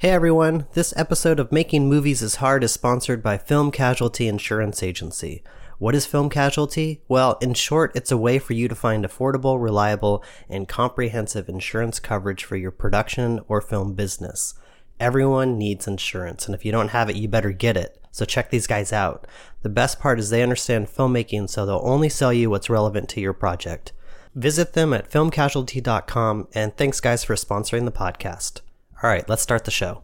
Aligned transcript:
Hey 0.00 0.10
everyone, 0.10 0.68
this 0.74 0.94
episode 0.96 1.40
of 1.40 1.50
Making 1.50 1.88
Movies 1.88 2.22
is 2.22 2.36
Hard 2.36 2.62
is 2.62 2.70
sponsored 2.70 3.20
by 3.20 3.36
Film 3.36 3.72
Casualty 3.72 4.28
Insurance 4.28 4.80
Agency. 4.80 5.42
What 5.78 5.96
is 5.96 6.06
Film 6.06 6.30
Casualty? 6.30 7.02
Well, 7.08 7.36
in 7.40 7.54
short, 7.54 7.90
it's 7.96 8.12
a 8.12 8.16
way 8.16 8.38
for 8.38 8.52
you 8.52 8.68
to 8.68 8.76
find 8.76 9.04
affordable, 9.04 9.60
reliable, 9.60 10.22
and 10.48 10.68
comprehensive 10.68 11.48
insurance 11.48 11.98
coverage 11.98 12.44
for 12.44 12.54
your 12.54 12.70
production 12.70 13.40
or 13.48 13.60
film 13.60 13.94
business. 13.94 14.54
Everyone 15.00 15.58
needs 15.58 15.88
insurance, 15.88 16.46
and 16.46 16.54
if 16.54 16.64
you 16.64 16.70
don't 16.70 16.90
have 16.90 17.10
it, 17.10 17.16
you 17.16 17.26
better 17.26 17.50
get 17.50 17.76
it. 17.76 18.00
So 18.12 18.24
check 18.24 18.50
these 18.50 18.68
guys 18.68 18.92
out. 18.92 19.26
The 19.62 19.68
best 19.68 19.98
part 19.98 20.20
is 20.20 20.30
they 20.30 20.44
understand 20.44 20.86
filmmaking, 20.86 21.50
so 21.50 21.66
they'll 21.66 21.80
only 21.82 22.08
sell 22.08 22.32
you 22.32 22.50
what's 22.50 22.70
relevant 22.70 23.08
to 23.08 23.20
your 23.20 23.32
project. 23.32 23.92
Visit 24.32 24.74
them 24.74 24.92
at 24.92 25.10
filmcasualty.com, 25.10 26.46
and 26.54 26.76
thanks 26.76 27.00
guys 27.00 27.24
for 27.24 27.34
sponsoring 27.34 27.84
the 27.84 27.90
podcast. 27.90 28.60
All 29.00 29.08
right, 29.08 29.28
let's 29.28 29.42
start 29.42 29.64
the 29.64 29.70
show. 29.70 30.02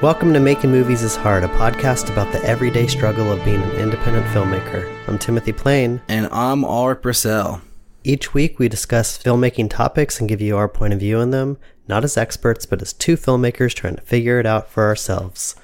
Welcome 0.00 0.32
to 0.32 0.40
Making 0.40 0.70
Movies 0.70 1.02
is 1.02 1.14
Hard, 1.14 1.44
a 1.44 1.48
podcast 1.48 2.10
about 2.10 2.32
the 2.32 2.42
everyday 2.42 2.86
struggle 2.86 3.30
of 3.30 3.44
being 3.44 3.62
an 3.62 3.72
independent 3.72 4.24
filmmaker. 4.28 4.90
I'm 5.06 5.18
Timothy 5.18 5.52
Plain. 5.52 6.00
And 6.08 6.26
I'm 6.32 6.62
Alrik 6.62 7.02
Bursell. 7.02 7.60
Each 8.02 8.32
week 8.32 8.58
we 8.58 8.68
discuss 8.68 9.16
filmmaking 9.16 9.68
topics 9.68 10.18
and 10.18 10.28
give 10.28 10.40
you 10.40 10.56
our 10.56 10.68
point 10.68 10.94
of 10.94 11.00
view 11.00 11.18
on 11.18 11.30
them, 11.30 11.58
not 11.92 12.04
as 12.04 12.16
experts, 12.16 12.64
but 12.64 12.80
as 12.80 12.94
two 12.94 13.18
filmmakers 13.18 13.74
trying 13.74 13.96
to 13.96 14.00
figure 14.00 14.40
it 14.40 14.46
out 14.46 14.70
for 14.70 14.84
ourselves. 14.84 15.54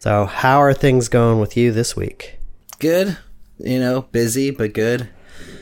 So, 0.00 0.24
how 0.24 0.60
are 0.60 0.74
things 0.74 1.08
going 1.08 1.38
with 1.38 1.56
you 1.56 1.70
this 1.70 1.94
week? 1.94 2.40
Good. 2.80 3.16
You 3.58 3.78
know, 3.78 4.02
busy, 4.02 4.50
but 4.50 4.72
good. 4.72 5.08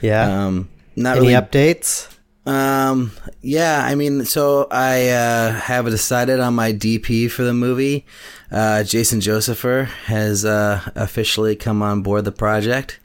Yeah. 0.00 0.46
Um, 0.46 0.70
not 0.96 1.18
Any 1.18 1.28
really. 1.28 1.42
updates? 1.42 2.10
Um, 2.46 3.12
yeah, 3.42 3.84
I 3.84 3.94
mean, 3.94 4.24
so 4.24 4.68
I 4.70 5.08
uh, 5.10 5.52
have 5.52 5.84
decided 5.84 6.40
on 6.40 6.54
my 6.54 6.72
DP 6.72 7.30
for 7.30 7.42
the 7.42 7.52
movie. 7.52 8.06
Uh, 8.50 8.84
Jason 8.84 9.20
Josepher 9.20 9.84
has 10.06 10.46
uh, 10.46 10.80
officially 10.94 11.56
come 11.56 11.82
on 11.82 12.00
board 12.00 12.24
the 12.24 12.32
project. 12.32 13.00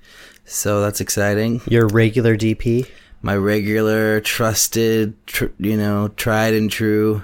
So 0.45 0.79
that's 0.79 1.01
exciting. 1.01 1.59
Your 1.67 1.87
regular 1.87 2.37
DP? 2.37 2.87
My 3.23 3.35
regular, 3.35 4.19
trusted, 4.21 5.13
tr- 5.27 5.45
you 5.59 5.77
know, 5.77 6.07
tried 6.09 6.53
and 6.53 6.71
true 6.71 7.23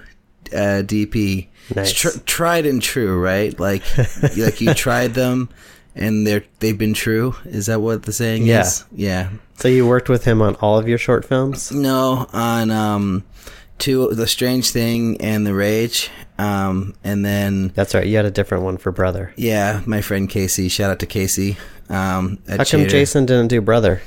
uh, 0.54 0.84
DP. 0.86 1.48
Nice. 1.76 1.92
Tr- 1.94 2.20
tried 2.26 2.66
and 2.66 2.82
true, 2.82 3.20
right? 3.20 3.60
Like, 3.60 3.84
like 4.38 4.62
you 4.62 4.74
tried 4.76 5.14
them, 5.16 5.50
and 5.96 6.26
they're 6.26 6.44
they've 6.60 6.78
been 6.78 6.94
true. 6.94 7.36
Is 7.46 7.66
that 7.66 7.82
what 7.82 8.04
the 8.04 8.14
saying 8.14 8.46
Yeah. 8.46 8.62
is? 8.62 8.86
Yeah. 8.96 9.30
So, 9.56 9.68
you 9.68 9.88
worked 9.88 10.08
with 10.08 10.24
him 10.24 10.42
on 10.42 10.54
all 10.56 10.78
of 10.78 10.88
your 10.88 11.00
short 11.00 11.26
films? 11.26 11.72
No, 11.72 12.28
on 12.32 12.70
um, 12.70 13.24
two, 13.80 14.14
the 14.14 14.28
strange 14.28 14.70
thing 14.70 15.20
and 15.20 15.48
the 15.48 15.54
rage, 15.56 16.12
um, 16.38 16.94
and 17.04 17.26
then 17.26 17.70
That's 17.70 17.96
right, 17.96 18.06
you 18.06 18.16
had 18.18 18.26
a 18.26 18.32
different 18.32 18.64
one 18.66 18.78
for 18.78 18.92
Brother. 18.92 19.34
yeah, 19.36 19.82
my 19.88 20.02
friend 20.02 20.30
Casey. 20.30 20.70
Shout 20.70 20.92
out 20.92 21.00
to 21.00 21.08
Casey. 21.08 21.58
Um, 21.90 22.38
How 22.48 22.58
come 22.58 22.66
Chater. 22.66 22.88
Jason 22.90 23.26
didn't 23.26 23.48
do 23.48 23.62
Brother? 23.62 24.02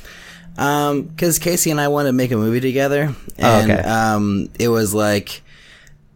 Um, 0.59 1.03
because 1.03 1.39
Casey 1.39 1.71
and 1.71 1.81
I 1.81 1.89
wanted 1.89 2.09
to 2.11 2.13
make 2.13 2.31
a 2.33 2.37
movie 2.37 2.61
together, 2.61 3.15
Oh, 3.39 3.61
and 3.61 3.71
okay. 3.71 3.83
um, 3.83 4.49
it 4.59 4.69
was 4.69 4.95
like. 4.95 5.43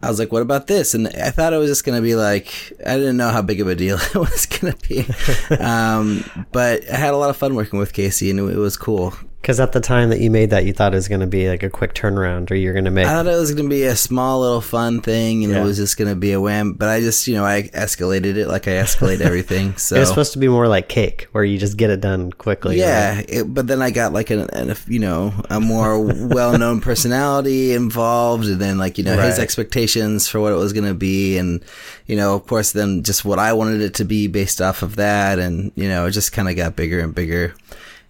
I 0.03 0.09
was 0.09 0.19
like, 0.19 0.31
"What 0.31 0.43
about 0.43 0.67
this?" 0.67 0.93
And 0.93 1.07
I 1.07 1.31
thought 1.31 1.53
it 1.53 1.57
was 1.57 1.69
just 1.71 1.83
gonna 1.83 2.01
be 2.01 2.13
like 2.15 2.53
I 2.85 2.95
didn't 2.95 3.17
know 3.17 3.29
how 3.31 3.41
big 3.41 3.59
of 3.59 3.67
a 3.67 3.73
deal 3.75 3.97
it 4.13 4.13
was 4.15 4.45
gonna 4.45 4.75
be, 4.87 5.03
um, 5.59 6.23
but 6.51 6.87
I 6.91 6.95
had 6.97 7.15
a 7.15 7.17
lot 7.17 7.31
of 7.31 7.37
fun 7.37 7.55
working 7.55 7.79
with 7.79 7.91
Casey, 7.93 8.29
and 8.29 8.39
it, 8.39 8.43
it 8.43 8.57
was 8.57 8.77
cool. 8.77 9.15
Because 9.45 9.59
at 9.59 9.73
the 9.73 9.79
time 9.79 10.09
that 10.09 10.19
you 10.21 10.31
made 10.31 10.49
that, 10.49 10.65
you 10.65 10.73
thought 10.73 10.93
it 10.93 10.95
was 10.95 11.07
going 11.07 11.21
to 11.21 11.27
be 11.27 11.47
like 11.47 11.61
a 11.61 11.69
quick 11.69 11.93
turnaround, 11.93 12.49
or 12.49 12.55
you're 12.55 12.73
going 12.73 12.85
to 12.85 12.89
make. 12.89 13.05
I 13.05 13.09
thought 13.11 13.27
it 13.27 13.35
was 13.35 13.53
going 13.53 13.69
to 13.69 13.75
be 13.75 13.83
a 13.83 13.95
small 13.95 14.39
little 14.41 14.59
fun 14.59 15.01
thing, 15.01 15.43
and 15.43 15.53
Yeah. 15.53 15.61
it 15.61 15.63
was 15.63 15.77
just 15.77 15.97
going 15.97 16.09
to 16.09 16.15
be 16.15 16.31
a 16.31 16.41
wham. 16.41 16.73
But 16.73 16.89
I 16.89 16.99
just, 16.99 17.27
you 17.27 17.35
know, 17.35 17.45
I 17.45 17.69
escalated 17.71 18.37
it 18.37 18.47
like 18.47 18.67
I 18.67 18.71
escalate 18.71 19.21
everything. 19.21 19.77
So 19.77 19.97
it 19.97 19.99
was 19.99 20.09
supposed 20.09 20.33
to 20.33 20.39
be 20.39 20.47
more 20.47 20.67
like 20.67 20.89
cake, 20.89 21.27
where 21.31 21.43
you 21.43 21.59
just 21.59 21.77
get 21.77 21.91
it 21.91 22.01
done 22.01 22.33
quickly. 22.33 22.79
yeah, 22.79 23.17
right? 23.17 23.29
it, 23.29 23.53
but 23.53 23.67
then 23.67 23.83
I 23.83 23.91
got 23.91 24.13
like 24.13 24.31
an, 24.31 24.49
an 24.49 24.75
you 24.87 24.97
know 24.97 25.31
a 25.51 25.59
more 25.59 25.99
well-known 25.99 26.81
personality 26.89 27.73
involved, 27.73 28.45
and 28.47 28.59
then 28.59 28.79
like 28.79 28.97
you 28.97 29.03
know 29.03 29.15
his 29.15 29.37
expectations 29.37 30.27
for 30.27 30.39
what 30.39 30.53
it 30.53 30.57
was 30.57 30.73
going 30.73 30.87
to 30.87 30.95
be, 30.95 31.37
and 31.37 31.63
you 32.07 32.15
know 32.15 32.33
of 32.33 32.47
course 32.47 32.71
then 32.71 33.03
just 33.03 33.23
what 33.23 33.37
I 33.37 33.53
wanted 33.53 33.81
it 33.81 33.93
to 33.93 34.05
be 34.05 34.25
based 34.25 34.59
off 34.59 34.81
of 34.81 34.95
that, 34.95 35.37
and 35.37 35.71
you 35.75 35.87
know 35.87 36.07
it 36.07 36.13
just 36.13 36.31
kind 36.33 36.49
of 36.49 36.55
got 36.55 36.75
bigger 36.75 36.99
and 36.99 37.13
bigger. 37.13 37.53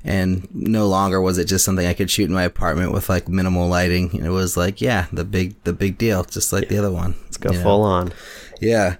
And 0.07 0.47
no 0.53 0.87
longer 0.87 1.19
was 1.19 1.39
it 1.39 1.45
just 1.45 1.65
something 1.65 1.87
I 1.87 1.95
could 1.95 2.11
shoot 2.11 2.29
in 2.29 2.33
my 2.35 2.43
apartment 2.43 2.91
with 2.91 3.09
like 3.09 3.27
minimal 3.27 3.67
lighting. 3.67 4.13
It 4.13 4.29
was 4.29 4.55
like, 4.55 4.79
yeah, 4.79 5.07
the 5.11 5.25
big, 5.25 5.55
the 5.63 5.73
big 5.73 5.97
deal, 5.97 6.23
just 6.23 6.53
like 6.53 6.69
the 6.69 6.77
other 6.77 6.91
one. 6.91 7.15
Let's 7.23 7.37
go 7.37 7.51
full 7.51 7.81
on. 7.81 8.13
Yeah. 8.61 8.97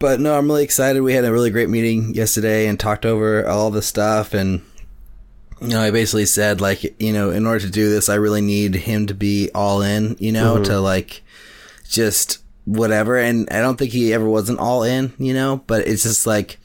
But 0.00 0.18
no, 0.18 0.36
I'm 0.36 0.48
really 0.48 0.64
excited. 0.64 1.00
We 1.00 1.14
had 1.14 1.24
a 1.24 1.30
really 1.30 1.50
great 1.50 1.68
meeting 1.68 2.12
yesterday 2.12 2.66
and 2.66 2.80
talked 2.80 3.06
over 3.06 3.46
all 3.46 3.70
the 3.70 3.82
stuff. 3.82 4.34
And, 4.34 4.62
you 5.60 5.68
know, 5.68 5.80
I 5.80 5.92
basically 5.92 6.26
said, 6.26 6.60
like, 6.60 7.00
you 7.00 7.12
know, 7.12 7.30
in 7.30 7.46
order 7.46 7.60
to 7.60 7.70
do 7.70 7.88
this, 7.88 8.08
I 8.08 8.16
really 8.16 8.40
need 8.40 8.74
him 8.74 9.06
to 9.06 9.14
be 9.14 9.48
all 9.54 9.80
in, 9.80 10.16
you 10.18 10.32
know, 10.32 10.54
mm-hmm. 10.56 10.64
to 10.64 10.80
like 10.80 11.22
just 11.88 12.42
whatever. 12.64 13.16
And 13.16 13.48
I 13.48 13.60
don't 13.60 13.76
think 13.76 13.92
he 13.92 14.12
ever 14.12 14.28
wasn't 14.28 14.58
all 14.58 14.82
in, 14.82 15.12
you 15.18 15.34
know, 15.34 15.62
but 15.68 15.86
it's 15.86 16.02
just 16.02 16.26
like, 16.26 16.58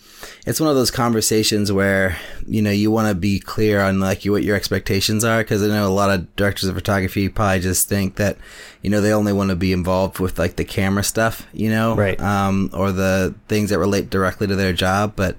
it's 0.47 0.61
one 0.61 0.69
of 0.69 0.77
those 0.77 0.91
conversations 0.91 1.73
where 1.73 2.17
you 2.47 2.61
know 2.61 2.71
you 2.71 2.89
want 2.89 3.09
to 3.09 3.13
be 3.13 3.37
clear 3.37 3.81
on 3.81 3.99
like 3.99 4.23
what 4.23 4.43
your 4.43 4.55
expectations 4.55 5.25
are 5.25 5.39
because 5.39 5.61
I 5.61 5.67
know 5.67 5.85
a 5.85 5.89
lot 5.89 6.09
of 6.09 6.33
directors 6.37 6.69
of 6.69 6.75
photography 6.75 7.27
probably 7.27 7.59
just 7.59 7.89
think 7.89 8.15
that 8.15 8.37
you 8.81 8.89
know 8.89 9.01
they 9.01 9.11
only 9.11 9.33
want 9.33 9.49
to 9.49 9.57
be 9.57 9.73
involved 9.73 10.19
with 10.19 10.39
like 10.39 10.55
the 10.55 10.63
camera 10.63 11.03
stuff, 11.03 11.45
you 11.51 11.69
know, 11.69 11.95
Right. 11.95 12.19
Um, 12.21 12.69
or 12.73 12.93
the 12.93 13.35
things 13.49 13.71
that 13.71 13.79
relate 13.79 14.09
directly 14.09 14.47
to 14.47 14.55
their 14.55 14.71
job. 14.71 15.13
But 15.17 15.35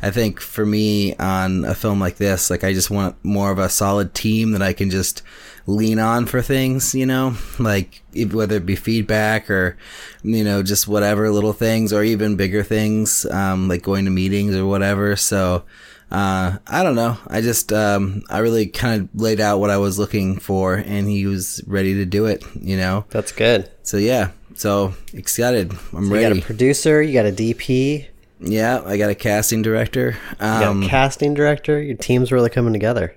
I 0.00 0.12
think 0.12 0.40
for 0.40 0.64
me 0.64 1.16
on 1.16 1.64
a 1.64 1.74
film 1.74 1.98
like 1.98 2.18
this, 2.18 2.48
like 2.48 2.62
I 2.62 2.72
just 2.72 2.90
want 2.90 3.16
more 3.24 3.50
of 3.50 3.58
a 3.58 3.68
solid 3.68 4.14
team 4.14 4.52
that 4.52 4.62
I 4.62 4.72
can 4.72 4.90
just 4.90 5.22
lean 5.66 5.98
on 5.98 6.26
for 6.26 6.42
things, 6.42 6.94
you 6.94 7.06
know, 7.06 7.36
like 7.58 8.02
whether 8.30 8.56
it 8.56 8.66
be 8.66 8.76
feedback 8.76 9.50
or, 9.50 9.76
you 10.22 10.44
know, 10.44 10.62
just 10.62 10.88
whatever 10.88 11.30
little 11.30 11.52
things 11.52 11.92
or 11.92 12.02
even 12.02 12.36
bigger 12.36 12.62
things, 12.62 13.24
um, 13.26 13.68
like 13.68 13.82
going 13.82 14.04
to 14.04 14.10
meetings 14.10 14.54
or 14.56 14.66
whatever. 14.66 15.16
So, 15.16 15.64
uh, 16.10 16.58
I 16.66 16.82
don't 16.82 16.96
know. 16.96 17.16
I 17.28 17.40
just, 17.40 17.72
um, 17.72 18.22
I 18.28 18.38
really 18.38 18.66
kind 18.66 19.02
of 19.02 19.20
laid 19.20 19.40
out 19.40 19.58
what 19.60 19.70
I 19.70 19.78
was 19.78 19.98
looking 19.98 20.38
for 20.38 20.74
and 20.74 21.08
he 21.08 21.26
was 21.26 21.62
ready 21.66 21.94
to 21.94 22.04
do 22.04 22.26
it, 22.26 22.44
you 22.60 22.76
know? 22.76 23.04
That's 23.10 23.32
good. 23.32 23.70
So 23.82 23.96
yeah, 23.96 24.30
so 24.54 24.94
excited. 25.14 25.72
I'm 25.92 26.12
ready. 26.12 26.24
You 26.26 26.34
got 26.34 26.42
a 26.42 26.46
producer, 26.46 27.00
you 27.00 27.12
got 27.12 27.26
a 27.26 27.32
DP, 27.32 28.08
yeah, 28.44 28.82
I 28.84 28.96
got 28.96 29.10
a 29.10 29.14
casting 29.14 29.62
director. 29.62 30.16
got 30.38 30.62
Um, 30.64 30.82
a 30.82 30.88
casting 30.88 31.32
director. 31.32 31.80
Your 31.80 31.96
team's 31.96 32.32
really 32.32 32.50
coming 32.50 32.72
together. 32.72 33.14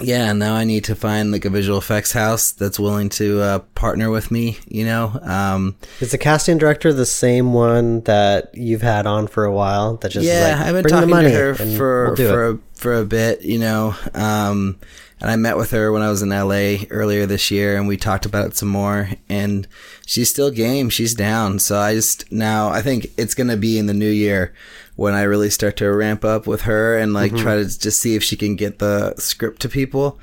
Yeah, 0.00 0.32
now 0.32 0.54
I 0.54 0.64
need 0.64 0.84
to 0.84 0.96
find 0.96 1.30
like 1.30 1.44
a 1.44 1.50
visual 1.50 1.78
effects 1.78 2.12
house 2.12 2.50
that's 2.50 2.80
willing 2.80 3.08
to 3.10 3.40
uh, 3.40 3.58
partner 3.76 4.10
with 4.10 4.30
me. 4.30 4.58
You 4.66 4.84
know, 4.84 5.18
um, 5.22 5.76
Is 6.00 6.10
the 6.10 6.18
casting 6.18 6.58
director 6.58 6.92
the 6.92 7.06
same 7.06 7.52
one 7.52 8.00
that 8.02 8.50
you've 8.54 8.82
had 8.82 9.06
on 9.06 9.28
for 9.28 9.44
a 9.44 9.52
while? 9.52 9.96
That 9.98 10.10
just 10.10 10.26
yeah, 10.26 10.56
like, 10.56 10.66
I've 10.66 10.82
been 10.82 10.90
talking 10.90 11.10
to 11.10 11.30
her 11.30 11.54
for 11.54 12.06
we'll 12.06 12.16
for 12.16 12.44
it. 12.44 12.54
a, 12.54 12.58
for 12.74 12.94
a 12.94 13.04
bit. 13.04 13.42
You 13.42 13.60
know, 13.60 13.94
um, 14.14 14.80
and 15.20 15.30
I 15.30 15.36
met 15.36 15.56
with 15.56 15.70
her 15.70 15.92
when 15.92 16.02
I 16.02 16.10
was 16.10 16.22
in 16.22 16.30
LA 16.30 16.86
earlier 16.90 17.24
this 17.24 17.52
year, 17.52 17.76
and 17.76 17.86
we 17.86 17.96
talked 17.96 18.26
about 18.26 18.46
it 18.46 18.56
some 18.56 18.68
more. 18.68 19.10
And 19.28 19.68
she's 20.06 20.28
still 20.28 20.50
game. 20.50 20.90
She's 20.90 21.14
down. 21.14 21.60
So 21.60 21.78
I 21.78 21.94
just 21.94 22.30
now 22.32 22.68
I 22.68 22.82
think 22.82 23.06
it's 23.16 23.34
gonna 23.34 23.56
be 23.56 23.78
in 23.78 23.86
the 23.86 23.94
new 23.94 24.10
year 24.10 24.54
when 24.96 25.14
I 25.14 25.22
really 25.22 25.50
start 25.50 25.76
to 25.78 25.92
ramp 25.92 26.24
up 26.24 26.46
with 26.46 26.62
her 26.62 26.96
and 26.96 27.12
like 27.12 27.32
Mm-hmm. 27.32 27.42
try 27.42 27.56
to 27.56 27.64
just 27.64 28.00
see 28.00 28.14
if 28.14 28.22
she 28.22 28.36
can 28.36 28.56
get 28.56 28.78
the 28.78 29.14
script 29.16 29.60
to 29.62 29.68
people. 29.68 30.18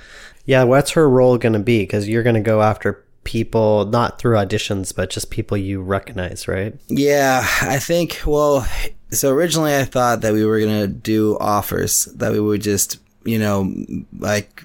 Yeah, 0.46 0.64
what's 0.64 0.92
her 0.92 1.10
role 1.10 1.38
going 1.38 1.54
to 1.54 1.60
be? 1.60 1.80
Because 1.80 2.08
you're 2.10 2.24
going 2.24 2.36
to 2.36 2.42
go 2.42 2.62
after 2.62 3.04
people 3.24 3.86
not 3.86 4.18
through 4.18 4.36
auditions, 4.36 4.96
but 4.96 5.10
just 5.12 5.30
people 5.30 5.56
you 5.56 5.82
recognize, 5.82 6.48
right? 6.48 6.74
Yeah, 6.88 7.46
I 7.62 7.78
think, 7.78 8.22
well, 8.26 8.68
so 9.12 9.32
originally 9.32 9.76
I 9.78 9.84
thought 9.86 10.22
that 10.22 10.34
we 10.34 10.46
were 10.46 10.60
going 10.60 10.82
to 10.82 10.88
do 10.88 11.38
offers, 11.40 12.06
that 12.16 12.32
we 12.32 12.40
would 12.40 12.62
just, 12.64 12.98
you 13.24 13.38
know, 13.38 13.72
like 14.18 14.64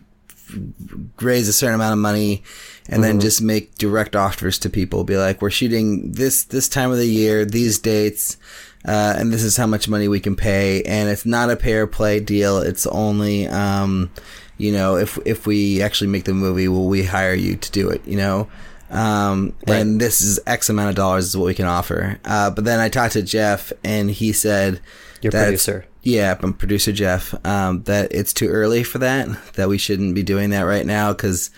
raise 1.20 1.48
a 1.48 1.52
certain 1.52 1.74
amount 1.74 1.92
of 1.92 1.98
money 1.98 2.42
and 2.88 3.02
then 3.02 3.18
just 3.20 3.42
make 3.42 3.74
direct 3.74 4.14
offers 4.14 4.58
to 4.60 4.70
people. 4.70 5.04
Be 5.04 5.16
like, 5.16 5.42
we're 5.42 5.50
shooting 5.50 6.12
this, 6.12 6.44
this 6.44 6.68
time 6.68 6.90
of 6.92 6.98
the 6.98 7.06
year, 7.08 7.44
these 7.44 7.78
dates, 7.78 8.36
uh, 8.86 9.14
and 9.18 9.32
this 9.32 9.42
is 9.42 9.56
how 9.56 9.66
much 9.66 9.88
money 9.88 10.08
we 10.08 10.20
can 10.20 10.36
pay. 10.36 10.82
And 10.82 11.08
it's 11.08 11.26
not 11.26 11.50
a 11.50 11.56
pay 11.56 11.74
or 11.74 11.86
play 11.86 12.20
deal. 12.20 12.58
It's 12.58 12.86
only, 12.86 13.48
um, 13.48 14.10
you 14.56 14.72
know, 14.72 14.96
if, 14.96 15.18
if 15.26 15.46
we 15.46 15.82
actually 15.82 16.08
make 16.08 16.24
the 16.24 16.34
movie, 16.34 16.68
will 16.68 16.86
we 16.86 17.04
hire 17.04 17.34
you 17.34 17.56
to 17.56 17.72
do 17.72 17.90
it? 17.90 18.06
You 18.06 18.16
know? 18.16 18.48
Um, 18.90 19.54
and 19.66 20.00
this 20.00 20.20
is 20.20 20.38
X 20.46 20.68
amount 20.68 20.90
of 20.90 20.94
dollars 20.94 21.26
is 21.26 21.36
what 21.36 21.46
we 21.46 21.54
can 21.54 21.66
offer. 21.66 22.18
Uh, 22.24 22.50
but 22.50 22.64
then 22.64 22.78
I 22.78 22.88
talked 22.88 23.14
to 23.14 23.22
Jeff 23.22 23.72
and 23.82 24.10
he 24.10 24.32
said, 24.32 24.80
Your 25.20 25.32
producer. 25.32 25.86
Yeah, 26.02 26.36
I'm 26.40 26.52
producer 26.52 26.92
Jeff. 26.92 27.34
Um, 27.44 27.82
that 27.84 28.12
it's 28.12 28.32
too 28.32 28.46
early 28.46 28.84
for 28.84 28.98
that. 28.98 29.54
That 29.54 29.68
we 29.68 29.78
shouldn't 29.78 30.14
be 30.14 30.22
doing 30.22 30.50
that 30.50 30.62
right 30.62 30.86
now 30.86 31.12
because, 31.12 31.50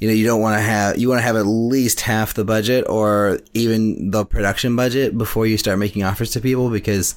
you 0.00 0.08
know, 0.08 0.14
you 0.14 0.26
don't 0.26 0.40
want 0.40 0.56
to 0.56 0.62
have 0.62 0.98
you 0.98 1.08
want 1.08 1.18
to 1.18 1.22
have 1.22 1.36
at 1.36 1.46
least 1.46 2.00
half 2.00 2.32
the 2.32 2.44
budget 2.44 2.86
or 2.88 3.38
even 3.52 4.10
the 4.10 4.24
production 4.24 4.74
budget 4.74 5.16
before 5.16 5.46
you 5.46 5.58
start 5.58 5.78
making 5.78 6.02
offers 6.02 6.30
to 6.32 6.40
people 6.40 6.70
because 6.70 7.14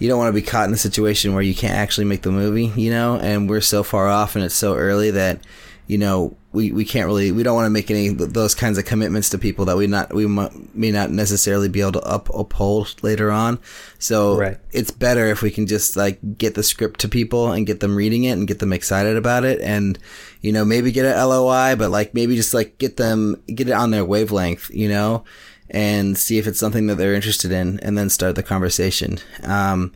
you 0.00 0.08
don't 0.08 0.18
want 0.18 0.28
to 0.28 0.40
be 0.40 0.46
caught 0.46 0.68
in 0.68 0.74
a 0.74 0.78
situation 0.78 1.32
where 1.32 1.42
you 1.42 1.54
can't 1.54 1.74
actually 1.74 2.04
make 2.04 2.22
the 2.22 2.32
movie. 2.32 2.72
You 2.76 2.90
know, 2.90 3.16
and 3.16 3.48
we're 3.48 3.60
so 3.60 3.84
far 3.84 4.08
off 4.08 4.34
and 4.34 4.44
it's 4.44 4.56
so 4.56 4.74
early 4.74 5.12
that 5.12 5.40
you 5.86 5.98
know, 5.98 6.36
we, 6.52 6.72
we 6.72 6.84
can't 6.84 7.06
really, 7.06 7.32
we 7.32 7.42
don't 7.42 7.54
want 7.54 7.66
to 7.66 7.70
make 7.70 7.90
any 7.90 8.08
of 8.08 8.32
those 8.32 8.54
kinds 8.54 8.78
of 8.78 8.84
commitments 8.86 9.28
to 9.30 9.38
people 9.38 9.66
that 9.66 9.76
we 9.76 9.86
not, 9.86 10.12
we 10.14 10.26
may 10.26 10.90
not 10.90 11.10
necessarily 11.10 11.68
be 11.68 11.80
able 11.80 11.92
to 11.92 12.00
up, 12.02 12.28
uphold 12.34 12.94
later 13.02 13.30
on. 13.30 13.58
So 13.98 14.38
Right. 14.38 14.58
it's 14.72 14.90
better 14.90 15.26
if 15.26 15.42
we 15.42 15.50
can 15.50 15.66
just 15.66 15.96
like 15.96 16.18
get 16.38 16.54
the 16.54 16.62
script 16.62 17.00
to 17.00 17.08
people 17.08 17.52
and 17.52 17.66
get 17.66 17.80
them 17.80 17.94
reading 17.94 18.24
it 18.24 18.32
and 18.32 18.48
get 18.48 18.58
them 18.58 18.72
excited 18.72 19.16
about 19.16 19.44
it. 19.44 19.60
And, 19.60 19.98
you 20.40 20.50
know, 20.50 20.64
maybe 20.64 20.92
get 20.92 21.04
a 21.04 21.26
LOI, 21.26 21.76
but 21.76 21.90
like 21.90 22.14
maybe 22.14 22.36
just 22.36 22.54
like 22.54 22.78
get 22.78 22.96
them, 22.96 23.42
get 23.54 23.68
it 23.68 23.72
on 23.72 23.90
their 23.90 24.04
wavelength, 24.04 24.70
you 24.72 24.88
know, 24.88 25.24
and 25.68 26.16
see 26.16 26.38
if 26.38 26.46
it's 26.46 26.58
something 26.60 26.86
that 26.86 26.94
they're 26.96 27.14
interested 27.14 27.52
in 27.52 27.78
and 27.80 27.98
then 27.98 28.08
start 28.08 28.34
the 28.34 28.42
conversation. 28.42 29.18
Um, 29.42 29.92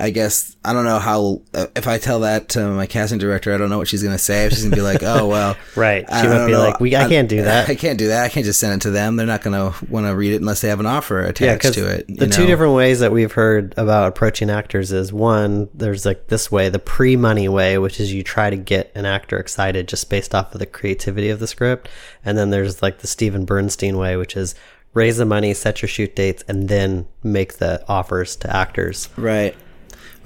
I 0.00 0.10
guess 0.10 0.56
I 0.64 0.72
don't 0.72 0.84
know 0.84 0.98
how 1.00 1.42
if 1.74 1.88
I 1.88 1.98
tell 1.98 2.20
that 2.20 2.50
to 2.50 2.68
my 2.68 2.86
casting 2.86 3.18
director, 3.18 3.52
I 3.52 3.58
don't 3.58 3.68
know 3.68 3.78
what 3.78 3.88
she's 3.88 4.02
gonna 4.02 4.16
say. 4.16 4.48
She's 4.48 4.62
gonna 4.62 4.76
be 4.76 4.80
like, 4.82 5.02
"Oh 5.02 5.26
well, 5.26 5.56
Right. 5.76 6.04
I 6.08 6.22
She 6.22 6.28
might 6.28 6.34
don't 6.34 6.46
be 6.46 6.52
know. 6.52 6.60
like, 6.60 6.78
"We- 6.80 6.94
I 6.94 7.08
can't 7.08 7.28
do 7.28 7.42
that." 7.42 7.68
I 7.70 7.74
can't 7.74 7.98
do 7.98 8.08
that. 8.08 8.24
I 8.24 8.28
can't 8.28 8.46
just 8.46 8.60
send 8.60 8.74
it 8.74 8.82
to 8.82 8.90
them. 8.90 9.16
They're 9.16 9.26
not 9.26 9.42
gonna 9.42 9.74
want 9.90 10.06
to 10.06 10.14
read 10.14 10.32
it 10.34 10.36
unless 10.40 10.60
they 10.60 10.68
have 10.68 10.78
an 10.80 10.86
offer 10.86 11.20
attached 11.22 11.62
because 11.62 11.74
to 11.74 11.88
it." 11.90 12.06
the 12.06 12.26
you 12.26 12.32
two 12.32 12.46
different 12.46 12.74
ways 12.74 13.00
that 13.00 13.10
we've 13.12 13.32
heard 13.32 13.74
about 13.76 14.08
approaching 14.08 14.50
actors 14.50 14.92
is 14.92 15.12
one, 15.12 15.68
there's 15.74 16.06
like 16.06 16.28
this 16.28 16.50
way, 16.50 16.68
the 16.68 16.78
pre-money 16.78 17.48
way, 17.48 17.76
which 17.78 17.98
is 17.98 18.12
you 18.12 18.22
try 18.22 18.50
to 18.50 18.56
get 18.56 18.92
an 18.94 19.04
actor 19.04 19.36
excited 19.38 19.88
just 19.88 20.08
based 20.08 20.34
off 20.34 20.54
of 20.54 20.60
the 20.60 20.66
creativity 20.66 21.28
of 21.28 21.40
the 21.40 21.46
script, 21.48 21.88
and 22.24 22.38
then 22.38 22.50
there's 22.50 22.82
like 22.82 22.98
the 22.98 23.06
Steven 23.08 23.44
Bernstein 23.44 23.96
way, 23.96 24.16
which 24.16 24.36
is 24.36 24.54
raise 24.94 25.16
the 25.18 25.24
money, 25.24 25.52
set 25.54 25.82
your 25.82 25.88
shoot 25.88 26.14
dates, 26.16 26.42
and 26.48 26.68
then 26.68 27.06
make 27.22 27.54
the 27.58 27.84
offers 27.88 28.36
to 28.36 28.54
actors. 28.54 29.08
right? 29.16 29.56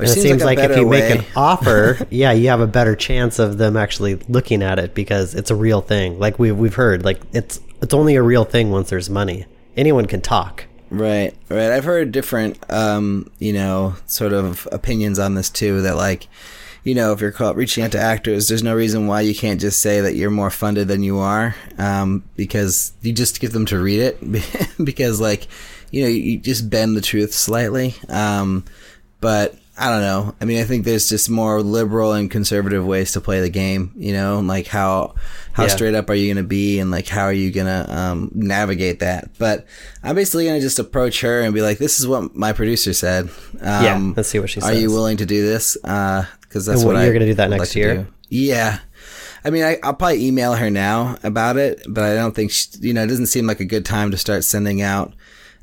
Which 0.02 0.10
And 0.10 0.18
it 0.18 0.22
seems 0.22 0.42
a 0.42 0.44
like, 0.44 0.58
if 0.58 0.76
you 0.76 0.88
make 0.88 1.16
an 1.16 1.24
offer, 1.36 2.04
yeah, 2.10 2.32
you 2.32 2.48
have 2.48 2.60
a 2.60 2.66
better 2.66 2.96
chance 2.96 3.38
of 3.38 3.56
them 3.58 3.76
actually 3.76 4.16
looking 4.28 4.62
at 4.62 4.78
it 4.80 4.94
because 4.94 5.34
it's 5.34 5.50
a 5.50 5.54
real 5.54 5.80
thing. 5.80 6.18
Like 6.18 6.38
we've 6.38 6.56
we've 6.56 6.74
heard, 6.74 7.04
like 7.04 7.20
it's 7.32 7.60
it's 7.80 7.94
only 7.94 8.16
a 8.16 8.22
real 8.22 8.44
thing 8.44 8.70
once 8.70 8.90
there's 8.90 9.08
money. 9.08 9.46
Anyone 9.76 10.06
can 10.06 10.20
talk. 10.20 10.66
Right, 10.90 11.34
right. 11.48 11.70
I've 11.70 11.84
heard 11.84 12.10
different, 12.10 12.58
um, 12.70 13.30
you 13.38 13.52
know, 13.52 13.94
sort 14.06 14.32
of 14.32 14.68
opinions 14.72 15.18
on 15.20 15.36
this 15.36 15.48
too. 15.48 15.82
That 15.82 15.96
like, 15.96 16.26
you 16.82 16.94
know, 16.94 17.12
if 17.12 17.20
you're 17.20 17.30
caught 17.30 17.54
reaching 17.54 17.84
out 17.84 17.92
to 17.92 18.00
actors, 18.00 18.48
there's 18.48 18.64
no 18.64 18.74
reason 18.74 19.06
why 19.06 19.20
you 19.20 19.34
can't 19.34 19.60
just 19.60 19.80
say 19.80 20.00
that 20.00 20.16
you're 20.16 20.30
more 20.30 20.50
funded 20.50 20.88
than 20.88 21.04
you 21.04 21.18
are, 21.18 21.54
um, 21.78 22.24
because 22.34 22.92
you 23.02 23.12
just 23.12 23.40
get 23.40 23.52
them 23.52 23.66
to 23.66 23.78
read 23.78 24.00
it, 24.00 24.18
because 24.84 25.20
like, 25.20 25.46
you 25.92 26.02
know, 26.02 26.08
you 26.08 26.38
just 26.38 26.68
bend 26.68 26.96
the 26.96 27.00
truth 27.00 27.32
slightly. 27.32 27.94
Um, 28.08 28.64
but 29.20 29.54
I 29.82 29.88
don't 29.90 30.00
know. 30.02 30.34
I 30.40 30.44
mean, 30.44 30.60
I 30.60 30.64
think 30.64 30.84
there's 30.84 31.08
just 31.08 31.28
more 31.28 31.60
liberal 31.60 32.12
and 32.12 32.30
conservative 32.30 32.86
ways 32.86 33.12
to 33.12 33.20
play 33.20 33.40
the 33.40 33.50
game. 33.50 33.92
You 33.96 34.12
know, 34.12 34.38
like 34.38 34.68
how 34.68 35.14
how 35.52 35.64
Yeah. 35.64 35.68
straight 35.70 35.94
up 35.96 36.08
are 36.08 36.14
you 36.14 36.32
going 36.32 36.42
to 36.42 36.48
be, 36.48 36.78
and 36.78 36.90
like 36.92 37.08
how 37.08 37.24
are 37.24 37.32
you 37.32 37.50
going 37.50 37.66
to 37.66 37.92
um, 37.98 38.30
navigate 38.32 39.00
that? 39.00 39.30
But 39.38 39.66
I'm 40.04 40.14
basically 40.14 40.44
going 40.44 40.60
to 40.60 40.64
just 40.64 40.78
approach 40.78 41.20
her 41.22 41.40
and 41.40 41.52
be 41.52 41.62
like, 41.62 41.78
"This 41.78 41.98
is 41.98 42.06
what 42.06 42.34
my 42.36 42.52
producer 42.52 42.92
said. 42.92 43.28
Um, 43.60 43.84
Yeah, 43.84 44.12
let's 44.16 44.28
see 44.28 44.38
what 44.38 44.50
she 44.50 44.60
says. 44.60 44.70
Are 44.70 44.74
you 44.78 44.90
willing 44.90 45.16
to 45.16 45.26
do 45.26 45.44
this? 45.44 45.76
Because 45.82 46.66
that's 46.66 46.82
And 46.82 46.84
what- 46.92 47.02
you're 47.02 47.12
gonna 47.12 47.26
do 47.26 47.34
that 47.34 47.50
next 47.50 47.72
to 47.72 47.78
year? 47.80 48.06
Yeah. 48.28 48.78
I 49.44 49.50
mean, 49.50 49.64
I, 49.64 49.78
I'll 49.82 49.94
probably 49.94 50.24
email 50.24 50.54
her 50.54 50.70
now 50.70 51.16
about 51.24 51.56
it, 51.56 51.82
but 51.88 52.04
I 52.04 52.14
don't 52.14 52.32
think 52.36 52.52
she, 52.52 52.68
you 52.80 52.92
know. 52.94 53.02
It 53.02 53.08
doesn't 53.08 53.26
seem 53.26 53.44
like 53.48 53.58
a 53.58 53.64
good 53.64 53.84
time 53.84 54.12
to 54.12 54.16
start 54.16 54.44
sending 54.44 54.80
out 54.80 55.12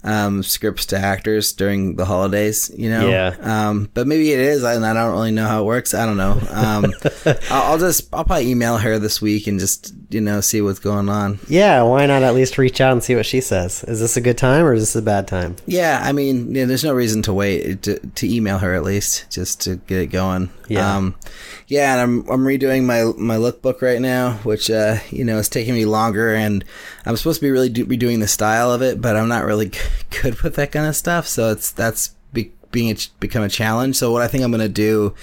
um, 0.03 0.43
scripts 0.43 0.85
to 0.87 0.97
actors 0.97 1.53
during 1.53 1.95
the 1.95 2.05
holidays. 2.05 2.71
You 2.75 2.89
know. 2.89 3.09
Yeah. 3.09 3.35
Um, 3.41 3.89
but 3.93 4.07
maybe 4.07 4.31
it 4.31 4.39
is, 4.39 4.63
and 4.63 4.85
I 4.85 4.93
don't 4.93 5.11
really 5.11 5.31
know 5.31 5.47
how 5.47 5.61
it 5.61 5.65
works. 5.65 5.93
I 5.93 6.05
don't 6.05 6.17
know. 6.17 6.39
Um, 6.49 6.93
I'll, 7.49 7.71
I'll 7.71 7.77
just 7.77 8.13
I'll 8.13 8.25
probably 8.25 8.49
email 8.49 8.77
her 8.77 8.99
this 8.99 9.21
week 9.21 9.47
and 9.47 9.59
just 9.59 9.93
you 10.09 10.21
know 10.21 10.41
see 10.41 10.61
what's 10.61 10.79
going 10.79 11.09
on. 11.09 11.39
Yeah, 11.47 11.81
why 11.83 12.05
not 12.05 12.23
at 12.23 12.33
least 12.33 12.57
reach 12.57 12.81
out 12.81 12.93
and 12.93 13.03
see 13.03 13.15
what 13.15 13.25
she 13.25 13.41
says? 13.41 13.83
Is 13.85 13.99
this 13.99 14.17
a 14.17 14.21
good 14.21 14.37
time 14.37 14.65
or 14.65 14.73
is 14.73 14.81
this 14.81 14.95
a 14.95 15.01
bad 15.01 15.27
time? 15.27 15.55
Yeah, 15.65 15.99
I 16.03 16.11
mean, 16.11 16.55
yeah, 16.55 16.65
there's 16.65 16.83
no 16.83 16.93
reason 16.93 17.21
to 17.23 17.33
wait 17.33 17.83
to, 17.83 17.99
to 17.99 18.33
email 18.33 18.59
her 18.59 18.73
at 18.73 18.83
least 18.83 19.29
just 19.31 19.61
to 19.61 19.75
get 19.75 20.01
it 20.01 20.07
going. 20.07 20.49
Yeah. 20.67 20.95
Um, 20.95 21.15
yeah, 21.67 21.93
and 21.93 22.01
I'm 22.01 22.29
I'm 22.29 22.43
redoing 22.45 22.85
my 22.85 23.11
my 23.17 23.35
lookbook 23.35 23.81
right 23.81 24.01
now, 24.01 24.33
which 24.43 24.69
uh, 24.69 24.97
you 25.09 25.23
know 25.23 25.37
is 25.37 25.49
taking 25.49 25.73
me 25.73 25.85
longer, 25.85 26.33
and 26.33 26.63
I'm 27.05 27.17
supposed 27.17 27.39
to 27.39 27.45
be 27.45 27.51
really 27.51 27.69
do, 27.69 27.85
redoing 27.85 28.19
the 28.19 28.27
style 28.27 28.71
of 28.71 28.81
it, 28.81 29.01
but 29.01 29.15
I'm 29.15 29.27
not 29.27 29.45
really 29.45 29.71
good 30.21 30.41
with 30.41 30.55
that 30.55 30.71
kind 30.71 30.87
of 30.87 30.95
stuff. 30.95 31.27
So 31.27 31.51
it's 31.51 31.71
that's 31.71 32.15
be, 32.33 32.51
being 32.71 32.91
a, 32.91 32.97
become 33.19 33.43
a 33.43 33.49
challenge. 33.49 33.95
So 33.95 34.11
what 34.11 34.21
I 34.21 34.27
think 34.27 34.43
I'm 34.43 34.51
gonna 34.51 34.69
do 34.69 35.13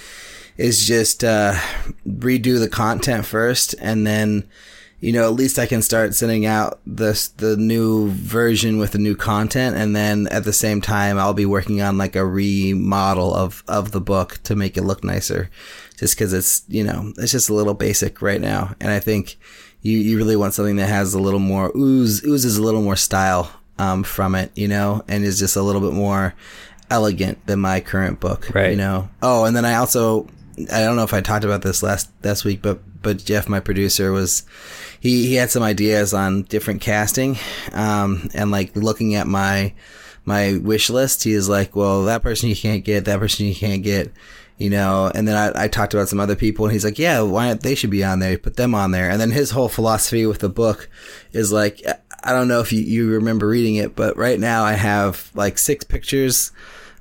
is 0.57 0.87
just 0.87 1.23
uh, 1.23 1.53
redo 2.07 2.59
the 2.59 2.69
content 2.69 3.25
first, 3.25 3.75
and 3.79 4.05
then 4.05 4.47
you 4.99 5.13
know, 5.13 5.25
at 5.25 5.33
least 5.33 5.59
I 5.59 5.67
can 5.67 5.83
start 5.83 6.15
sending 6.15 6.47
out 6.47 6.79
this 6.85 7.27
the 7.27 7.55
new 7.55 8.09
version 8.09 8.79
with 8.79 8.93
the 8.93 8.97
new 8.97 9.15
content, 9.15 9.77
and 9.77 9.95
then 9.95 10.27
at 10.27 10.43
the 10.43 10.53
same 10.53 10.81
time, 10.81 11.19
I'll 11.19 11.35
be 11.35 11.45
working 11.45 11.81
on 11.81 11.97
like 11.97 12.15
a 12.15 12.25
remodel 12.25 13.33
of 13.33 13.63
of 13.67 13.91
the 13.91 14.01
book 14.01 14.39
to 14.43 14.55
make 14.55 14.75
it 14.75 14.83
look 14.83 15.03
nicer. 15.03 15.49
Just 15.97 16.15
because 16.15 16.33
it's 16.33 16.63
you 16.67 16.83
know 16.83 17.13
it's 17.17 17.31
just 17.31 17.49
a 17.49 17.53
little 17.53 17.75
basic 17.75 18.21
right 18.23 18.41
now, 18.41 18.75
and 18.79 18.91
I 18.91 18.99
think 18.99 19.37
you 19.81 19.97
you 19.97 20.17
really 20.17 20.35
want 20.35 20.53
something 20.53 20.77
that 20.77 20.87
has 20.89 21.13
a 21.13 21.19
little 21.19 21.39
more 21.39 21.71
ooze 21.75 22.23
oozes 22.25 22.57
a 22.57 22.63
little 22.63 22.81
more 22.81 22.95
style 22.95 23.51
um, 23.79 24.03
from 24.03 24.35
it, 24.35 24.51
you 24.55 24.67
know, 24.67 25.03
and 25.07 25.23
is 25.23 25.39
just 25.39 25.55
a 25.55 25.61
little 25.61 25.81
bit 25.81 25.93
more 25.93 26.33
elegant 26.89 27.45
than 27.45 27.59
my 27.59 27.79
current 27.79 28.19
book, 28.19 28.49
Right. 28.53 28.71
You 28.71 28.77
know. 28.77 29.09
Oh, 29.21 29.45
and 29.45 29.55
then 29.55 29.65
I 29.65 29.75
also 29.75 30.27
I 30.71 30.81
don't 30.81 30.95
know 30.95 31.03
if 31.03 31.13
I 31.13 31.21
talked 31.21 31.45
about 31.45 31.61
this 31.61 31.83
last 31.83 32.09
last 32.23 32.43
week, 32.43 32.61
but 32.61 32.79
but 33.01 33.23
Jeff, 33.23 33.47
my 33.47 33.59
producer, 33.59 34.11
was 34.11 34.43
he 34.99 35.27
he 35.27 35.35
had 35.35 35.51
some 35.51 35.63
ideas 35.63 36.13
on 36.13 36.43
different 36.43 36.81
casting, 36.81 37.37
um, 37.73 38.29
and 38.33 38.49
like 38.51 38.75
looking 38.75 39.15
at 39.15 39.27
my 39.27 39.73
my 40.25 40.57
wish 40.57 40.89
list, 40.89 41.23
he 41.23 41.31
is 41.31 41.47
like, 41.47 41.75
well, 41.75 42.03
that 42.05 42.21
person 42.21 42.49
you 42.49 42.55
can't 42.55 42.83
get, 42.83 43.05
that 43.05 43.19
person 43.19 43.45
you 43.45 43.55
can't 43.55 43.81
get, 43.81 44.11
you 44.57 44.69
know. 44.69 45.11
And 45.13 45.27
then 45.27 45.35
I, 45.35 45.63
I 45.63 45.67
talked 45.67 45.93
about 45.93 46.09
some 46.09 46.19
other 46.19 46.35
people, 46.35 46.65
and 46.65 46.73
he's 46.73 46.85
like, 46.85 46.99
yeah, 46.99 47.21
why? 47.21 47.53
They 47.53 47.75
should 47.75 47.89
be 47.89 48.03
on 48.03 48.19
there. 48.19 48.37
Put 48.37 48.55
them 48.55 48.75
on 48.75 48.91
there. 48.91 49.09
And 49.09 49.19
then 49.19 49.31
his 49.31 49.51
whole 49.51 49.69
philosophy 49.69 50.25
with 50.25 50.39
the 50.39 50.49
book 50.49 50.89
is 51.31 51.51
like, 51.51 51.81
I 52.23 52.33
don't 52.33 52.47
know 52.47 52.59
if 52.59 52.73
you, 52.73 52.81
you 52.81 53.09
remember 53.11 53.47
reading 53.47 53.75
it, 53.75 53.95
but 53.95 54.17
right 54.17 54.39
now 54.39 54.63
I 54.63 54.73
have 54.73 55.31
like 55.33 55.57
six 55.57 55.83
pictures 55.83 56.51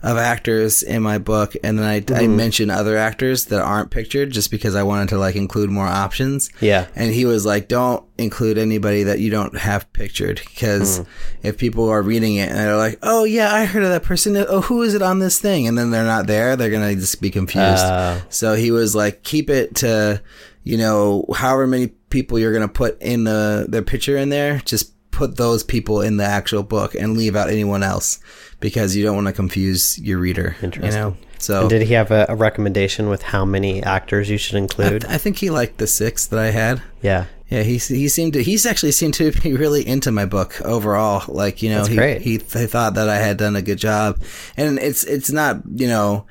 of 0.06 0.16
actors 0.18 0.82
in 0.82 1.02
my 1.02 1.18
book, 1.18 1.56
and 1.64 1.78
then 1.78 1.84
I, 1.86 2.00
Mm-hmm. 2.00 2.14
I 2.14 2.26
mention 2.28 2.70
other 2.70 2.96
actors 2.96 3.46
that 3.46 3.60
aren't 3.60 3.90
pictured 3.90 4.30
just 4.30 4.50
because 4.50 4.74
I 4.76 4.82
wanted 4.84 5.08
to 5.10 5.18
like 5.18 5.34
include 5.36 5.70
more 5.70 5.86
options. 5.86 6.50
Yeah. 6.60 6.86
And 6.94 7.12
he 7.12 7.24
was 7.24 7.44
like, 7.44 7.68
"Don't 7.68 8.04
include 8.18 8.56
anybody 8.58 9.02
that 9.04 9.18
you 9.18 9.30
don't 9.30 9.56
have 9.58 9.92
pictured, 9.92 10.40
because 10.44 11.00
Mm. 11.00 11.06
if 11.42 11.58
people 11.58 11.88
are 11.88 12.00
reading 12.02 12.36
it 12.36 12.48
and 12.50 12.58
they're 12.58 12.76
like, 12.76 12.98
"Oh 13.02 13.24
yeah, 13.24 13.52
I 13.52 13.64
heard 13.64 13.82
of 13.82 13.90
that 13.90 14.02
person. 14.04 14.36
Oh, 14.36 14.60
who 14.60 14.82
is 14.82 14.94
it 14.94 15.02
on 15.02 15.18
this 15.18 15.38
thing?" 15.40 15.66
and 15.66 15.76
then 15.76 15.90
they're 15.90 16.04
not 16.04 16.26
there, 16.26 16.54
they're 16.56 16.70
gonna 16.70 16.94
just 16.94 17.20
be 17.20 17.30
confused. 17.30 17.84
Oh. 17.84 18.22
so 18.28 18.54
he 18.54 18.70
was 18.70 18.94
like, 18.94 19.22
"Keep 19.24 19.50
it 19.50 19.74
to, 19.76 20.22
you 20.64 20.76
know, 20.78 21.24
however 21.34 21.66
many 21.66 21.88
people 22.10 22.38
you're 22.38 22.52
gonna 22.52 22.68
put 22.68 23.00
in 23.02 23.24
the 23.24 23.66
their 23.68 23.82
picture 23.82 24.16
in 24.16 24.28
there. 24.28 24.62
Just 24.64 24.92
put 25.10 25.36
those 25.36 25.62
people 25.64 26.02
in 26.02 26.18
the 26.18 26.24
actual 26.24 26.62
book 26.62 26.94
and 26.94 27.16
leave 27.16 27.34
out 27.34 27.48
anyone 27.48 27.82
else 27.82 28.18
because 28.60 28.96
you 28.96 29.02
don't 29.04 29.14
want 29.14 29.26
to 29.28 29.32
confuse 29.32 29.98
your 29.98 30.18
reader. 30.18 30.56
You 30.60 30.64
Interesting. 30.66 31.00
know. 31.00 31.16
So 31.38 31.62
And 31.62 31.70
did 31.70 31.82
he 31.82 31.92
have 31.94 32.10
a, 32.10 32.26
a 32.30 32.34
recommendation 32.34 33.08
with 33.10 33.22
how 33.22 33.44
many 33.44 33.82
actors 33.82 34.30
you 34.30 34.38
should 34.38 34.56
include? 34.56 35.04
I 35.04 35.18
think 35.18 35.36
he 35.38 35.50
liked 35.50 35.78
the 35.78 35.86
six 35.86 36.26
that 36.26 36.38
I 36.38 36.50
had. 36.50 36.82
yeah. 37.02 37.26
Yeah, 37.48 37.62
he 37.62 37.76
he 37.78 38.08
seemed 38.08 38.32
to 38.32 38.42
he's 38.42 38.66
actually 38.66 38.90
seemed 38.90 39.14
to 39.14 39.30
be 39.30 39.52
really 39.54 39.86
into 39.86 40.10
my 40.10 40.24
book 40.26 40.60
overall. 40.62 41.22
Like 41.28 41.62
you 41.62 41.70
know, 41.70 41.76
That's 41.76 41.88
he 41.90 41.94
great. 41.96 42.20
he 42.22 42.30
he 42.38 42.66
thought 42.66 42.94
that 42.94 43.08
I 43.08 43.18
had 43.18 43.36
done 43.36 43.54
a 43.54 43.62
good 43.62 43.78
job, 43.78 44.20
and 44.56 44.80
it's 44.80 45.04
it's 45.04 45.30
not 45.30 45.58
you 45.76 45.86
know. 45.86 46.26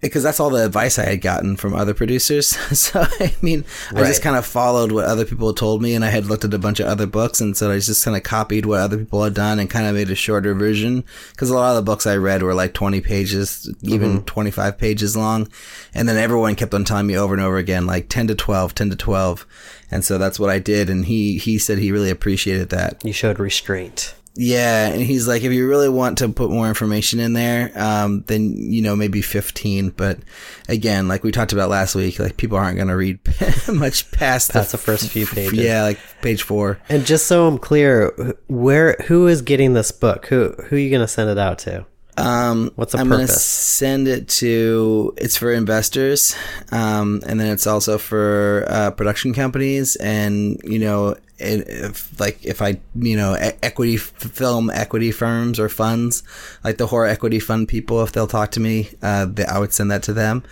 Because 0.00 0.22
that's 0.22 0.38
all 0.38 0.50
the 0.50 0.64
advice 0.64 0.98
I 0.98 1.06
had 1.06 1.20
gotten 1.20 1.56
from 1.56 1.74
other 1.74 1.94
producers. 1.94 2.48
so 2.78 3.04
I 3.20 3.34
mean, 3.42 3.64
I 3.90 4.04
just 4.04 4.22
kind 4.22 4.36
of 4.36 4.46
followed 4.46 4.92
what 4.92 5.06
other 5.06 5.24
people 5.24 5.52
told 5.52 5.82
me, 5.82 5.94
and 5.94 6.04
I 6.04 6.10
had 6.10 6.26
looked 6.26 6.44
at 6.44 6.54
a 6.54 6.58
bunch 6.58 6.80
of 6.80 6.86
other 6.86 7.06
books, 7.06 7.40
and 7.40 7.56
so 7.56 7.70
I 7.70 7.78
just 7.78 8.04
kind 8.04 8.16
of 8.16 8.22
copied 8.22 8.66
what 8.66 8.80
other 8.80 8.98
people 8.98 9.24
had 9.24 9.34
done 9.34 9.58
and 9.58 9.70
kind 9.70 9.86
of 9.86 9.94
made 9.94 10.10
a 10.10 10.14
shorter 10.14 10.54
version. 10.54 11.04
Because 11.30 11.50
a 11.50 11.54
lot 11.54 11.70
of 11.70 11.76
the 11.76 11.90
books 11.90 12.06
I 12.06 12.16
read 12.16 12.42
were 12.42 12.54
like 12.54 12.74
twenty 12.74 13.00
pages, 13.00 13.72
even 13.82 14.16
mm-hmm. 14.16 14.24
twenty 14.24 14.50
five 14.50 14.78
pages 14.78 15.16
long, 15.16 15.48
and 15.94 16.08
then 16.08 16.16
everyone 16.16 16.54
kept 16.54 16.74
on 16.74 16.84
telling 16.84 17.06
me 17.06 17.16
over 17.16 17.34
and 17.34 17.42
over 17.42 17.56
again, 17.56 17.86
like 17.86 18.08
ten 18.08 18.26
to 18.28 18.34
12, 18.34 18.74
10 18.74 18.90
to 18.90 18.96
twelve, 18.96 19.46
and 19.90 20.04
so 20.04 20.18
that's 20.18 20.38
what 20.38 20.50
I 20.50 20.58
did. 20.58 20.90
And 20.90 21.06
he 21.06 21.38
he 21.38 21.58
said 21.58 21.78
he 21.78 21.92
really 21.92 22.10
appreciated 22.10 22.70
that. 22.70 23.04
You 23.04 23.12
showed 23.12 23.38
restraint. 23.38 24.14
Yeah, 24.40 24.86
and 24.86 25.02
he's 25.02 25.26
like, 25.26 25.42
if 25.42 25.52
you 25.52 25.68
really 25.68 25.88
want 25.88 26.18
to 26.18 26.28
put 26.28 26.48
more 26.50 26.68
information 26.68 27.18
in 27.18 27.32
there, 27.32 27.72
um, 27.74 28.22
then 28.28 28.54
you 28.56 28.82
know 28.82 28.94
maybe 28.94 29.20
fifteen. 29.20 29.90
But 29.90 30.20
again, 30.68 31.08
like 31.08 31.24
we 31.24 31.32
talked 31.32 31.52
about 31.52 31.70
last 31.70 31.96
week, 31.96 32.20
like 32.20 32.36
people 32.36 32.56
aren't 32.56 32.76
going 32.76 32.86
to 32.86 32.96
read 32.96 33.18
much 33.68 34.08
past 34.12 34.52
That's 34.52 34.70
the 34.70 34.78
first 34.78 35.10
few 35.10 35.26
pages. 35.26 35.54
Yeah, 35.54 35.82
like 35.82 35.98
page 36.22 36.42
four. 36.42 36.78
And 36.88 37.04
just 37.04 37.26
so 37.26 37.48
I'm 37.48 37.58
clear, 37.58 38.36
where 38.46 38.94
who 39.06 39.26
is 39.26 39.42
getting 39.42 39.74
this 39.74 39.90
book? 39.90 40.26
Who 40.26 40.50
who 40.52 40.76
are 40.76 40.78
you 40.78 40.90
going 40.90 41.02
to 41.02 41.08
send 41.08 41.30
it 41.30 41.38
out 41.38 41.58
to? 41.60 41.84
Um, 42.16 42.70
What's 42.74 42.92
the 42.92 42.98
I'm 42.98 43.08
gonna 43.08 43.22
purpose? 43.22 43.44
send 43.44 44.08
it 44.08 44.28
to. 44.28 45.14
It's 45.16 45.36
for 45.36 45.52
investors, 45.52 46.34
um, 46.72 47.22
and 47.26 47.38
then 47.40 47.50
it's 47.52 47.66
also 47.66 47.96
for 47.98 48.66
uh, 48.68 48.90
production 48.92 49.34
companies, 49.34 49.94
and 49.96 50.60
you 50.64 50.78
know, 50.80 51.16
if, 51.38 52.18
like 52.20 52.44
if 52.44 52.60
I, 52.60 52.80
you 52.94 53.16
know, 53.16 53.34
equity 53.62 53.96
film 53.96 54.70
equity 54.70 55.12
firms 55.12 55.60
or 55.60 55.68
funds, 55.68 56.22
like 56.64 56.78
the 56.78 56.86
horror 56.86 57.06
equity 57.06 57.40
fund 57.40 57.68
people, 57.68 58.02
if 58.02 58.12
they'll 58.12 58.26
talk 58.26 58.50
to 58.52 58.60
me, 58.60 58.90
uh, 59.02 59.26
they, 59.26 59.44
I 59.44 59.58
would 59.58 59.72
send 59.72 59.90
that 59.90 60.02
to 60.04 60.12
them. 60.12 60.42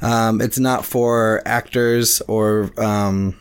Um, 0.00 0.40
it's 0.40 0.58
not 0.58 0.84
for 0.84 1.42
actors 1.44 2.20
or. 2.22 2.70
Um, 2.80 3.36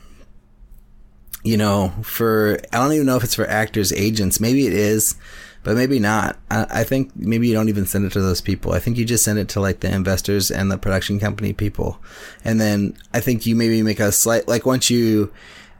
you 1.44 1.56
know, 1.56 1.94
for 2.04 2.60
I 2.74 2.77
don't 2.77 2.92
even 2.92 3.06
know 3.06 3.16
if 3.16 3.24
it's 3.24 3.36
for 3.36 3.48
actors, 3.48 3.94
agents. 3.94 4.42
Maybe 4.42 4.68
it 4.68 4.74
is, 4.74 5.16
but 5.63 5.77
maybe 5.77 5.98
not. 5.98 6.38
I, 6.51 6.66
I 6.70 6.84
think 6.84 7.16
maybe 7.16 7.48
you 7.48 7.54
don't 7.54 7.70
even 7.70 7.86
send 7.86 8.06
it 8.06 8.12
to 8.13 8.22
those 8.22 8.42
people. 8.42 8.74
I 8.74 8.80
think 8.80 8.98
you 8.98 9.06
just 9.06 9.24
send 9.24 9.39
it 9.39 9.48
to 9.50 9.62
like 9.62 9.80
the 9.80 9.94
investors 9.94 10.51
and 10.51 10.70
the 10.70 10.77
production 10.77 11.22
company 11.22 11.54
people, 11.54 12.00
and 12.44 12.60
then 12.60 12.98
I 13.13 13.22
think 13.22 13.46
you 13.46 13.56
maybe 13.56 13.82
make 13.82 14.01
a 14.01 14.12
slight 14.12 14.48
like 14.50 14.66
once 14.66 14.89
you 14.89 15.32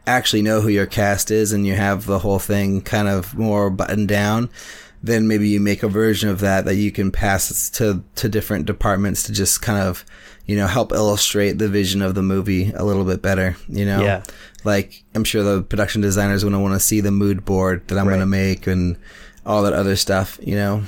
actually 0.08 0.42
know 0.42 0.60
who 0.60 0.68
your 0.68 0.86
cast 0.86 1.30
is 1.30 1.52
and 1.52 1.66
you 1.66 1.74
have 1.74 2.06
the 2.06 2.18
whole 2.18 2.38
thing 2.38 2.80
kind 2.82 3.08
of 3.08 3.36
more 3.36 3.70
buttoned 3.70 4.08
down. 4.08 4.50
Then 5.02 5.28
maybe 5.28 5.48
you 5.48 5.60
make 5.60 5.82
a 5.84 5.88
version 5.88 6.28
of 6.28 6.40
that 6.40 6.64
that 6.64 6.74
you 6.74 6.90
can 6.90 7.10
pass 7.12 7.70
to 7.70 8.02
to 8.16 8.28
different 8.28 8.66
departments 8.66 9.22
to 9.24 9.32
just 9.32 9.62
kind 9.62 9.78
of, 9.80 10.04
you 10.46 10.56
know, 10.56 10.66
help 10.66 10.90
illustrate 10.92 11.58
the 11.58 11.68
vision 11.68 12.02
of 12.02 12.14
the 12.16 12.22
movie 12.22 12.72
a 12.74 12.84
little 12.84 13.04
bit 13.04 13.22
better. 13.22 13.56
You 13.68 13.84
know, 13.86 14.02
Yeah. 14.02 14.22
like 14.64 15.04
I'm 15.14 15.22
sure 15.24 15.44
the 15.44 15.62
production 15.62 16.00
designers 16.00 16.42
going 16.42 16.52
to 16.54 16.58
want 16.58 16.74
to 16.74 16.80
see 16.80 17.00
the 17.00 17.12
mood 17.12 17.44
board 17.44 17.86
that 17.88 17.96
I'm 17.98 18.08
Right. 18.08 18.14
going 18.14 18.20
to 18.20 18.26
make 18.26 18.66
and 18.66 18.96
all 19.46 19.62
that 19.62 19.72
other 19.72 19.94
stuff, 19.96 20.38
you 20.42 20.56
know. 20.56 20.82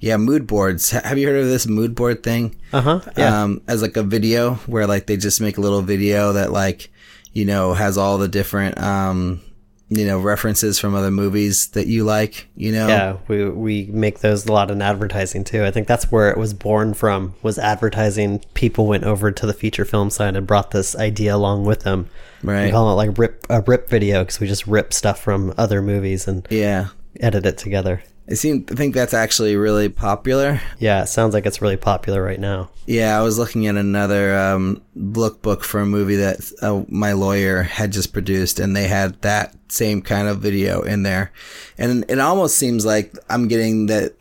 Yeah, 0.00 0.18
mood 0.18 0.46
boards. 0.46 0.90
Have 0.90 1.16
you 1.16 1.26
heard 1.26 1.40
of 1.40 1.46
this 1.48 1.66
mood 1.66 1.94
board 1.94 2.22
thing? 2.22 2.56
Uh 2.74 2.80
huh. 2.82 3.00
Yeah. 3.16 3.42
Um, 3.44 3.62
as 3.66 3.80
like 3.80 3.96
a 3.96 4.02
video 4.02 4.56
where 4.66 4.86
like 4.86 5.06
they 5.06 5.16
just 5.16 5.40
make 5.40 5.56
a 5.56 5.62
little 5.62 5.80
video 5.80 6.34
that 6.34 6.52
like, 6.52 6.90
you 7.34 7.44
know, 7.44 7.74
has 7.74 7.98
all 7.98 8.16
the 8.16 8.28
different 8.28 8.78
um, 8.78 9.42
you 9.90 10.06
know, 10.06 10.18
references 10.18 10.78
from 10.78 10.94
other 10.94 11.10
movies 11.10 11.68
that 11.68 11.86
you 11.86 12.04
like, 12.04 12.48
you 12.56 12.72
know. 12.72 12.88
yeah, 12.88 13.16
we 13.28 13.48
we 13.50 13.86
make 13.92 14.20
those 14.20 14.46
a 14.46 14.52
lot 14.52 14.70
in 14.70 14.80
advertising 14.80 15.44
too. 15.44 15.62
I 15.62 15.70
think 15.70 15.86
that's 15.86 16.10
where 16.10 16.30
it 16.30 16.38
was 16.38 16.54
born 16.54 16.94
from. 16.94 17.34
Was 17.42 17.58
advertising? 17.58 18.40
People 18.54 18.86
went 18.86 19.04
over 19.04 19.30
to 19.30 19.46
the 19.46 19.52
feature 19.52 19.84
film 19.84 20.08
side 20.08 20.36
and 20.36 20.46
brought 20.46 20.70
this 20.70 20.96
idea 20.96 21.36
along 21.36 21.66
with 21.66 21.80
them. 21.80 22.08
Right. 22.42 22.64
We 22.66 22.70
call 22.72 22.90
it 22.90 22.94
like 22.94 23.18
rip 23.18 23.46
a 23.50 23.60
rip 23.60 23.88
video 23.90 24.22
because 24.22 24.40
we 24.40 24.46
just 24.46 24.66
rip 24.66 24.92
stuff 24.94 25.20
from 25.20 25.52
other 25.58 25.82
movies 25.82 26.26
and 26.26 26.46
Yeah. 26.50 26.88
edit 27.20 27.44
it 27.44 27.58
together. 27.58 28.02
I 28.28 28.34
seem 28.34 28.64
I 28.70 28.74
think 28.74 28.94
that's 28.94 29.12
actually 29.12 29.56
really 29.56 29.88
popular. 29.88 30.60
Yeah, 30.78 31.02
it 31.02 31.08
sounds 31.08 31.34
like 31.34 31.44
it's 31.46 31.60
really 31.60 31.76
popular 31.76 32.22
right 32.22 32.40
now. 32.40 32.70
Yeah, 32.86 33.18
I 33.18 33.22
was 33.22 33.38
looking 33.38 33.66
at 33.66 33.76
another 33.76 34.36
um, 34.36 34.82
lookbook 34.96 35.62
for 35.62 35.80
a 35.80 35.86
movie 35.86 36.16
that 36.16 36.40
uh, 36.62 36.84
my 36.88 37.12
lawyer 37.12 37.62
had 37.62 37.92
just 37.92 38.12
produced, 38.12 38.58
and 38.60 38.74
they 38.74 38.88
had 38.88 39.20
that 39.22 39.54
same 39.68 40.02
kind 40.02 40.28
of 40.28 40.38
video 40.38 40.82
in 40.82 41.02
there. 41.02 41.32
And 41.76 42.04
it 42.08 42.18
almost 42.18 42.56
seems 42.56 42.86
like 42.86 43.14
I'm 43.28 43.48
getting 43.48 43.86
that 43.86 44.14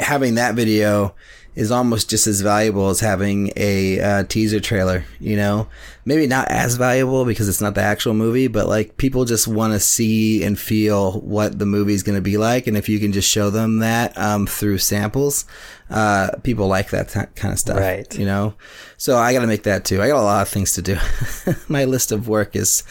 having 0.00 0.34
that 0.36 0.54
video 0.54 1.14
is 1.56 1.70
almost 1.72 2.10
just 2.10 2.26
as 2.26 2.42
valuable 2.42 2.90
as 2.90 3.00
having 3.00 3.50
a 3.56 3.98
uh, 3.98 4.24
teaser 4.24 4.60
trailer. 4.60 5.04
You 5.18 5.36
know, 5.36 5.68
maybe 6.04 6.26
not 6.26 6.48
as 6.48 6.76
valuable 6.76 7.24
because 7.24 7.48
it's 7.48 7.62
not 7.62 7.74
the 7.74 7.82
actual 7.82 8.14
movie, 8.14 8.46
but 8.46 8.68
like 8.68 8.98
people 8.98 9.24
just 9.24 9.48
want 9.48 9.72
to 9.72 9.80
see 9.80 10.44
and 10.44 10.58
feel 10.58 11.20
what 11.20 11.58
the 11.58 11.66
movie's 11.66 12.02
going 12.02 12.16
to 12.16 12.22
be 12.22 12.36
like, 12.36 12.66
and 12.66 12.76
if 12.76 12.88
you 12.88 13.00
can 13.00 13.12
just 13.12 13.28
show 13.28 13.50
them 13.50 13.78
that 13.78 14.16
um, 14.18 14.46
through 14.46 14.78
samples, 14.78 15.46
uh, 15.90 16.30
people 16.42 16.68
like 16.68 16.90
that 16.90 17.08
t- 17.08 17.20
kind 17.34 17.52
of 17.52 17.58
stuff. 17.58 17.78
Right. 17.78 18.16
You 18.18 18.26
know, 18.26 18.54
so 18.98 19.16
I 19.16 19.32
got 19.32 19.40
to 19.40 19.46
make 19.46 19.62
that 19.62 19.84
too. 19.84 20.02
I 20.02 20.08
got 20.08 20.20
a 20.20 20.22
lot 20.22 20.42
of 20.42 20.48
things 20.48 20.74
to 20.74 20.82
do. 20.82 20.98
My 21.68 21.84
list 21.86 22.12
of 22.12 22.28
work 22.28 22.54
is 22.54 22.84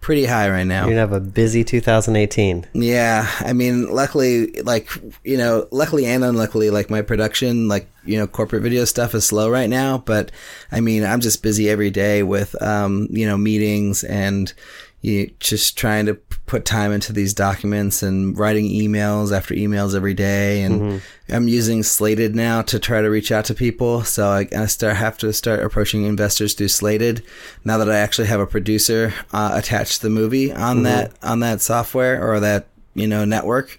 pretty 0.00 0.24
high 0.24 0.48
right 0.50 0.64
now. 0.64 0.82
You're 0.82 0.90
gonna 0.90 1.00
have 1.00 1.12
a 1.12 1.20
busy 1.20 1.64
2018. 1.64 2.66
Yeah, 2.74 3.30
I 3.40 3.52
mean, 3.52 3.88
luckily, 3.88 4.60
like 4.62 4.88
you 5.24 5.36
know, 5.36 5.66
luckily 5.70 6.06
and 6.06 6.24
unluckily, 6.24 6.70
like 6.70 6.90
my 6.90 7.02
production, 7.02 7.68
like 7.68 7.88
you 8.04 8.18
know, 8.18 8.26
corporate 8.26 8.62
video 8.62 8.84
stuff 8.84 9.14
is 9.14 9.26
slow 9.26 9.50
right 9.50 9.68
now. 9.68 9.98
But 9.98 10.30
I 10.72 10.80
mean, 10.80 11.04
I'm 11.04 11.20
just 11.20 11.42
busy 11.42 11.68
every 11.68 11.90
day 11.90 12.22
with 12.22 12.60
um, 12.62 13.08
you 13.10 13.26
know, 13.26 13.36
meetings 13.36 14.04
and 14.04 14.52
you 15.00 15.26
know, 15.26 15.32
just 15.40 15.76
trying 15.76 16.06
to 16.06 16.14
put 16.48 16.64
time 16.64 16.92
into 16.92 17.12
these 17.12 17.34
documents 17.34 18.02
and 18.02 18.36
writing 18.36 18.64
emails 18.64 19.36
after 19.36 19.54
emails 19.54 19.94
every 19.94 20.14
day. 20.14 20.62
And 20.62 21.00
I'm 21.28 21.46
using 21.46 21.82
Slated 21.82 22.34
now 22.34 22.62
to 22.62 22.78
try 22.78 23.00
to 23.00 23.08
reach 23.08 23.30
out 23.30 23.44
to 23.46 23.54
people. 23.54 24.02
So 24.02 24.28
I, 24.28 24.48
I 24.56 24.66
start 24.66 24.96
have 24.96 25.18
to 25.18 25.32
start 25.32 25.60
approaching 25.60 26.04
investors 26.04 26.54
through 26.54 26.68
Slated 26.68 27.22
now 27.64 27.78
that 27.78 27.90
I 27.90 27.96
actually 27.98 28.28
have 28.28 28.40
a 28.40 28.46
producer 28.46 29.12
uh, 29.32 29.52
attached 29.54 29.96
to 29.96 30.02
the 30.02 30.10
movie 30.10 30.52
on 30.52 30.82
that 30.84 31.12
on 31.22 31.40
that 31.40 31.60
software 31.60 32.26
or 32.26 32.40
that 32.40 32.66
you 32.94 33.06
know 33.06 33.24
network. 33.24 33.78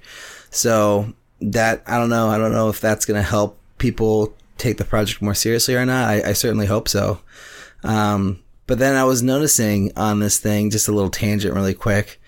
So 0.51 1.13
that 1.41 1.83
I 1.87 1.97
don't 1.97 2.09
know. 2.09 2.29
I 2.29 2.37
don't 2.37 2.51
know 2.51 2.69
if 2.69 2.79
that's 2.79 3.05
going 3.05 3.21
to 3.21 3.27
help 3.27 3.57
people 3.77 4.33
take 4.57 4.77
the 4.77 4.85
project 4.85 5.21
more 5.21 5.33
seriously 5.33 5.75
or 5.75 5.85
not. 5.85 6.07
I, 6.07 6.29
I 6.29 6.33
certainly 6.33 6.65
hope 6.65 6.87
so. 6.87 7.19
Um, 7.83 8.41
but 8.67 8.77
then 8.77 8.95
I 8.95 9.03
was 9.03 9.23
noticing 9.23 9.91
on 9.95 10.19
this 10.19 10.37
thing, 10.37 10.69
just 10.69 10.87
a 10.87 10.91
little 10.91 11.09
tangent, 11.09 11.55
really 11.55 11.73
quick. 11.73 12.18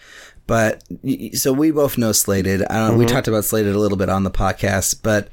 But 0.52 0.84
so 1.34 1.54
we 1.54 1.72
both 1.72 1.98
know 1.98 2.12
Slated. 2.12 2.62
I 2.64 2.86
don't, 2.86 2.98
We 2.98 3.06
talked 3.06 3.30
about 3.30 3.46
Slated 3.46 3.74
a 3.74 3.80
little 3.80 3.98
bit 3.98 4.10
on 4.10 4.26
the 4.26 4.30
podcast, 4.30 5.02
but 5.02 5.30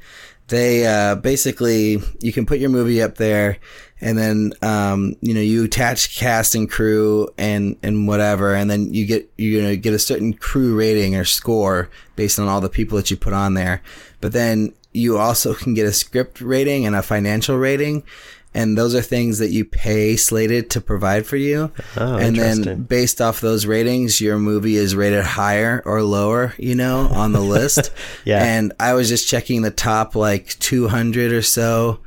they 0.47 0.87
uh, 0.87 1.15
basically 1.15 1.97
you 2.21 2.31
can 2.31 2.45
put 2.45 2.59
your 2.59 2.69
movie 2.69 3.01
up 3.01 3.15
there, 3.15 3.57
and 3.99 4.17
then 4.17 4.53
um, 4.61 5.17
you 5.19 5.33
know 5.33 5.41
you 5.41 5.65
attach 5.65 6.15
cast 6.15 6.55
and 6.55 6.71
crew 6.71 7.27
and 7.37 7.75
and 7.83 8.07
whatever, 8.07 8.55
and 8.55 8.71
then 8.71 8.93
you 8.93 9.05
get 9.05 9.29
you 9.37 9.61
know 9.61 9.75
get 9.75 9.93
a 9.93 9.99
certain 9.99 10.31
crew 10.31 10.73
rating 10.73 11.17
or 11.17 11.25
score 11.25 11.89
based 12.15 12.39
on 12.39 12.47
all 12.47 12.61
the 12.61 12.69
people 12.69 12.95
that 12.95 13.11
you 13.11 13.17
put 13.17 13.33
on 13.33 13.55
there. 13.55 13.81
But 14.21 14.31
then 14.31 14.73
you 14.93 15.17
also 15.17 15.53
can 15.53 15.73
get 15.73 15.85
a 15.85 15.91
script 15.91 16.39
rating 16.39 16.85
and 16.85 16.95
a 16.95 17.01
financial 17.01 17.57
rating. 17.57 18.03
And 18.53 18.75
those 18.77 18.95
are 18.95 19.01
things 19.01 19.37
that 19.39 19.51
you 19.51 19.63
pay 19.63 20.15
Slated 20.15 20.71
to 20.71 20.81
provide 20.81 21.27
for 21.27 21.37
you. 21.37 21.71
Oh, 21.95 22.17
and 22.17 22.35
then 22.35 22.83
based 22.83 23.21
off 23.21 23.41
those 23.41 23.67
ratings, 23.67 24.19
your 24.19 24.39
movie 24.39 24.75
is 24.75 24.95
rated 24.95 25.23
higher 25.23 25.83
or 25.85 26.01
lower, 26.01 26.55
you 26.57 26.73
know, 26.73 27.07
on 27.11 27.31
the 27.31 27.41
list. 27.41 27.91
Yeah. 28.25 28.43
And 28.43 28.73
I 28.79 28.93
was 28.93 29.07
just 29.07 29.27
checking 29.27 29.61
the 29.61 29.71
top 29.71 30.15
like 30.15 30.57
200 30.59 31.31
or 31.31 31.41
so 31.41 31.99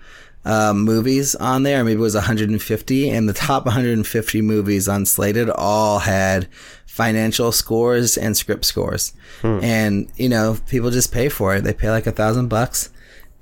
uh, 0.44 0.72
movies 0.74 1.34
on 1.34 1.62
there. 1.62 1.82
Maybe 1.84 1.98
it 1.98 2.02
was 2.02 2.14
150. 2.14 3.10
And 3.10 3.28
the 3.28 3.32
top 3.32 3.64
150 3.64 4.42
movies 4.42 4.88
on 4.88 5.06
Slated 5.06 5.48
all 5.50 6.00
had 6.00 6.48
financial 6.86 7.50
scores 7.52 8.18
and 8.18 8.36
script 8.36 8.64
scores. 8.64 9.12
Hmm. 9.40 9.60
And, 9.62 10.12
you 10.16 10.28
know, 10.28 10.58
people 10.68 10.90
just 10.90 11.12
pay 11.12 11.28
for 11.28 11.54
it. 11.56 11.64
They 11.64 11.72
pay 11.72 11.90
like 11.90 12.06
a 12.06 12.12
thousand 12.12 12.48
bucks. 12.48 12.90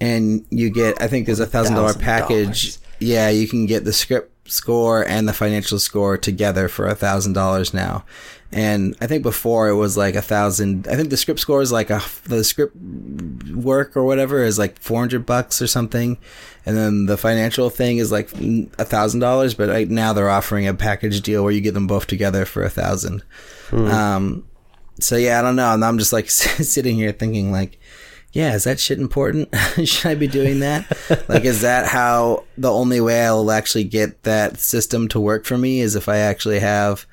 And 0.00 0.46
you 0.50 0.70
get, 0.70 1.00
I 1.02 1.08
think 1.08 1.26
there's 1.26 1.40
a 1.40 1.46
thousand 1.46 1.74
dollar 1.74 1.92
$1,000. 1.92 2.00
package 2.00 2.78
yeah, 3.00 3.30
you 3.30 3.48
can 3.48 3.66
get 3.66 3.84
the 3.84 3.92
script 3.92 4.50
score 4.50 5.06
and 5.06 5.28
the 5.28 5.32
financial 5.32 5.78
score 5.78 6.18
together 6.18 6.68
for 6.68 6.86
a 6.86 6.94
thousand 6.94 7.32
dollars 7.32 7.72
now. 7.72 8.04
And 8.52 8.96
I 9.00 9.06
think 9.06 9.22
before 9.22 9.68
it 9.68 9.76
was 9.76 9.96
like 9.96 10.16
a 10.16 10.22
thousand. 10.22 10.88
I 10.88 10.96
think 10.96 11.10
the 11.10 11.16
script 11.16 11.38
score 11.38 11.62
is 11.62 11.70
like 11.70 11.88
a 11.88 12.02
the 12.24 12.42
script 12.42 12.76
work 13.54 13.96
or 13.96 14.02
whatever 14.04 14.42
is 14.42 14.58
like 14.58 14.80
four 14.80 14.98
hundred 14.98 15.24
bucks 15.24 15.62
or 15.62 15.68
something, 15.68 16.18
and 16.66 16.76
then 16.76 17.06
the 17.06 17.16
financial 17.16 17.70
thing 17.70 17.98
is 17.98 18.10
like 18.10 18.28
a 18.78 18.84
thousand 18.84 19.20
dollars. 19.20 19.54
But 19.54 19.68
right 19.68 19.88
now 19.88 20.12
they're 20.12 20.28
offering 20.28 20.66
a 20.66 20.74
package 20.74 21.20
deal 21.20 21.44
where 21.44 21.52
you 21.52 21.60
get 21.60 21.74
them 21.74 21.86
both 21.86 22.08
together 22.08 22.44
for 22.44 22.64
a 22.64 22.70
thousand. 22.70 23.22
Um, 23.88 24.44
so 24.98 25.16
yeah, 25.16 25.38
I 25.38 25.42
don't 25.42 25.56
know. 25.56 25.72
And 25.72 25.84
I'm 25.84 25.98
just 25.98 26.12
like 26.12 26.28
sitting 26.30 26.96
here 26.96 27.12
thinking 27.12 27.52
like, 27.52 27.78
yeah, 28.32 28.54
is 28.54 28.64
that 28.64 28.78
shit 28.78 28.98
important? 28.98 29.48
Should 29.84 30.10
I 30.10 30.14
be 30.14 30.28
doing 30.28 30.60
that? 30.60 30.86
like, 31.28 31.44
is 31.44 31.62
that 31.62 31.86
how 31.86 32.44
the 32.56 32.70
only 32.70 33.00
way 33.00 33.24
I'll 33.24 33.50
actually 33.50 33.84
get 33.84 34.22
that 34.22 34.60
system 34.60 35.08
to 35.08 35.20
work 35.20 35.44
for 35.44 35.58
me 35.58 35.80
is 35.80 35.96
if 35.96 36.08
I 36.08 36.18
actually 36.18 36.60
have, 36.60 37.06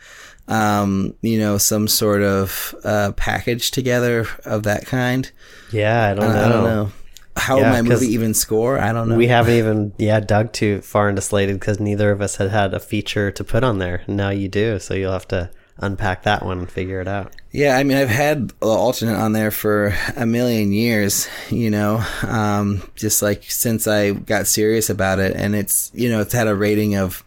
um, 0.47 1.15
you 1.21 1.39
know, 1.39 1.57
some 1.57 1.87
sort 1.87 2.21
of 2.21 2.75
uh, 2.83 3.13
package 3.13 3.71
together 3.71 4.27
of 4.45 4.63
that 4.63 4.85
kind? 4.85 5.31
Yeah, 5.71 6.11
I 6.11 6.13
don't 6.13 6.33
know. 6.33 6.45
I 6.45 6.49
don't 6.49 6.63
know. 6.63 6.91
How 7.35 7.59
Yeah, 7.59 7.71
my 7.71 7.81
movie 7.83 8.07
even 8.07 8.33
score? 8.33 8.79
I 8.79 8.91
don't 8.93 9.09
know. 9.09 9.15
We 9.15 9.27
haven't 9.27 9.53
even 9.53 9.93
yeah 9.97 10.19
dug 10.19 10.53
too 10.53 10.81
far 10.81 11.07
into 11.07 11.21
slated 11.21 11.59
because 11.59 11.79
neither 11.79 12.11
of 12.11 12.19
us 12.19 12.37
had 12.37 12.49
had 12.49 12.73
a 12.73 12.79
feature 12.79 13.29
to 13.31 13.43
put 13.43 13.63
on 13.63 13.77
there. 13.77 14.03
Now 14.07 14.29
you 14.29 14.47
do, 14.47 14.79
so 14.79 14.95
you'll 14.95 15.11
have 15.11 15.27
to 15.29 15.51
unpack 15.79 16.23
that 16.23 16.43
one 16.45 16.59
and 16.59 16.69
figure 16.69 17.01
it 17.01 17.07
out. 17.07 17.35
Yeah, 17.51 17.77
I 17.77 17.83
mean, 17.83 17.97
I've 17.97 18.09
had 18.09 18.49
the 18.49 18.67
alternate 18.67 19.15
on 19.15 19.33
there 19.33 19.51
for 19.51 19.93
a 20.15 20.25
million 20.25 20.71
years, 20.71 21.27
you 21.49 21.69
know, 21.69 22.03
um, 22.23 22.89
just 22.95 23.21
like 23.21 23.43
since 23.43 23.87
I 23.87 24.11
got 24.11 24.47
serious 24.47 24.89
about 24.89 25.19
it. 25.19 25.35
And 25.35 25.55
it's, 25.55 25.91
you 25.93 26.09
know, 26.09 26.21
it's 26.21 26.33
had 26.33 26.47
a 26.47 26.55
rating 26.55 26.95
of 26.95 27.23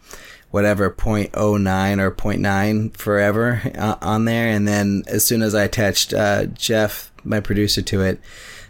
whatever 0.51 0.89
0.09 0.89 1.99
or 1.99 2.11
0.9 2.11 2.97
forever 2.97 3.61
uh, 3.77 3.95
on 4.01 4.25
there. 4.25 4.49
And 4.49 4.67
then 4.67 5.03
as 5.07 5.25
soon 5.25 5.41
as 5.41 5.55
I 5.55 5.63
attached 5.63 6.13
uh, 6.13 6.45
Jeff, 6.47 7.11
my 7.23 7.39
producer, 7.39 7.81
to 7.81 8.01
it, 8.01 8.19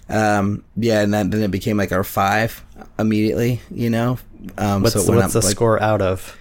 um, 0.10 0.64
yeah, 0.76 1.02
and 1.02 1.14
that, 1.14 1.32
then 1.32 1.42
it 1.42 1.52
became 1.52 1.78
like 1.78 1.92
our 1.92 2.04
five 2.04 2.64
immediately, 3.00 3.62
you 3.72 3.90
know. 3.90 4.20
Um, 4.58 4.82
What's, 4.82 4.94
so 5.06 5.16
what's 5.16 5.34
the 5.34 5.42
like, 5.42 5.52
score 5.52 5.82
out 5.82 6.02
of? 6.02 6.38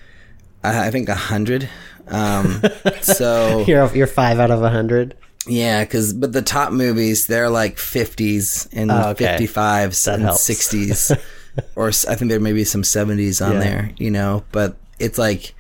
I, 0.65 0.89
I 0.89 0.91
think 0.91 1.09
a 1.09 1.15
hundred. 1.15 1.69
Um, 2.11 2.62
so 3.02 3.64
You're 3.67 3.95
you're 3.95 4.07
five 4.07 4.38
out 4.40 4.50
of 4.50 4.62
a 4.62 4.71
hundred. 4.71 5.17
Yeah, 5.47 5.85
because 5.85 6.12
but 6.12 6.33
the 6.33 6.43
top 6.43 6.73
movies 6.73 7.26
they're 7.26 7.49
like 7.50 7.79
fifties 7.79 8.69
and 8.73 8.90
Oh, 8.90 9.14
fifty 9.14 9.47
fives 9.47 10.07
and 10.07 10.33
sixties, 10.35 11.11
or 11.76 11.88
I 11.88 12.14
think 12.14 12.31
there 12.31 12.40
may 12.40 12.52
be 12.52 12.64
some 12.64 12.85
seventies 12.85 13.40
on 13.40 13.52
Yeah. 13.55 13.61
there. 13.61 13.90
You 13.97 14.11
know, 14.11 14.45
but 14.52 14.76
it's 14.99 15.17
like, 15.19 15.55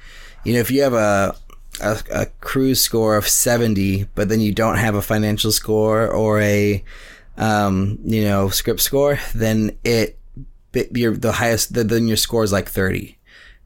you 0.44 0.52
know, 0.54 0.60
if 0.60 0.70
you 0.70 0.82
have 0.82 0.92
a, 0.94 1.34
a 1.80 1.98
a 2.12 2.26
crew 2.40 2.74
score 2.74 3.16
of 3.16 3.26
seventy, 3.26 4.04
but 4.14 4.28
then 4.28 4.40
you 4.40 4.52
don't 4.52 4.76
have 4.76 4.94
a 4.96 5.02
financial 5.02 5.50
score 5.52 6.08
or 6.08 6.40
a, 6.40 6.84
um, 7.38 7.98
you 8.04 8.22
know, 8.24 8.48
script 8.50 8.80
score, 8.80 9.18
then 9.34 9.78
it, 9.82 10.18
bit- 10.72 10.94
your 10.96 11.16
the 11.16 11.32
highest, 11.32 11.72
the, 11.72 11.84
then 11.84 12.06
your 12.06 12.18
score 12.18 12.44
is 12.44 12.52
like 12.52 12.68
thirty 12.68 13.16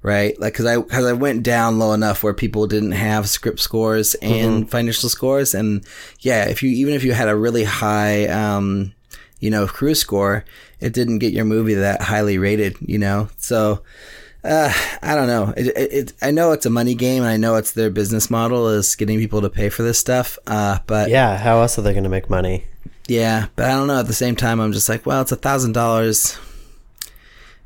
right? 0.05 0.39
Like, 0.39 0.53
cause 0.53 0.67
I, 0.67 0.81
cause 0.81 1.07
I 1.07 1.15
went 1.15 1.43
down 1.43 1.79
low 1.79 1.95
enough 1.95 2.23
where 2.23 2.35
people 2.35 2.67
didn't 2.67 2.93
have 2.93 3.27
script 3.29 3.59
scores 3.59 4.15
and 4.17 4.71
financial 4.71 5.09
scores. 5.09 5.55
And 5.55 5.83
yeah, 6.21 6.45
if 6.45 6.63
you, 6.63 6.69
even 6.71 6.93
if 6.93 7.03
you 7.05 7.13
had 7.15 7.31
a 7.31 7.35
really 7.35 7.65
high, 7.65 8.27
um, 8.27 8.93
you 9.41 9.51
know, 9.51 9.67
crew 9.67 9.95
score, 9.95 10.45
it 10.79 10.93
didn't 10.93 11.21
get 11.21 11.33
your 11.33 11.47
movie 11.47 11.75
that 11.75 12.03
highly 12.03 12.37
rated, 12.37 12.77
you 12.83 12.99
know? 12.99 13.29
So, 13.39 13.83
uh, 14.45 14.71
I 15.01 15.15
don't 15.15 15.27
know. 15.27 15.55
It, 15.57 15.69
it, 15.69 15.93
it, 15.93 16.13
I 16.21 16.31
know 16.33 16.53
it's 16.53 16.67
a 16.67 16.71
money 16.71 16.95
game 16.95 17.23
and 17.23 17.31
I 17.33 17.39
know 17.39 17.57
it's 17.57 17.73
their 17.73 17.89
business 17.89 18.29
model 18.29 18.69
is 18.69 18.95
getting 18.97 19.19
people 19.19 19.41
to 19.41 19.49
pay 19.49 19.71
for 19.71 19.83
this 19.85 19.99
stuff. 19.99 20.39
Uh, 20.47 20.81
but 20.87 21.09
Yeah, 21.09 21.39
how 21.39 21.63
else 21.63 21.79
are 21.79 21.83
they 21.83 21.93
going 21.93 22.05
to 22.05 22.11
make 22.11 22.29
money? 22.29 22.67
yeah, 23.09 23.47
but 23.57 23.65
I 23.65 23.71
don't 23.71 23.87
know. 23.87 24.01
At 24.01 24.07
the 24.07 24.13
same 24.13 24.37
time, 24.37 24.61
I'm 24.61 24.73
just 24.73 24.89
like, 24.91 25.07
well, 25.07 25.23
it's 25.23 25.33
a 25.33 25.37
thousand 25.37 25.73
dollars. 25.73 26.37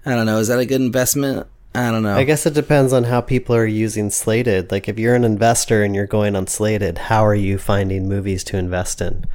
I 0.06 0.14
don't 0.14 0.26
know. 0.26 0.38
Is 0.38 0.46
that 0.48 0.60
a 0.60 0.66
good 0.66 0.80
investment? 0.80 1.48
I 1.74 1.90
don't 1.90 2.02
know. 2.02 2.16
I 2.16 2.24
guess 2.24 2.46
it 2.46 2.54
depends 2.54 2.92
on 2.92 3.04
how 3.04 3.20
people 3.20 3.54
are 3.54 3.66
using 3.66 4.10
Slated. 4.10 4.70
Like, 4.72 4.88
if 4.88 4.98
you're 4.98 5.14
an 5.14 5.24
investor 5.24 5.82
and 5.82 5.94
you're 5.94 6.06
going 6.06 6.34
on 6.34 6.46
Slated, 6.46 6.98
how 6.98 7.24
are 7.24 7.34
you 7.34 7.58
finding 7.58 8.08
movies 8.08 8.42
to 8.44 8.56
invest 8.56 9.00
in? 9.00 9.26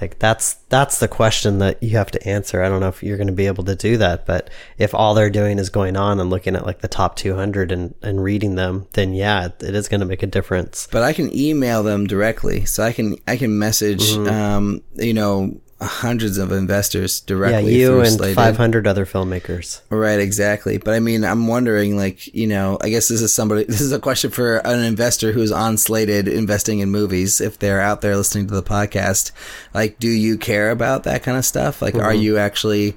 Like, 0.00 0.18
that's 0.20 0.54
that's 0.68 1.00
the 1.00 1.08
question 1.08 1.58
that 1.58 1.82
you 1.82 1.90
have 1.96 2.10
to 2.12 2.28
answer. 2.28 2.62
I 2.62 2.68
don't 2.68 2.80
know 2.80 2.88
if 2.88 3.02
you're 3.02 3.16
going 3.16 3.26
to 3.26 3.32
be 3.32 3.48
able 3.48 3.64
to 3.64 3.74
do 3.74 3.96
that, 3.96 4.24
but 4.24 4.48
if 4.78 4.94
all 4.94 5.14
they're 5.14 5.30
doing 5.30 5.58
is 5.58 5.68
going 5.68 5.96
on 5.96 6.20
and 6.20 6.30
looking 6.30 6.54
at 6.54 6.64
like 6.64 6.80
the 6.80 6.88
top 6.88 7.16
200 7.16 7.72
and 7.72 7.94
and 8.00 8.22
reading 8.22 8.54
them, 8.54 8.86
then 8.92 9.12
yeah, 9.14 9.46
it 9.46 9.74
is 9.74 9.88
going 9.88 10.00
to 10.00 10.06
make 10.06 10.22
a 10.22 10.28
difference. 10.28 10.86
but 10.92 11.02
I 11.02 11.12
can 11.12 11.36
email 11.36 11.82
them 11.82 12.06
directly, 12.06 12.64
so 12.66 12.84
I 12.84 12.92
can 12.92 13.16
I 13.26 13.36
can 13.36 13.58
message 13.58 14.12
um 14.28 14.82
you 14.94 15.12
know 15.12 15.60
hundreds 15.80 16.38
of 16.38 16.52
investors 16.52 17.20
directly. 17.20 17.72
Yeah, 17.72 17.78
you 17.78 18.00
and 18.00 18.12
Slated. 18.12 18.36
500 18.36 18.86
other 18.86 19.06
filmmakers. 19.06 19.80
Right, 19.88 20.20
exactly. 20.20 20.78
But 20.78 20.94
I 20.94 21.00
mean, 21.00 21.24
I'm 21.24 21.46
wondering, 21.46 21.96
like, 21.96 22.32
you 22.34 22.46
know, 22.46 22.78
I 22.82 22.90
guess 22.90 23.08
this 23.08 23.22
is 23.22 23.34
somebody. 23.34 23.64
This 23.70 23.80
is 23.80 23.92
a 23.92 24.00
question 24.00 24.30
for 24.30 24.58
an 24.58 24.80
investor 24.80 25.32
who's 25.32 25.52
on 25.52 25.78
Slated 25.78 26.28
investing 26.28 26.80
in 26.80 26.90
movies. 26.90 27.40
If 27.40 27.58
they're 27.58 27.80
out 27.80 28.00
there 28.00 28.16
listening 28.16 28.48
to 28.48 28.54
the 28.54 28.62
podcast, 28.62 29.32
like, 29.72 29.98
do 29.98 30.08
you 30.08 30.36
care 30.36 30.70
about 30.70 31.04
that 31.04 31.22
kind 31.22 31.38
of 31.38 31.44
stuff? 31.44 31.80
Like, 31.80 31.94
are 31.94 32.12
you 32.12 32.36
actually 32.36 32.96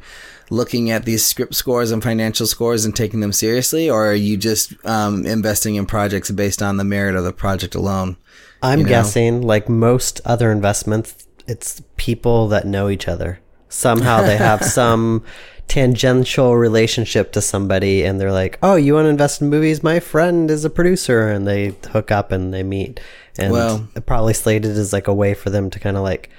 looking 0.49 0.91
at 0.91 1.05
these 1.05 1.25
script 1.25 1.55
scores 1.55 1.91
and 1.91 2.03
financial 2.03 2.47
scores 2.47 2.85
and 2.85 2.95
taking 2.95 3.19
them 3.19 3.33
seriously, 3.33 3.89
or 3.89 4.07
are 4.07 4.15
you 4.15 4.37
just 4.37 4.73
um, 4.85 5.25
investing 5.25 5.75
in 5.75 5.85
projects 5.85 6.31
based 6.31 6.61
on 6.61 6.77
the 6.77 6.83
merit 6.83 7.15
of 7.15 7.23
the 7.23 7.33
project 7.33 7.75
alone? 7.75 8.17
I'm 8.61 8.79
you 8.79 8.85
know? 8.85 8.89
guessing, 8.89 9.41
like 9.41 9.67
most 9.67 10.21
other 10.25 10.51
investments, 10.51 11.27
it's 11.47 11.81
people 11.97 12.47
that 12.49 12.65
know 12.65 12.89
each 12.89 13.07
other. 13.07 13.39
Somehow 13.69 14.21
they 14.21 14.37
have 14.37 14.63
some 14.79 15.23
tangential 15.67 16.55
relationship 16.55 17.31
to 17.31 17.41
somebody 17.41 18.03
and 18.03 18.19
they're 18.19 18.31
like, 18.31 18.59
oh, 18.61 18.75
you 18.75 18.93
want 18.93 19.05
to 19.05 19.09
invest 19.09 19.41
in 19.41 19.49
movies? 19.49 19.81
My 19.81 19.99
friend 19.99 20.51
is 20.51 20.65
a 20.65 20.69
producer. 20.69 21.27
And 21.29 21.47
they 21.47 21.75
hook 21.91 22.11
up 22.11 22.31
and 22.31 22.53
they 22.53 22.63
meet. 22.63 22.99
And 23.37 23.51
Well- 23.51 23.87
probably 24.05 24.33
slated 24.33 24.71
as 24.77 24.93
like 24.93 25.07
a 25.07 25.13
way 25.13 25.33
for 25.33 25.49
them 25.49 25.69
to 25.71 25.79
kind 25.79 25.97
of 25.97 26.03
like 26.03 26.29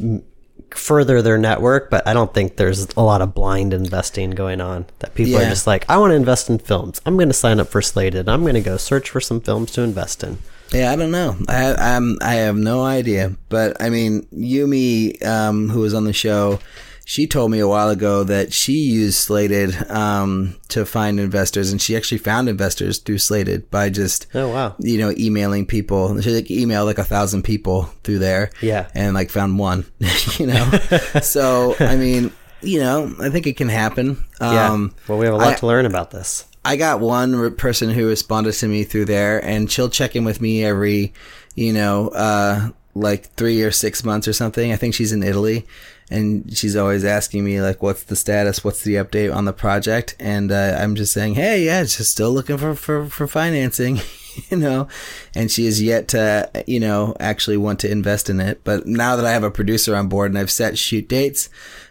m- 0.00 0.22
further 0.70 1.20
their 1.20 1.36
network. 1.36 1.90
But 1.90 2.06
I 2.06 2.14
don't 2.14 2.32
think 2.32 2.56
there's 2.56 2.86
a 2.96 3.02
lot 3.02 3.20
of 3.20 3.34
blind 3.34 3.74
investing 3.74 4.30
going 4.30 4.60
on. 4.60 4.86
That 5.00 5.14
people 5.14 5.36
are 5.36 5.44
just 5.50 5.66
like, 5.66 5.84
I 5.90 5.98
want 5.98 6.12
to 6.12 6.16
invest 6.16 6.48
in 6.48 6.58
films. 6.58 7.00
I'm 7.04 7.16
going 7.16 7.28
to 7.28 7.34
sign 7.34 7.60
up 7.60 7.68
for 7.68 7.82
Slated. 7.82 8.28
I'm 8.28 8.42
going 8.42 8.54
to 8.54 8.60
go 8.60 8.76
search 8.76 9.10
for 9.10 9.20
some 9.20 9.40
films 9.40 9.72
to 9.72 9.82
invest 9.82 10.22
in. 10.24 10.38
Yeah, 10.72 10.92
I 10.92 10.96
don't 10.96 11.10
know. 11.10 11.36
I 11.48 11.74
I'm 11.74 12.16
I 12.22 12.34
have 12.34 12.56
no 12.56 12.82
idea. 12.84 13.36
But 13.48 13.80
I 13.82 13.90
mean, 13.90 14.22
Yumi, 14.32 15.24
um, 15.24 15.68
who 15.68 15.80
was 15.80 15.94
on 15.94 16.04
the 16.04 16.12
show, 16.12 16.60
she 17.04 17.26
told 17.26 17.50
me 17.50 17.58
a 17.58 17.66
while 17.66 17.88
ago 17.88 18.22
that 18.24 18.52
she 18.52 18.74
used 18.74 19.16
Slated 19.18 19.74
um, 19.90 20.54
to 20.68 20.86
find 20.86 21.18
investors, 21.18 21.72
and 21.72 21.82
she 21.82 21.96
actually 21.96 22.18
found 22.18 22.48
investors 22.48 22.98
through 22.98 23.18
Slated 23.18 23.68
by 23.70 23.90
just 23.90 24.26
Oh, 24.34 24.48
wow. 24.48 24.76
you 24.78 24.98
know 24.98 25.12
emailing 25.18 25.66
people. 25.66 26.20
She 26.20 26.30
like 26.30 26.44
emailed 26.46 26.86
like 26.86 26.98
a 26.98 27.04
thousand 27.04 27.42
people 27.42 27.90
through 28.04 28.20
there, 28.20 28.50
Yeah. 28.60 28.88
and 28.94 29.12
like 29.14 29.30
found 29.30 29.58
one. 29.58 29.86
you 30.38 30.46
know, 30.46 30.70
so 31.22 31.74
I 31.80 31.96
mean, 31.96 32.32
you 32.62 32.78
know, 32.78 33.12
I 33.20 33.28
think 33.30 33.48
it 33.48 33.56
can 33.56 33.68
happen. 33.70 34.24
Yeah. 34.40 34.70
Um, 34.70 34.94
well, 35.08 35.18
we 35.18 35.26
have 35.26 35.34
a 35.34 35.38
lot 35.38 35.48
I- 35.48 35.56
to 35.56 35.66
learn 35.66 35.84
about 35.86 36.12
this. 36.12 36.44
I 36.64 36.76
got 36.76 37.00
one 37.00 37.54
person 37.56 37.90
who 37.90 38.08
responded 38.08 38.52
to 38.52 38.68
me 38.68 38.84
through 38.84 39.06
there, 39.06 39.42
and 39.44 39.70
she'll 39.70 39.88
check 39.88 40.14
in 40.14 40.24
with 40.24 40.40
me 40.40 40.64
every, 40.64 41.14
you 41.54 41.72
know, 41.72 42.08
uh, 42.08 42.70
like 42.94 43.30
three 43.34 43.62
or 43.62 43.70
six 43.70 44.04
months 44.04 44.28
or 44.28 44.32
something. 44.32 44.72
I 44.72 44.76
think 44.76 44.94
she's 44.94 45.12
in 45.12 45.22
Italy, 45.22 45.66
and 46.10 46.56
she's 46.56 46.76
always 46.76 47.04
asking 47.04 47.44
me 47.44 47.62
like, 47.62 47.82
"What's 47.82 48.02
the 48.02 48.16
status? 48.16 48.62
What's 48.62 48.82
the 48.82 48.96
update 48.96 49.34
on 49.34 49.46
the 49.46 49.52
project?" 49.52 50.16
And 50.20 50.52
uh, 50.52 50.76
I'm 50.78 50.96
just 50.96 51.12
saying, 51.12 51.34
"Hey, 51.34 51.64
yeah, 51.64 51.82
just 51.82 52.10
still 52.10 52.32
looking 52.32 52.58
for 52.58 52.74
for 52.74 53.06
for 53.06 53.26
financing." 53.26 54.00
You 54.48 54.56
know, 54.58 54.86
and 55.34 55.50
she 55.50 55.66
is 55.66 55.82
yet 55.82 56.06
to, 56.08 56.48
you 56.66 56.78
know, 56.78 57.16
actually 57.18 57.56
want 57.56 57.80
to 57.80 57.90
invest 57.90 58.30
in 58.30 58.38
it. 58.38 58.62
But 58.62 58.86
now 58.86 59.16
that 59.16 59.26
I 59.26 59.32
have 59.32 59.42
a 59.42 59.50
producer 59.50 59.94
on 59.96 60.08
board 60.08 60.30
and 60.30 60.38
I've 60.38 60.52
set 60.52 60.78
shoot 60.78 61.08
dates, 61.08 61.50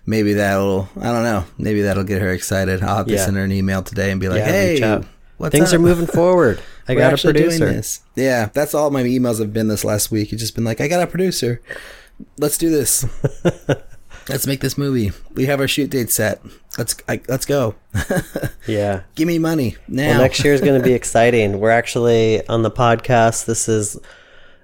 maybe 0.09 0.33
that'll, 0.33 0.89
I 0.99 1.11
don't 1.11 1.23
know, 1.23 1.45
maybe 1.59 1.83
that'll 1.83 2.03
get 2.03 2.21
her 2.21 2.31
excited. 2.31 2.81
I'll 2.81 2.97
have 2.97 3.05
to 3.07 3.13
Yeah. 3.13 3.25
send 3.25 3.37
her 3.37 3.43
an 3.43 3.51
email 3.51 3.83
today 3.83 4.09
and 4.11 4.19
be 4.19 4.27
like, 4.27 4.39
Yeah, 4.39 4.45
hey, 4.51 4.79
Things 5.51 5.69
up? 5.71 5.75
are 5.75 5.79
moving 5.79 6.07
forward. 6.07 6.59
I 6.87 6.95
got 6.95 7.13
a 7.13 7.17
producer. 7.17 7.65
this. 7.71 8.01
Yeah, 8.15 8.49
that's 8.51 8.73
all 8.73 8.89
my 8.89 9.03
emails 9.03 9.39
have 9.39 9.53
been 9.53 9.67
this 9.67 9.85
last 9.85 10.11
week. 10.11 10.33
It's 10.33 10.41
just 10.41 10.55
been 10.55 10.63
like, 10.65 10.81
I 10.81 10.87
got 10.87 11.01
a 11.03 11.07
producer. 11.07 11.61
Let's 12.39 12.57
do 12.57 12.69
this. 12.71 13.05
let's 14.29 14.47
make 14.47 14.59
this 14.61 14.77
movie. 14.77 15.11
We 15.35 15.45
have 15.45 15.59
our 15.61 15.67
shoot 15.67 15.91
date 15.91 16.09
set. 16.11 16.41
Let's 16.77 16.95
I, 17.07 17.21
let's 17.27 17.45
go. 17.45 17.75
Yeah. 18.67 19.01
Give 19.15 19.27
me 19.27 19.39
money 19.39 19.77
now. 19.87 20.09
Well, 20.09 20.21
next 20.21 20.43
year 20.43 20.53
is 20.53 20.61
going 20.61 20.79
to 20.79 20.85
be 20.85 20.93
exciting. 20.93 21.59
We're 21.59 21.71
actually 21.71 22.45
on 22.47 22.61
the 22.63 22.69
podcast. 22.71 23.45
This 23.45 23.67
is 23.69 23.97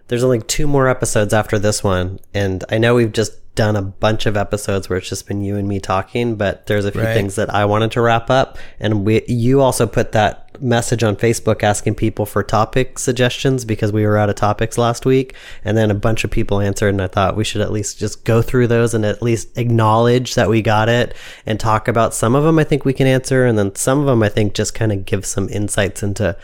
there's 0.08 0.24
only 0.24 0.40
two 0.42 0.68
more 0.68 0.88
episodes 0.88 1.34
after 1.34 1.58
this 1.60 1.84
one, 1.84 2.20
and 2.34 2.64
I 2.70 2.78
know 2.78 2.96
we've 2.96 3.12
just 3.12 3.34
done 3.56 3.78
a 3.78 3.82
bunch 3.82 4.26
of 4.26 4.36
episodes 4.36 4.90
where 4.90 4.98
it's 5.00 5.08
just 5.08 5.28
been 5.28 5.42
you 5.42 5.56
and 5.56 5.66
me 5.66 5.80
talking, 5.80 6.36
but 6.36 6.66
there's 6.68 6.84
a 6.84 6.92
few 6.92 7.02
Right. 7.02 7.14
things 7.14 7.36
that 7.36 7.54
I 7.54 7.64
wanted 7.64 7.92
to 7.92 8.02
wrap 8.02 8.30
up, 8.30 8.58
and 8.80 9.06
we 9.06 9.24
you 9.28 9.62
also 9.62 9.88
put 9.88 10.12
that 10.12 10.42
message 10.62 11.04
on 11.04 11.16
Facebook 11.16 11.64
asking 11.64 11.96
people 11.96 12.26
for 12.26 12.44
topic 12.44 13.00
suggestions 13.00 13.66
because 13.66 13.92
we 13.92 14.06
were 14.06 14.18
out 14.18 14.30
of 14.30 14.36
topics 14.36 14.78
last 14.78 15.06
week, 15.06 15.34
and 15.64 15.78
then 15.78 15.90
a 15.90 15.96
bunch 15.96 16.24
of 16.24 16.32
people 16.32 16.60
answered, 16.60 16.90
and 16.90 17.02
I 17.02 17.08
thought 17.08 17.36
we 17.38 17.44
should 17.46 17.62
at 17.62 17.72
least 17.72 17.98
just 17.98 18.26
go 18.26 18.42
through 18.42 18.68
those 18.68 18.94
and 18.94 19.06
at 19.06 19.22
least 19.22 19.58
acknowledge 19.58 20.36
that 20.36 20.50
we 20.50 20.62
got 20.62 20.90
it 20.90 21.16
and 21.46 21.60
talk 21.60 21.88
about 21.88 22.14
some 22.14 22.36
of 22.36 22.44
them. 22.44 22.60
I 22.60 22.64
think 22.66 22.84
we 22.86 22.94
can 22.94 23.08
answer, 23.08 23.46
and 23.46 23.58
then 23.58 23.74
some 23.76 24.00
of 24.02 24.06
them 24.06 24.22
I 24.22 24.30
think 24.30 24.54
just 24.54 24.74
kind 24.76 24.92
of 24.92 25.06
give 25.06 25.26
some 25.26 25.48
insights 25.50 26.04
into 26.04 26.38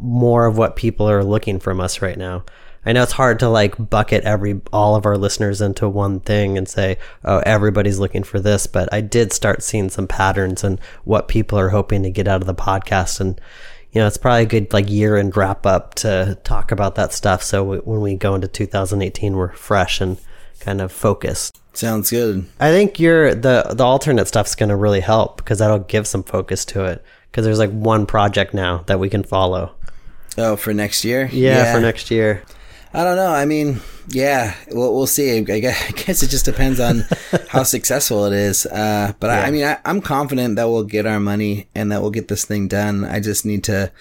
more 0.00 0.46
of 0.46 0.58
what 0.58 0.76
people 0.76 1.08
are 1.08 1.24
looking 1.24 1.58
from 1.60 1.80
us 1.80 2.02
right 2.02 2.18
now. 2.18 2.44
I 2.84 2.92
know 2.92 3.02
it's 3.02 3.12
hard 3.12 3.38
to 3.40 3.48
like 3.48 3.90
bucket 3.90 4.24
every 4.24 4.60
all 4.72 4.96
of 4.96 5.04
our 5.04 5.18
listeners 5.18 5.60
into 5.60 5.88
one 5.88 6.20
thing 6.20 6.56
and 6.56 6.68
say, 6.68 6.98
"Oh, 7.24 7.38
everybody's 7.44 7.98
looking 7.98 8.22
for 8.22 8.40
this," 8.40 8.66
but 8.66 8.92
I 8.92 9.00
did 9.00 9.32
start 9.32 9.62
seeing 9.62 9.90
some 9.90 10.06
patterns 10.06 10.64
and 10.64 10.80
what 11.04 11.28
people 11.28 11.58
are 11.58 11.70
hoping 11.70 12.02
to 12.04 12.10
get 12.10 12.28
out 12.28 12.40
of 12.40 12.46
the 12.46 12.54
podcast 12.54 13.20
and 13.20 13.40
you 13.92 14.00
know, 14.00 14.06
it's 14.06 14.16
probably 14.16 14.42
a 14.42 14.46
good 14.46 14.72
like 14.72 14.88
year 14.88 15.16
and 15.16 15.36
wrap 15.36 15.66
up 15.66 15.94
to 15.96 16.38
talk 16.44 16.70
about 16.70 16.94
that 16.94 17.12
stuff. 17.12 17.42
So 17.42 17.64
we, 17.64 17.76
when 17.78 18.00
we 18.00 18.14
go 18.14 18.34
into 18.34 18.48
2018, 18.48 19.34
we're 19.34 19.52
fresh 19.52 20.00
and 20.00 20.16
kind 20.60 20.80
of 20.80 20.92
focused. 20.92 21.60
Sounds 21.72 22.10
good. 22.10 22.46
I 22.58 22.70
think 22.70 23.00
your 23.00 23.34
the 23.34 23.64
the 23.70 23.84
alternate 23.84 24.28
stuff's 24.28 24.54
going 24.54 24.68
to 24.68 24.76
really 24.76 25.00
help 25.00 25.38
because 25.38 25.58
that'll 25.58 25.80
give 25.80 26.06
some 26.06 26.22
focus 26.22 26.64
to 26.66 26.84
it. 26.84 27.04
Because 27.30 27.44
there's 27.44 27.58
like 27.58 27.70
one 27.70 28.06
project 28.06 28.54
now 28.54 28.78
that 28.86 28.98
we 28.98 29.08
can 29.08 29.22
follow. 29.22 29.72
Oh, 30.38 30.56
for 30.56 30.72
next 30.72 31.04
year? 31.04 31.28
Yeah, 31.32 31.72
for 31.72 31.80
next 31.80 32.10
year. 32.10 32.42
I 32.92 33.04
don't 33.04 33.16
know. 33.16 33.32
I 33.32 33.44
mean, 33.44 33.80
yeah, 34.08 34.54
we'll, 34.68 34.94
we'll 34.94 35.06
see. 35.06 35.38
I 35.38 35.60
guess 35.60 36.22
it 36.22 36.28
just 36.28 36.44
depends 36.44 36.80
on 36.80 37.04
how 37.48 37.62
successful 37.62 38.24
it 38.26 38.32
is. 38.32 38.66
Uh, 38.66 39.12
but 39.20 39.28
yeah. 39.28 39.40
I, 39.40 39.46
I, 39.46 39.50
mean, 39.50 39.64
I, 39.64 39.78
I'm 39.84 40.00
confident 40.00 40.56
that 40.56 40.68
we'll 40.68 40.84
get 40.84 41.06
our 41.06 41.20
money 41.20 41.68
and 41.74 41.92
that 41.92 42.02
we'll 42.02 42.10
get 42.10 42.28
this 42.28 42.44
thing 42.44 42.66
done. 42.68 43.04
I 43.04 43.20
just 43.20 43.46
need 43.46 43.64
to 43.64 43.92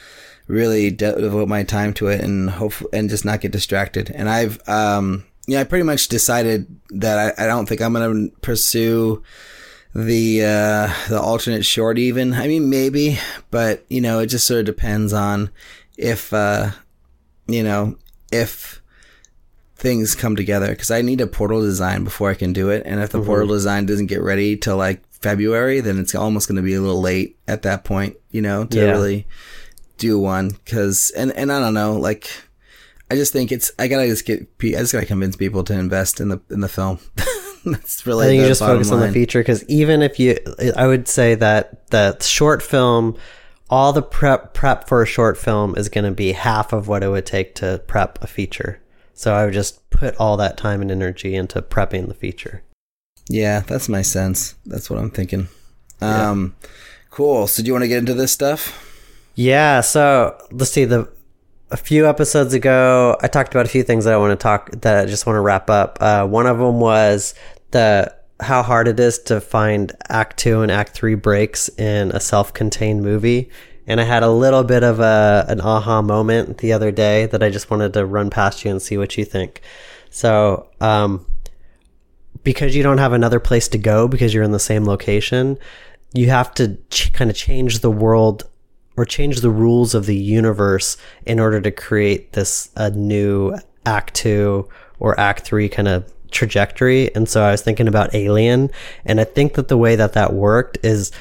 really 0.48 0.90
devote 0.90 1.48
my 1.48 1.62
time 1.62 1.94
to 1.94 2.08
it 2.08 2.22
and 2.22 2.50
hope 2.50 2.74
and 2.92 3.10
just 3.10 3.26
not 3.26 3.42
get 3.42 3.52
distracted. 3.52 4.10
And 4.10 4.28
I've, 4.28 4.68
um, 4.68 5.26
yeah, 5.46 5.62
I 5.62 5.64
pretty 5.66 5.84
much 5.84 6.08
decided 6.08 6.68
that 6.90 7.38
I, 7.40 7.44
I 7.44 7.48
don't 7.48 7.68
think 7.68 7.82
I'm 7.82 7.94
going 7.94 8.30
to 8.30 8.36
pursue 8.38 9.24
the 9.94 10.44
uh, 10.44 10.94
the 11.10 11.20
alternate 11.20 11.66
short. 11.66 11.98
Even 11.98 12.34
I 12.34 12.48
mean, 12.48 12.70
maybe, 12.70 13.20
but 13.52 13.86
you 13.90 14.02
know, 14.02 14.20
it 14.20 14.28
just 14.28 14.46
sort 14.48 14.62
of 14.62 14.66
depends 14.66 15.14
on 15.14 15.50
if 15.98 16.32
uh, 16.34 16.72
you 17.48 17.64
know 17.64 17.98
if 18.32 18.79
things 19.80 20.16
come 20.16 20.36
together 20.36 20.68
because 20.68 20.92
I 20.92 21.02
need 21.02 21.22
a 21.22 21.28
portal 21.28 21.62
design 21.62 22.04
before 22.04 22.30
I 22.30 22.36
can 22.36 22.54
do 22.54 22.70
it. 22.70 22.84
And 22.86 23.00
if 23.00 23.10
the 23.10 23.20
mm-hmm. 23.20 23.28
portal 23.28 23.48
design 23.48 23.86
doesn't 23.86 24.08
get 24.08 24.22
ready 24.22 24.58
till 24.58 24.78
like 24.78 25.02
February, 25.22 25.80
then 25.80 25.98
it's 26.00 26.14
almost 26.14 26.48
going 26.48 26.58
to 26.58 26.62
be 26.62 26.74
a 26.74 26.82
little 26.82 27.02
late 27.02 27.38
at 27.48 27.64
that 27.64 27.84
point, 27.84 28.18
you 28.32 28.42
know, 28.42 28.66
to 28.66 28.78
yeah. 28.78 28.92
really 28.92 29.28
do 29.98 30.20
one. 30.20 30.52
Cause, 30.66 31.12
and, 31.16 31.32
and 31.32 31.52
I 31.52 31.60
don't 31.60 31.74
know, 31.74 31.94
like, 31.94 32.30
I 33.10 33.16
just 33.16 33.34
think 33.34 33.52
it's, 33.52 33.72
I 33.80 33.88
gotta 33.88 34.06
just 34.06 34.26
get, 34.26 34.48
I 34.62 34.70
just 34.72 34.94
gotta 34.94 35.08
convince 35.08 35.36
people 35.36 35.64
to 35.64 35.74
invest 35.74 36.20
in 36.20 36.30
the, 36.30 36.40
in 36.52 36.60
the 36.60 36.70
film. 36.70 37.00
That's 37.66 38.06
really, 38.06 38.26
I 38.26 38.30
think 38.30 38.42
you 38.42 38.48
just 38.48 38.62
focus 38.62 38.92
line. 38.92 39.02
on 39.02 39.08
the 39.08 39.14
feature 39.14 39.40
because 39.40 39.64
even 39.66 40.02
if 40.02 40.20
you, 40.20 40.38
I 40.76 40.86
would 40.86 41.08
say 41.08 41.36
that 41.36 41.88
the 41.88 42.18
short 42.20 42.62
film, 42.62 43.18
all 43.70 43.94
the 43.94 44.02
prep 44.02 44.54
prep 44.54 44.88
for 44.88 45.02
a 45.02 45.06
short 45.06 45.38
film 45.38 45.76
is 45.76 45.90
going 45.90 46.06
to 46.06 46.12
be 46.12 46.34
half 46.34 46.74
of 46.74 46.88
what 46.88 47.04
it 47.04 47.10
would 47.10 47.26
take 47.26 47.56
to 47.56 47.82
prep 47.88 48.24
a 48.24 48.28
feature. 48.28 48.82
So 49.20 49.34
I 49.34 49.44
would 49.44 49.54
just 49.54 49.90
put 49.90 50.16
all 50.16 50.38
that 50.38 50.56
time 50.56 50.82
and 50.82 50.90
energy 50.90 51.36
into 51.36 51.62
prepping 51.62 52.08
the 52.08 52.14
feature. 52.14 52.64
Yeah, 53.28 53.60
that's 53.60 53.90
my 53.90 54.02
sense. 54.02 54.56
That's 54.66 54.90
what 54.90 54.98
I'm 54.98 55.12
thinking. 55.12 55.50
Um, 56.00 56.56
yeah. 56.64 56.70
cool. 57.10 57.46
So 57.48 57.62
do 57.62 57.68
you 57.68 57.74
want 57.74 57.84
to 57.84 57.90
get 57.90 57.98
into 57.98 58.14
this 58.14 58.32
stuff? 58.32 58.82
Yeah. 59.36 59.82
So 59.82 60.42
let's 60.52 60.72
see. 60.72 60.86
The 60.86 61.12
a 61.70 61.76
few 61.76 62.08
episodes 62.08 62.54
ago, 62.54 63.18
I 63.22 63.28
talked 63.28 63.54
about 63.54 63.66
a 63.66 63.70
few 63.70 63.84
things 63.84 64.06
that 64.06 64.14
I 64.14 64.18
want 64.18 64.32
to 64.32 64.42
talk 64.42 64.72
that 64.72 65.04
I 65.04 65.06
just 65.06 65.26
want 65.26 65.36
to 65.36 65.42
wrap 65.42 65.70
up. 65.70 65.98
Uh, 66.00 66.26
one 66.26 66.48
of 66.48 66.58
them 66.58 66.80
was 66.80 67.36
the 67.72 68.16
how 68.40 68.64
hard 68.64 68.88
it 68.88 69.02
is 69.02 69.20
to 69.24 69.42
find 69.42 69.92
Act 70.08 70.38
Two 70.38 70.62
and 70.62 70.72
Act 70.72 70.94
Three 70.94 71.16
breaks 71.16 71.68
in 71.78 72.12
a 72.12 72.22
self-contained 72.22 73.04
movie 73.04 73.50
and 73.90 74.00
I 74.00 74.04
had 74.04 74.22
a 74.22 74.30
little 74.30 74.64
bit 74.64 74.84
of 74.84 75.00
a 75.00 75.46
an 75.50 75.60
aha 75.60 76.02
moment 76.04 76.60
the 76.60 76.72
other 76.72 76.92
day 76.92 77.26
that 77.26 77.42
I 77.42 77.50
just 77.50 77.72
wanted 77.72 77.92
to 77.94 78.06
run 78.06 78.30
past 78.30 78.64
you 78.64 78.70
and 78.70 78.80
see 78.82 78.98
what 78.98 79.18
you 79.18 79.26
think. 79.26 79.62
So, 80.12 80.70
um, 80.80 81.26
because 82.44 82.76
you 82.76 82.84
don't 82.84 83.00
have 83.00 83.14
another 83.14 83.40
place 83.40 83.68
to 83.70 83.80
go 83.80 84.08
because 84.08 84.34
you're 84.34 84.44
in 84.44 84.52
the 84.52 84.60
same 84.60 84.86
location, 84.86 85.58
you 86.14 86.30
have 86.30 86.54
to 86.54 86.78
ch- 86.92 87.12
kind 87.14 87.32
of 87.32 87.36
change 87.36 87.80
the 87.80 87.90
world 87.92 88.48
or 88.96 89.06
change 89.06 89.42
the 89.42 89.50
rules 89.50 89.96
of 89.96 90.06
the 90.06 90.16
universe 90.16 90.96
in 91.26 91.40
order 91.40 91.60
to 91.60 91.72
create 91.72 92.34
this 92.34 92.70
a 92.76 92.92
new 92.92 93.58
act 93.86 94.14
2 94.14 94.70
or 95.00 95.20
act 95.20 95.46
3 95.46 95.68
kind 95.68 95.88
of 95.88 96.12
trajectory. 96.30 97.14
And 97.16 97.28
so 97.28 97.42
I 97.44 97.52
was 97.52 97.64
thinking 97.64 97.88
about 97.88 98.14
Alien 98.14 98.70
and 99.04 99.20
I 99.20 99.24
think 99.24 99.56
that 99.56 99.68
the 99.68 99.78
way 99.78 99.96
that 99.96 100.14
that 100.14 100.34
worked 100.34 100.78
is 100.84 101.12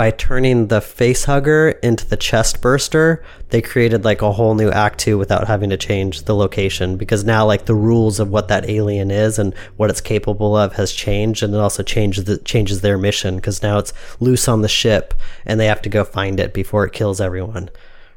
by 0.00 0.10
turning 0.10 0.68
the 0.68 0.80
face 0.80 1.26
hugger 1.26 1.68
into 1.82 2.06
the 2.06 2.16
chest 2.16 2.62
burster, 2.62 3.22
they 3.50 3.60
created 3.60 4.02
like 4.02 4.22
a 4.22 4.32
whole 4.32 4.54
new 4.54 4.70
act 4.70 4.98
two 4.98 5.18
without 5.18 5.46
having 5.46 5.68
to 5.68 5.76
change 5.76 6.22
the 6.22 6.34
location 6.34 6.96
because 6.96 7.22
now 7.22 7.44
like 7.44 7.66
the 7.66 7.74
rules 7.74 8.18
of 8.18 8.30
what 8.30 8.48
that 8.48 8.66
alien 8.66 9.10
is 9.10 9.38
and 9.38 9.54
what 9.76 9.90
it's 9.90 10.00
capable 10.00 10.56
of 10.56 10.72
has 10.72 10.90
changed 10.92 11.42
and 11.42 11.54
it 11.54 11.58
also 11.58 11.82
changes 11.82 12.24
the, 12.24 12.38
changes 12.38 12.80
their 12.80 12.96
mission 12.96 13.36
because 13.36 13.62
now 13.62 13.76
it's 13.76 13.92
loose 14.20 14.48
on 14.48 14.62
the 14.62 14.70
ship 14.70 15.12
and 15.44 15.60
they 15.60 15.66
have 15.66 15.82
to 15.82 15.90
go 15.90 16.02
find 16.02 16.40
it 16.40 16.54
before 16.54 16.86
it 16.86 16.94
kills 16.94 17.20
everyone, 17.20 17.68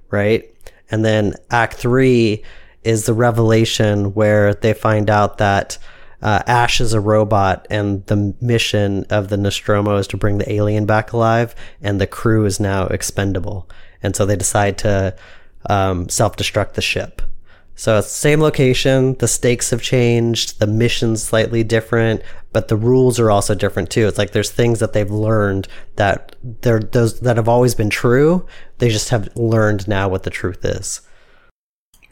right? 0.10 0.50
And 0.90 1.04
then 1.04 1.34
act 1.52 1.74
three 1.74 2.46
is 2.86 3.06
the 3.06 3.14
revelation 3.14 4.14
where 4.14 4.54
they 4.54 4.74
find 4.74 5.10
out 5.10 5.38
that 5.40 5.78
uh, 6.24 6.42
Ash 6.48 6.80
is 6.80 6.94
a 6.94 7.02
robot, 7.02 7.68
and 7.70 8.06
the 8.08 8.34
mission 8.40 9.06
of 9.10 9.28
the 9.28 9.36
Nostromo 9.36 9.98
is 9.98 10.08
to 10.08 10.18
bring 10.18 10.38
the 10.38 10.52
alien 10.52 10.86
back 10.86 11.12
alive, 11.12 11.54
and 11.82 12.00
the 12.00 12.08
crew 12.08 12.46
is 12.46 12.62
now 12.62 12.88
expendable. 12.88 13.70
And 14.02 14.16
so 14.16 14.26
they 14.26 14.38
decide 14.38 14.78
to 14.80 15.16
um, 15.70 16.08
self 16.08 16.38
destruct 16.38 16.74
the 16.74 16.82
ship. 16.82 17.22
So 17.76 17.98
it's 17.98 18.08
the 18.08 18.14
same 18.14 18.40
location, 18.40 19.16
the 19.16 19.28
stakes 19.28 19.72
have 19.72 19.82
changed, 19.82 20.60
the 20.60 20.68
mission's 20.68 21.24
slightly 21.24 21.64
different, 21.64 22.22
but 22.54 22.68
the 22.68 22.78
rules 22.78 23.20
are 23.20 23.32
also 23.32 23.54
different 23.56 23.90
too. 23.90 24.08
It's 24.08 24.18
like 24.18 24.32
there's 24.32 24.52
things 24.52 24.80
that 24.80 24.94
they've 24.94 25.10
learned 25.10 25.68
that 25.96 26.36
they're 26.62 26.80
those 26.80 27.20
that 27.22 27.36
have 27.36 27.50
always 27.50 27.76
been 27.76 27.90
true. 27.90 28.46
They 28.78 28.90
just 28.90 29.10
have 29.10 29.36
learned 29.36 29.88
now 29.88 30.08
what 30.08 30.24
the 30.24 30.30
truth 30.30 30.64
is. 30.64 31.02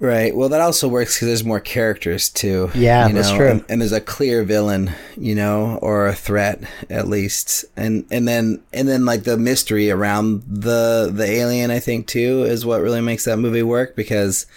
Right. 0.01 0.35
Well, 0.35 0.49
that 0.49 0.61
also 0.61 0.87
works 0.87 1.15
because 1.15 1.27
there's 1.27 1.43
more 1.43 1.59
characters 1.59 2.27
too. 2.27 2.71
Yeah, 2.73 3.07
you 3.07 3.13
know? 3.13 3.21
that's 3.21 3.35
true. 3.35 3.49
And, 3.49 3.65
and, 3.69 3.81
there's 3.81 3.91
a 3.91 4.01
clear 4.01 4.43
villain, 4.43 4.89
you 5.15 5.35
know, 5.35 5.77
or 5.79 6.07
a 6.07 6.15
threat 6.15 6.63
at 6.89 7.07
least, 7.07 7.65
and 7.77 8.07
and 8.09 8.27
then 8.27 8.63
and 8.73 8.87
then 8.87 9.05
like 9.05 9.25
the 9.25 9.37
mystery 9.37 9.91
around 9.91 10.41
the 10.47 11.11
the 11.13 11.25
alien, 11.25 11.69
I 11.69 11.77
think 11.77 12.07
too, 12.07 12.45
is 12.45 12.65
what 12.65 12.81
really 12.81 12.99
makes 12.99 13.25
that 13.25 13.37
movie 13.37 13.61
work 13.61 13.95
because, 13.95 14.47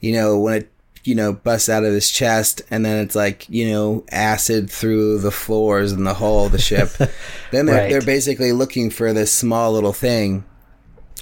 you 0.00 0.14
know, 0.14 0.38
when 0.38 0.54
it 0.62 0.72
you 1.04 1.14
know 1.14 1.34
busts 1.34 1.68
out 1.68 1.84
of 1.84 1.92
his 1.92 2.10
chest 2.10 2.62
and 2.70 2.82
then 2.82 3.04
it's 3.04 3.14
like 3.14 3.46
you 3.50 3.68
know 3.68 4.06
acid 4.10 4.70
through 4.70 5.18
the 5.18 5.30
floors 5.30 5.92
and 5.92 6.06
the 6.06 6.14
hull 6.14 6.46
of 6.46 6.52
the 6.52 6.58
ship, 6.58 6.88
then 7.50 7.66
they're 7.66 7.76
right. 7.76 7.90
they're 7.90 8.00
basically 8.00 8.52
looking 8.52 8.88
for 8.88 9.12
this 9.12 9.30
small 9.30 9.74
little 9.74 9.92
thing 9.92 10.44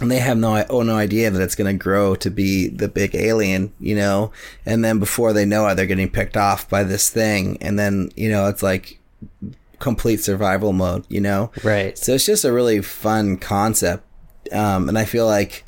and 0.01 0.11
they 0.11 0.19
have 0.19 0.39
no 0.39 0.65
oh 0.71 0.83
no 0.83 0.97
idea 0.97 1.31
that 1.31 1.43
it's 1.43 1.55
going 1.55 1.71
to 1.73 1.83
grow 1.83 2.15
to 2.17 2.31
be 2.31 2.69
the 2.69 2.89
big 2.89 3.15
alien, 3.15 3.73
you 3.79 3.95
know. 3.95 4.33
And 4.65 4.85
then 4.85 4.99
before 4.99 5.33
they 5.33 5.45
know 5.45 5.67
it, 5.69 5.75
they're 5.75 5.87
getting 5.87 6.11
picked 6.11 6.37
off 6.37 6.69
by 6.69 6.83
this 6.85 7.11
thing, 7.11 7.59
and 7.61 7.79
then 7.79 8.11
you 8.17 8.31
know 8.31 8.49
it's 8.49 8.63
like 8.63 8.99
complete 9.79 10.21
survival 10.21 10.73
mode, 10.73 11.05
you 11.09 11.21
know. 11.21 11.51
Right. 11.63 11.99
So 11.99 12.15
it's 12.15 12.27
just 12.27 12.45
a 12.45 12.53
really 12.53 12.81
fun 12.81 13.37
concept, 13.37 14.05
um, 14.53 14.89
and 14.89 14.99
I 14.99 15.05
feel 15.05 15.27
like 15.27 15.65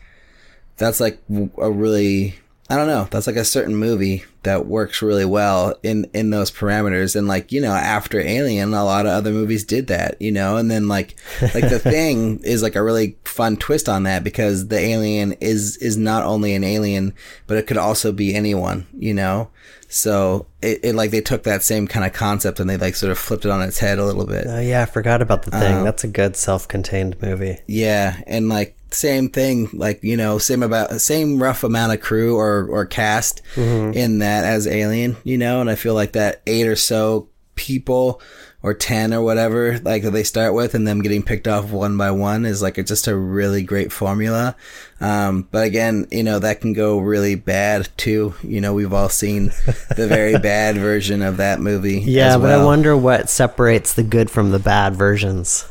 that's 0.76 1.00
like 1.00 1.20
a 1.58 1.70
really 1.70 2.36
I 2.70 2.76
don't 2.76 2.88
know. 2.88 3.06
That's 3.10 3.26
like 3.26 3.36
a 3.36 3.44
certain 3.44 3.76
movie 3.76 4.24
that 4.44 4.66
works 4.66 5.02
really 5.02 5.24
well 5.24 5.76
in 5.82 6.08
in 6.14 6.30
those 6.30 6.50
parameters. 6.50 7.16
And 7.16 7.26
like 7.28 7.52
you 7.52 7.60
know, 7.60 7.72
after 7.72 8.20
Alien, 8.20 8.72
a 8.72 8.84
lot 8.84 9.06
of 9.06 9.12
other 9.12 9.30
movies 9.30 9.64
did 9.64 9.88
that. 9.88 10.20
You 10.20 10.32
know, 10.32 10.56
and 10.56 10.70
then 10.70 10.88
like 10.88 11.16
like 11.40 11.68
the 11.68 11.78
thing 11.82 12.38
is 12.44 12.62
like 12.62 12.76
a 12.76 12.82
really 12.82 13.16
fun 13.24 13.56
twist 13.56 13.88
on 13.88 14.04
that 14.04 14.24
because 14.24 14.68
the 14.68 14.78
alien 14.78 15.32
is 15.40 15.76
is 15.78 15.96
not 15.96 16.24
only 16.24 16.54
an 16.54 16.64
alien, 16.64 17.14
but 17.46 17.58
it 17.58 17.66
could 17.66 17.78
also 17.78 18.12
be 18.12 18.34
anyone. 18.34 18.86
You 18.96 19.14
know, 19.14 19.50
so 19.88 20.46
it, 20.60 20.80
it, 20.82 20.94
like 20.94 21.10
they 21.12 21.20
took 21.20 21.44
that 21.44 21.62
same 21.62 21.86
kind 21.86 22.04
of 22.04 22.12
concept 22.12 22.58
and 22.58 22.68
they 22.68 22.76
like 22.76 22.96
sort 22.96 23.12
of 23.12 23.18
flipped 23.18 23.44
it 23.44 23.50
on 23.50 23.62
its 23.62 23.78
head 23.78 23.98
a 23.98 24.04
little 24.04 24.26
bit. 24.26 24.44
Oh 24.48 24.60
yeah, 24.60 24.82
I 24.82 24.86
forgot 24.86 25.22
about 25.22 25.44
the 25.44 25.52
thing. 25.52 25.76
Um, 25.76 25.84
That's 25.84 26.04
a 26.04 26.08
good 26.08 26.36
self-contained 26.36 27.22
movie. 27.22 27.58
Yeah, 27.66 28.20
and 28.26 28.48
like 28.48 28.76
same 28.94 29.28
thing, 29.28 29.68
like 29.72 30.02
you 30.02 30.16
know, 30.16 30.38
same 30.38 30.62
about 30.62 31.00
same 31.00 31.42
rough 31.42 31.64
amount 31.64 31.92
of 31.92 32.00
crew 32.00 32.36
or 32.36 32.66
or 32.68 32.86
cast 32.86 33.42
mm-hmm. 33.54 33.96
in 33.96 34.18
that 34.18 34.44
as 34.44 34.66
Alien, 34.66 35.16
you 35.24 35.38
know, 35.38 35.60
and 35.60 35.70
I 35.70 35.74
feel 35.74 35.94
like 35.94 36.12
that 36.12 36.42
eight 36.46 36.66
or 36.66 36.76
so 36.76 37.28
people 37.54 38.20
or 38.64 38.72
10 38.72 39.12
or 39.12 39.20
whatever 39.20 39.78
like 39.80 40.02
that 40.02 40.10
they 40.10 40.24
start 40.24 40.54
with 40.54 40.74
and 40.74 40.88
them 40.88 41.02
getting 41.02 41.22
picked 41.22 41.46
off 41.46 41.70
one 41.70 41.98
by 41.98 42.10
one 42.10 42.46
is 42.46 42.62
like 42.62 42.76
just 42.86 43.06
a 43.06 43.14
really 43.14 43.62
great 43.62 43.92
formula. 43.92 44.56
Um, 45.00 45.46
but 45.50 45.64
again 45.64 46.08
you 46.10 46.22
know 46.22 46.38
that 46.38 46.62
can 46.62 46.72
go 46.72 46.98
really 46.98 47.34
bad 47.34 47.88
too. 47.96 48.34
You 48.42 48.60
know 48.60 48.72
we've 48.74 48.92
all 48.92 49.10
seen 49.10 49.46
the 49.96 50.06
very 50.08 50.38
bad 50.38 50.76
version 50.76 51.22
of 51.22 51.36
that 51.36 51.60
movie 51.60 52.00
yeah 52.00 52.38
but 52.38 52.50
i 52.50 52.64
wonder 52.64 52.96
what 52.96 53.28
separates 53.28 53.94
the 53.94 54.02
good 54.02 54.30
from 54.30 54.50
the 54.50 54.58
bad 54.58 54.94
versions 54.94 55.66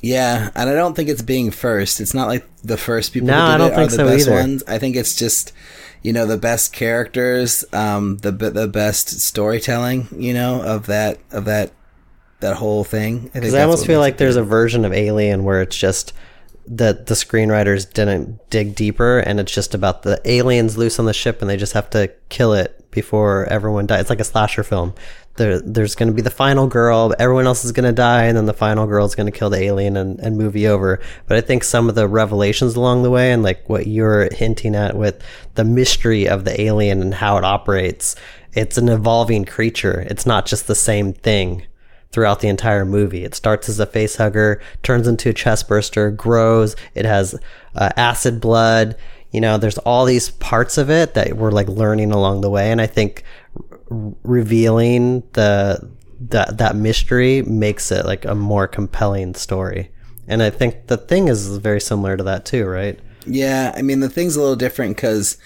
yeah, 0.00 0.50
and 0.54 0.70
I 0.70 0.74
don't 0.74 0.94
think 0.94 1.08
it's 1.08 1.22
being 1.22 1.50
first. 1.50 2.00
It's 2.00 2.14
not 2.14 2.28
like 2.28 2.46
the 2.62 2.76
first 2.76 3.12
people 3.12 3.28
no, 3.28 3.40
I 3.40 3.58
don't 3.58 3.74
think 3.74 3.90
the 3.90 3.96
so 3.96 4.06
best 4.06 4.26
either. 4.26 4.36
ones. 4.36 4.62
I 4.66 4.78
think 4.78 4.96
it's 4.96 5.14
just 5.14 5.52
you 6.02 6.12
know 6.12 6.26
the 6.26 6.38
best 6.38 6.72
characters, 6.72 7.64
um, 7.72 8.18
the 8.18 8.30
the 8.30 8.68
best 8.68 9.20
storytelling, 9.20 10.08
you 10.16 10.32
know 10.32 10.62
of 10.62 10.86
that 10.86 11.18
of 11.30 11.44
that 11.44 11.72
that 12.40 12.56
whole 12.56 12.84
thing. 12.84 13.30
Because 13.34 13.54
I, 13.54 13.60
I 13.60 13.62
almost 13.62 13.86
feel 13.86 14.00
like 14.00 14.16
there's 14.16 14.36
a 14.36 14.42
version 14.42 14.84
of 14.84 14.92
Alien 14.92 15.44
where 15.44 15.60
it's 15.60 15.76
just 15.76 16.14
that 16.66 17.06
the 17.06 17.14
screenwriters 17.14 17.92
didn't 17.92 18.48
dig 18.48 18.74
deeper 18.74 19.18
and 19.18 19.40
it's 19.40 19.52
just 19.52 19.74
about 19.74 20.02
the 20.02 20.20
aliens 20.24 20.78
loose 20.78 20.98
on 20.98 21.04
the 21.04 21.12
ship 21.12 21.40
and 21.40 21.50
they 21.50 21.56
just 21.56 21.72
have 21.72 21.90
to 21.90 22.12
kill 22.28 22.52
it 22.52 22.79
before 22.90 23.44
everyone 23.46 23.86
dies. 23.86 24.02
It's 24.02 24.10
like 24.10 24.20
a 24.20 24.24
slasher 24.24 24.62
film. 24.62 24.94
There, 25.36 25.60
there's 25.60 25.94
going 25.94 26.08
to 26.08 26.14
be 26.14 26.22
the 26.22 26.30
final 26.30 26.66
girl, 26.66 27.14
everyone 27.18 27.46
else 27.46 27.64
is 27.64 27.72
going 27.72 27.86
to 27.86 27.92
die, 27.92 28.24
and 28.24 28.36
then 28.36 28.46
the 28.46 28.52
final 28.52 28.86
girl 28.86 29.06
is 29.06 29.14
going 29.14 29.30
to 29.30 29.38
kill 29.38 29.48
the 29.48 29.62
alien 29.62 29.96
and, 29.96 30.18
and 30.20 30.36
movie 30.36 30.66
over. 30.66 31.00
But 31.26 31.36
I 31.36 31.40
think 31.40 31.64
some 31.64 31.88
of 31.88 31.94
the 31.94 32.08
revelations 32.08 32.76
along 32.76 33.02
the 33.02 33.10
way 33.10 33.32
and 33.32 33.42
like 33.42 33.68
what 33.68 33.86
you're 33.86 34.28
hinting 34.34 34.74
at 34.74 34.96
with 34.96 35.22
the 35.54 35.64
mystery 35.64 36.28
of 36.28 36.44
the 36.44 36.60
alien 36.60 37.00
and 37.00 37.14
how 37.14 37.38
it 37.38 37.44
operates, 37.44 38.16
it's 38.52 38.76
an 38.76 38.88
evolving 38.88 39.44
creature. 39.44 40.04
It's 40.08 40.26
not 40.26 40.46
just 40.46 40.66
the 40.66 40.74
same 40.74 41.12
thing 41.12 41.64
throughout 42.12 42.40
the 42.40 42.48
entire 42.48 42.84
movie. 42.84 43.24
It 43.24 43.34
starts 43.34 43.68
as 43.68 43.78
a 43.78 43.86
face 43.86 44.16
hugger, 44.16 44.60
turns 44.82 45.06
into 45.06 45.30
a 45.30 45.32
chest 45.32 45.68
burster, 45.68 46.10
grows. 46.10 46.74
It 46.94 47.04
has 47.04 47.34
uh, 47.74 47.90
acid 47.96 48.40
blood. 48.40 48.96
You 49.32 49.40
know, 49.40 49.58
there's 49.58 49.78
all 49.78 50.04
these 50.04 50.30
parts 50.30 50.78
of 50.78 50.90
it 50.90 51.14
that 51.14 51.36
we're 51.36 51.52
like 51.52 51.68
learning 51.68 52.12
along 52.12 52.40
the 52.40 52.50
way, 52.50 52.70
and 52.72 52.80
I 52.80 52.86
think 52.86 53.24
r- 53.90 54.12
revealing 54.22 55.22
the 55.32 55.88
that 56.28 56.58
that 56.58 56.76
mystery 56.76 57.42
makes 57.42 57.90
it 57.90 58.04
like 58.04 58.24
a 58.24 58.34
more 58.34 58.66
compelling 58.66 59.34
story. 59.34 59.90
And 60.28 60.42
I 60.42 60.50
think 60.50 60.86
the 60.86 60.96
thing 60.96 61.28
is 61.28 61.56
very 61.56 61.80
similar 61.80 62.16
to 62.16 62.22
that 62.24 62.44
too, 62.44 62.66
right? 62.66 62.98
Yeah, 63.26 63.72
I 63.76 63.82
mean 63.82 64.00
the 64.00 64.08
thing's 64.08 64.36
a 64.36 64.40
little 64.40 64.56
different 64.56 64.96
because 64.96 65.38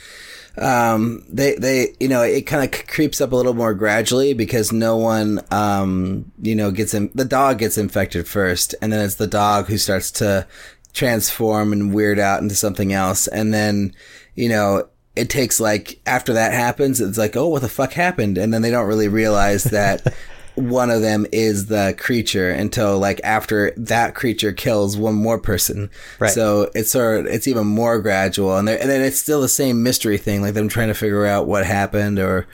um, 0.56 1.24
they 1.28 1.56
they 1.56 1.94
you 1.98 2.08
know 2.08 2.22
it 2.22 2.42
kind 2.42 2.64
of 2.64 2.86
creeps 2.86 3.20
up 3.20 3.32
a 3.32 3.36
little 3.36 3.54
more 3.54 3.74
gradually 3.74 4.34
because 4.34 4.72
no 4.72 4.96
one 4.96 5.40
um, 5.50 6.30
you 6.40 6.54
know 6.54 6.70
gets 6.70 6.94
in, 6.94 7.10
the 7.14 7.24
dog 7.24 7.58
gets 7.58 7.76
infected 7.76 8.28
first, 8.28 8.74
and 8.80 8.92
then 8.92 9.04
it's 9.04 9.16
the 9.16 9.26
dog 9.26 9.66
who 9.66 9.78
starts 9.78 10.10
to 10.12 10.46
transform 10.94 11.72
and 11.72 11.92
weird 11.92 12.18
out 12.18 12.40
into 12.40 12.54
something 12.54 12.92
else, 12.92 13.26
and 13.28 13.52
then 13.52 13.94
you 14.34 14.48
know 14.48 14.88
it 15.14 15.28
takes 15.28 15.60
like 15.60 16.00
after 16.06 16.32
that 16.32 16.52
happens, 16.52 17.00
it's 17.00 17.18
like 17.18 17.36
oh 17.36 17.48
what 17.48 17.62
the 17.62 17.68
fuck 17.68 17.92
happened, 17.92 18.38
and 18.38 18.54
then 18.54 18.62
they 18.62 18.70
don't 18.70 18.88
really 18.88 19.08
realize 19.08 19.64
that 19.64 20.14
one 20.54 20.90
of 20.90 21.02
them 21.02 21.26
is 21.32 21.66
the 21.66 21.94
creature 21.98 22.50
until 22.50 22.98
like 22.98 23.20
after 23.24 23.72
that 23.76 24.14
creature 24.14 24.52
kills 24.52 24.96
one 24.96 25.14
more 25.14 25.38
person. 25.38 25.90
Right. 26.18 26.30
So 26.30 26.70
it's 26.74 26.92
sort 26.92 27.20
of, 27.20 27.26
it's 27.26 27.48
even 27.48 27.66
more 27.66 27.98
gradual 27.98 28.56
and, 28.56 28.68
and 28.68 28.88
then 28.88 29.02
it's 29.02 29.18
still 29.18 29.40
the 29.40 29.48
same 29.48 29.82
mystery 29.82 30.16
thing, 30.16 30.42
like 30.42 30.54
them 30.54 30.68
trying 30.68 30.88
to 30.88 30.94
figure 30.94 31.26
out 31.26 31.46
what 31.46 31.66
happened 31.66 32.18
or 32.18 32.46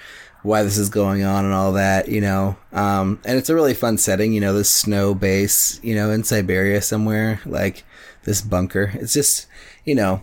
why 0.42 0.62
this 0.62 0.79
is 0.79 0.88
going 0.88 1.22
on 1.22 1.44
and 1.44 1.53
all 1.53 1.72
that, 1.72 2.09
you 2.09 2.20
know. 2.20 2.57
Um, 2.72 3.20
and 3.24 3.37
it's 3.37 3.50
a 3.50 3.55
really 3.55 3.74
fun 3.74 3.98
setting, 3.98 4.33
you 4.33 4.40
know, 4.40 4.55
this 4.55 4.70
snow 4.70 5.14
base, 5.14 5.79
you 5.83 5.94
know, 5.94 6.11
in 6.11 6.24
Siberia 6.24 6.81
somewhere, 6.81 7.40
like 7.44 7.85
this 8.24 8.42
bunker. 8.42 8.92
It's 8.94 9.14
just, 9.14 9.46
you 9.85 9.94
know, 9.94 10.22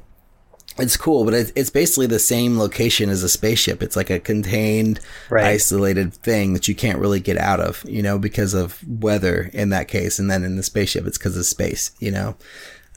it's 0.80 0.98
cool, 0.98 1.26
but 1.26 1.34
it's 1.34 1.70
basically 1.70 2.06
the 2.06 2.20
same 2.20 2.60
location 2.60 3.10
as 3.10 3.24
a 3.24 3.30
spaceship. 3.30 3.82
It's 3.82 3.96
like 3.96 4.10
a 4.10 4.20
contained, 4.20 5.00
right. 5.30 5.46
isolated 5.46 6.14
thing 6.14 6.54
that 6.54 6.68
you 6.68 6.76
can't 6.76 7.00
really 7.00 7.20
get 7.20 7.38
out 7.38 7.60
of, 7.60 7.84
you 7.88 8.04
know, 8.04 8.20
because 8.20 8.54
of 8.54 8.80
weather 8.88 9.50
in 9.54 9.70
that 9.70 9.88
case. 9.88 10.20
And 10.20 10.30
then 10.30 10.44
in 10.44 10.56
the 10.56 10.64
spaceship, 10.64 11.08
it's 11.08 11.18
because 11.18 11.36
of 11.36 11.46
space, 11.46 11.92
you 12.00 12.12
know. 12.12 12.36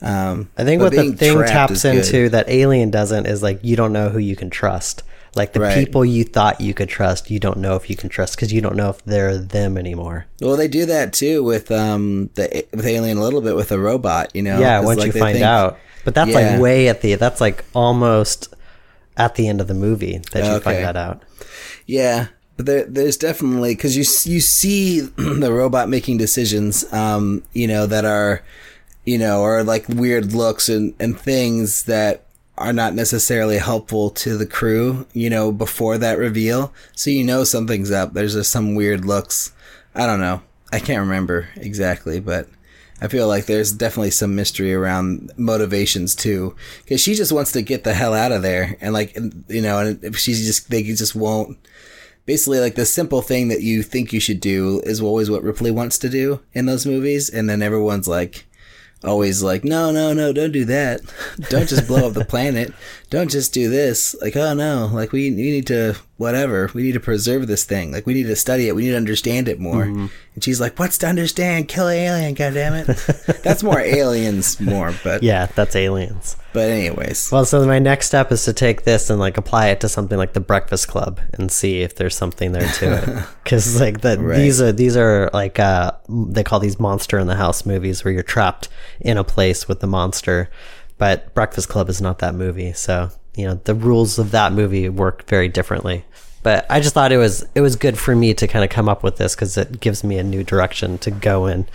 Um, 0.01 0.49
I 0.57 0.63
think 0.63 0.81
what 0.81 0.91
the 0.91 1.11
thing 1.11 1.43
taps 1.45 1.85
into 1.85 2.29
that 2.29 2.49
Alien 2.49 2.89
doesn't 2.89 3.27
is 3.27 3.43
like 3.43 3.59
you 3.63 3.75
don't 3.75 3.93
know 3.93 4.09
who 4.09 4.19
you 4.19 4.35
can 4.35 4.49
trust. 4.49 5.03
Like 5.33 5.53
the 5.53 5.61
right. 5.61 5.77
people 5.77 6.03
you 6.03 6.25
thought 6.25 6.59
you 6.59 6.73
could 6.73 6.89
trust, 6.89 7.31
you 7.31 7.39
don't 7.39 7.59
know 7.59 7.75
if 7.75 7.89
you 7.89 7.95
can 7.95 8.09
trust 8.09 8.35
because 8.35 8.51
you 8.51 8.59
don't 8.59 8.75
know 8.75 8.89
if 8.89 9.03
they're 9.05 9.37
them 9.37 9.77
anymore. 9.77 10.25
Well, 10.41 10.57
they 10.57 10.67
do 10.67 10.85
that 10.87 11.13
too 11.13 11.41
with 11.43 11.71
um 11.71 12.29
the 12.33 12.65
with 12.73 12.85
Alien 12.85 13.17
a 13.17 13.23
little 13.23 13.41
bit 13.41 13.55
with 13.55 13.71
a 13.71 13.79
robot, 13.79 14.35
you 14.35 14.41
know. 14.41 14.59
Yeah, 14.59 14.81
once 14.81 14.99
like 14.99 15.13
you 15.13 15.19
find 15.19 15.35
think, 15.35 15.45
out 15.45 15.79
but 16.03 16.15
that's 16.15 16.31
yeah. 16.31 16.53
like 16.53 16.61
way 16.61 16.87
at 16.87 17.01
the 17.01 17.15
that's 17.15 17.41
like 17.41 17.63
almost 17.73 18.53
at 19.17 19.35
the 19.35 19.47
end 19.47 19.61
of 19.61 19.67
the 19.67 19.73
movie 19.73 20.19
that 20.31 20.45
you 20.45 20.51
okay. 20.51 20.63
find 20.63 20.83
that 20.83 20.95
out. 20.95 21.23
Yeah, 21.85 22.27
but 22.57 22.65
there, 22.65 22.85
there's 22.85 23.17
definitely 23.17 23.75
because 23.75 23.95
you 23.95 24.31
you 24.31 24.39
see 24.39 24.99
the 25.15 25.51
robot 25.51 25.89
making 25.89 26.17
decisions, 26.17 26.91
um, 26.93 27.43
you 27.53 27.67
know, 27.67 27.85
that 27.85 28.05
are, 28.05 28.43
you 29.05 29.17
know, 29.17 29.41
or 29.41 29.63
like 29.63 29.87
weird 29.87 30.33
looks 30.33 30.69
and 30.69 30.93
and 30.99 31.19
things 31.19 31.83
that 31.83 32.25
are 32.61 32.73
not 32.73 32.93
necessarily 32.93 33.57
helpful 33.57 34.09
to 34.09 34.37
the 34.37 34.45
crew, 34.45 35.05
you 35.13 35.29
know, 35.29 35.51
before 35.51 35.97
that 35.97 36.17
reveal. 36.17 36.73
So 36.95 37.09
you 37.09 37.23
know 37.23 37.43
something's 37.43 37.91
up. 37.91 38.13
There's 38.13 38.33
just 38.33 38.51
some 38.51 38.75
weird 38.75 39.05
looks. 39.05 39.51
I 39.93 40.05
don't 40.05 40.21
know. 40.21 40.41
I 40.71 40.79
can't 40.79 41.01
remember 41.01 41.49
exactly, 41.55 42.19
but 42.19 42.47
I 43.01 43.07
feel 43.07 43.27
like 43.27 43.45
there's 43.45 43.71
definitely 43.71 44.11
some 44.11 44.35
mystery 44.35 44.73
around 44.73 45.31
motivations 45.35 46.15
too, 46.15 46.55
because 46.83 47.01
she 47.01 47.15
just 47.15 47.31
wants 47.31 47.51
to 47.53 47.61
get 47.63 47.83
the 47.83 47.95
hell 47.95 48.13
out 48.13 48.31
of 48.31 48.43
there, 48.43 48.77
and 48.79 48.93
like 48.93 49.15
you 49.47 49.61
know, 49.61 49.79
and 49.79 50.15
she's 50.15 50.45
just 50.45 50.69
they 50.69 50.83
just 50.83 51.15
won't. 51.15 51.57
Basically, 52.27 52.59
like 52.59 52.75
the 52.75 52.85
simple 52.85 53.23
thing 53.23 53.47
that 53.47 53.61
you 53.61 53.81
think 53.81 54.13
you 54.13 54.19
should 54.19 54.39
do 54.39 54.81
is 54.85 55.01
always 55.01 55.31
what 55.31 55.41
Ripley 55.41 55.71
wants 55.71 55.97
to 55.97 56.09
do 56.09 56.41
in 56.53 56.67
those 56.67 56.85
movies, 56.85 57.27
and 57.29 57.49
then 57.49 57.63
everyone's 57.63 58.07
like, 58.07 58.45
always 59.03 59.41
like, 59.41 59.63
no, 59.63 59.91
no, 59.91 60.13
no, 60.13 60.33
don't 60.33 60.51
do 60.51 60.65
that. 60.65 61.01
Don't 61.49 61.67
just 61.67 61.87
blow 61.87 62.07
up 62.07 62.13
the 62.13 62.25
planet. 62.29 62.73
Don't 63.11 63.29
just 63.29 63.53
do 63.53 63.69
this. 63.69 64.15
Like, 64.21 64.37
oh 64.37 64.53
no, 64.53 64.89
like 64.91 65.11
we, 65.11 65.29
we 65.31 65.35
need 65.35 65.67
to 65.67 65.95
whatever. 66.15 66.69
We 66.73 66.83
need 66.83 66.93
to 66.93 67.01
preserve 67.01 67.45
this 67.47 67.65
thing. 67.65 67.91
Like 67.91 68.05
we 68.05 68.13
need 68.13 68.27
to 68.27 68.37
study 68.37 68.69
it. 68.69 68.75
We 68.75 68.83
need 68.83 68.91
to 68.91 68.95
understand 68.95 69.49
it 69.49 69.59
more. 69.59 69.83
Mm-hmm. 69.83 70.05
And 70.33 70.43
she's 70.43 70.61
like, 70.61 70.79
"What's 70.79 70.97
to 70.99 71.07
understand? 71.07 71.67
Kill 71.67 71.89
an 71.89 71.97
alien, 71.97 72.35
goddammit. 72.35 73.41
that's 73.43 73.63
more 73.63 73.81
aliens, 73.81 74.61
more. 74.61 74.95
But 75.03 75.23
yeah, 75.23 75.47
that's 75.47 75.75
aliens. 75.75 76.37
But 76.53 76.69
anyways, 76.69 77.33
well, 77.33 77.43
so 77.43 77.65
my 77.65 77.79
next 77.79 78.07
step 78.07 78.31
is 78.31 78.45
to 78.45 78.53
take 78.53 78.83
this 78.83 79.09
and 79.09 79.19
like 79.19 79.37
apply 79.37 79.67
it 79.67 79.81
to 79.81 79.89
something 79.89 80.17
like 80.17 80.31
the 80.31 80.39
Breakfast 80.39 80.87
Club 80.87 81.19
and 81.33 81.51
see 81.51 81.81
if 81.81 81.95
there's 81.95 82.15
something 82.15 82.53
there 82.53 82.71
to 82.75 82.93
it. 82.93 83.27
Because 83.43 83.81
like 83.81 84.01
that, 84.01 84.19
right. 84.19 84.37
these 84.37 84.61
are 84.61 84.71
these 84.71 84.95
are 84.95 85.29
like 85.33 85.59
uh, 85.59 85.91
they 86.07 86.43
call 86.43 86.61
these 86.61 86.79
monster 86.79 87.19
in 87.19 87.27
the 87.27 87.35
house 87.35 87.65
movies 87.65 88.05
where 88.05 88.13
you're 88.13 88.23
trapped 88.23 88.69
in 89.01 89.17
a 89.17 89.25
place 89.25 89.67
with 89.67 89.81
the 89.81 89.87
monster. 89.87 90.49
But 91.01 91.33
Breakfast 91.33 91.67
Club 91.67 91.89
is 91.89 91.99
not 91.99 92.19
that 92.19 92.35
movie, 92.35 92.73
so 92.73 93.09
you 93.35 93.47
know 93.47 93.55
the 93.63 93.75
rules 93.75 94.19
of 94.19 94.31
that 94.31 94.53
movie 94.53 94.87
work 94.87 95.27
very 95.27 95.47
differently 95.47 96.05
but 96.43 96.65
I 96.69 96.79
just 96.79 96.93
thought 96.93 97.11
it 97.11 97.17
was 97.17 97.45
it 97.55 97.61
was 97.61 97.75
good 97.75 97.97
for 97.97 98.15
me 98.15 98.33
to 98.33 98.47
kind 98.47 98.63
of 98.63 98.71
come 98.71 98.89
up 98.89 99.03
with 99.03 99.17
this 99.17 99.35
because 99.35 99.57
it 99.57 99.79
gives 99.79 100.03
me 100.03 100.17
a 100.17 100.23
new 100.23 100.43
direction 100.43 100.97
to 100.99 101.11
go 101.11 101.45
in. 101.45 101.67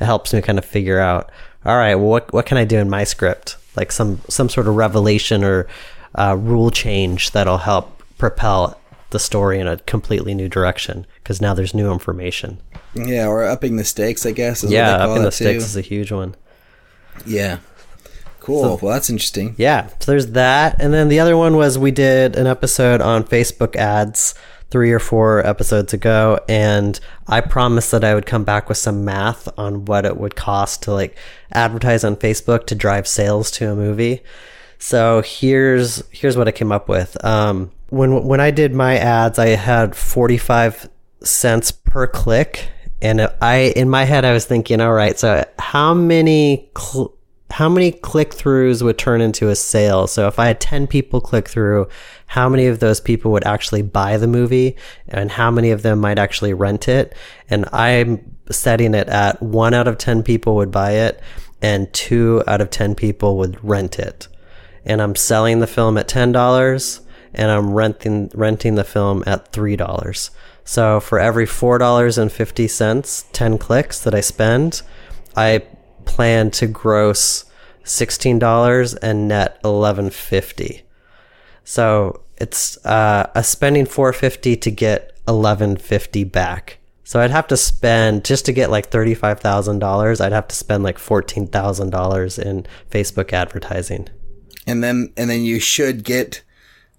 It 0.00 0.04
helps 0.04 0.32
me 0.32 0.40
kind 0.42 0.58
of 0.58 0.64
figure 0.64 0.98
out, 0.98 1.30
all 1.64 1.76
right, 1.76 1.94
well, 1.94 2.08
what 2.08 2.32
what 2.32 2.46
can 2.46 2.56
I 2.56 2.64
do 2.64 2.78
in 2.78 2.88
my 2.88 3.04
script? 3.04 3.56
Like 3.76 3.92
some 3.92 4.20
some 4.28 4.48
sort 4.48 4.66
of 4.66 4.76
revelation 4.76 5.44
or 5.44 5.66
uh, 6.14 6.36
rule 6.38 6.70
change 6.70 7.32
that'll 7.32 7.58
help 7.58 8.02
propel 8.18 8.80
the 9.10 9.18
story 9.18 9.60
in 9.60 9.68
a 9.68 9.76
completely 9.78 10.34
new 10.34 10.48
direction 10.48 11.06
because 11.16 11.40
now 11.40 11.54
there's 11.54 11.74
new 11.74 11.92
information. 11.92 12.60
Yeah, 12.94 13.26
or 13.26 13.44
upping 13.44 13.76
the 13.76 13.84
stakes, 13.84 14.24
I 14.24 14.32
guess. 14.32 14.64
yeah, 14.64 14.96
upping 14.96 15.22
the 15.22 15.32
stakes 15.32 15.64
is 15.64 15.76
a 15.76 15.80
huge 15.80 16.10
one. 16.10 16.34
Yeah. 17.26 17.58
Cool. 18.44 18.62
So, 18.62 18.78
well, 18.82 18.94
that's 18.94 19.08
interesting. 19.08 19.54
Yeah. 19.56 19.88
So 20.00 20.12
there's 20.12 20.28
that. 20.28 20.76
And 20.78 20.92
then 20.92 21.08
the 21.08 21.20
other 21.20 21.36
one 21.36 21.56
was 21.56 21.78
we 21.78 21.90
did 21.90 22.36
an 22.36 22.46
episode 22.46 23.00
on 23.00 23.24
Facebook 23.24 23.74
ads 23.74 24.34
three 24.70 24.92
or 24.92 24.98
four 24.98 25.46
episodes 25.46 25.92
ago. 25.92 26.38
And 26.48 26.98
I 27.26 27.40
promised 27.40 27.90
that 27.92 28.04
I 28.04 28.14
would 28.14 28.26
come 28.26 28.44
back 28.44 28.68
with 28.68 28.76
some 28.76 29.04
math 29.04 29.48
on 29.58 29.84
what 29.86 30.04
it 30.04 30.16
would 30.16 30.36
cost 30.36 30.82
to 30.82 30.92
like 30.92 31.16
advertise 31.52 32.04
on 32.04 32.16
Facebook 32.16 32.66
to 32.66 32.74
drive 32.74 33.08
sales 33.08 33.50
to 33.52 33.70
a 33.70 33.74
movie. 33.74 34.20
So 34.78 35.22
here's 35.24 36.02
here's 36.10 36.36
what 36.36 36.48
I 36.48 36.52
came 36.52 36.70
up 36.70 36.88
with. 36.88 37.22
Um, 37.24 37.70
when 37.88 38.24
when 38.24 38.40
I 38.40 38.50
did 38.50 38.74
my 38.74 38.98
ads, 38.98 39.38
I 39.38 39.48
had 39.50 39.96
45 39.96 40.90
cents 41.22 41.72
per 41.72 42.06
click, 42.06 42.68
and 43.00 43.30
I 43.40 43.72
in 43.76 43.88
my 43.88 44.04
head 44.04 44.26
I 44.26 44.32
was 44.32 44.44
thinking, 44.44 44.80
all 44.82 44.92
right, 44.92 45.18
so 45.18 45.44
how 45.58 45.94
many 45.94 46.68
cl- 46.76 47.14
how 47.54 47.68
many 47.68 47.92
click 47.92 48.30
throughs 48.30 48.82
would 48.82 48.98
turn 48.98 49.20
into 49.20 49.48
a 49.48 49.54
sale? 49.54 50.08
So 50.08 50.26
if 50.26 50.40
I 50.40 50.46
had 50.46 50.60
10 50.60 50.88
people 50.88 51.20
click 51.20 51.48
through, 51.48 51.86
how 52.26 52.48
many 52.48 52.66
of 52.66 52.80
those 52.80 53.00
people 53.00 53.30
would 53.30 53.46
actually 53.46 53.82
buy 53.82 54.16
the 54.16 54.26
movie 54.26 54.74
and 55.06 55.30
how 55.30 55.52
many 55.52 55.70
of 55.70 55.82
them 55.82 56.00
might 56.00 56.18
actually 56.18 56.52
rent 56.52 56.88
it? 56.88 57.14
And 57.48 57.64
I'm 57.72 58.36
setting 58.50 58.92
it 58.92 59.08
at 59.08 59.40
one 59.40 59.72
out 59.72 59.86
of 59.86 59.98
10 59.98 60.24
people 60.24 60.56
would 60.56 60.72
buy 60.72 60.94
it 60.94 61.20
and 61.62 61.92
two 61.92 62.42
out 62.48 62.60
of 62.60 62.70
10 62.70 62.96
people 62.96 63.38
would 63.38 63.64
rent 63.64 64.00
it. 64.00 64.26
And 64.84 65.00
I'm 65.00 65.14
selling 65.14 65.60
the 65.60 65.68
film 65.68 65.96
at 65.96 66.08
$10 66.08 67.00
and 67.34 67.50
I'm 67.52 67.72
renting, 67.72 68.32
renting 68.34 68.74
the 68.74 68.82
film 68.82 69.22
at 69.28 69.52
$3. 69.52 70.30
So 70.64 70.98
for 70.98 71.20
every 71.20 71.46
$4.50, 71.46 73.24
10 73.30 73.58
clicks 73.58 74.00
that 74.00 74.12
I 74.12 74.22
spend, 74.22 74.82
I 75.36 75.62
plan 76.04 76.50
to 76.52 76.66
gross 76.66 77.44
$16 77.84 78.98
and 79.02 79.28
net 79.28 79.58
1150 79.62 80.84
so 81.64 82.22
it's 82.36 82.84
uh, 82.84 83.30
a 83.34 83.42
spending 83.42 83.86
450 83.86 84.56
to 84.56 84.70
get 84.70 85.18
1150 85.24 86.24
back. 86.24 86.78
So 87.02 87.20
I'd 87.20 87.30
have 87.30 87.48
to 87.48 87.56
spend 87.56 88.24
just 88.24 88.46
to 88.46 88.52
get 88.52 88.70
like 88.70 88.90
$35,000, 88.90 90.20
I'd 90.20 90.32
have 90.32 90.48
to 90.48 90.54
spend 90.54 90.84
like 90.84 90.98
$14,000 90.98 92.38
in 92.38 92.66
Facebook 92.90 93.32
advertising. 93.32 94.08
And 94.66 94.82
then 94.82 95.12
and 95.16 95.28
then 95.28 95.42
you 95.42 95.60
should 95.60 96.04
get 96.04 96.42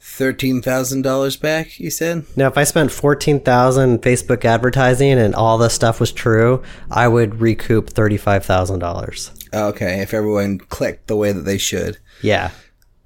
thirteen 0.06 0.62
thousand 0.62 1.02
dollars 1.02 1.36
back. 1.36 1.80
You 1.80 1.90
said. 1.90 2.26
Now, 2.36 2.48
if 2.48 2.58
I 2.58 2.64
spent 2.64 2.92
14,000 2.92 3.90
in 3.90 4.00
Facebook 4.00 4.46
advertising 4.46 5.14
and 5.14 5.34
all 5.34 5.58
this 5.58 5.74
stuff 5.74 6.00
was 6.00 6.12
true, 6.12 6.64
I 6.92 7.08
would 7.08 7.42
recoup 7.42 7.90
$35,000. 7.90 9.54
Okay, 9.54 10.02
if 10.02 10.14
everyone 10.14 10.60
clicked 10.60 11.08
the 11.08 11.16
way 11.16 11.32
that 11.32 11.42
they 11.42 11.58
should. 11.58 11.98
Yeah. 12.22 12.52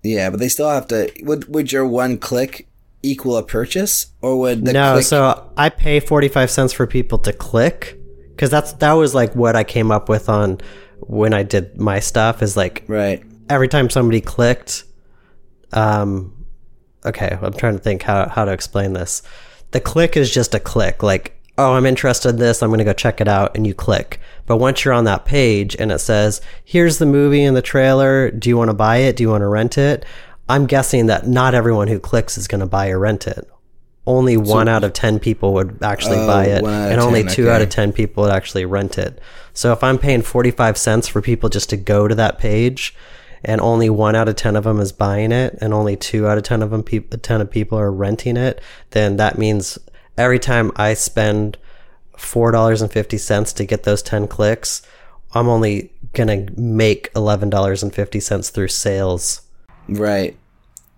Yeah, 0.04 0.30
but 0.30 0.40
they 0.40 0.50
still 0.50 0.70
have 0.70 0.88
to. 0.88 1.12
Would 1.24 1.54
would 1.54 1.72
your 1.72 1.86
one 1.86 2.18
click 2.18 2.68
equal 3.02 3.38
a 3.38 3.44
purchase, 3.44 4.08
or 4.22 4.38
would 4.40 4.66
the 4.66 4.74
no, 4.74 4.94
click? 4.94 5.06
so 5.06 5.52
I 5.58 5.70
pay 5.70 6.00
45 6.00 6.52
cents 6.52 6.74
for 6.74 6.86
people 6.88 7.18
to 7.20 7.34
click 7.34 7.98
cuz 8.38 8.50
that's 8.50 8.74
that 8.74 8.94
was 8.94 9.14
like 9.14 9.36
what 9.36 9.58
I 9.58 9.66
came 9.66 9.92
up 9.92 10.08
with 10.08 10.30
on 10.30 10.60
when 11.02 11.34
I 11.34 11.44
did 11.44 11.78
my 11.80 12.00
stuff 12.00 12.42
is 12.42 12.56
like 12.56 12.84
right. 12.88 13.22
every 13.50 13.68
time 13.68 13.90
somebody 13.90 14.22
clicked 14.22 14.86
um 15.74 16.39
okay 17.06 17.38
i'm 17.42 17.54
trying 17.54 17.74
to 17.74 17.80
think 17.80 18.04
how, 18.04 18.28
how 18.30 18.46
to 18.46 18.52
explain 18.52 18.94
this. 18.94 19.22
The 19.72 19.80
click 19.80 20.18
is 20.18 20.34
just 20.34 20.56
a 20.56 20.60
click 20.60 21.04
like 21.04 21.36
oh 21.58 21.74
i'm 21.74 21.86
interested 21.86 22.30
in 22.30 22.38
this 22.38 22.64
i'm 22.64 22.70
going 22.70 22.80
to 22.80 22.84
go 22.84 22.94
check 22.94 23.22
it 23.22 23.28
out 23.28 23.56
and 23.56 23.66
you 23.68 23.74
click. 23.74 24.20
But 24.46 24.58
once 24.58 24.84
you're 24.84 24.94
on 24.94 25.04
that 25.04 25.26
page 25.26 25.76
and 25.78 25.92
it 25.92 26.00
says 26.00 26.42
here's 26.64 26.98
the 26.98 27.06
movie 27.06 27.44
and 27.44 27.56
the 27.56 27.62
trailer 27.62 28.32
do 28.32 28.50
you 28.50 28.58
want 28.58 28.70
to 28.70 28.74
buy 28.76 28.98
it? 28.98 29.16
Do 29.16 29.24
you 29.24 29.30
want 29.30 29.42
to 29.42 29.48
rent 29.48 29.78
it? 29.78 30.06
I'm 30.48 30.66
guessing 30.66 31.06
that 31.06 31.28
not 31.28 31.54
everyone 31.54 31.88
who 31.88 32.00
clicks 32.00 32.38
is 32.38 32.48
going 32.48 32.62
to 32.62 32.66
buy 32.66 32.90
or 32.90 32.98
rent 32.98 33.28
it. 33.28 33.48
Only 34.08 34.36
one 34.38 34.68
out 34.68 34.84
of 34.84 34.94
10 34.94 35.20
people 35.20 35.54
would 35.54 35.84
actually 35.84 36.18
Oh, 36.18 36.26
buy 36.26 36.46
it 36.46 36.64
one 36.64 36.74
out 36.74 36.86
of 36.88 36.92
and 36.94 37.02
only 37.02 37.22
10, 37.22 37.32
two 37.32 37.50
out 37.52 37.62
of 37.62 37.70
10 37.70 37.94
people 37.94 38.24
would 38.24 38.34
actually 38.34 38.66
rent 38.66 38.98
it. 38.98 39.22
So 39.54 39.72
if 39.72 39.84
i'm 39.84 40.00
paying 40.00 40.24
45 40.24 40.78
cents 40.78 41.08
for 41.08 41.22
people 41.22 41.50
just 41.50 41.70
to 41.70 41.78
go 41.78 42.08
to 42.08 42.16
that 42.16 42.40
page 42.40 42.96
and 43.44 43.62
only 43.62 43.90
one 43.90 44.16
out 44.16 44.30
of 44.30 44.36
10 44.36 44.56
of 44.56 44.64
them 44.64 44.80
is 44.80 44.92
buying 44.92 45.32
it 45.32 45.58
and 45.62 45.74
only 45.74 45.96
two 45.96 46.28
out 46.28 46.38
of 46.38 46.44
10 46.44 46.62
of 46.62 46.72
them 46.72 46.84
peop 46.84 47.14
10 47.22 47.42
of 47.42 47.50
people 47.50 47.78
are 47.78 47.92
renting 47.92 48.38
it 48.38 48.62
then 48.92 49.18
that 49.18 49.38
means 49.38 49.78
every 50.18 50.40
time 50.40 50.72
i 50.76 50.94
spend 50.94 51.58
$4.50 52.18 53.56
to 53.56 53.66
get 53.66 53.84
those 53.84 54.02
10 54.02 54.28
clicks 54.28 54.82
i'm 55.34 55.48
only 55.48 55.92
going 56.14 56.48
to 56.48 56.60
make 56.60 57.14
$11.50 57.14 58.52
through 58.52 58.68
sales 58.68 59.42
Right. 59.90 60.38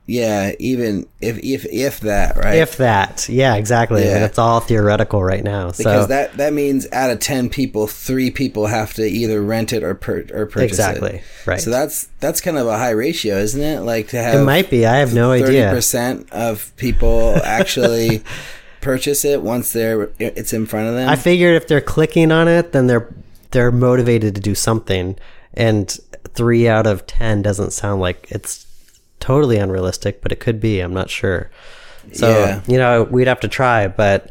Yeah. 0.08 0.54
Even 0.60 1.08
if 1.22 1.38
if 1.38 1.66
if 1.66 2.00
that 2.02 2.36
right. 2.36 2.56
if 2.56 2.78
that 2.78 3.30
yeah 3.30 3.56
exactly 3.56 4.04
Yeah. 4.04 4.16
and 4.16 4.24
it's 4.24 4.38
all 4.38 4.60
theoretical 4.60 5.24
right 5.24 5.44
now 5.44 5.72
because 5.72 6.08
that 6.08 6.38
that 6.38 6.54
means 6.54 6.88
out 6.92 7.12
of 7.12 7.20
ten 7.20 7.50
people, 7.50 7.88
three 7.88 8.32
people 8.32 8.68
have 8.68 8.94
to 8.96 9.04
either 9.04 9.42
rent 9.42 9.72
it 9.74 9.84
or 9.84 9.94
per, 9.94 10.26
or 10.34 10.46
purchase 10.48 10.56
it. 10.56 10.64
Exactly, 10.64 11.16
it. 11.18 11.24
right. 11.46 11.62
So 11.62 11.70
that's 11.70 12.10
that's 12.20 12.42
kind 12.42 12.58
of 12.58 12.68
a 12.68 12.78
high 12.78 12.90
ratio, 12.92 13.38
isn't 13.38 13.62
it? 13.62 13.82
Like 13.82 14.10
to 14.10 14.18
have 14.18 14.36
it 14.36 14.44
might 14.44 14.70
be 14.70 14.86
i 14.86 14.98
have 14.98 15.14
no 15.14 15.32
thirty 15.32 15.60
idea 15.60 15.72
percent 15.72 16.30
of 16.32 16.76
people 16.78 17.36
actually 17.44 18.24
purchase 18.82 19.24
it 19.24 19.42
once 19.42 19.72
they're 19.72 20.10
it's 20.20 20.52
in 20.52 20.66
front 20.66 20.90
of 20.90 20.96
them. 20.96 21.08
I 21.08 21.16
figured 21.16 21.56
if 21.56 21.68
they're 21.68 21.80
clicking 21.80 22.32
on 22.32 22.48
it, 22.48 22.74
then 22.74 22.88
they're 22.88 23.14
they're 23.52 23.72
motivated 23.72 24.36
to 24.36 24.42
do 24.42 24.56
something. 24.56 25.18
And 25.54 25.96
three 26.30 26.68
out 26.68 26.88
of 26.88 27.06
ten 27.08 27.42
doesn't 27.42 27.72
sound 27.72 28.02
like 28.02 28.28
it's 28.30 28.66
totally 29.22 29.58
unrealistic, 29.58 30.22
but 30.22 30.32
it 30.32 30.40
could 30.42 30.60
be. 30.60 30.80
I'm 30.82 30.94
not 30.94 31.10
sure. 31.10 31.50
So 32.14 32.28
Yeah. 32.30 32.62
you 32.68 32.78
know, 32.78 33.04
we'd 33.04 33.28
have 33.28 33.40
to 33.42 33.48
try. 33.48 33.88
But 33.88 34.30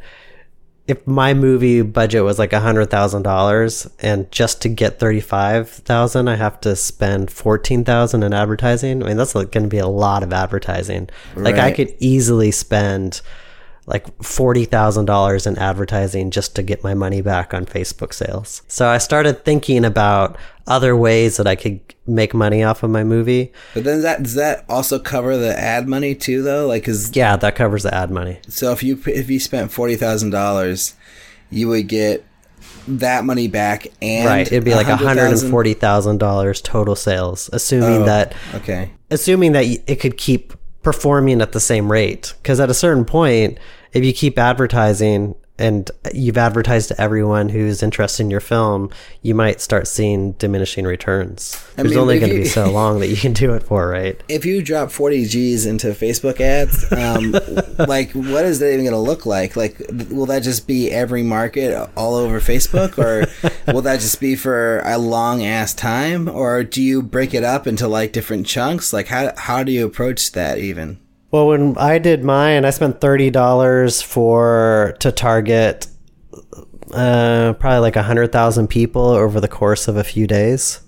if 0.87 1.07
my 1.07 1.35
movie 1.35 1.83
budget 1.83 2.25
was 2.25 2.39
like 2.39 2.53
a 2.53 2.59
hundred 2.61 2.91
thousand 2.91 3.23
dollars, 3.23 3.89
and 4.01 4.31
just 4.33 4.61
to 4.63 4.69
get 4.69 4.99
thirty 4.99 5.21
five 5.21 5.71
thousand, 5.71 6.29
I 6.29 6.35
have 6.37 6.61
to 6.63 6.75
spend 6.75 7.31
fourteen 7.31 7.85
thousand 7.85 8.23
in 8.25 8.33
advertising. 8.35 9.03
I 9.03 9.07
mean, 9.07 9.17
that's 9.17 9.35
like 9.37 9.53
going 9.53 9.65
to 9.65 9.69
be 9.71 9.79
a 9.79 9.87
lot 9.87 10.23
of 10.23 10.33
advertising. 10.33 11.09
Like 11.37 11.57
I 11.57 11.71
could 11.71 11.95
easily 12.01 12.51
spend 12.51 13.21
like 13.91 14.07
forty 14.23 14.65
thousand 14.65 15.05
dollars 15.05 15.47
in 15.47 15.59
advertising 15.59 16.31
just 16.31 16.57
to 16.57 16.63
get 16.63 16.83
my 16.83 16.95
money 16.95 17.21
back 17.21 17.53
on 17.53 17.67
Facebook 17.67 18.15
sales. 18.15 18.63
So 18.69 18.89
I 18.89 18.99
started 18.99 19.45
thinking 19.45 19.85
about 19.85 20.37
other 20.67 20.97
ways 20.97 21.37
that 21.37 21.47
I 21.47 21.57
could 21.57 21.81
make 22.07 22.33
money 22.33 22.63
off 22.63 22.83
of 22.83 22.91
my 22.91 23.05
movie. 23.05 23.53
but 23.75 23.85
then 23.85 24.03
that 24.03 24.23
does 24.23 24.35
that 24.35 24.65
also 24.69 24.99
cover 24.99 25.37
the 25.37 25.59
ad 25.59 25.89
money 25.89 26.15
too, 26.15 26.43
though? 26.43 26.67
Like, 26.67 26.85
cause 26.85 27.15
Yeah, 27.15 27.37
that 27.37 27.55
covers 27.57 27.83
the 27.83 27.95
ad 27.95 28.11
money. 28.11 28.39
so 28.49 28.73
if 28.73 28.83
you 28.83 28.99
if 29.07 29.29
you 29.29 29.39
spent 29.41 29.71
forty 29.73 29.97
thousand 29.97 30.31
dollars, 30.31 30.95
you 31.51 31.69
would 31.69 31.89
get 31.89 32.25
that 32.89 33.25
money 33.25 33.47
back 33.49 33.87
and 34.01 34.27
right. 34.27 34.47
It'd 34.47 34.65
be 34.65 34.75
like 34.75 34.87
hundred 34.87 35.33
and 35.33 35.51
forty 35.51 35.75
thousand 35.75 36.19
dollars 36.19 36.61
total 36.61 36.97
sales, 36.97 37.51
assuming 37.53 38.03
Oh, 38.03 38.07
that 38.07 38.35
Okay. 38.55 38.91
assuming 39.11 39.53
that 39.53 39.65
it 39.87 40.01
could 40.01 40.17
keep 40.17 40.55
performing 40.83 41.43
at 41.43 41.53
the 41.53 41.61
same 41.61 41.91
rate. 41.93 42.33
Because 42.43 42.59
at 42.61 42.71
a 42.71 42.75
certain 42.75 43.05
point, 43.05 43.59
if 43.93 44.05
you 44.05 44.13
keep 44.13 44.39
advertising 44.39 45.35
and 45.61 45.91
you've 46.15 46.39
advertised 46.39 46.89
to 46.89 46.99
everyone 46.99 47.51
who's 47.51 47.83
interested 47.83 48.23
in 48.23 48.31
your 48.31 48.41
film, 48.41 48.89
you 49.21 49.35
might 49.35 49.61
start 49.61 49.87
seeing 49.87 50.33
diminishing 50.33 50.87
returns. 50.87 51.63
There's 51.77 51.91
mean, 51.91 51.99
only 51.99 52.19
going 52.19 52.33
to 52.33 52.39
be 52.39 52.45
so 52.47 52.71
long 52.73 53.01
that 53.01 53.09
you 53.09 53.17
can 53.17 53.35
do 53.35 53.53
it 53.53 53.63
for, 53.63 53.87
right? 53.87 54.21
if 54.29 54.47
you 54.47 54.63
drop 54.63 54.91
40 54.91 55.27
G's 55.27 55.67
into 55.67 55.89
Facebook 55.89 56.41
ads, 56.41 56.91
um, 56.93 57.33
like 57.87 58.13
what 58.13 58.47
is 58.47 58.59
that 58.61 58.73
even 58.73 58.87
going 58.87 58.93
to 58.93 58.99
look 58.99 59.27
like? 59.27 59.55
Like, 59.55 59.79
will 60.09 60.27
that 60.27 60.43
just 60.43 60.67
be 60.67 60.91
every 60.91 61.23
market 61.23 61.91
all 61.95 62.15
over 62.15 62.41
Facebook, 62.41 62.97
or 62.97 63.29
will 63.73 63.83
that 63.83 64.01
just 64.01 64.19
be 64.19 64.37
for 64.37 64.79
a 64.87 64.97
long 64.97 65.45
ass 65.45 65.75
time, 65.75 66.27
or 66.27 66.65
do 66.65 66.83
you 66.83 67.03
break 67.03 67.35
it 67.35 67.45
up 67.45 67.67
into 67.67 67.87
like 67.87 68.13
different 68.13 68.47
chunks? 68.47 68.95
Like, 68.95 69.09
how 69.09 69.35
how 69.37 69.63
do 69.63 69.73
you 69.73 69.85
approach 69.85 70.33
that 70.33 70.57
even? 70.57 70.99
Well, 71.31 71.47
when 71.47 71.79
I 71.79 71.99
did 71.99 72.25
mine, 72.25 72.65
I 72.65 72.71
spent 72.71 73.01
thirty 73.01 73.31
dollars 73.31 74.03
for 74.03 74.97
to 74.99 75.13
target 75.13 75.87
uh, 76.93 77.53
probably 77.55 77.79
like 77.79 77.97
a 77.97 78.03
hundred 78.03 78.33
thousand 78.33 78.69
people 78.69 79.03
over 79.03 79.41
the 79.41 79.49
course 79.49 79.87
of 79.87 79.97
a 79.97 80.05
few 80.05 80.27
days. 80.27 80.81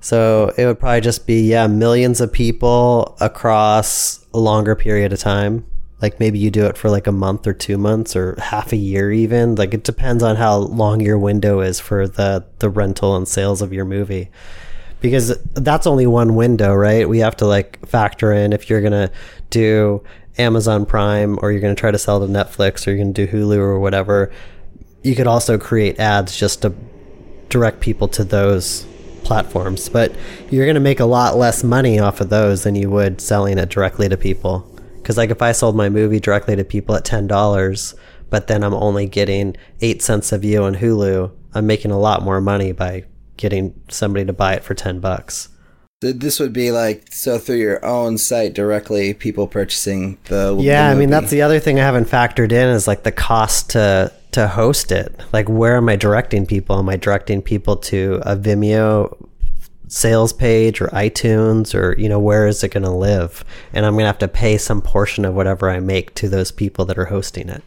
So 0.00 0.52
it 0.58 0.66
would 0.66 0.78
probably 0.78 1.00
just 1.00 1.26
be 1.26 1.48
yeah 1.48 1.66
millions 1.66 2.20
of 2.20 2.30
people 2.32 3.16
across 3.20 4.26
a 4.34 4.38
longer 4.38 4.74
period 4.74 5.14
of 5.14 5.18
time. 5.18 5.66
Like 6.02 6.20
maybe 6.20 6.38
you 6.38 6.50
do 6.50 6.66
it 6.66 6.76
for 6.76 6.90
like 6.90 7.06
a 7.06 7.12
month 7.12 7.46
or 7.46 7.54
two 7.54 7.78
months 7.78 8.14
or 8.14 8.38
half 8.38 8.72
a 8.72 8.76
year 8.76 9.10
even. 9.10 9.54
Like 9.54 9.72
it 9.72 9.82
depends 9.82 10.22
on 10.22 10.36
how 10.36 10.56
long 10.58 11.00
your 11.00 11.18
window 11.18 11.60
is 11.60 11.80
for 11.80 12.06
the 12.06 12.44
the 12.58 12.68
rental 12.68 13.16
and 13.16 13.26
sales 13.26 13.62
of 13.62 13.72
your 13.72 13.86
movie 13.86 14.30
because 15.00 15.38
that's 15.54 15.86
only 15.86 16.06
one 16.06 16.34
window, 16.34 16.74
right? 16.74 17.08
We 17.08 17.18
have 17.20 17.36
to 17.36 17.46
like 17.46 17.86
factor 17.86 18.32
in 18.32 18.52
if 18.52 18.68
you're 18.68 18.80
gonna 18.80 19.10
do 19.50 20.02
Amazon 20.38 20.86
Prime 20.86 21.38
or 21.40 21.52
you're 21.52 21.60
gonna 21.60 21.74
try 21.74 21.90
to 21.90 21.98
sell 21.98 22.20
to 22.20 22.26
Netflix 22.26 22.86
or 22.86 22.90
you're 22.90 22.98
gonna 22.98 23.12
do 23.12 23.26
Hulu 23.26 23.56
or 23.56 23.78
whatever. 23.78 24.30
You 25.02 25.14
could 25.14 25.26
also 25.26 25.58
create 25.58 25.98
ads 25.98 26.36
just 26.36 26.62
to 26.62 26.74
direct 27.48 27.80
people 27.80 28.08
to 28.08 28.24
those 28.24 28.86
platforms, 29.22 29.88
but 29.88 30.14
you're 30.50 30.66
gonna 30.66 30.80
make 30.80 31.00
a 31.00 31.04
lot 31.04 31.36
less 31.36 31.64
money 31.64 31.98
off 31.98 32.20
of 32.20 32.28
those 32.28 32.64
than 32.64 32.74
you 32.74 32.90
would 32.90 33.20
selling 33.20 33.58
it 33.58 33.68
directly 33.68 34.08
to 34.08 34.16
people. 34.16 34.70
Because 34.96 35.16
like 35.16 35.30
if 35.30 35.42
I 35.42 35.52
sold 35.52 35.76
my 35.76 35.88
movie 35.88 36.20
directly 36.20 36.56
to 36.56 36.64
people 36.64 36.94
at 36.94 37.04
ten 37.04 37.26
dollars, 37.26 37.94
but 38.30 38.48
then 38.48 38.64
I'm 38.64 38.74
only 38.74 39.06
getting 39.06 39.56
eight 39.80 40.02
cents 40.02 40.32
a 40.32 40.38
view 40.38 40.64
on 40.64 40.74
Hulu, 40.76 41.30
I'm 41.54 41.66
making 41.66 41.90
a 41.90 41.98
lot 41.98 42.22
more 42.22 42.40
money 42.40 42.72
by 42.72 43.04
getting 43.36 43.74
somebody 43.88 44.24
to 44.24 44.32
buy 44.32 44.54
it 44.54 44.64
for 44.64 44.74
10 44.74 45.00
bucks. 45.00 45.48
Th- 46.02 46.16
This 46.16 46.38
would 46.40 46.52
be 46.52 46.72
like 46.72 47.12
so 47.12 47.38
through 47.38 47.56
your 47.56 47.84
own 47.84 48.18
site 48.18 48.54
directly, 48.54 49.14
people 49.14 49.46
purchasing 49.46 50.18
the 50.24 50.56
Yeah, 50.60 50.88
the 50.88 50.96
I 50.96 50.98
mean 50.98 51.10
that's 51.10 51.30
the 51.30 51.42
other 51.42 51.58
thing 51.58 51.80
I 51.80 51.84
haven't 51.84 52.08
factored 52.08 52.52
in 52.52 52.68
is 52.68 52.86
like 52.86 53.02
the 53.02 53.12
cost 53.12 53.70
to 53.70 54.12
to 54.32 54.48
host 54.48 54.92
it. 54.92 55.18
Like 55.32 55.48
where 55.48 55.76
am 55.76 55.88
I 55.88 55.96
directing 55.96 56.44
people? 56.44 56.78
Am 56.78 56.88
I 56.90 56.96
directing 56.96 57.40
people 57.40 57.76
to 57.76 58.20
a 58.22 58.36
Vimeo 58.36 59.26
sales 59.88 60.32
page 60.32 60.80
or 60.80 60.88
iTunes 60.88 61.74
or 61.74 61.98
you 61.98 62.10
know 62.10 62.18
where 62.20 62.46
is 62.46 62.62
it 62.62 62.72
going 62.72 62.82
to 62.82 62.90
live? 62.90 63.42
And 63.72 63.86
I'm 63.86 63.94
going 63.94 64.02
to 64.02 64.08
have 64.08 64.18
to 64.18 64.28
pay 64.28 64.58
some 64.58 64.82
portion 64.82 65.24
of 65.24 65.34
whatever 65.34 65.70
I 65.70 65.80
make 65.80 66.14
to 66.16 66.28
those 66.28 66.52
people 66.52 66.84
that 66.86 66.98
are 66.98 67.06
hosting 67.06 67.48
it. 67.48 67.62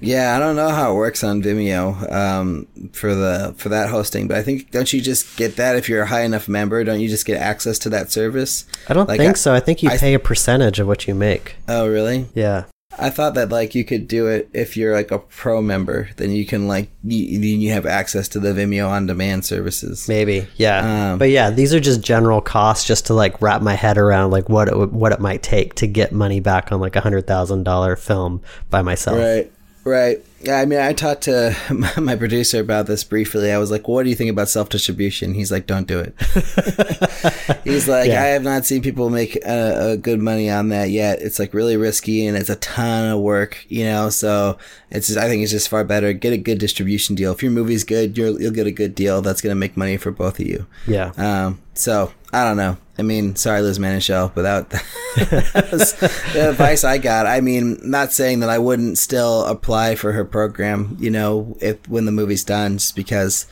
Yeah, 0.00 0.36
I 0.36 0.38
don't 0.38 0.56
know 0.56 0.68
how 0.68 0.92
it 0.92 0.96
works 0.96 1.22
on 1.24 1.42
Vimeo 1.42 2.12
um, 2.12 2.66
for 2.92 3.14
the 3.14 3.54
for 3.56 3.68
that 3.70 3.88
hosting, 3.90 4.28
but 4.28 4.36
I 4.36 4.42
think 4.42 4.70
don't 4.70 4.92
you 4.92 5.00
just 5.00 5.36
get 5.36 5.56
that 5.56 5.76
if 5.76 5.88
you're 5.88 6.02
a 6.02 6.06
high 6.06 6.22
enough 6.22 6.48
member? 6.48 6.82
Don't 6.84 7.00
you 7.00 7.08
just 7.08 7.26
get 7.26 7.40
access 7.40 7.78
to 7.80 7.88
that 7.90 8.10
service? 8.10 8.64
I 8.88 8.94
don't 8.94 9.08
Like, 9.08 9.18
think 9.18 9.30
I- 9.30 9.38
so. 9.38 9.54
I 9.54 9.60
think 9.60 9.82
you 9.82 9.90
I- 9.90 9.96
pay 9.98 10.14
a 10.14 10.18
percentage 10.18 10.78
of 10.80 10.86
what 10.86 11.06
you 11.08 11.14
make. 11.14 11.56
Oh, 11.68 11.88
really? 11.88 12.26
Yeah. 12.34 12.64
I 12.96 13.10
thought 13.10 13.34
that 13.34 13.48
like 13.48 13.74
you 13.74 13.84
could 13.84 14.06
do 14.06 14.28
it 14.28 14.48
if 14.52 14.76
you're 14.76 14.94
like 14.94 15.10
a 15.10 15.18
pro 15.18 15.60
member, 15.60 16.10
then 16.16 16.30
you 16.30 16.46
can 16.46 16.68
like 16.68 16.90
you, 17.02 17.40
then 17.40 17.60
you 17.60 17.72
have 17.72 17.86
access 17.86 18.28
to 18.28 18.38
the 18.38 18.50
Vimeo 18.52 18.88
on 18.88 19.06
demand 19.06 19.44
services. 19.44 20.06
Maybe, 20.08 20.46
yeah. 20.54 21.12
Um, 21.14 21.18
but 21.18 21.30
yeah, 21.30 21.50
these 21.50 21.74
are 21.74 21.80
just 21.80 22.02
general 22.02 22.40
costs, 22.40 22.86
just 22.86 23.06
to 23.06 23.14
like 23.14 23.42
wrap 23.42 23.62
my 23.62 23.74
head 23.74 23.98
around 23.98 24.30
like 24.30 24.48
what 24.48 24.68
it 24.68 24.92
what 24.92 25.10
it 25.10 25.18
might 25.18 25.42
take 25.42 25.74
to 25.76 25.88
get 25.88 26.12
money 26.12 26.38
back 26.38 26.70
on 26.70 26.78
like 26.78 26.94
a 26.94 27.00
hundred 27.00 27.26
thousand 27.26 27.64
dollar 27.64 27.96
film 27.96 28.40
by 28.70 28.80
myself. 28.82 29.18
Right, 29.18 29.50
right. 29.84 30.24
Yeah, 30.40 30.58
I 30.58 30.66
mean, 30.66 30.78
I 30.78 30.92
talked 30.92 31.22
to 31.22 31.56
my 32.00 32.16
producer 32.16 32.60
about 32.60 32.86
this 32.86 33.02
briefly. 33.02 33.50
I 33.50 33.56
was 33.58 33.70
like, 33.70 33.88
"What 33.88 34.02
do 34.02 34.10
you 34.10 34.14
think 34.16 34.30
about 34.30 34.48
self 34.50 34.68
distribution?" 34.68 35.32
He's 35.32 35.50
like, 35.50 35.66
"Don't 35.66 35.86
do 35.86 36.00
it." 36.00 36.14
He's 37.64 37.88
like, 37.88 38.08
Yeah. 38.08 38.22
"I 38.22 38.26
have 38.26 38.42
not 38.42 38.66
seen 38.66 38.82
people 38.82 39.08
make 39.08 39.36
a, 39.36 39.48
uh, 39.48 39.96
good 39.96 40.20
money 40.20 40.50
on 40.50 40.68
that 40.68 40.90
yet. 40.90 41.22
It's 41.22 41.38
like 41.38 41.54
really 41.54 41.78
risky 41.78 42.26
and 42.26 42.36
it's 42.36 42.50
a 42.50 42.56
ton 42.56 43.10
of 43.10 43.20
work, 43.20 43.64
you 43.70 43.84
know. 43.84 44.10
So 44.10 44.58
it's 44.90 45.06
just, 45.06 45.18
I 45.18 45.28
think 45.28 45.42
it's 45.42 45.52
just 45.52 45.68
far 45.70 45.82
better 45.84 46.12
get 46.12 46.34
a 46.34 46.38
good 46.38 46.58
distribution 46.58 47.14
deal. 47.14 47.32
If 47.32 47.42
your 47.42 47.52
movie's 47.52 47.84
good, 47.84 48.18
you'll 48.18 48.50
get 48.52 48.66
a 48.66 48.70
good 48.72 48.94
deal 48.94 49.22
that's 49.22 49.40
going 49.40 49.52
to 49.54 49.58
make 49.58 49.76
money 49.78 49.96
for 49.96 50.10
both 50.10 50.38
of 50.40 50.46
you." 50.46 50.66
Yeah. 50.86 51.12
Um, 51.16 51.60
so 51.72 52.12
I 52.34 52.44
don't 52.44 52.58
know. 52.58 52.76
I 52.96 53.02
mean, 53.02 53.34
sorry, 53.34 53.60
Liz 53.60 53.78
Manashil, 53.78 54.32
but 54.34 54.42
that, 54.42 54.70
that 55.16 55.68
was 55.72 55.92
the 56.32 56.50
advice 56.50 56.84
I 56.84 56.98
got. 56.98 57.26
I 57.26 57.40
mean, 57.40 57.78
not 57.82 58.12
saying 58.12 58.40
that 58.40 58.50
I 58.50 58.58
wouldn't 58.58 58.98
still 58.98 59.44
apply 59.46 59.96
for 59.96 60.12
her 60.12 60.24
program, 60.24 60.96
you 61.00 61.10
know, 61.10 61.56
if 61.60 61.88
when 61.88 62.04
the 62.04 62.12
movie's 62.12 62.44
done, 62.44 62.78
just 62.78 62.94
because, 62.94 63.46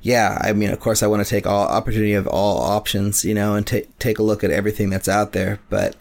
yeah, 0.00 0.38
I 0.40 0.52
mean, 0.52 0.70
of 0.70 0.78
course, 0.78 1.02
I 1.02 1.08
want 1.08 1.24
to 1.24 1.28
take 1.28 1.46
all 1.46 1.66
opportunity 1.66 2.14
of 2.14 2.28
all 2.28 2.60
options, 2.60 3.24
you 3.24 3.34
know, 3.34 3.56
and 3.56 3.66
take 3.66 3.98
take 3.98 4.18
a 4.18 4.22
look 4.22 4.44
at 4.44 4.50
everything 4.50 4.90
that's 4.90 5.08
out 5.08 5.32
there. 5.32 5.58
But 5.70 5.96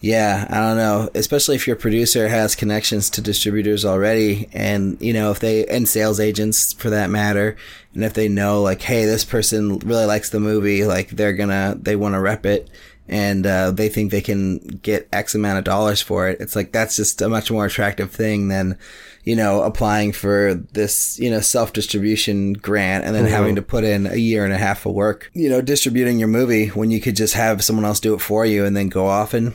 yeah, 0.00 0.46
I 0.48 0.60
don't 0.60 0.78
know. 0.78 1.10
Especially 1.14 1.56
if 1.56 1.66
your 1.66 1.76
producer 1.76 2.28
has 2.28 2.54
connections 2.54 3.10
to 3.10 3.20
distributors 3.20 3.84
already, 3.84 4.48
and 4.52 4.96
you 5.00 5.12
know 5.12 5.30
if 5.30 5.40
they 5.40 5.66
and 5.66 5.86
sales 5.86 6.18
agents 6.18 6.72
for 6.72 6.88
that 6.88 7.10
matter, 7.10 7.56
and 7.94 8.04
if 8.04 8.14
they 8.14 8.28
know 8.28 8.62
like, 8.62 8.82
hey, 8.82 9.04
this 9.04 9.24
person 9.24 9.78
really 9.80 10.04
likes 10.04 10.30
the 10.30 10.40
movie, 10.40 10.84
like 10.84 11.10
they're 11.10 11.32
gonna 11.32 11.76
they 11.80 11.96
want 11.96 12.14
to 12.14 12.20
rep 12.20 12.46
it, 12.46 12.70
and 13.08 13.46
uh, 13.46 13.72
they 13.72 13.88
think 13.88 14.10
they 14.10 14.20
can 14.20 14.58
get 14.58 15.08
X 15.12 15.34
amount 15.34 15.58
of 15.58 15.64
dollars 15.64 16.00
for 16.00 16.28
it. 16.28 16.40
It's 16.40 16.54
like 16.54 16.72
that's 16.72 16.96
just 16.96 17.20
a 17.20 17.28
much 17.28 17.50
more 17.50 17.66
attractive 17.66 18.12
thing 18.12 18.48
than 18.48 18.78
you 19.24 19.34
know 19.34 19.62
applying 19.62 20.12
for 20.12 20.54
this 20.54 21.18
you 21.18 21.30
know 21.30 21.40
self 21.40 21.72
distribution 21.72 22.52
grant 22.52 23.04
and 23.04 23.14
then 23.14 23.26
having 23.26 23.56
to 23.56 23.62
put 23.62 23.84
in 23.84 24.06
a 24.06 24.16
year 24.16 24.44
and 24.44 24.52
a 24.54 24.58
half 24.58 24.86
of 24.86 24.94
work. 24.94 25.30
You 25.34 25.48
know, 25.48 25.60
distributing 25.60 26.18
your 26.18 26.28
movie 26.28 26.68
when 26.68 26.90
you 26.90 27.00
could 27.00 27.16
just 27.16 27.34
have 27.34 27.64
someone 27.64 27.84
else 27.84 28.00
do 28.00 28.14
it 28.14 28.20
for 28.20 28.46
you 28.46 28.64
and 28.64 28.76
then 28.76 28.88
go 28.88 29.08
off 29.08 29.34
and 29.34 29.54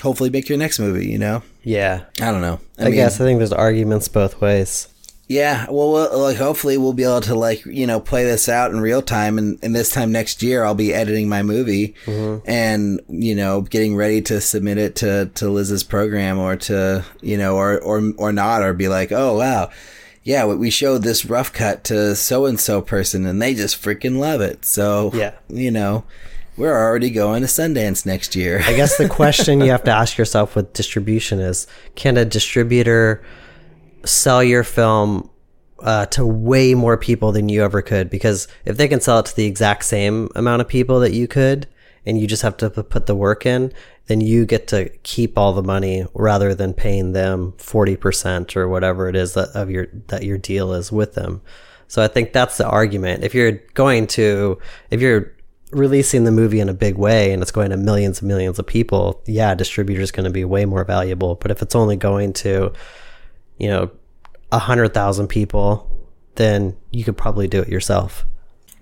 hopefully 0.00 0.30
make 0.30 0.48
your 0.48 0.58
next 0.58 0.78
movie, 0.78 1.06
you 1.06 1.18
know? 1.18 1.42
yeah. 1.62 2.04
I 2.20 2.30
don't 2.30 2.40
know. 2.40 2.60
I, 2.78 2.90
guess 2.90 3.20
I 3.20 3.24
think 3.24 3.38
there's 3.38 3.52
arguments 3.52 4.08
both 4.08 4.40
ways. 4.40 4.88
Yeah, 5.30 5.66
well, 5.70 5.92
well, 5.92 6.18
like 6.18 6.38
hopefully 6.38 6.76
we'll 6.76 6.92
be 6.92 7.04
able 7.04 7.20
to 7.20 7.36
like 7.36 7.64
you 7.64 7.86
know 7.86 8.00
play 8.00 8.24
this 8.24 8.48
out 8.48 8.72
in 8.72 8.80
real 8.80 9.00
time, 9.00 9.38
and, 9.38 9.60
and 9.62 9.72
this 9.72 9.88
time 9.88 10.10
next 10.10 10.42
year 10.42 10.64
I'll 10.64 10.74
be 10.74 10.92
editing 10.92 11.28
my 11.28 11.44
movie, 11.44 11.94
mm-hmm. 12.04 12.44
and 12.50 13.00
you 13.08 13.36
know 13.36 13.60
getting 13.60 13.94
ready 13.94 14.22
to 14.22 14.40
submit 14.40 14.76
it 14.76 14.96
to 14.96 15.30
to 15.36 15.48
Liz's 15.48 15.84
program 15.84 16.40
or 16.40 16.56
to 16.56 17.04
you 17.20 17.38
know 17.38 17.54
or 17.54 17.78
or 17.78 18.02
or 18.18 18.32
not 18.32 18.62
or 18.62 18.72
be 18.72 18.88
like 18.88 19.12
oh 19.12 19.38
wow. 19.38 19.70
Yeah, 20.24 20.46
we- 20.46 20.56
we 20.56 20.70
showed 20.70 21.04
this 21.04 21.24
rough 21.24 21.52
cut 21.52 21.84
to 21.84 22.16
so 22.16 22.46
and 22.46 22.58
so 22.58 22.82
person, 22.82 23.24
and 23.24 23.40
they 23.40 23.54
just 23.54 23.80
freaking 23.80 24.18
love 24.18 24.40
it. 24.40 24.64
So 24.64 25.12
Yeah. 25.14 25.34
you 25.48 25.70
know, 25.70 26.02
we're 26.56 26.76
already 26.76 27.10
going 27.10 27.42
to 27.42 27.46
Sundance 27.46 28.04
next 28.04 28.34
year. 28.34 28.62
I 28.64 28.74
guess 28.74 28.96
the 28.98 29.08
question 29.20 29.60
you 29.60 29.70
have 29.70 29.84
to 29.84 29.92
ask 29.92 30.18
yourself 30.18 30.56
with 30.56 30.72
distribution 30.72 31.38
is 31.38 31.68
can 31.94 32.16
a 32.16 32.24
distributor 32.24 33.22
sell 34.04 34.42
your 34.42 34.64
film 34.64 35.30
uh, 35.80 36.06
to 36.06 36.26
way 36.26 36.74
more 36.74 36.96
people 36.96 37.32
than 37.32 37.48
you 37.48 37.62
ever 37.62 37.82
could? 37.82 38.10
Because 38.10 38.48
if 38.64 38.76
they 38.76 38.88
can 38.88 39.00
sell 39.00 39.18
it 39.20 39.26
to 39.26 39.36
the 39.36 39.46
exact 39.46 39.84
same 39.84 40.28
amount 40.34 40.62
of 40.62 40.68
people 40.68 41.00
that 41.00 41.12
you 41.12 41.26
could, 41.28 41.66
and 42.06 42.18
you 42.18 42.26
just 42.26 42.42
have 42.42 42.56
to 42.56 42.70
put 42.70 43.06
the 43.06 43.14
work 43.14 43.44
in, 43.44 43.72
then 44.06 44.20
you 44.20 44.46
get 44.46 44.66
to 44.68 44.88
keep 45.02 45.36
all 45.38 45.52
the 45.52 45.62
money 45.62 46.06
rather 46.14 46.54
than 46.54 46.74
paying 46.74 47.12
them 47.12 47.52
40% 47.58 48.56
or 48.56 48.68
whatever 48.68 49.08
it 49.08 49.16
is 49.16 49.34
that 49.34 49.50
of 49.50 49.70
your 49.70 49.86
that 50.08 50.24
your 50.24 50.38
deal 50.38 50.72
is 50.72 50.90
with 50.90 51.14
them. 51.14 51.42
So 51.88 52.02
I 52.02 52.08
think 52.08 52.32
that's 52.32 52.56
the 52.56 52.66
argument. 52.66 53.24
If 53.24 53.34
you're 53.34 53.60
going 53.74 54.06
to 54.08 54.58
if 54.90 55.00
you're 55.00 55.32
releasing 55.72 56.24
the 56.24 56.32
movie 56.32 56.60
in 56.60 56.68
a 56.68 56.74
big 56.74 56.96
way 56.96 57.32
and 57.32 57.42
it's 57.42 57.52
going 57.52 57.70
to 57.70 57.76
millions 57.76 58.20
and 58.20 58.28
millions 58.28 58.58
of 58.58 58.66
people, 58.66 59.22
yeah, 59.26 59.54
distributor 59.54 60.00
is 60.00 60.10
going 60.10 60.24
to 60.24 60.30
be 60.30 60.44
way 60.44 60.64
more 60.64 60.84
valuable. 60.84 61.36
But 61.36 61.50
if 61.50 61.62
it's 61.62 61.76
only 61.76 61.96
going 61.96 62.32
to, 62.34 62.72
you 63.60 63.68
know, 63.68 63.90
a 64.50 64.58
hundred 64.58 64.92
thousand 64.94 65.28
people, 65.28 65.88
then 66.34 66.76
you 66.90 67.04
could 67.04 67.16
probably 67.16 67.46
do 67.46 67.60
it 67.60 67.68
yourself. 67.68 68.24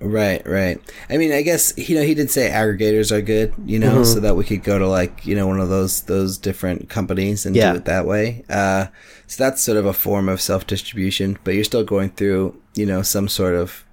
Right, 0.00 0.46
right. 0.46 0.78
I 1.10 1.16
mean, 1.16 1.32
I 1.32 1.42
guess 1.42 1.74
you 1.76 1.96
know 1.96 2.02
he 2.04 2.14
did 2.14 2.30
say 2.30 2.48
aggregators 2.50 3.10
are 3.10 3.20
good, 3.20 3.52
you 3.66 3.80
know, 3.80 4.04
so 4.04 4.20
that 4.20 4.36
we 4.36 4.44
could 4.44 4.62
go 4.62 4.78
to 4.78 4.86
like 4.88 5.26
you 5.26 5.34
know 5.34 5.48
one 5.48 5.60
of 5.60 5.68
those 5.68 6.02
those 6.02 6.38
different 6.38 6.88
companies 6.88 7.44
and 7.44 7.56
Yeah. 7.56 7.72
do 7.72 7.78
it 7.78 7.84
that 7.86 8.06
way. 8.06 8.44
Uh, 8.48 8.86
so 9.26 9.42
that's 9.42 9.60
sort 9.60 9.76
of 9.76 9.84
a 9.86 9.92
form 9.92 10.28
of 10.28 10.40
self 10.40 10.66
distribution, 10.68 11.36
but 11.42 11.54
you're 11.54 11.64
still 11.64 11.82
going 11.84 12.10
through 12.10 12.54
you 12.76 12.86
know 12.86 13.02
some 13.02 13.26
sort 13.28 13.54
of 13.56 13.84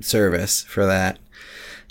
service 0.00 0.64
for 0.64 0.84
that. 0.84 1.18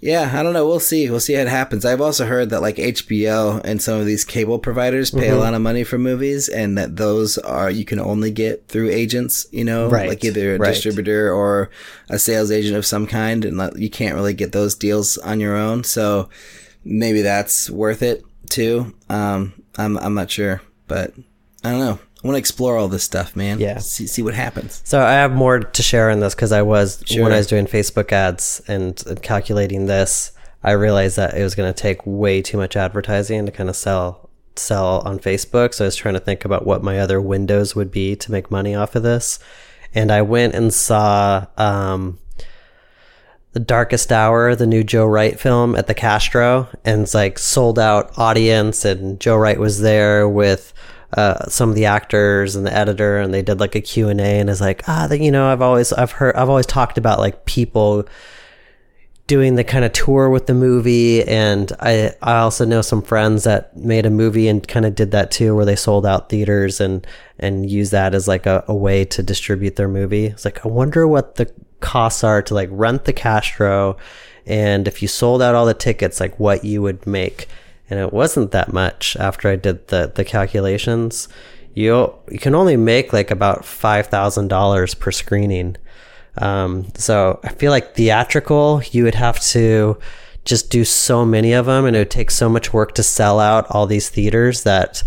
Yeah, 0.02 0.32
I 0.34 0.42
don't 0.42 0.54
know. 0.54 0.66
We'll 0.68 0.80
see. 0.80 1.08
We'll 1.12 1.20
see 1.20 1.34
how 1.34 1.44
it 1.44 1.48
happens. 1.48 1.86
I've 1.86 2.02
also 2.02 2.26
heard 2.26 2.50
that 2.50 2.62
like 2.62 2.78
HBO 2.78 3.62
and 3.64 3.80
some 3.80 4.00
of 4.00 4.08
these 4.08 4.26
cable 4.26 4.58
providers 4.58 5.12
pay 5.12 5.30
a 5.30 5.38
lot 5.38 5.54
of 5.54 5.62
money 5.62 5.84
for 5.84 6.00
movies, 6.00 6.50
and 6.50 6.76
that 6.78 6.96
those 6.96 7.38
are 7.38 7.70
you 7.70 7.86
can 7.86 8.00
only 8.00 8.32
get 8.32 8.68
through 8.68 8.90
agents. 8.90 9.46
You 9.52 9.64
know, 9.64 9.88
Right, 9.90 10.10
like 10.10 10.26
either 10.26 10.56
a 10.56 10.58
right. 10.58 10.74
distributor 10.74 11.32
or 11.32 11.70
a 12.10 12.18
sales 12.18 12.50
agent 12.50 12.76
of 12.78 12.86
some 12.86 13.06
kind, 13.06 13.46
and 13.46 13.58
like, 13.58 13.78
you 13.78 13.92
can't 13.92 14.16
really 14.16 14.34
get 14.34 14.52
those 14.54 14.74
deals 14.74 15.20
on 15.20 15.40
your 15.40 15.56
own. 15.56 15.84
So 15.84 16.30
maybe 16.84 17.22
that's 17.22 17.70
worth 17.70 18.02
it 18.02 18.24
too. 18.50 18.96
Um, 19.08 19.54
I'm 19.78 19.98
I'm 20.00 20.16
not 20.16 20.32
sure, 20.32 20.62
but 20.88 21.14
I 21.64 21.72
don't 21.72 21.80
know. 21.80 22.00
I 22.24 22.28
want 22.28 22.36
to 22.36 22.40
explore 22.40 22.78
all 22.78 22.88
this 22.88 23.04
stuff, 23.04 23.36
man. 23.36 23.60
Yeah. 23.60 23.80
see, 23.80 24.06
see 24.06 24.22
what 24.22 24.36
happens. 24.36 24.82
So 24.86 25.02
I 25.02 25.14
have 25.14 25.32
more 25.32 25.60
to 25.60 25.82
share 25.84 26.10
in 26.12 26.20
this 26.20 26.36
because 26.36 26.52
I 26.52 26.62
was 26.62 27.04
Sure. 27.08 27.24
when 27.24 27.34
I 27.34 27.38
was 27.38 27.48
doing 27.48 27.66
Facebook 27.66 28.12
ads 28.12 28.62
and, 28.68 29.02
and 29.08 29.22
calculating 29.24 29.88
this, 29.88 30.32
I 30.64 30.72
realized 30.72 31.18
that 31.18 31.36
it 31.36 31.42
was 31.44 31.56
going 31.56 31.74
to 31.74 31.80
take 31.80 32.06
way 32.06 32.42
too 32.44 32.58
much 32.58 32.76
advertising 32.76 33.46
to 33.48 33.52
kind 33.52 33.70
of 33.70 33.76
sell 33.76 34.30
sell 34.56 35.00
on 35.06 35.18
Facebook. 35.18 35.74
So 35.74 35.86
I 35.86 35.88
was 35.88 35.96
trying 35.96 36.14
to 36.14 36.20
think 36.20 36.46
about 36.46 36.66
what 36.66 36.84
my 36.84 37.00
other 37.00 37.20
windows 37.22 37.76
would 37.76 37.90
be 37.90 38.16
to 38.18 38.32
make 38.32 38.52
money 38.52 38.76
off 38.76 38.96
of 38.96 39.02
this, 39.02 39.40
and 39.96 40.12
I 40.12 40.22
went 40.22 40.54
and 40.54 40.74
saw 40.74 41.48
um, 41.58 42.20
the 43.54 43.60
Darkest 43.60 44.12
Hour, 44.12 44.56
the 44.56 44.68
new 44.68 44.84
Joe 44.84 45.06
Wright 45.06 45.40
film 45.40 45.76
at 45.76 45.88
the 45.88 45.94
Castro, 45.94 46.68
and 46.86 47.02
it's 47.04 47.14
like 47.14 47.40
sold 47.40 47.80
out 47.80 48.12
audience, 48.18 48.86
and 48.86 49.20
Joe 49.20 49.38
Wright 49.38 49.60
was 49.60 49.80
there 49.82 50.28
with 50.30 50.74
uh, 51.14 51.48
some 51.48 51.70
of 51.70 51.76
the 51.76 51.86
actors 51.86 52.56
and 52.56 52.66
the 52.66 52.74
editor, 52.74 53.20
and 53.20 53.34
they 53.34 53.42
did 53.42 53.60
like 53.60 53.76
a 53.76 53.82
Q 53.82 54.10
and 54.10 54.22
A, 54.22 54.40
and 54.40 54.50
it's 54.50 54.62
like 54.62 54.88
ah, 54.88 55.08
the, 55.08 55.20
you 55.20 55.32
know, 55.32 55.52
I've 55.52 55.62
always 55.62 55.92
I've 55.94 56.12
heard 56.12 56.36
I've 56.36 56.50
always 56.50 56.66
talked 56.66 56.98
about 56.98 57.20
like 57.20 57.46
people 57.46 58.08
doing 59.32 59.56
the 59.56 59.64
kind 59.64 59.86
of 59.86 59.94
tour 59.94 60.30
with 60.30 60.46
the 60.48 60.54
movie 60.54 61.24
and 61.24 61.72
I 61.80 62.14
I 62.22 62.40
also 62.40 62.66
know 62.66 62.82
some 62.82 63.02
friends 63.02 63.46
that 63.46 63.78
made 63.78 64.06
a 64.06 64.10
movie 64.10 64.50
and 64.50 64.68
kind 64.68 64.86
of 64.86 64.94
did 64.94 65.12
that 65.12 65.32
too 65.32 65.56
where 65.56 65.64
they 65.64 65.78
sold 65.78 66.06
out 66.06 66.28
theaters 66.28 66.82
and 66.82 67.08
and 67.40 67.70
use 67.70 67.92
that 67.92 68.14
as 68.14 68.28
like 68.28 68.46
a, 68.46 68.66
a 68.68 68.76
way 68.76 69.06
to 69.06 69.24
distribute 69.24 69.78
their 69.78 69.88
movie. 69.88 70.26
It's 70.26 70.44
like 70.44 70.66
I 70.66 70.68
wonder 70.68 71.08
what 71.08 71.36
the 71.36 71.50
costs 71.80 72.26
are 72.26 72.42
to 72.42 72.54
like 72.54 72.68
rent 72.74 73.06
the 73.06 73.14
Castro 73.14 73.96
and 74.46 74.86
if 74.86 75.02
you 75.02 75.08
sold 75.08 75.42
out 75.42 75.56
all 75.56 75.66
the 75.66 75.74
tickets 75.74 76.20
like 76.20 76.38
what 76.38 76.66
you 76.66 76.82
would 76.82 77.08
make. 77.08 77.48
And 77.92 78.00
it 78.00 78.14
wasn't 78.14 78.52
that 78.52 78.72
much 78.72 79.18
after 79.18 79.50
I 79.50 79.58
did 79.58 79.90
the 79.90 80.12
the 80.16 80.24
calculations. 80.24 81.28
You 81.74 82.14
you 82.32 82.40
can 82.40 82.56
only 82.56 82.78
make 82.78 83.12
like 83.12 83.30
about 83.30 83.66
five 83.66 84.08
thousand 84.08 84.48
dollars 84.48 84.96
per 84.96 85.12
screening. 85.12 85.76
Um, 86.38 86.88
so 86.96 87.42
I 87.44 87.50
feel 87.50 87.72
like 87.72 87.94
theatrical, 87.94 88.82
you 88.92 89.04
would 89.04 89.16
have 89.16 89.42
to 89.52 89.98
just 90.46 90.72
do 90.72 90.86
so 90.86 91.26
many 91.26 91.52
of 91.52 91.66
them, 91.66 91.86
and 91.86 91.96
it 91.96 92.00
would 92.00 92.10
take 92.10 92.32
so 92.32 92.48
much 92.48 92.74
work 92.74 92.96
to 92.96 93.04
sell 93.04 93.42
out 93.42 93.68
all 93.70 93.86
these 93.86 94.10
theaters 94.10 94.64
that 94.64 95.04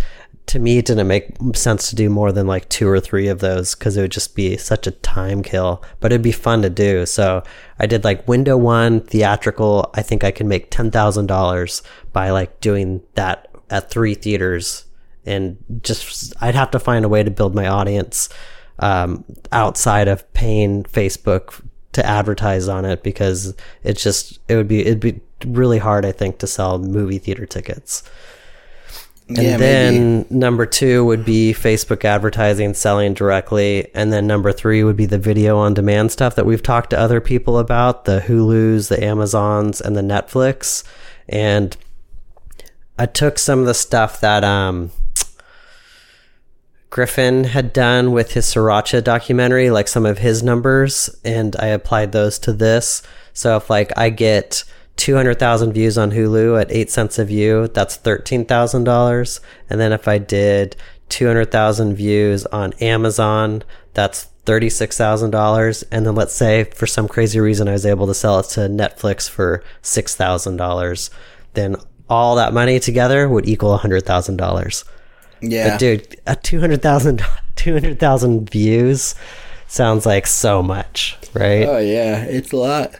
to 0.46 0.58
me 0.58 0.78
it 0.78 0.86
didn't 0.86 1.08
make 1.08 1.36
sense 1.54 1.88
to 1.90 1.96
do 1.96 2.10
more 2.10 2.30
than 2.30 2.46
like 2.46 2.68
two 2.68 2.88
or 2.88 3.00
three 3.00 3.28
of 3.28 3.40
those 3.40 3.74
because 3.74 3.96
it 3.96 4.02
would 4.02 4.12
just 4.12 4.34
be 4.34 4.56
such 4.56 4.86
a 4.86 4.92
time 4.92 5.42
kill. 5.42 5.82
But 6.00 6.12
it'd 6.12 6.22
be 6.22 6.32
fun 6.32 6.62
to 6.62 6.70
do. 6.70 7.06
So 7.06 7.42
I 7.78 7.86
did 7.86 8.04
like 8.04 8.28
window 8.28 8.56
one 8.56 9.00
theatrical. 9.00 9.90
I 9.94 10.02
think 10.02 10.22
I 10.22 10.30
can 10.30 10.48
make 10.48 10.70
ten 10.70 10.90
thousand 10.90 11.26
dollars 11.26 11.82
by 12.12 12.30
like 12.30 12.60
doing 12.60 13.02
that 13.14 13.48
at 13.70 13.90
three 13.90 14.14
theaters 14.14 14.84
and 15.26 15.56
just 15.82 16.34
I'd 16.40 16.54
have 16.54 16.70
to 16.72 16.78
find 16.78 17.04
a 17.04 17.08
way 17.08 17.22
to 17.22 17.30
build 17.30 17.54
my 17.54 17.66
audience 17.66 18.28
um, 18.78 19.24
outside 19.52 20.08
of 20.08 20.30
paying 20.32 20.84
Facebook 20.84 21.62
to 21.92 22.04
advertise 22.04 22.68
on 22.68 22.84
it 22.84 23.02
because 23.02 23.54
it's 23.82 24.02
just 24.02 24.40
it 24.48 24.56
would 24.56 24.68
be 24.68 24.80
it'd 24.80 25.00
be 25.00 25.20
really 25.46 25.78
hard 25.78 26.04
I 26.04 26.12
think 26.12 26.38
to 26.38 26.46
sell 26.46 26.78
movie 26.78 27.18
theater 27.18 27.46
tickets. 27.46 28.02
And 29.28 29.38
Yeah, 29.38 29.56
then 29.56 30.26
number 30.28 30.66
two 30.66 31.04
would 31.06 31.24
be 31.24 31.54
Facebook 31.54 32.04
advertising, 32.04 32.74
selling 32.74 33.14
directly. 33.14 33.88
And 33.94 34.12
then 34.12 34.26
number 34.26 34.52
three 34.52 34.84
would 34.84 34.96
be 34.96 35.06
the 35.06 35.18
video 35.18 35.56
on 35.56 35.72
demand 35.72 36.12
stuff 36.12 36.34
that 36.34 36.44
we've 36.44 36.62
talked 36.62 36.90
to 36.90 36.98
other 36.98 37.20
people 37.22 37.58
about 37.58 38.04
the 38.04 38.20
Hulus, 38.20 38.88
the 38.88 39.02
Amazons, 39.02 39.80
and 39.80 39.96
the 39.96 40.02
Netflix. 40.02 40.84
And 41.26 41.74
I 42.98 43.06
took 43.06 43.38
some 43.38 43.60
of 43.60 43.66
the 43.66 43.74
stuff 43.74 44.20
that 44.20 44.44
um, 44.44 44.90
Griffin 46.90 47.44
had 47.44 47.72
done 47.72 48.12
with 48.12 48.34
his 48.34 48.46
Sriracha 48.46 49.02
documentary, 49.02 49.70
like 49.70 49.88
some 49.88 50.06
of 50.06 50.18
his 50.18 50.42
numbers, 50.42 51.08
and 51.24 51.56
I 51.58 51.66
applied 51.68 52.12
those 52.12 52.38
to 52.40 52.52
this. 52.52 53.02
So 53.32 53.56
if 53.56 53.68
like 53.68 53.90
I 53.96 54.10
get 54.10 54.64
200,000 54.96 55.72
views 55.72 55.98
on 55.98 56.12
Hulu 56.12 56.60
at 56.60 56.70
8 56.70 56.90
cents 56.90 57.18
a 57.18 57.24
view, 57.24 57.68
that's 57.68 57.98
$13,000. 57.98 59.40
And 59.68 59.80
then 59.80 59.92
if 59.92 60.06
I 60.06 60.18
did 60.18 60.76
200,000 61.08 61.94
views 61.94 62.46
on 62.46 62.72
Amazon, 62.74 63.62
that's 63.92 64.28
$36,000. 64.46 65.84
And 65.90 66.06
then 66.06 66.14
let's 66.14 66.34
say 66.34 66.64
for 66.64 66.86
some 66.86 67.08
crazy 67.08 67.40
reason 67.40 67.68
I 67.68 67.72
was 67.72 67.86
able 67.86 68.06
to 68.06 68.14
sell 68.14 68.38
it 68.40 68.46
to 68.50 68.60
Netflix 68.60 69.28
for 69.28 69.62
$6,000, 69.82 71.10
then 71.54 71.76
all 72.08 72.36
that 72.36 72.52
money 72.52 72.78
together 72.78 73.28
would 73.28 73.48
equal 73.48 73.76
$100,000. 73.78 74.84
Yeah. 75.40 75.70
But 75.70 75.80
dude, 75.80 76.16
a 76.26 76.36
200,000 76.36 77.22
200,000 77.56 78.50
views 78.50 79.14
sounds 79.66 80.06
like 80.06 80.26
so 80.26 80.62
much, 80.62 81.16
right? 81.34 81.66
Oh 81.66 81.78
yeah, 81.78 82.24
it's 82.24 82.52
a 82.52 82.56
lot. 82.56 82.96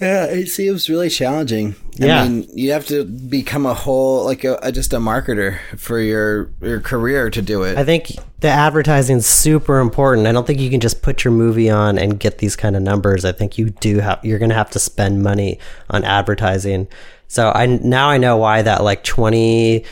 Yeah, 0.00 0.26
it 0.26 0.48
seems 0.48 0.90
really 0.90 1.08
challenging. 1.08 1.74
Yeah. 1.94 2.22
I 2.22 2.28
mean, 2.28 2.46
you 2.52 2.72
have 2.72 2.86
to 2.88 3.04
become 3.04 3.64
a 3.64 3.72
whole 3.72 4.24
like 4.24 4.44
a, 4.44 4.58
a 4.62 4.70
just 4.70 4.92
a 4.92 4.98
marketer 4.98 5.58
for 5.78 5.98
your 5.98 6.50
your 6.60 6.80
career 6.80 7.30
to 7.30 7.40
do 7.40 7.62
it. 7.62 7.78
I 7.78 7.84
think 7.84 8.12
the 8.40 8.48
advertising 8.48 9.16
is 9.16 9.26
super 9.26 9.78
important. 9.78 10.26
I 10.26 10.32
don't 10.32 10.46
think 10.46 10.60
you 10.60 10.68
can 10.68 10.80
just 10.80 11.00
put 11.00 11.24
your 11.24 11.32
movie 11.32 11.70
on 11.70 11.98
and 11.98 12.20
get 12.20 12.38
these 12.38 12.56
kind 12.56 12.76
of 12.76 12.82
numbers. 12.82 13.24
I 13.24 13.32
think 13.32 13.56
you 13.56 13.70
do 13.70 14.00
have 14.00 14.22
you're 14.22 14.38
going 14.38 14.50
to 14.50 14.56
have 14.56 14.70
to 14.72 14.78
spend 14.78 15.22
money 15.22 15.58
on 15.88 16.04
advertising. 16.04 16.88
So 17.28 17.50
I 17.50 17.64
now 17.66 18.10
I 18.10 18.18
know 18.18 18.36
why 18.36 18.60
that 18.62 18.84
like 18.84 19.02
20 19.02 19.82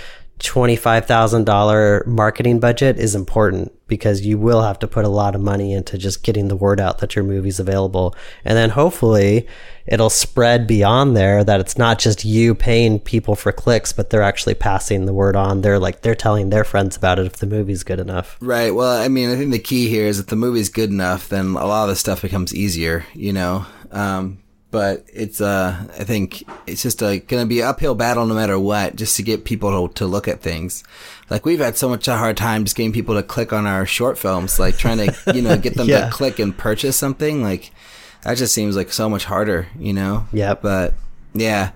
$25,000 0.44 2.06
marketing 2.06 2.60
budget 2.60 2.98
is 2.98 3.14
important 3.14 3.72
because 3.86 4.22
you 4.22 4.38
will 4.38 4.62
have 4.62 4.78
to 4.78 4.86
put 4.86 5.04
a 5.04 5.08
lot 5.08 5.34
of 5.34 5.40
money 5.40 5.72
into 5.72 5.98
just 5.98 6.22
getting 6.22 6.48
the 6.48 6.56
word 6.56 6.80
out 6.80 6.98
that 6.98 7.16
your 7.16 7.24
movie's 7.24 7.58
available. 7.58 8.14
And 8.44 8.56
then 8.56 8.70
hopefully 8.70 9.46
it'll 9.86 10.10
spread 10.10 10.66
beyond 10.66 11.16
there 11.16 11.44
that 11.44 11.60
it's 11.60 11.76
not 11.76 11.98
just 11.98 12.24
you 12.24 12.54
paying 12.54 12.98
people 13.00 13.34
for 13.34 13.52
clicks, 13.52 13.92
but 13.92 14.10
they're 14.10 14.22
actually 14.22 14.54
passing 14.54 15.06
the 15.06 15.12
word 15.12 15.36
on. 15.36 15.60
They're 15.60 15.78
like, 15.78 16.02
they're 16.02 16.14
telling 16.14 16.50
their 16.50 16.64
friends 16.64 16.96
about 16.96 17.18
it 17.18 17.26
if 17.26 17.36
the 17.38 17.46
movie's 17.46 17.82
good 17.82 18.00
enough. 18.00 18.36
Right. 18.40 18.74
Well, 18.74 19.00
I 19.00 19.08
mean, 19.08 19.30
I 19.30 19.36
think 19.36 19.50
the 19.50 19.58
key 19.58 19.88
here 19.88 20.06
is 20.06 20.20
if 20.20 20.26
the 20.26 20.36
movie's 20.36 20.68
good 20.68 20.90
enough, 20.90 21.28
then 21.28 21.56
a 21.56 21.66
lot 21.66 21.84
of 21.84 21.88
the 21.90 21.96
stuff 21.96 22.22
becomes 22.22 22.54
easier, 22.54 23.06
you 23.14 23.32
know. 23.32 23.66
Um, 23.90 24.38
but 24.74 25.06
it's 25.12 25.40
uh, 25.40 25.86
I 25.98 26.02
think 26.04 26.42
it's 26.66 26.82
just 26.82 27.00
a, 27.00 27.20
gonna 27.20 27.46
be 27.46 27.60
an 27.60 27.68
uphill 27.68 27.94
battle 27.94 28.26
no 28.26 28.34
matter 28.34 28.58
what, 28.58 28.96
just 28.96 29.16
to 29.16 29.22
get 29.22 29.44
people 29.44 29.88
to, 29.88 29.94
to 29.94 30.06
look 30.06 30.26
at 30.26 30.40
things. 30.42 30.82
Like 31.30 31.46
we've 31.46 31.60
had 31.60 31.76
so 31.76 31.88
much 31.88 32.08
a 32.08 32.16
hard 32.16 32.36
time 32.36 32.64
just 32.64 32.76
getting 32.76 32.92
people 32.92 33.14
to 33.14 33.22
click 33.22 33.52
on 33.52 33.66
our 33.66 33.86
short 33.86 34.18
films, 34.18 34.58
like 34.58 34.76
trying 34.76 34.98
to 34.98 35.16
you 35.32 35.42
know 35.42 35.56
get 35.56 35.74
them 35.76 35.88
Yeah. 35.88 36.06
to 36.06 36.10
click 36.10 36.38
and 36.40 36.56
purchase 36.58 36.96
something. 36.96 37.40
Like 37.42 37.70
that 38.22 38.36
just 38.36 38.52
seems 38.52 38.74
like 38.76 38.92
so 38.92 39.08
much 39.08 39.24
harder, 39.26 39.68
you 39.78 39.92
know. 39.92 40.26
Yeah. 40.32 40.54
But 40.54 40.94
yeah, 41.34 41.70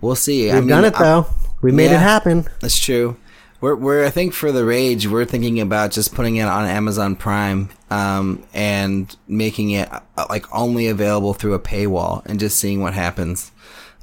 we'll 0.00 0.16
see. 0.16 0.50
I 0.50 0.54
We've 0.54 0.64
mean, 0.64 0.68
done 0.70 0.84
it 0.84 0.94
I'm- 0.94 1.02
though. 1.04 1.26
We 1.62 1.70
made 1.70 1.92
yeah. 1.92 1.98
it 1.98 2.00
happen. 2.00 2.48
that's 2.58 2.76
true. 2.76 3.16
We're, 3.62 3.76
we're 3.76 4.04
I 4.04 4.10
think 4.10 4.34
for 4.34 4.50
the 4.50 4.64
rage, 4.64 5.06
we're 5.06 5.24
thinking 5.24 5.60
about 5.60 5.92
just 5.92 6.12
putting 6.16 6.34
it 6.34 6.48
on 6.48 6.66
Amazon 6.66 7.14
Prime, 7.14 7.70
um, 7.90 8.44
and 8.52 9.16
making 9.28 9.70
it 9.70 9.88
uh, 9.90 10.26
like 10.28 10.52
only 10.52 10.88
available 10.88 11.32
through 11.32 11.54
a 11.54 11.60
paywall, 11.60 12.26
and 12.26 12.40
just 12.40 12.58
seeing 12.58 12.80
what 12.80 12.92
happens, 12.92 13.52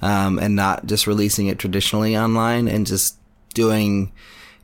um, 0.01 0.39
and 0.39 0.55
not 0.55 0.85
just 0.85 1.07
releasing 1.07 1.47
it 1.47 1.59
traditionally 1.59 2.17
online, 2.17 2.69
and 2.69 2.87
just 2.87 3.17
doing 3.53 4.13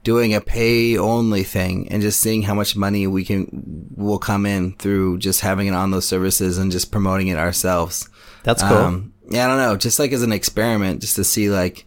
doing 0.06 0.34
a 0.34 0.40
pay 0.40 0.98
only 0.98 1.44
thing, 1.44 1.90
and 1.92 2.02
just 2.02 2.22
seeing 2.22 2.44
how 2.44 2.54
much 2.54 2.78
money 2.78 3.06
we 3.06 3.26
can 3.26 3.92
will 3.98 4.18
come 4.18 4.46
in 4.46 4.76
through 4.78 5.18
just 5.18 5.42
having 5.42 5.68
it 5.68 5.74
on 5.74 5.92
those 5.92 6.08
services 6.08 6.58
and 6.58 6.72
just 6.72 6.90
promoting 6.90 7.28
it 7.28 7.38
ourselves. 7.38 8.08
That's 8.44 8.64
cool. 8.64 8.78
Um, 8.78 9.14
yeah, 9.30 9.44
I 9.44 9.48
don't 9.50 9.58
know, 9.58 9.76
just 9.76 10.00
like 10.00 10.14
as 10.14 10.24
an 10.24 10.32
experiment, 10.32 11.02
just 11.02 11.18
to 11.18 11.26
see 11.26 11.50
like 11.50 11.86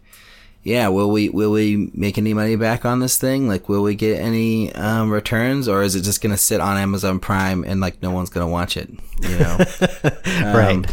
yeah, 0.63 0.89
will 0.89 1.09
we 1.09 1.29
will 1.29 1.51
we 1.51 1.89
make 1.93 2.17
any 2.17 2.33
money 2.33 2.55
back 2.55 2.85
on 2.85 2.99
this 2.99 3.17
thing? 3.17 3.47
Like, 3.47 3.69
will 3.69 3.81
we 3.81 3.95
get 3.95 4.19
any 4.19 4.73
um, 4.75 5.09
returns, 5.11 5.67
or 5.67 5.83
is 5.83 5.95
it 5.95 6.01
just 6.01 6.21
gonna 6.21 6.37
sit 6.37 6.59
on 6.59 6.77
Amazon 6.77 7.19
Prime 7.19 7.63
and 7.63 7.79
like 7.79 8.01
no 8.01 8.11
one's 8.11 8.29
gonna 8.29 8.47
watch 8.47 8.75
it? 8.75 8.89
You 9.21 9.37
know, 9.39 9.57
right. 10.53 10.85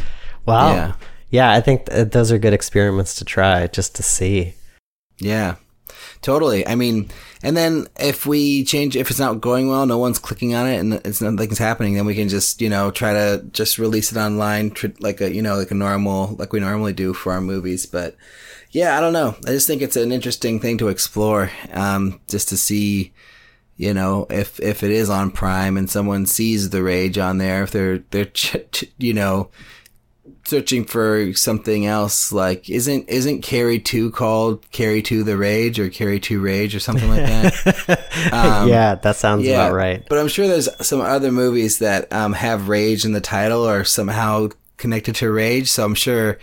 Wow. 0.47 0.73
yeah. 0.75 0.93
Yeah. 1.31 1.53
I 1.53 1.61
think 1.61 1.87
th- 1.87 2.11
those 2.11 2.31
are 2.31 2.39
good 2.39 2.53
experiments 2.55 3.17
to 3.17 3.25
try 3.25 3.67
just 3.67 3.97
to 3.97 4.03
see. 4.03 4.55
yeah, 5.19 5.57
totally. 6.23 6.65
I 6.67 6.77
mean, 6.77 7.11
and 7.43 7.57
then 7.57 7.89
if 7.99 8.25
we 8.27 8.63
change, 8.65 8.95
if 8.97 9.11
it's 9.11 9.19
not 9.19 9.41
going 9.41 9.69
well, 9.69 9.85
no 9.87 9.99
one's 9.99 10.21
clicking 10.21 10.55
on 10.55 10.69
it, 10.69 10.79
and 10.79 10.95
it's 11.05 11.21
nothing's 11.21 11.59
happening, 11.59 11.95
then 11.95 12.07
we 12.07 12.15
can 12.15 12.29
just 12.29 12.63
you 12.63 12.69
know 12.69 12.93
try 12.93 13.13
to 13.13 13.45
just 13.51 13.79
release 13.79 14.13
it 14.13 14.19
online, 14.19 14.71
tr- 14.71 14.87
like 15.01 15.21
a 15.21 15.35
you 15.35 15.43
know 15.43 15.57
like 15.57 15.73
a 15.73 15.75
normal 15.75 16.37
like 16.39 16.53
we 16.53 16.61
normally 16.61 16.93
do 16.93 17.13
for 17.13 17.33
our 17.33 17.41
movies, 17.41 17.85
but. 17.85 18.15
Yeah, 18.77 18.99
I 18.99 19.01
don't 19.01 19.15
know. 19.15 19.35
I 19.47 19.53
just 19.53 19.67
think 19.67 19.81
it's 19.81 19.97
an 19.97 20.13
interesting 20.13 20.61
thing 20.61 20.77
to 20.79 20.89
explore, 20.89 21.51
um, 21.73 22.21
just 22.29 22.51
to 22.51 22.59
see, 22.59 23.15
you 23.79 23.95
know, 23.95 24.27
if 24.29 24.61
if 24.61 24.83
it 24.83 24.91
is 24.91 25.09
on 25.09 25.31
Prime 25.31 25.79
and 25.79 25.89
someone 25.89 26.27
sees 26.27 26.69
the 26.69 26.83
Rage 26.83 27.17
on 27.17 27.39
there, 27.39 27.63
if 27.63 27.71
they're 27.71 28.01
they're 28.11 28.27
ch- 28.27 28.59
ch- 28.73 28.85
you 28.99 29.15
know 29.15 29.49
searching 30.45 30.85
for 30.85 31.33
something 31.33 31.87
else, 31.87 32.33
like 32.33 32.69
isn't 32.69 33.09
isn't 33.09 33.41
Carrie 33.41 33.81
Two 33.81 34.11
called 34.11 34.71
Carrie 34.73 35.01
Two 35.01 35.25
the 35.25 35.39
Rage 35.39 35.81
or 35.81 35.89
Carrie 35.89 36.21
Two 36.21 36.43
Rage 36.43 36.75
or 36.75 36.81
something 36.81 37.09
like 37.09 37.25
that? 37.25 38.03
Um, 38.33 38.69
yeah, 38.69 38.97
that 38.97 39.17
sounds 39.17 39.47
about 39.47 39.73
right. 39.73 40.05
But 40.09 40.19
I'm 40.19 40.29
sure 40.29 40.49
there's 40.49 40.69
some 40.87 41.01
other 41.01 41.31
movies 41.31 41.79
that 41.79 42.13
um, 42.13 42.33
have 42.33 42.69
Rage 42.69 43.05
in 43.05 43.13
the 43.13 43.21
title 43.21 43.67
or 43.67 43.85
somehow 43.85 44.49
connected 44.77 45.15
to 45.17 45.31
Rage. 45.31 45.71
So 45.71 45.85
I'm 45.85 45.95
sure 45.95 46.39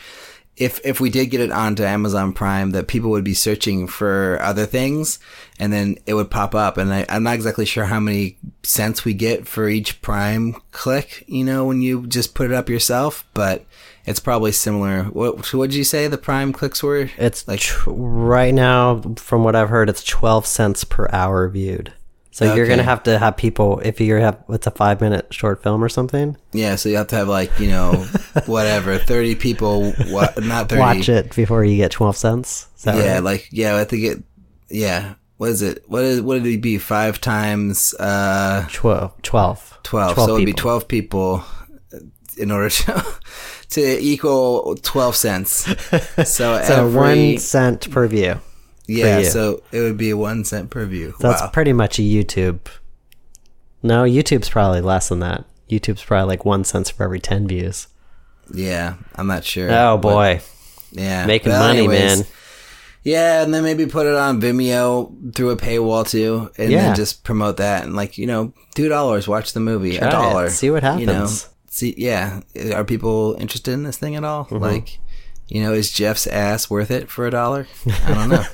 if 0.56 0.80
if 0.86 1.00
we 1.00 1.10
did 1.10 1.28
get 1.28 1.42
it 1.42 1.52
onto 1.52 1.84
Amazon 1.84 2.32
Prime, 2.32 2.72
that 2.72 2.88
people 2.88 3.10
would 3.10 3.24
be 3.24 3.34
searching 3.34 3.88
for 3.88 4.38
other 4.42 4.66
things, 4.66 5.18
and 5.60 5.74
then 5.74 5.98
it 6.06 6.14
would 6.14 6.30
pop 6.30 6.54
up. 6.54 6.78
And 6.78 6.94
I, 6.94 7.06
I'm 7.10 7.24
not 7.24 7.34
exactly 7.36 7.66
sure 7.66 7.86
how 7.86 8.00
many 8.00 8.38
cents 8.62 9.04
we 9.04 9.14
get 9.14 9.48
for 9.48 9.68
each 9.68 10.02
Prime 10.02 10.54
click. 10.72 11.24
You 11.28 11.44
know, 11.44 11.66
when 11.66 11.82
you 11.82 12.06
just 12.06 12.36
put 12.36 12.52
it 12.52 12.54
up 12.54 12.70
yourself, 12.70 13.26
but 13.34 13.66
it's 14.06 14.20
probably 14.20 14.52
similar. 14.52 15.06
What 15.06 15.54
what 15.54 15.72
did 15.72 15.78
you 15.78 15.84
say 15.84 16.08
the 16.08 16.18
Prime 16.18 16.54
clicks 16.54 16.84
were? 16.84 17.10
It's 17.18 17.48
like 17.48 17.62
tr- 17.62 17.90
right 17.90 18.54
now, 18.54 19.02
from 19.16 19.44
what 19.44 19.56
I've 19.56 19.70
heard, 19.70 19.90
it's 19.90 20.04
12 20.04 20.46
cents 20.46 20.84
per 20.84 21.08
hour 21.12 21.48
viewed. 21.50 21.94
So 22.34 22.56
you're 22.56 22.66
going 22.66 22.80
to 22.80 22.84
have 22.84 23.04
to 23.04 23.20
have 23.20 23.38
people, 23.38 23.80
if 23.86 24.02
you 24.02 24.16
have, 24.16 24.42
what's 24.48 24.66
a 24.66 24.72
five 24.72 25.02
minute 25.02 25.32
short 25.32 25.62
film 25.62 25.84
or 25.84 25.88
something, 25.88 26.36
yeah. 26.52 26.78
So 26.78 26.90
you 26.90 26.98
have 26.98 27.06
to 27.10 27.16
have 27.16 27.28
like 27.28 27.60
you 27.60 27.70
know 27.70 27.94
whatever 28.48 28.98
thirty 28.98 29.36
people. 29.36 29.92
What 30.10 30.44
not 30.44 30.68
thirty? 30.68 30.80
watch 30.80 31.10
it 31.10 31.36
before 31.36 31.64
you 31.64 31.78
get 31.78 31.92
12 31.92 32.18
cents. 32.18 32.68
Yeah, 32.84 33.14
right? 33.14 33.24
like 33.24 33.50
yeah, 33.52 33.80
I 33.80 33.86
to 33.86 33.98
get 34.00 34.24
yeah. 34.68 35.14
What 35.38 35.52
is 35.52 35.62
it? 35.62 35.84
What 35.88 36.04
is 36.04 36.22
what 36.22 36.42
did 36.42 36.52
it 36.52 36.62
be? 36.62 36.80
Five 36.80 37.22
times 37.22 37.94
uh 38.00 38.68
12. 38.72 39.22
12. 39.22 39.80
twelve. 39.84 40.16
so 40.16 40.30
it 40.30 40.32
would 40.32 40.46
be 40.46 40.54
twelve 40.54 40.88
people 40.88 41.44
in 42.38 42.50
order 42.50 42.70
to 42.72 43.06
to 43.70 44.00
equal 44.02 44.76
twelve 44.82 45.16
cents. 45.16 45.68
So, 46.26 46.26
So 46.26 46.56
every 46.58 47.00
one 47.00 47.38
cent 47.38 47.92
per 47.92 48.08
view. 48.08 48.40
Yeah, 48.88 49.24
so 49.24 49.64
it 49.72 49.80
would 49.80 49.98
be 49.98 50.14
one 50.14 50.44
cent 50.44 50.70
per 50.70 50.86
view. 50.86 51.14
So 51.20 51.28
wow. 51.30 51.36
that's 51.38 51.52
pretty 51.54 51.74
much 51.74 52.00
a 52.00 52.02
YouTube. 52.02 52.60
No, 53.82 54.04
YouTube's 54.04 54.50
probably 54.50 54.82
less 54.82 55.10
than 55.10 55.20
that. 55.20 55.46
YouTube's 55.70 56.04
probably 56.04 56.28
like 56.28 56.46
one 56.46 56.64
cent 56.64 56.90
for 56.92 57.04
every 57.04 57.20
10 57.20 57.48
views. 57.48 57.88
yeah, 58.54 58.96
I'm 59.16 59.28
not 59.28 59.44
sure. 59.44 59.70
Oh 59.72 59.98
But, 59.98 60.14
boy. 60.14 60.42
yeah, 60.92 61.26
Making 61.26 61.54
money, 61.54 61.80
anyways, 61.80 62.18
man. 62.20 62.28
Yeah, 63.04 63.44
and 63.44 63.54
then 63.54 63.64
maybe 63.64 63.86
put 63.86 64.06
it 64.06 64.16
on 64.16 64.40
Vimeo 64.40 65.36
through 65.36 65.50
a 65.50 65.58
paywall 65.58 66.08
too, 66.08 66.52
and 66.58 66.72
Yeah. 66.72 66.84
then 66.88 66.96
just 66.96 67.24
promote 67.26 67.58
that 67.58 67.84
and 67.84 67.96
like 67.96 68.18
you 68.18 68.26
know, 68.28 68.54
two 68.76 68.88
dollars, 68.88 69.28
watch 69.28 69.52
the 69.54 69.60
movie, 69.60 69.98
Try 69.98 70.06
a 70.08 70.10
it, 70.10 70.12
dollar, 70.12 70.50
see 70.50 70.72
what 70.72 70.84
happens. 70.84 71.02
You 71.02 71.08
know, 71.08 71.28
see, 71.70 71.96
yeah, 71.98 72.42
are 72.74 72.86
people 72.86 73.36
interested 73.40 73.74
in 73.74 73.84
this 73.84 73.98
thing 73.98 74.16
at 74.16 74.24
all? 74.24 74.46
Mm-hmm. 74.46 74.58
Like, 74.64 75.00
you 75.48 75.62
know, 75.62 75.74
is 75.74 75.92
Jeff's 75.92 76.28
ass 76.28 76.70
worth 76.70 76.92
it 76.92 77.10
for 77.10 77.28
a 77.28 77.32
dollar? 77.32 77.68
I 77.86 78.14
don't 78.14 78.30
know. 78.30 78.44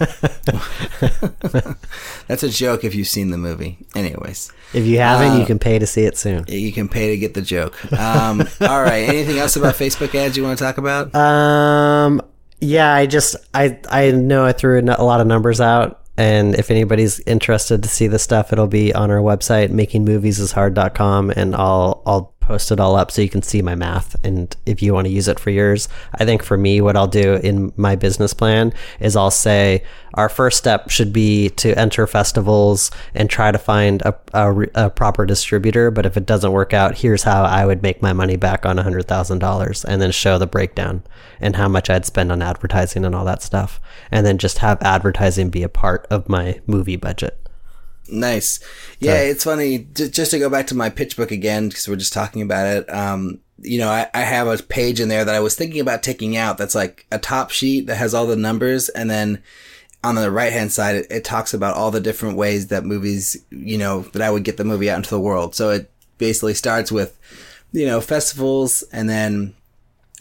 That's 2.27 2.43
a 2.43 2.49
joke 2.49 2.83
if 2.83 2.93
you've 2.95 3.07
seen 3.07 3.31
the 3.31 3.37
movie. 3.37 3.77
Anyways, 3.95 4.51
If 4.73 4.85
you 4.85 4.99
haven't, 4.99 5.33
Uh, 5.33 5.37
you 5.39 5.45
can 5.45 5.59
pay 5.59 5.79
to 5.79 5.87
see 5.87 6.03
it 6.03 6.17
soon. 6.17 6.45
you 6.47 6.71
can 6.71 6.87
pay 6.89 7.09
to 7.11 7.17
get 7.17 7.33
the 7.33 7.41
joke. 7.41 7.91
Um, 7.93 8.41
all 8.61 8.81
right, 8.81 9.07
anything 9.07 9.37
else 9.39 9.55
about 9.55 9.75
Facebook 9.75 10.13
ads 10.15 10.37
you 10.37 10.43
want 10.43 10.57
to 10.57 10.63
talk 10.63 10.77
about? 10.77 11.13
Um, 11.15 12.21
yeah, 12.61 12.93
I 12.93 13.05
just 13.05 13.35
I 13.53 13.79
I 13.89 14.11
know 14.11 14.45
I 14.45 14.51
threw 14.51 14.79
a 14.81 15.03
lot 15.03 15.21
of 15.21 15.27
numbers 15.27 15.61
out, 15.61 16.01
And 16.17 16.55
if 16.55 16.69
anybody's 16.69 17.19
interested 17.21 17.81
to 17.83 17.89
see 17.89 18.07
the 18.07 18.19
stuff, 18.19 18.51
it'll 18.51 18.67
be 18.67 18.93
on 18.93 19.09
our 19.09 19.19
website, 19.21 19.69
makingmoviesishard.com, 19.71 21.31
and 21.31 21.55
I'll 21.55 22.03
I'll 22.05 22.33
post 22.49 22.71
it 22.71 22.79
all 22.79 22.95
up 22.95 23.11
so 23.11 23.21
you 23.21 23.29
can 23.29 23.43
see 23.43 23.61
my 23.61 23.75
math. 23.75 24.15
And 24.25 24.55
if 24.65 24.81
you 24.81 24.91
want 24.91 25.05
to 25.05 25.13
use 25.13 25.27
it 25.27 25.39
for 25.39 25.51
yours, 25.51 25.87
I 26.15 26.25
think 26.25 26.41
for 26.41 26.57
me, 26.57 26.81
what 26.81 26.97
I'll 26.97 27.07
do 27.07 27.35
in 27.35 27.71
my 27.77 27.95
business 27.95 28.33
plan 28.33 28.73
is 28.99 29.15
I'll 29.15 29.29
say 29.29 29.83
our 30.15 30.29
first 30.29 30.57
step 30.57 30.89
should 30.89 31.13
be 31.13 31.49
to 31.51 31.77
enter 31.77 32.07
festivals 32.07 32.89
and 33.13 33.29
try 33.29 33.51
to 33.51 33.59
find 33.59 34.01
a, 34.01 34.15
a, 34.33 34.67
a 34.73 34.89
proper 34.89 35.27
distributor. 35.27 35.91
But 35.91 36.07
if 36.07 36.17
it 36.17 36.25
doesn't 36.25 36.51
work 36.51 36.73
out, 36.73 36.97
here's 36.97 37.21
how 37.21 37.43
I 37.43 37.67
would 37.67 37.83
make 37.83 38.01
my 38.01 38.13
money 38.13 38.35
back 38.35 38.65
on 38.65 38.77
$100,000 38.77 39.85
and 39.85 40.01
then 40.01 40.11
show 40.11 40.39
the 40.39 40.47
breakdown 40.47 41.03
and 41.39 41.55
how 41.55 41.67
much 41.67 41.87
I'd 41.87 42.07
spend 42.07 42.31
on 42.31 42.41
advertising 42.41 43.05
and 43.05 43.13
all 43.13 43.25
that 43.25 43.43
stuff. 43.43 43.79
And 44.09 44.25
then 44.25 44.39
just 44.39 44.57
have 44.57 44.81
advertising 44.81 45.51
be 45.51 45.61
a 45.61 45.69
part 45.69 46.07
of 46.09 46.27
my 46.27 46.61
movie 46.65 46.95
budget. 46.95 47.48
Nice. 48.11 48.59
Yeah, 48.99 49.17
so, 49.17 49.23
it's 49.23 49.43
funny. 49.43 49.79
just 49.93 50.31
to 50.31 50.39
go 50.39 50.49
back 50.49 50.67
to 50.67 50.75
my 50.75 50.89
pitch 50.89 51.15
book 51.15 51.31
again, 51.31 51.69
because 51.69 51.87
we're 51.87 51.95
just 51.95 52.13
talking 52.13 52.41
about 52.41 52.67
it. 52.67 52.93
Um, 52.93 53.39
you 53.61 53.77
know, 53.77 53.89
I, 53.89 54.09
I 54.13 54.21
have 54.21 54.47
a 54.47 54.61
page 54.61 54.99
in 54.99 55.09
there 55.09 55.25
that 55.25 55.35
I 55.35 55.39
was 55.39 55.55
thinking 55.55 55.81
about 55.81 56.03
taking 56.03 56.37
out. 56.37 56.57
That's 56.57 56.75
like 56.75 57.05
a 57.11 57.19
top 57.19 57.51
sheet 57.51 57.87
that 57.87 57.95
has 57.95 58.13
all 58.13 58.27
the 58.27 58.35
numbers, 58.35 58.89
and 58.89 59.09
then 59.09 59.43
on 60.03 60.15
the 60.15 60.31
right 60.31 60.53
hand 60.53 60.71
side, 60.71 60.95
it, 60.95 61.07
it 61.09 61.23
talks 61.25 61.53
about 61.53 61.75
all 61.75 61.91
the 61.91 61.99
different 61.99 62.37
ways 62.37 62.67
that 62.67 62.85
movies, 62.85 63.37
you 63.49 63.77
know, 63.77 64.01
that 64.13 64.21
I 64.21 64.31
would 64.31 64.43
get 64.43 64.57
the 64.57 64.63
movie 64.63 64.89
out 64.89 64.97
into 64.97 65.09
the 65.09 65.19
world. 65.19 65.55
So 65.55 65.71
it 65.71 65.91
basically 66.17 66.53
starts 66.53 66.91
with, 66.91 67.19
you 67.73 67.85
know, 67.85 67.99
festivals, 67.99 68.81
and 68.93 69.09
then 69.09 69.53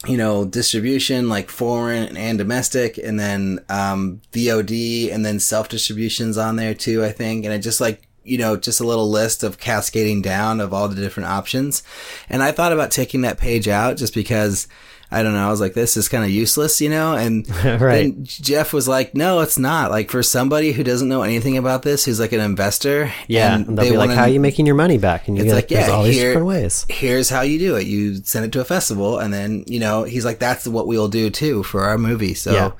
you 0.07 0.17
know, 0.17 0.45
distribution 0.45 1.27
like 1.27 1.49
foreign 1.49 2.15
and 2.15 2.37
domestic, 2.37 2.97
and 2.97 3.19
then 3.19 3.59
um, 3.69 4.21
VOD, 4.31 5.13
and 5.13 5.25
then 5.25 5.39
self 5.39 5.67
distributions 5.69 6.37
on 6.37 6.55
there 6.55 6.73
too. 6.73 7.03
I 7.03 7.11
think, 7.11 7.45
and 7.45 7.53
it 7.53 7.59
just 7.59 7.81
like 7.81 8.07
you 8.23 8.37
know, 8.37 8.55
just 8.55 8.79
a 8.79 8.85
little 8.85 9.09
list 9.09 9.43
of 9.43 9.57
cascading 9.59 10.21
down 10.21 10.59
of 10.59 10.73
all 10.73 10.87
the 10.87 10.95
different 10.95 11.27
options. 11.27 11.81
And 12.29 12.43
I 12.43 12.51
thought 12.51 12.71
about 12.71 12.91
taking 12.91 13.21
that 13.21 13.39
page 13.39 13.67
out 13.67 13.97
just 13.97 14.13
because 14.13 14.67
I 15.11 15.23
don't 15.23 15.33
know. 15.33 15.47
I 15.47 15.49
was 15.49 15.59
like, 15.59 15.73
this 15.73 15.97
is 15.97 16.07
kind 16.07 16.23
of 16.23 16.29
useless, 16.29 16.79
you 16.81 16.89
know? 16.89 17.15
And 17.15 17.49
right. 17.65 17.79
then 17.79 18.23
Jeff 18.25 18.73
was 18.73 18.87
like, 18.87 19.15
no, 19.15 19.39
it's 19.39 19.57
not. 19.57 19.89
Like 19.89 20.11
for 20.11 20.21
somebody 20.21 20.71
who 20.71 20.83
doesn't 20.83 21.09
know 21.09 21.23
anything 21.23 21.57
about 21.57 21.81
this, 21.81 22.05
who's 22.05 22.19
like 22.19 22.31
an 22.31 22.39
investor. 22.39 23.11
Yeah. 23.27 23.55
And 23.55 23.65
they'll 23.65 23.75
they 23.75 23.91
be 23.91 23.97
like, 23.97 24.09
wanna, 24.09 24.19
how 24.19 24.25
are 24.25 24.29
you 24.29 24.39
making 24.39 24.67
your 24.67 24.75
money 24.75 24.99
back? 24.99 25.27
And 25.27 25.35
you're 25.35 25.47
like, 25.47 25.63
like, 25.63 25.71
yeah, 25.71 25.89
all 25.89 26.03
these 26.03 26.15
here, 26.15 26.29
different 26.29 26.47
ways. 26.47 26.85
Here's 26.89 27.27
how 27.27 27.41
you 27.41 27.57
do 27.57 27.75
it. 27.75 27.87
You 27.87 28.15
send 28.17 28.45
it 28.45 28.51
to 28.51 28.61
a 28.61 28.65
festival 28.65 29.17
and 29.17 29.33
then, 29.33 29.63
you 29.65 29.79
know, 29.79 30.03
he's 30.03 30.25
like, 30.25 30.37
that's 30.37 30.67
what 30.67 30.85
we'll 30.85 31.07
do 31.07 31.31
too 31.31 31.63
for 31.63 31.85
our 31.85 31.97
movie. 31.97 32.35
So 32.35 32.53
yeah. 32.53 32.71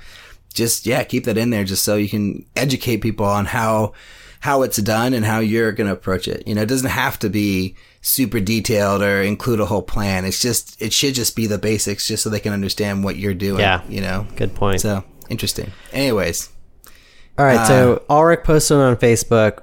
just, 0.53 0.85
yeah, 0.85 1.03
keep 1.03 1.23
that 1.23 1.37
in 1.37 1.49
there 1.49 1.63
just 1.63 1.83
so 1.83 1.95
you 1.95 2.09
can 2.09 2.45
educate 2.55 2.97
people 2.97 3.25
on 3.25 3.45
how, 3.45 3.93
how 4.39 4.61
it's 4.61 4.77
done 4.77 5.15
and 5.15 5.25
how 5.25 5.39
you're 5.39 5.71
going 5.71 5.87
to 5.87 5.93
approach 5.93 6.27
it. 6.27 6.47
You 6.47 6.53
know, 6.53 6.61
it 6.61 6.69
doesn't 6.69 6.91
have 6.91 7.17
to 7.19 7.29
be, 7.29 7.75
super 8.01 8.39
detailed 8.39 9.01
or 9.01 9.21
include 9.21 9.59
a 9.59 9.65
whole 9.65 9.81
plan. 9.81 10.25
It's 10.25 10.41
just 10.41 10.81
it 10.81 10.93
should 10.93 11.15
just 11.15 11.35
be 11.35 11.47
the 11.47 11.57
basics, 11.57 12.07
just 12.07 12.23
so 12.23 12.29
they 12.29 12.39
can 12.39 12.53
understand 12.53 13.03
what 13.03 13.17
you're 13.17 13.33
doing. 13.33 13.59
Yeah, 13.59 13.81
you 13.87 14.01
know. 14.01 14.27
Good 14.35 14.55
point. 14.55 14.81
So 14.81 15.03
interesting. 15.29 15.71
Anyways. 15.91 16.49
All 17.37 17.45
right, 17.45 17.59
uh, 17.59 17.65
so 17.65 18.03
Alrik 18.09 18.43
posted 18.43 18.77
on 18.77 18.97
Facebook. 18.97 19.61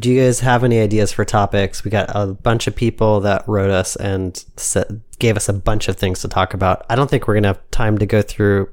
Do 0.00 0.10
you 0.10 0.20
guys 0.20 0.40
have 0.40 0.64
any 0.64 0.80
ideas 0.80 1.12
for 1.12 1.24
topics? 1.24 1.84
We 1.84 1.90
got 1.92 2.10
a 2.12 2.26
bunch 2.26 2.66
of 2.66 2.74
people 2.74 3.20
that 3.20 3.46
wrote 3.46 3.70
us 3.70 3.94
and 3.94 4.44
set, 4.56 4.88
gave 5.20 5.36
us 5.36 5.48
a 5.48 5.52
bunch 5.52 5.86
of 5.86 5.96
things 5.96 6.22
to 6.22 6.28
talk 6.28 6.54
about. 6.54 6.84
I 6.90 6.96
don't 6.96 7.08
think 7.08 7.28
we're 7.28 7.34
gonna 7.34 7.48
have 7.48 7.70
time 7.70 7.98
to 7.98 8.06
go 8.06 8.20
through 8.20 8.68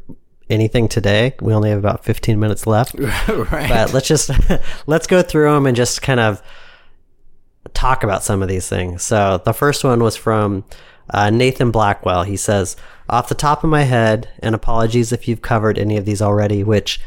anything 0.49 0.87
today. 0.87 1.35
We 1.39 1.53
only 1.53 1.69
have 1.69 1.77
about 1.77 2.03
15 2.03 2.39
minutes 2.39 2.65
left. 2.65 2.95
right. 2.99 3.69
But 3.69 3.93
let's 3.93 4.07
just 4.07 4.31
let's 4.87 5.05
go 5.05 5.21
through 5.21 5.51
them 5.53 5.67
and 5.67 5.75
just 5.75 6.01
kind 6.01 6.19
of 6.19 6.41
talk 7.73 8.03
about 8.03 8.23
some 8.23 8.41
of 8.41 8.49
these 8.49 8.67
things. 8.67 9.03
So 9.03 9.41
the 9.43 9.53
first 9.53 9.83
one 9.83 10.01
was 10.01 10.15
from 10.15 10.63
uh, 11.09 11.29
Nathan 11.29 11.71
Blackwell. 11.71 12.23
He 12.23 12.37
says, 12.37 12.75
off 13.09 13.29
the 13.29 13.35
top 13.35 13.63
of 13.63 13.69
my 13.69 13.83
head, 13.83 14.29
and 14.39 14.55
apologies 14.55 15.11
if 15.11 15.27
you've 15.27 15.41
covered 15.41 15.77
any 15.77 15.97
of 15.97 16.05
these 16.05 16.21
already, 16.21 16.63
which 16.63 16.99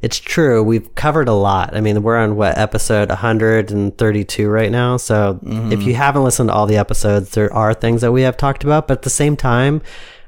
it's 0.00 0.18
true. 0.18 0.62
We've 0.62 0.94
covered 0.94 1.28
a 1.28 1.32
lot. 1.32 1.74
I 1.74 1.80
mean, 1.80 2.02
we're 2.02 2.16
on 2.16 2.36
what 2.36 2.56
episode 2.56 3.08
132 3.08 4.48
right 4.48 4.70
now. 4.70 4.96
So 4.96 5.40
mm-hmm. 5.42 5.72
if 5.72 5.82
you 5.82 5.94
haven't 5.94 6.22
listened 6.22 6.50
to 6.50 6.54
all 6.54 6.66
the 6.66 6.76
episodes, 6.76 7.30
there 7.30 7.52
are 7.52 7.74
things 7.74 8.00
that 8.02 8.12
we 8.12 8.22
have 8.22 8.36
talked 8.36 8.62
about. 8.62 8.86
But 8.86 8.98
at 8.98 9.02
the 9.02 9.10
same 9.10 9.36
time, 9.36 9.82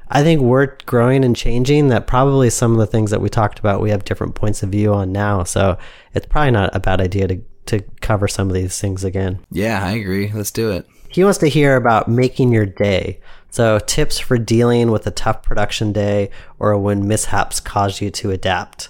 I 0.09 0.23
think 0.23 0.41
we're 0.41 0.75
growing 0.85 1.23
and 1.23 1.33
changing 1.33 1.87
that 1.87 2.05
probably 2.05 2.49
some 2.49 2.73
of 2.73 2.79
the 2.79 2.85
things 2.85 3.11
that 3.11 3.21
we 3.21 3.29
talked 3.29 3.59
about, 3.59 3.79
we 3.79 3.91
have 3.91 4.03
different 4.03 4.35
points 4.35 4.61
of 4.61 4.69
view 4.69 4.93
on 4.93 5.13
now. 5.13 5.45
So 5.45 5.77
it's 6.13 6.25
probably 6.25 6.51
not 6.51 6.75
a 6.75 6.81
bad 6.81 6.99
idea 6.99 7.29
to 7.29 7.41
to 7.67 7.81
cover 8.01 8.27
some 8.27 8.47
of 8.47 8.53
these 8.53 8.79
things 8.79 9.03
again. 9.03 9.39
Yeah, 9.51 9.85
I 9.85 9.91
agree. 9.91 10.31
Let's 10.31 10.51
do 10.51 10.71
it. 10.71 10.85
He 11.09 11.23
wants 11.23 11.39
to 11.39 11.47
hear 11.47 11.75
about 11.75 12.07
making 12.07 12.51
your 12.51 12.65
day. 12.65 13.19
So, 13.49 13.79
tips 13.79 14.17
for 14.17 14.37
dealing 14.37 14.91
with 14.91 15.05
a 15.05 15.11
tough 15.11 15.43
production 15.43 15.91
day 15.91 16.29
or 16.57 16.77
when 16.77 17.07
mishaps 17.07 17.59
cause 17.59 17.99
you 17.99 18.09
to 18.11 18.31
adapt. 18.31 18.89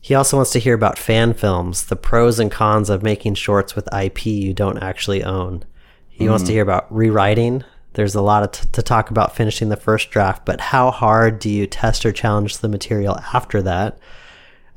He 0.00 0.16
also 0.16 0.36
wants 0.36 0.50
to 0.50 0.58
hear 0.58 0.74
about 0.74 0.98
fan 0.98 1.32
films, 1.32 1.84
the 1.84 1.94
pros 1.94 2.40
and 2.40 2.50
cons 2.50 2.90
of 2.90 3.04
making 3.04 3.34
shorts 3.34 3.76
with 3.76 3.88
IP 3.94 4.26
you 4.26 4.52
don't 4.52 4.82
actually 4.82 5.22
own. 5.22 5.64
He 6.08 6.26
mm. 6.26 6.30
wants 6.30 6.42
to 6.44 6.50
mm. 6.50 6.54
hear 6.54 6.62
about 6.62 6.92
rewriting. 6.92 7.62
There's 7.92 8.16
a 8.16 8.20
lot 8.20 8.52
t- 8.52 8.68
to 8.72 8.82
talk 8.82 9.10
about 9.10 9.36
finishing 9.36 9.68
the 9.68 9.76
first 9.76 10.10
draft, 10.10 10.44
but 10.44 10.60
how 10.60 10.90
hard 10.90 11.38
do 11.38 11.48
you 11.48 11.68
test 11.68 12.04
or 12.04 12.10
challenge 12.10 12.58
the 12.58 12.68
material 12.68 13.16
after 13.32 13.62
that? 13.62 13.98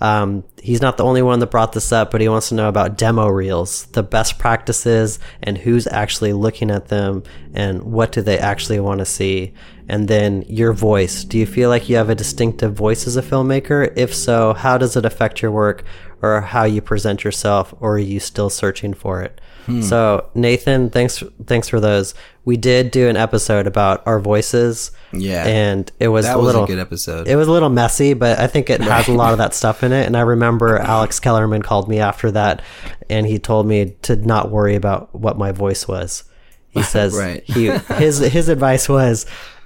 Um, 0.01 0.43
he's 0.61 0.81
not 0.81 0.97
the 0.97 1.05
only 1.05 1.21
one 1.21 1.39
that 1.39 1.51
brought 1.51 1.71
this 1.73 1.91
up, 1.91 2.11
but 2.11 2.19
he 2.19 2.27
wants 2.27 2.49
to 2.49 2.55
know 2.55 2.67
about 2.67 2.97
demo 2.97 3.27
reels, 3.27 3.85
the 3.87 4.03
best 4.03 4.37
practices, 4.37 5.19
and 5.41 5.57
who's 5.57 5.87
actually 5.87 6.33
looking 6.33 6.69
at 6.69 6.89
them, 6.89 7.23
and 7.53 7.81
what 7.83 8.11
do 8.11 8.21
they 8.21 8.37
actually 8.37 8.79
want 8.79 8.99
to 8.99 9.05
see. 9.05 9.53
And 9.87 10.07
then 10.07 10.43
your 10.47 10.73
voice. 10.73 11.23
Do 11.23 11.37
you 11.37 11.45
feel 11.45 11.69
like 11.69 11.87
you 11.87 11.95
have 11.95 12.09
a 12.09 12.15
distinctive 12.15 12.73
voice 12.73 13.07
as 13.07 13.15
a 13.15 13.21
filmmaker? 13.21 13.93
If 13.95 14.13
so, 14.13 14.53
how 14.53 14.77
does 14.77 14.97
it 14.97 15.05
affect 15.05 15.41
your 15.41 15.51
work, 15.51 15.85
or 16.21 16.41
how 16.41 16.63
you 16.63 16.81
present 16.81 17.23
yourself, 17.23 17.73
or 17.79 17.95
are 17.95 17.99
you 17.99 18.19
still 18.19 18.49
searching 18.49 18.93
for 18.93 19.21
it? 19.21 19.39
Hmm. 19.65 19.81
So 19.81 20.29
Nathan, 20.33 20.89
thanks 20.89 21.23
thanks 21.45 21.69
for 21.69 21.79
those. 21.79 22.13
We 22.45 22.57
did 22.57 22.91
do 22.91 23.09
an 23.09 23.17
episode 23.17 23.67
about 23.67 24.05
our 24.05 24.19
voices. 24.19 24.91
Yeah, 25.11 25.45
and 25.45 25.91
it 25.99 26.09
was 26.09 26.25
that 26.25 26.35
a 26.35 26.37
was 26.37 26.45
little 26.45 26.63
a 26.63 26.67
good 26.67 26.79
episode. 26.79 27.27
It 27.27 27.35
was 27.35 27.47
a 27.47 27.51
little 27.51 27.69
messy, 27.69 28.13
but 28.13 28.39
I 28.39 28.47
think 28.47 28.69
it 28.69 28.81
has 28.81 29.07
a 29.07 29.13
lot 29.13 29.31
of 29.31 29.39
that 29.39 29.53
stuff 29.53 29.83
in 29.83 29.91
it. 29.91 30.05
And 30.05 30.15
I 30.15 30.21
remember 30.21 30.77
Alex 30.79 31.19
Kellerman 31.19 31.61
called 31.61 31.89
me 31.89 31.99
after 31.99 32.31
that, 32.31 32.61
and 33.09 33.25
he 33.25 33.39
told 33.39 33.65
me 33.65 33.95
to 34.03 34.15
not 34.15 34.51
worry 34.51 34.75
about 34.75 35.13
what 35.13 35.37
my 35.37 35.51
voice 35.51 35.87
was. 35.87 36.23
He 36.69 36.83
says 36.83 37.15
right. 37.15 37.43
he 37.43 37.71
his 37.95 38.19
his 38.19 38.47
advice 38.47 38.87
was 38.87 39.25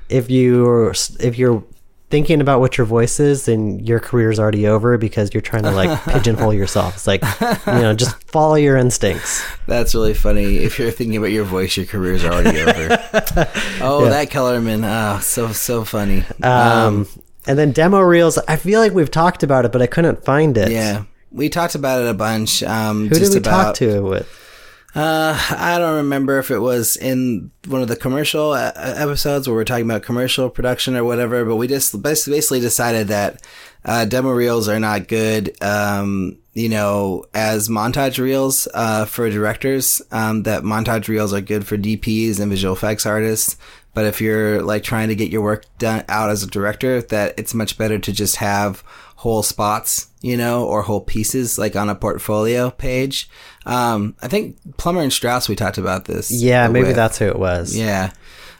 if 0.09 0.29
you 0.29 0.93
if 1.19 1.37
you're 1.37 1.63
thinking 2.09 2.41
about 2.41 2.59
what 2.59 2.77
your 2.77 2.85
voice 2.85 3.19
is, 3.19 3.45
then 3.45 3.79
your 3.79 3.99
career 3.99 4.31
is 4.31 4.39
already 4.39 4.67
over 4.67 4.97
because 4.97 5.33
you're 5.33 5.41
trying 5.41 5.63
to 5.63 5.71
like 5.71 6.03
pigeonhole 6.05 6.53
yourself. 6.53 6.95
It's 6.95 7.07
like, 7.07 7.21
you 7.41 7.73
know, 7.73 7.93
just 7.93 8.21
follow 8.23 8.55
your 8.55 8.77
instincts. 8.77 9.43
That's 9.67 9.93
really 9.93 10.13
funny. 10.13 10.57
If 10.57 10.79
you're 10.79 10.91
thinking 10.91 11.17
about 11.17 11.31
your 11.31 11.45
voice, 11.45 11.77
your 11.77 11.85
career 11.85 12.13
is 12.13 12.25
already 12.25 12.59
over. 12.59 12.97
oh, 13.81 14.03
yeah. 14.03 14.09
that 14.09 14.29
Kellerman. 14.31 14.83
Oh, 14.83 15.19
so, 15.21 15.51
so 15.51 15.83
funny. 15.85 16.23
Um, 16.41 16.51
um, 16.51 17.07
and 17.47 17.57
then 17.57 17.71
demo 17.71 17.99
reels. 18.01 18.37
I 18.47 18.55
feel 18.55 18.79
like 18.79 18.93
we've 18.93 19.11
talked 19.11 19.43
about 19.43 19.65
it, 19.65 19.71
but 19.71 19.81
I 19.81 19.87
couldn't 19.87 20.23
find 20.25 20.57
it. 20.57 20.71
Yeah. 20.71 21.03
We 21.31 21.49
talked 21.49 21.75
about 21.75 22.01
it 22.01 22.07
a 22.07 22.13
bunch. 22.15 22.63
Um, 22.63 23.07
Who 23.07 23.19
did 23.19 23.29
we 23.29 23.37
about, 23.37 23.65
talk 23.65 23.75
to 23.75 23.97
it 23.97 24.01
with? 24.01 24.48
Uh, 24.95 25.39
I 25.51 25.77
don't 25.77 25.97
remember 25.97 26.39
if 26.39 26.49
it 26.49 26.59
was 26.59 26.95
in 26.95 27.51
one 27.67 27.81
of 27.81 27.87
the 27.87 27.95
commercial 27.95 28.53
uh, 28.53 28.71
episodes 28.75 29.47
where 29.47 29.55
we're 29.55 29.63
talking 29.63 29.85
about 29.85 30.01
commercial 30.01 30.49
production 30.49 30.95
or 30.95 31.03
whatever, 31.03 31.45
but 31.45 31.57
we 31.57 31.67
just 31.67 32.01
basically 32.01 32.59
decided 32.59 33.07
that 33.09 33.41
uh, 33.85 34.05
demo 34.05 34.31
reels 34.31 34.67
are 34.67 34.79
not 34.79 35.07
good, 35.07 35.55
um, 35.61 36.37
you 36.53 36.69
know, 36.69 37.23
as 37.33 37.69
montage 37.69 38.17
reels 38.17 38.67
uh, 38.73 39.05
for 39.05 39.29
directors. 39.29 40.01
Um, 40.11 40.43
that 40.43 40.63
montage 40.63 41.07
reels 41.07 41.33
are 41.33 41.41
good 41.41 41.67
for 41.67 41.77
DPs 41.77 42.39
and 42.39 42.49
visual 42.49 42.73
effects 42.73 43.05
artists. 43.05 43.57
But 43.93 44.05
if 44.05 44.21
you're 44.21 44.61
like 44.63 44.83
trying 44.83 45.09
to 45.09 45.15
get 45.15 45.31
your 45.31 45.41
work 45.41 45.65
done 45.77 46.03
out 46.09 46.29
as 46.29 46.43
a 46.43 46.47
director, 46.47 47.01
that 47.03 47.37
it's 47.37 47.53
much 47.53 47.77
better 47.77 47.99
to 47.99 48.11
just 48.11 48.37
have 48.37 48.83
whole 49.17 49.43
spots, 49.43 50.07
you 50.21 50.37
know, 50.37 50.65
or 50.65 50.81
whole 50.81 51.01
pieces 51.01 51.57
like 51.57 51.75
on 51.75 51.89
a 51.89 51.95
portfolio 51.95 52.69
page. 52.69 53.29
Um, 53.65 54.15
I 54.21 54.27
think 54.27 54.57
Plummer 54.77 55.01
and 55.01 55.13
Strauss, 55.13 55.47
we 55.47 55.55
talked 55.55 55.77
about 55.77 56.05
this. 56.05 56.31
Yeah, 56.31 56.67
maybe 56.67 56.87
with. 56.87 56.95
that's 56.95 57.17
who 57.17 57.27
it 57.27 57.39
was. 57.39 57.75
Yeah. 57.75 58.11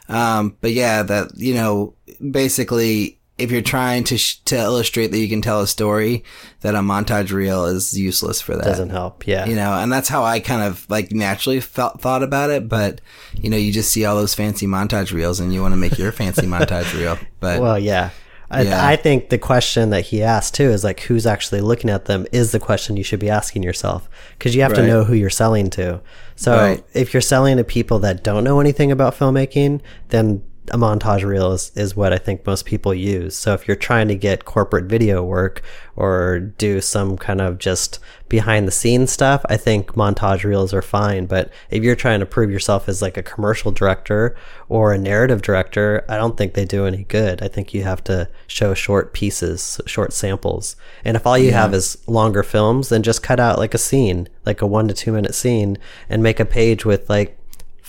Um, 0.08 0.56
but 0.60 0.72
yeah, 0.72 1.02
that, 1.02 1.32
you 1.36 1.54
know, 1.54 1.94
basically, 2.30 3.20
if 3.38 3.50
you're 3.50 3.62
trying 3.62 4.04
to 4.04 4.18
sh- 4.18 4.38
to 4.44 4.56
illustrate 4.56 5.08
that 5.08 5.18
you 5.18 5.28
can 5.28 5.40
tell 5.40 5.62
a 5.62 5.66
story, 5.66 6.24
that 6.60 6.74
a 6.74 6.80
montage 6.80 7.32
reel 7.32 7.64
is 7.64 7.98
useless 7.98 8.40
for 8.40 8.54
that. 8.54 8.64
Doesn't 8.64 8.90
help, 8.90 9.26
yeah. 9.26 9.46
You 9.46 9.56
know, 9.56 9.72
and 9.72 9.90
that's 9.90 10.08
how 10.08 10.24
I 10.24 10.40
kind 10.40 10.62
of 10.62 10.84
like 10.90 11.12
naturally 11.12 11.60
felt 11.60 12.00
thought 12.00 12.22
about 12.22 12.50
it. 12.50 12.68
But 12.68 13.00
you 13.34 13.48
know, 13.48 13.56
you 13.56 13.72
just 13.72 13.90
see 13.90 14.04
all 14.04 14.16
those 14.16 14.34
fancy 14.34 14.66
montage 14.66 15.12
reels, 15.12 15.40
and 15.40 15.54
you 15.54 15.62
want 15.62 15.72
to 15.72 15.78
make 15.78 15.96
your 15.96 16.12
fancy 16.12 16.42
montage 16.46 16.92
reel. 16.92 17.18
But 17.40 17.62
well, 17.62 17.78
yeah. 17.78 18.10
I, 18.50 18.62
Yeah. 18.62 18.86
I 18.86 18.96
think 18.96 19.28
the 19.28 19.38
question 19.38 19.90
that 19.90 20.06
he 20.06 20.22
asked 20.22 20.54
too 20.54 20.70
is 20.70 20.82
like, 20.82 21.00
who's 21.00 21.26
actually 21.26 21.60
looking 21.60 21.88
at 21.90 22.06
them 22.06 22.26
is 22.32 22.52
the 22.52 22.58
question 22.58 22.96
you 22.96 23.04
should 23.04 23.20
be 23.20 23.30
asking 23.30 23.62
yourself 23.62 24.08
because 24.38 24.54
you 24.56 24.62
have 24.62 24.74
to 24.74 24.86
know 24.86 25.04
who 25.04 25.14
you're 25.14 25.30
selling 25.30 25.70
to. 25.70 26.00
So 26.36 26.56
Right. 26.56 26.84
if 26.92 27.14
you're 27.14 27.20
selling 27.20 27.58
to 27.58 27.64
people 27.64 27.98
that 28.00 28.24
don't 28.24 28.42
know 28.44 28.58
anything 28.60 28.90
about 28.90 29.16
filmmaking, 29.16 29.80
then 30.08 30.42
a 30.70 30.78
montage 30.78 31.24
reel 31.24 31.52
is, 31.52 31.72
is 31.74 31.96
what 31.96 32.12
I 32.12 32.18
think 32.18 32.46
most 32.46 32.64
people 32.64 32.94
use. 32.94 33.36
So 33.36 33.54
if 33.54 33.66
you're 33.66 33.76
trying 33.76 34.08
to 34.08 34.14
get 34.14 34.44
corporate 34.44 34.84
video 34.84 35.22
work 35.22 35.62
or 35.96 36.38
do 36.38 36.80
some 36.80 37.16
kind 37.16 37.40
of 37.40 37.58
just 37.58 37.98
behind 38.28 38.66
the 38.66 38.72
scenes 38.72 39.10
stuff, 39.10 39.44
I 39.48 39.56
think 39.56 39.94
montage 39.94 40.44
reels 40.44 40.72
are 40.72 40.82
fine. 40.82 41.26
But 41.26 41.52
if 41.70 41.82
you're 41.82 41.96
trying 41.96 42.20
to 42.20 42.26
prove 42.26 42.50
yourself 42.50 42.88
as 42.88 43.02
like 43.02 43.16
a 43.16 43.22
commercial 43.22 43.72
director 43.72 44.36
or 44.68 44.92
a 44.92 44.98
narrative 44.98 45.42
director, 45.42 46.04
I 46.08 46.16
don't 46.16 46.36
think 46.36 46.54
they 46.54 46.64
do 46.64 46.86
any 46.86 47.04
good. 47.04 47.42
I 47.42 47.48
think 47.48 47.74
you 47.74 47.82
have 47.82 48.04
to 48.04 48.28
show 48.46 48.72
short 48.72 49.12
pieces, 49.12 49.80
short 49.86 50.12
samples. 50.12 50.76
And 51.04 51.16
if 51.16 51.26
all 51.26 51.36
you 51.36 51.52
have 51.52 51.74
is 51.74 51.98
longer 52.06 52.44
films, 52.44 52.90
then 52.90 53.02
just 53.02 53.22
cut 53.22 53.40
out 53.40 53.58
like 53.58 53.74
a 53.74 53.78
scene, 53.78 54.28
like 54.46 54.62
a 54.62 54.66
one 54.66 54.86
to 54.86 54.94
two 54.94 55.12
minute 55.12 55.34
scene, 55.34 55.78
and 56.08 56.22
make 56.22 56.38
a 56.38 56.44
page 56.44 56.84
with 56.84 57.10
like 57.10 57.36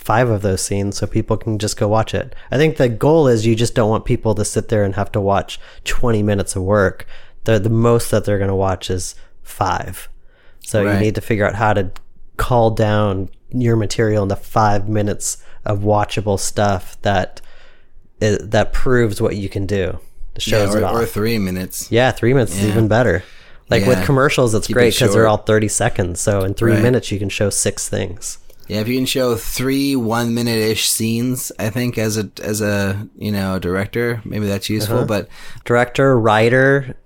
five 0.02 0.28
of 0.28 0.42
those 0.42 0.60
scenes 0.60 0.96
so 0.98 1.06
people 1.06 1.36
can 1.36 1.58
just 1.58 1.76
go 1.76 1.86
watch 1.88 2.12
it. 2.14 2.34
I 2.50 2.56
think 2.56 2.76
the 2.76 2.88
goal 2.88 3.28
is 3.28 3.46
you 3.46 3.54
just 3.54 3.74
don't 3.74 3.88
want 3.90 4.04
people 4.04 4.34
to 4.34 4.44
sit 4.44 4.68
there 4.68 4.84
and 4.84 4.94
have 4.96 5.12
to 5.12 5.20
watch 5.20 5.60
20 5.84 6.22
minutes 6.22 6.56
of 6.56 6.62
work. 6.62 7.06
The 7.44 7.58
the 7.58 7.70
most 7.70 8.10
that 8.10 8.24
they're 8.24 8.38
going 8.38 8.48
to 8.48 8.54
watch 8.54 8.90
is 8.90 9.14
5. 9.42 10.08
So 10.64 10.82
you 10.82 10.98
need 11.00 11.14
to 11.16 11.20
figure 11.20 11.46
out 11.46 11.54
how 11.56 11.72
to 11.72 11.90
call 12.36 12.70
down 12.70 13.28
your 13.50 13.76
material 13.76 14.22
into 14.22 14.36
5 14.36 14.88
minutes 14.88 15.42
of 15.64 15.80
watchable 15.80 16.38
stuff 16.38 17.00
that 17.02 17.40
uh, 18.20 18.36
that 18.40 18.72
proves 18.72 19.20
what 19.20 19.36
you 19.36 19.48
can 19.48 19.66
do. 19.66 19.98
It 20.34 20.46
Yeah, 20.46 20.64
shows 20.64 20.74
it 20.74 20.82
or, 20.82 20.86
off. 20.86 20.94
or 20.94 21.06
three 21.06 21.38
minutes. 21.38 21.90
Yeah, 21.90 22.10
three 22.12 22.32
minutes 22.32 22.52
is 22.56 22.64
even 22.66 22.88
better. 22.88 23.22
Like 23.68 23.86
with 23.86 24.04
commercials, 24.04 24.54
it's 24.54 24.66
Keep 24.66 24.74
great 24.74 24.88
it 24.94 24.98
because 24.98 25.14
they're 25.14 25.26
all 25.26 25.38
30 25.38 25.68
seconds. 25.68 26.20
So 26.20 26.42
in 26.44 26.54
three 26.54 26.72
Right. 26.74 26.82
minutes, 26.82 27.10
you 27.10 27.18
can 27.18 27.28
show 27.30 27.48
six 27.50 27.88
things. 27.88 28.38
Yeah, 28.68 28.80
if 28.80 28.88
you 28.88 28.96
can 28.96 29.06
show 29.06 29.36
three 29.36 29.96
one 29.96 30.34
minute 30.34 30.58
ish 30.58 30.88
scenes, 30.88 31.52
I 31.58 31.70
think 31.70 31.98
as 31.98 32.16
a 32.16 32.30
as 32.42 32.60
a 32.60 33.08
you 33.16 33.32
know 33.32 33.58
director, 33.58 34.22
maybe 34.24 34.46
that's 34.46 34.70
useful. 34.70 34.98
Uh-huh. 34.98 35.06
But 35.06 35.28
Director, 35.64 36.18
writer, 36.18 36.96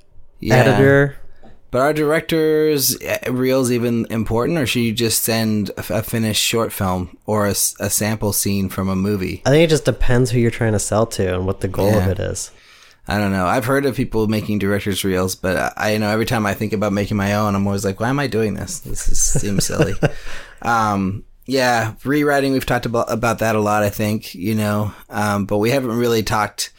yeah, 0.41 0.57
editor. 0.57 1.17
But 1.71 1.81
are 1.81 1.93
directors 1.93 2.97
uh, 3.03 3.19
reels 3.31 3.71
even 3.71 4.07
important, 4.11 4.59
or 4.59 4.67
should 4.67 4.81
you 4.81 4.93
just 4.93 5.23
send 5.23 5.71
a, 5.71 5.99
a 5.99 6.03
finished 6.03 6.43
short 6.43 6.73
film 6.73 7.19
or 7.27 7.47
a 7.47 7.55
sample 7.55 8.33
scene 8.33 8.69
from 8.69 8.89
a 8.89 8.97
movie? 8.97 9.43
I 9.45 9.51
think 9.51 9.65
it 9.65 9.71
just 9.71 9.85
depends 9.85 10.31
who 10.31 10.39
you're 10.39 10.51
trying 10.51 10.73
to 10.73 10.79
sell 10.79 11.07
to 11.07 11.35
and 11.35 11.47
what 11.47 11.61
the 11.61 11.69
goal 11.69 11.95
of 11.95 12.07
it 12.07 12.19
is. 12.19 12.51
I 13.09 13.19
don't 13.19 13.31
know. 13.31 13.47
I've 13.47 13.67
heard 13.67 13.87
of 13.87 13.95
people 13.95 14.27
making 14.27 14.59
directors 14.59 15.05
reels, 15.05 15.37
but 15.37 15.57
I, 15.77 15.95
I 15.95 15.99
know 15.99 16.09
every 16.11 16.27
time 16.27 16.45
I 16.45 16.55
think 16.55 16.73
about 16.73 16.93
making 16.93 17.17
my 17.17 17.35
own, 17.35 17.55
I'm 17.55 17.67
always 17.67 17.85
like, 17.85 18.01
why 18.01 18.09
am 18.09 18.19
I 18.19 18.27
doing 18.27 18.55
this? 18.55 18.81
This 18.81 19.09
is, 19.09 19.21
seems 19.21 19.67
silly. 19.67 19.95
um, 20.63 21.25
yeah, 21.47 21.95
rewriting. 22.05 22.53
We've 22.53 22.67
talked 22.67 22.87
about 22.87 23.11
about 23.11 23.39
that 23.39 23.55
a 23.57 23.61
lot. 23.61 23.83
I 23.83 23.91
think 23.91 24.35
you 24.35 24.55
know, 24.55 24.93
um, 25.09 25.47
but 25.47 25.59
we 25.59 25.71
haven't 25.71 25.97
really 25.97 26.23
talked 26.23 26.73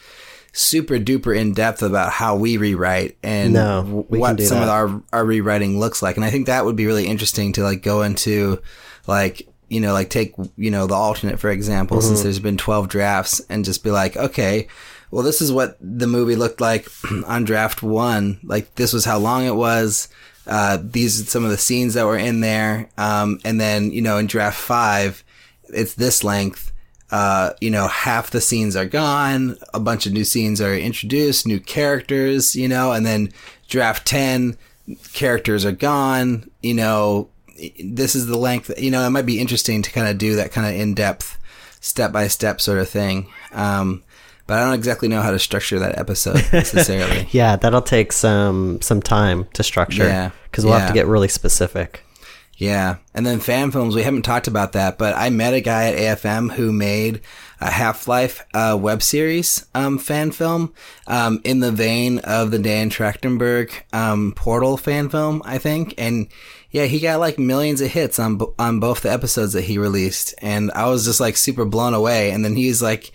super 0.52 0.98
duper 0.98 1.36
in 1.38 1.52
depth 1.52 1.82
about 1.82 2.10
how 2.10 2.34
we 2.34 2.56
rewrite 2.56 3.16
and 3.22 3.52
No, 3.52 4.06
we 4.08 4.18
what 4.18 4.40
some 4.40 4.62
of 4.62 4.68
our 4.68 5.02
our 5.12 5.24
rewriting 5.24 5.78
looks 5.78 6.02
like. 6.02 6.16
And 6.16 6.24
I 6.24 6.30
think 6.30 6.46
that 6.46 6.64
would 6.64 6.76
be 6.76 6.86
really 6.86 7.06
interesting 7.06 7.52
to 7.54 7.62
like 7.62 7.82
go 7.82 8.02
into, 8.02 8.60
like 9.06 9.46
you 9.68 9.80
know, 9.80 9.92
like 9.92 10.10
take 10.10 10.34
you 10.56 10.70
know 10.70 10.86
the 10.86 10.94
alternate 10.94 11.38
for 11.38 11.50
example, 11.50 11.98
Mm-hmm. 11.98 12.06
since 12.08 12.22
there's 12.22 12.38
been 12.40 12.56
twelve 12.56 12.88
drafts, 12.88 13.40
and 13.48 13.64
just 13.64 13.84
be 13.84 13.90
like, 13.90 14.16
okay, 14.16 14.68
well, 15.10 15.22
this 15.22 15.40
is 15.40 15.52
what 15.52 15.76
the 15.80 16.06
movie 16.06 16.36
looked 16.36 16.60
like 16.60 16.88
on 17.26 17.44
draft 17.44 17.82
one. 17.82 18.40
Like 18.42 18.74
this 18.74 18.92
was 18.92 19.04
how 19.04 19.18
long 19.18 19.46
it 19.46 19.54
was. 19.54 20.08
Uh, 20.48 20.78
these 20.82 21.20
are 21.20 21.24
some 21.24 21.44
of 21.44 21.50
the 21.50 21.58
scenes 21.58 21.94
that 21.94 22.06
were 22.06 22.16
in 22.16 22.40
there. 22.40 22.88
Um, 22.96 23.38
and 23.44 23.60
then, 23.60 23.90
you 23.90 24.00
know, 24.00 24.18
in 24.18 24.26
draft 24.26 24.58
five, 24.58 25.22
it's 25.68 25.94
this 25.94 26.24
length. 26.24 26.72
Uh, 27.10 27.52
you 27.60 27.70
know, 27.70 27.88
half 27.88 28.30
the 28.30 28.40
scenes 28.40 28.76
are 28.76 28.86
gone. 28.86 29.56
A 29.72 29.80
bunch 29.80 30.06
of 30.06 30.12
new 30.12 30.24
scenes 30.24 30.60
are 30.60 30.74
introduced, 30.74 31.46
new 31.46 31.60
characters, 31.60 32.54
you 32.54 32.68
know, 32.68 32.92
and 32.92 33.06
then 33.06 33.32
draft 33.68 34.06
10, 34.06 34.56
characters 35.12 35.64
are 35.64 35.72
gone. 35.72 36.50
You 36.62 36.74
know, 36.74 37.28
this 37.82 38.14
is 38.14 38.26
the 38.26 38.38
length, 38.38 38.70
you 38.78 38.90
know, 38.90 39.06
it 39.06 39.10
might 39.10 39.26
be 39.26 39.40
interesting 39.40 39.82
to 39.82 39.90
kind 39.90 40.08
of 40.08 40.18
do 40.18 40.36
that 40.36 40.52
kind 40.52 40.66
of 40.66 40.80
in 40.80 40.94
depth, 40.94 41.38
step 41.80 42.12
by 42.12 42.28
step 42.28 42.60
sort 42.60 42.78
of 42.78 42.88
thing. 42.88 43.30
Um, 43.52 44.04
but 44.48 44.58
I 44.58 44.64
don't 44.64 44.74
exactly 44.74 45.06
know 45.06 45.20
how 45.22 45.30
to 45.30 45.38
structure 45.38 45.78
that 45.78 45.96
episode 45.98 46.42
necessarily. 46.52 47.28
Yeah, 47.30 47.54
that'll 47.56 47.82
take 47.82 48.12
some 48.12 48.80
some 48.80 49.00
time 49.00 49.44
to 49.52 49.62
structure. 49.62 50.04
Yeah. 50.04 50.30
because 50.50 50.64
we'll 50.64 50.74
have 50.78 50.88
to 50.88 50.94
get 50.94 51.06
really 51.06 51.28
specific. 51.28 52.02
Yeah. 52.56 52.96
And 53.14 53.24
then 53.24 53.38
fan 53.38 53.70
films, 53.70 53.94
we 53.94 54.02
haven't 54.02 54.22
talked 54.22 54.48
about 54.48 54.72
that, 54.72 54.98
but 54.98 55.14
I 55.16 55.30
met 55.30 55.54
a 55.54 55.60
guy 55.60 55.92
at 55.92 56.18
AFM 56.18 56.54
who 56.54 56.72
made 56.72 57.20
a 57.60 57.70
Half 57.70 58.08
Life 58.08 58.44
uh, 58.52 58.76
web 58.80 59.00
series 59.00 59.66
um, 59.76 59.96
fan 59.98 60.32
film 60.32 60.74
um, 61.06 61.40
in 61.44 61.60
the 61.60 61.70
vein 61.70 62.18
of 62.20 62.50
the 62.50 62.58
Dan 62.58 62.90
Trachtenberg 62.90 63.70
um, 63.92 64.32
Portal 64.34 64.76
fan 64.76 65.08
film, 65.08 65.40
I 65.44 65.58
think. 65.58 65.94
And 65.98 66.28
yeah, 66.70 66.86
he 66.86 66.98
got 66.98 67.20
like 67.20 67.38
millions 67.38 67.80
of 67.80 67.92
hits 67.92 68.18
on 68.18 68.40
on 68.58 68.80
both 68.80 69.02
the 69.02 69.12
episodes 69.12 69.52
that 69.52 69.62
he 69.64 69.78
released, 69.78 70.34
and 70.42 70.72
I 70.72 70.88
was 70.88 71.04
just 71.04 71.20
like 71.20 71.36
super 71.36 71.64
blown 71.64 71.94
away. 71.94 72.30
And 72.32 72.44
then 72.44 72.56
he's 72.56 72.82
like, 72.82 73.12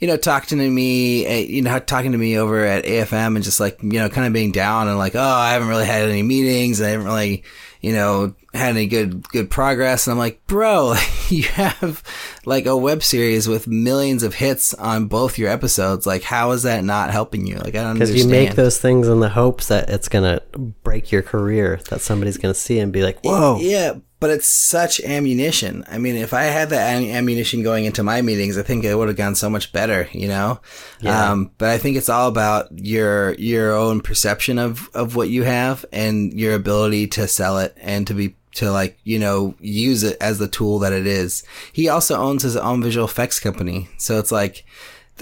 you 0.00 0.06
know, 0.06 0.16
talking 0.16 0.58
to 0.58 0.70
me, 0.70 1.26
uh, 1.26 1.46
you 1.46 1.60
know, 1.60 1.78
talking 1.78 2.12
to 2.12 2.18
me 2.18 2.38
over 2.38 2.64
at 2.64 2.84
AFM 2.84 3.36
and 3.36 3.44
just 3.44 3.60
like, 3.60 3.82
you 3.82 3.98
know, 3.98 4.08
kind 4.08 4.26
of 4.26 4.32
being 4.32 4.50
down 4.50 4.88
and 4.88 4.96
like, 4.96 5.14
oh, 5.14 5.20
I 5.20 5.52
haven't 5.52 5.68
really 5.68 5.84
had 5.84 6.08
any 6.08 6.22
meetings. 6.22 6.80
I 6.80 6.88
haven't 6.88 7.06
really, 7.06 7.44
you 7.82 7.92
know, 7.92 8.34
had 8.54 8.70
any 8.70 8.86
good, 8.86 9.28
good 9.28 9.50
progress. 9.50 10.06
And 10.06 10.12
I'm 10.12 10.18
like, 10.18 10.46
bro, 10.46 10.94
you 11.28 11.42
have 11.42 12.02
like 12.46 12.64
a 12.64 12.74
web 12.74 13.02
series 13.02 13.46
with 13.46 13.68
millions 13.68 14.22
of 14.22 14.34
hits 14.34 14.72
on 14.72 15.06
both 15.06 15.36
your 15.36 15.50
episodes. 15.50 16.06
Like, 16.06 16.22
how 16.22 16.52
is 16.52 16.62
that 16.62 16.82
not 16.82 17.10
helping 17.10 17.46
you? 17.46 17.56
Like, 17.56 17.74
I 17.74 17.82
don't 17.82 17.94
Because 17.94 18.14
you 18.14 18.26
make 18.26 18.54
those 18.54 18.78
things 18.78 19.06
in 19.06 19.20
the 19.20 19.28
hopes 19.28 19.68
that 19.68 19.90
it's 19.90 20.08
gonna 20.08 20.40
break 20.82 21.12
your 21.12 21.22
career, 21.22 21.78
that 21.90 22.00
somebody's 22.00 22.38
gonna 22.38 22.54
see 22.54 22.78
and 22.78 22.90
be 22.90 23.02
like, 23.02 23.20
"Whoa!" 23.20 23.58
Yeah, 23.60 23.96
but 24.20 24.30
it's 24.30 24.46
such 24.46 25.00
ammunition. 25.00 25.82
I 25.88 25.96
mean, 25.96 26.14
if 26.14 26.34
I 26.34 26.44
had 26.44 26.68
that 26.70 27.02
ammunition 27.02 27.62
going 27.62 27.86
into 27.86 28.02
my 28.02 28.20
meetings, 28.20 28.58
I 28.58 28.62
think 28.62 28.84
it 28.84 28.94
would 28.94 29.08
have 29.08 29.16
gone 29.16 29.34
so 29.34 29.48
much 29.48 29.72
better, 29.72 30.08
you 30.12 30.28
know? 30.28 30.60
Yeah. 31.00 31.30
Um, 31.30 31.50
but 31.56 31.70
I 31.70 31.78
think 31.78 31.96
it's 31.96 32.10
all 32.10 32.28
about 32.28 32.68
your, 32.78 33.32
your 33.34 33.74
own 33.74 34.02
perception 34.02 34.58
of, 34.58 34.90
of 34.92 35.16
what 35.16 35.30
you 35.30 35.44
have 35.44 35.86
and 35.90 36.32
your 36.38 36.54
ability 36.54 37.06
to 37.08 37.26
sell 37.26 37.58
it 37.58 37.74
and 37.80 38.06
to 38.06 38.14
be, 38.14 38.36
to 38.56 38.70
like, 38.70 38.98
you 39.04 39.18
know, 39.18 39.54
use 39.58 40.02
it 40.02 40.18
as 40.20 40.38
the 40.38 40.48
tool 40.48 40.80
that 40.80 40.92
it 40.92 41.06
is. 41.06 41.42
He 41.72 41.88
also 41.88 42.16
owns 42.16 42.42
his 42.42 42.56
own 42.56 42.82
visual 42.82 43.06
effects 43.06 43.40
company. 43.40 43.88
So 43.96 44.18
it's 44.18 44.32
like, 44.32 44.66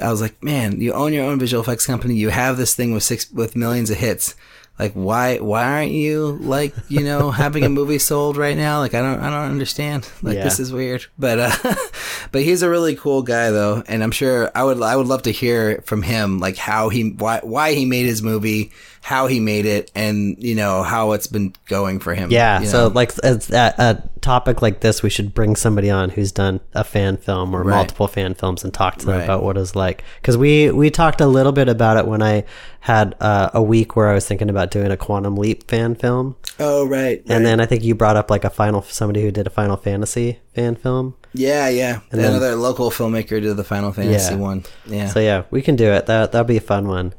I 0.03 0.11
was 0.11 0.21
like, 0.21 0.43
man, 0.43 0.81
you 0.81 0.93
own 0.93 1.13
your 1.13 1.25
own 1.25 1.39
visual 1.39 1.63
effects 1.63 1.87
company. 1.87 2.15
You 2.15 2.31
have 2.31 2.57
this 2.57 2.75
thing 2.75 2.93
with 2.93 3.03
six, 3.05 3.31
with 3.31 3.55
millions 3.55 3.91
of 3.91 3.99
hits. 3.99 4.35
Like, 4.79 4.93
why, 4.93 5.39
why 5.39 5.65
aren't 5.65 5.91
you 5.93 6.39
like, 6.41 6.73
you 6.89 7.01
know, 7.01 7.31
having 7.45 7.65
a 7.65 7.69
movie 7.69 7.99
sold 7.99 8.37
right 8.37 8.57
now? 8.57 8.79
Like, 8.79 8.95
I 8.95 9.01
don't, 9.03 9.19
I 9.21 9.29
don't 9.31 9.51
understand. 9.51 10.09
Like, 10.23 10.37
Yeah. 10.37 10.45
this 10.45 10.61
is 10.61 10.73
weird. 10.73 11.07
But, 11.19 11.39
uh, 11.39 11.75
but 12.33 12.43
he's 12.43 12.63
a 12.63 12.69
really 12.71 12.95
cool 12.97 13.23
guy 13.23 13.51
though. 13.51 13.83
And 13.89 14.03
I'm 14.03 14.11
sure 14.13 14.51
I 14.55 14.63
would, 14.65 14.81
I 14.83 14.95
would 14.97 15.07
love 15.07 15.23
to 15.23 15.33
hear 15.33 15.83
from 15.87 16.03
him, 16.03 16.39
like 16.39 16.57
how 16.57 16.89
he, 16.91 17.11
why, 17.11 17.41
why 17.43 17.75
he 17.75 17.85
made 17.85 18.07
his 18.07 18.23
movie, 18.23 18.73
how 19.09 19.27
he 19.27 19.41
made 19.41 19.65
it, 19.65 19.91
and, 19.95 20.37
you 20.39 20.55
know, 20.55 20.83
how 20.83 21.13
it's 21.13 21.27
been 21.27 21.55
going 21.67 21.99
for 21.99 22.15
him. 22.15 22.31
Yeah, 22.31 22.61
you 22.61 22.67
so 22.67 22.89
like 22.89 23.11
a, 23.25 23.41
a 23.79 24.03
topic 24.21 24.61
like 24.61 24.81
this, 24.81 25.03
we 25.03 25.09
should 25.09 25.33
bring 25.33 25.57
somebody 25.57 25.89
on 25.89 26.11
who's 26.11 26.31
done 26.31 26.61
a 26.75 26.85
fan 26.85 27.17
film 27.17 27.55
or 27.57 27.63
Right. 27.63 27.75
multiple 27.77 28.07
fan 28.07 28.35
films 28.35 28.65
and 28.65 28.75
talk 28.75 28.97
to 28.99 29.07
them 29.07 29.15
Right. 29.17 29.25
about 29.25 29.43
what 29.43 29.57
it's 29.57 29.75
like. 29.75 30.05
Because 30.21 30.37
we 30.37 30.71
we 30.71 30.91
talked 30.91 31.23
a 31.23 31.27
little 31.27 31.53
bit 31.53 31.71
about 31.71 31.97
it 31.97 32.07
when 32.07 32.21
I 32.21 32.45
had 32.81 33.15
uh, 33.19 33.49
a 33.55 33.63
week 33.63 33.97
where 33.97 34.09
I 34.11 34.15
was 34.15 34.27
thinking 34.27 34.51
about 34.51 34.71
doing 34.71 34.91
a 34.91 34.97
Quantum 34.99 35.37
Leap 35.37 35.69
fan 35.71 35.95
film, 35.95 36.37
oh, 36.61 36.87
right. 36.87 37.23
and 37.29 37.47
then 37.47 37.61
I 37.61 37.67
think 37.67 37.83
you 37.85 37.95
brought 37.95 38.17
up 38.17 38.31
like 38.31 38.45
a 38.45 38.51
final 38.51 38.83
somebody 38.83 39.23
who 39.23 39.31
did 39.31 39.47
a 39.47 39.51
Final 39.51 39.79
Fantasy 39.79 40.39
fan 40.55 40.77
film. 40.77 41.15
yeah, 41.33 41.69
yeah. 41.71 42.01
And 42.13 42.21
then- 42.21 42.31
Another 42.33 42.57
local 42.57 42.91
filmmaker 42.91 43.41
did 43.41 43.57
the 43.57 43.65
Final 43.65 43.91
Fantasy 43.93 44.35
Yeah. 44.35 44.41
one. 44.41 44.65
Yeah. 44.87 45.09
So 45.09 45.19
yeah, 45.21 45.45
we 45.51 45.63
can 45.63 45.77
do 45.77 45.87
it. 45.93 46.05
That 46.07 46.33
that'll 46.33 46.45
be 46.47 46.59
a 46.59 46.61
fun 46.61 46.87
one. 46.89 47.15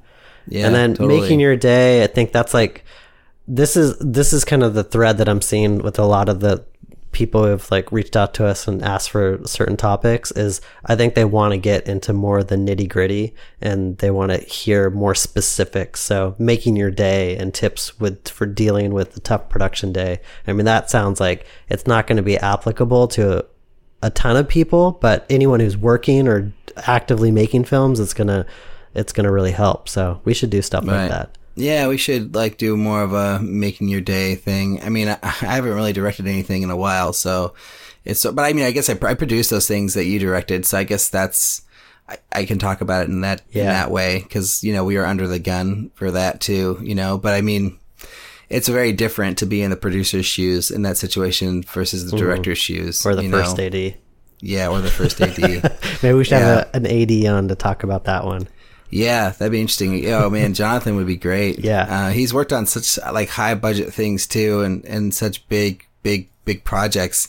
Yeah. 0.49 0.65
and 0.65 0.75
then 0.75 0.93
totally. 0.93 1.21
making 1.21 1.39
your 1.39 1.55
day 1.55 2.03
i 2.03 2.07
think 2.07 2.31
that's 2.31 2.53
like 2.53 2.83
this 3.47 3.75
is 3.75 3.97
this 3.99 4.33
is 4.33 4.43
kind 4.43 4.63
of 4.63 4.73
the 4.73 4.83
thread 4.83 5.17
that 5.17 5.29
i'm 5.29 5.41
seeing 5.41 5.79
with 5.79 5.97
a 5.97 6.05
lot 6.05 6.29
of 6.29 6.39
the 6.39 6.63
people 7.11 7.43
who've 7.43 7.71
like 7.71 7.91
reached 7.91 8.15
out 8.15 8.35
to 8.35 8.45
us 8.45 8.67
and 8.67 8.83
asked 8.83 9.09
for 9.09 9.39
certain 9.43 9.75
topics 9.75 10.29
is 10.31 10.61
i 10.85 10.95
think 10.95 11.15
they 11.15 11.25
want 11.25 11.51
to 11.51 11.57
get 11.57 11.87
into 11.87 12.13
more 12.13 12.39
of 12.39 12.47
the 12.47 12.55
nitty 12.55 12.87
gritty 12.87 13.33
and 13.61 13.97
they 13.97 14.11
want 14.11 14.31
to 14.31 14.37
hear 14.37 14.91
more 14.91 15.15
specifics 15.15 15.99
so 15.99 16.35
making 16.37 16.75
your 16.75 16.91
day 16.91 17.35
and 17.37 17.53
tips 17.53 17.99
with 17.99 18.27
for 18.29 18.45
dealing 18.45 18.93
with 18.93 19.13
the 19.13 19.19
tough 19.19 19.49
production 19.49 19.91
day 19.91 20.19
i 20.45 20.53
mean 20.53 20.65
that 20.65 20.89
sounds 20.89 21.19
like 21.19 21.47
it's 21.67 21.87
not 21.87 22.05
going 22.05 22.17
to 22.17 22.21
be 22.21 22.37
applicable 22.37 23.07
to 23.07 23.43
a 24.01 24.09
ton 24.09 24.37
of 24.37 24.47
people, 24.47 24.93
but 24.93 25.25
anyone 25.29 25.59
who's 25.59 25.77
working 25.77 26.27
or 26.27 26.53
actively 26.77 27.31
making 27.31 27.65
films, 27.65 27.99
it's 27.99 28.13
gonna 28.13 28.45
it's 28.95 29.13
going 29.13 29.25
to 29.25 29.31
really 29.31 29.51
help. 29.51 29.89
So 29.89 30.21
we 30.23 30.33
should 30.33 30.49
do 30.49 30.61
stuff 30.61 30.85
Right. 30.85 31.03
like 31.03 31.09
that. 31.11 31.37
Yeah, 31.55 31.87
we 31.87 31.97
should 31.97 32.35
like 32.35 32.57
do 32.57 32.77
more 32.77 33.01
of 33.03 33.13
a 33.13 33.39
making 33.39 33.89
your 33.89 34.01
day 34.01 34.35
thing. 34.35 34.81
I 34.81 34.89
mean, 34.89 35.09
I, 35.09 35.17
I 35.23 35.27
haven't 35.55 35.73
really 35.73 35.93
directed 35.93 36.25
anything 36.27 36.61
in 36.61 36.69
a 36.69 36.77
while, 36.77 37.11
so 37.13 37.53
it's. 38.05 38.23
But 38.25 38.39
I 38.45 38.53
mean, 38.53 38.65
I 38.65 38.71
guess 38.71 38.89
I, 38.89 38.97
I 39.01 39.13
produced 39.13 39.49
those 39.49 39.67
things 39.67 39.93
that 39.95 40.05
you 40.05 40.19
directed, 40.19 40.65
so 40.65 40.77
I 40.77 40.83
guess 40.83 41.09
that's. 41.09 41.63
I, 42.07 42.17
I 42.31 42.45
can 42.45 42.59
talk 42.59 42.81
about 42.81 43.03
it 43.03 43.09
in 43.09 43.21
that 43.21 43.41
in 43.51 43.65
that 43.65 43.91
way 43.91 44.21
because 44.21 44.63
you 44.63 44.73
know 44.73 44.83
we 44.85 44.97
were 44.97 45.05
under 45.05 45.27
the 45.27 45.37
gun 45.37 45.91
for 45.95 46.11
that 46.11 46.39
too, 46.39 46.79
you 46.81 46.95
know. 46.95 47.17
But 47.17 47.33
I 47.33 47.41
mean, 47.41 47.77
it's 48.49 48.67
very 48.67 48.93
different 48.93 49.37
to 49.39 49.45
be 49.45 49.61
in 49.61 49.69
the 49.69 49.77
producer's 49.77 50.25
shoes 50.25 50.71
in 50.71 50.81
that 50.83 50.97
situation 50.97 51.63
versus 51.63 52.05
the 52.05 52.17
mm-hmm. 52.17 52.25
director's 52.25 52.57
shoes 52.57 53.05
Or 53.05 53.15
the 53.15 53.29
first 53.29 53.57
know? 53.57 53.65
AD. 53.65 53.95
Yeah, 54.41 54.69
or 54.69 54.79
the 54.81 54.89
first 54.89 55.19
AD. 55.21 55.37
Maybe 56.03 56.17
we 56.17 56.23
should 56.23 56.31
Yeah. 56.31 56.39
have 56.39 56.69
a, 56.73 56.75
an 56.77 56.87
AD 56.87 57.25
on 57.31 57.47
to 57.49 57.55
talk 57.55 57.83
about 57.83 58.05
that 58.05 58.23
one. 58.25 58.47
Yeah, 58.89 59.29
that'd 59.29 59.51
be 59.51 59.61
interesting. 59.61 60.05
Oh 60.11 60.29
man, 60.29 60.53
Jonathan 60.53 60.95
would 60.95 61.07
be 61.07 61.15
great. 61.17 61.59
Yeah. 61.63 61.83
uh, 61.83 62.09
he's 62.11 62.33
worked 62.33 62.51
on 62.53 62.65
such 62.65 62.97
like 63.13 63.29
high 63.29 63.55
budget 63.55 63.93
things 63.93 64.25
too, 64.27 64.61
and 64.61 64.83
and 64.85 65.13
such 65.13 65.47
big, 65.49 65.85
big, 66.03 66.29
big 66.45 66.63
projects. 66.63 67.27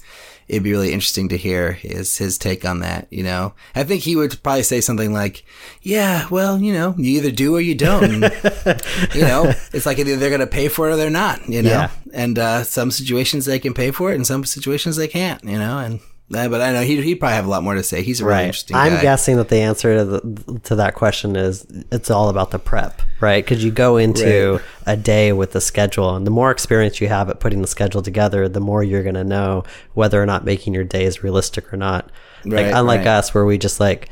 It'd 0.49 0.65
be 0.65 0.73
really 0.73 0.93
interesting 0.93 1.29
to 1.29 1.37
hear 1.37 1.73
his 1.73 2.17
his 2.17 2.37
take 2.39 2.65
on 2.65 2.81
that. 2.81 3.07
You 3.11 3.23
know, 3.23 3.55
I 3.77 3.85
think 3.85 4.03
he 4.03 4.17
would 4.17 4.43
probably 4.43 4.65
say 4.65 4.81
something 4.81 5.13
like, 5.13 5.45
"Yeah, 5.83 6.27
well, 6.29 6.59
you 6.61 6.73
know, 6.73 6.95
you 6.99 7.19
either 7.19 7.31
do 7.31 7.55
or 7.55 7.61
you 7.61 7.77
don't. 7.77 8.03
And, 8.05 8.23
you 9.15 9.21
know, 9.23 9.53
it's 9.73 9.87
like 9.87 9.99
either 10.01 10.17
they're 10.17 10.31
gonna 10.31 10.49
pay 10.49 10.67
for 10.69 10.89
it 10.89 10.95
or 10.95 10.97
they're 10.97 11.09
not. 11.11 11.49
You 11.49 11.63
know, 11.63 11.71
Yeah. 11.71 11.91
and 12.13 12.37
uh, 12.37 12.65
some 12.65 12.91
situations 12.91 13.45
they 13.45 13.61
can 13.61 13.75
pay 13.75 13.91
for 13.93 14.11
it, 14.11 14.17
and 14.17 14.27
some 14.27 14.45
situations 14.45 14.97
they 14.97 15.07
can't. 15.09 15.45
You 15.45 15.59
know, 15.59 15.79
and 15.79 16.01
uh, 16.35 16.49
but 16.49 16.61
I 16.61 16.73
know 16.73 16.83
he 16.83 17.01
he'd 17.03 17.17
probably 17.17 17.35
have 17.37 17.47
a 17.47 17.51
lot 17.51 17.63
more 17.63 17.75
to 17.75 17.83
say. 17.83 18.03
He's 18.03 18.21
a 18.21 18.25
really 18.25 18.45
interesting 18.45 18.77
I'm 18.77 18.95
guy. 18.95 19.03
guessing 19.03 19.37
that 19.39 19.49
the 19.49 19.57
answer 19.61 19.99
to 19.99 20.05
the, 20.05 20.61
to 20.65 20.75
that 20.77 20.95
question 20.95 21.35
is 21.37 21.67
it's 21.91 22.11
all 22.11 22.29
about 22.29 22.51
the 22.53 22.59
prep, 22.59 23.03
right? 23.21 23.45
Because 23.45 23.65
you 23.65 23.71
go 23.73 23.97
into 23.97 24.53
Right. 24.55 24.63
a 24.87 24.97
day 24.97 25.33
with 25.33 25.53
the 25.53 25.61
schedule, 25.61 26.15
and 26.17 26.27
the 26.27 26.31
more 26.31 26.51
experience 26.51 27.01
you 27.01 27.09
have 27.09 27.29
at 27.31 27.41
putting 27.41 27.63
the 27.63 27.69
schedule 27.69 28.03
together, 28.03 28.49
the 28.49 28.61
more 28.61 28.83
you're 28.85 29.03
going 29.03 29.15
to 29.17 29.25
know 29.25 29.65
whether 29.95 30.23
or 30.23 30.27
not 30.27 30.45
making 30.45 30.73
your 30.75 30.85
day 30.85 31.05
is 31.05 31.23
realistic 31.23 31.73
or 31.73 31.77
not. 31.77 32.11
like 32.45 32.67
unlike 32.73 33.01
right. 33.01 33.07
us, 33.09 33.35
where 33.35 33.45
we 33.45 33.59
just 33.59 33.81
like 33.81 34.09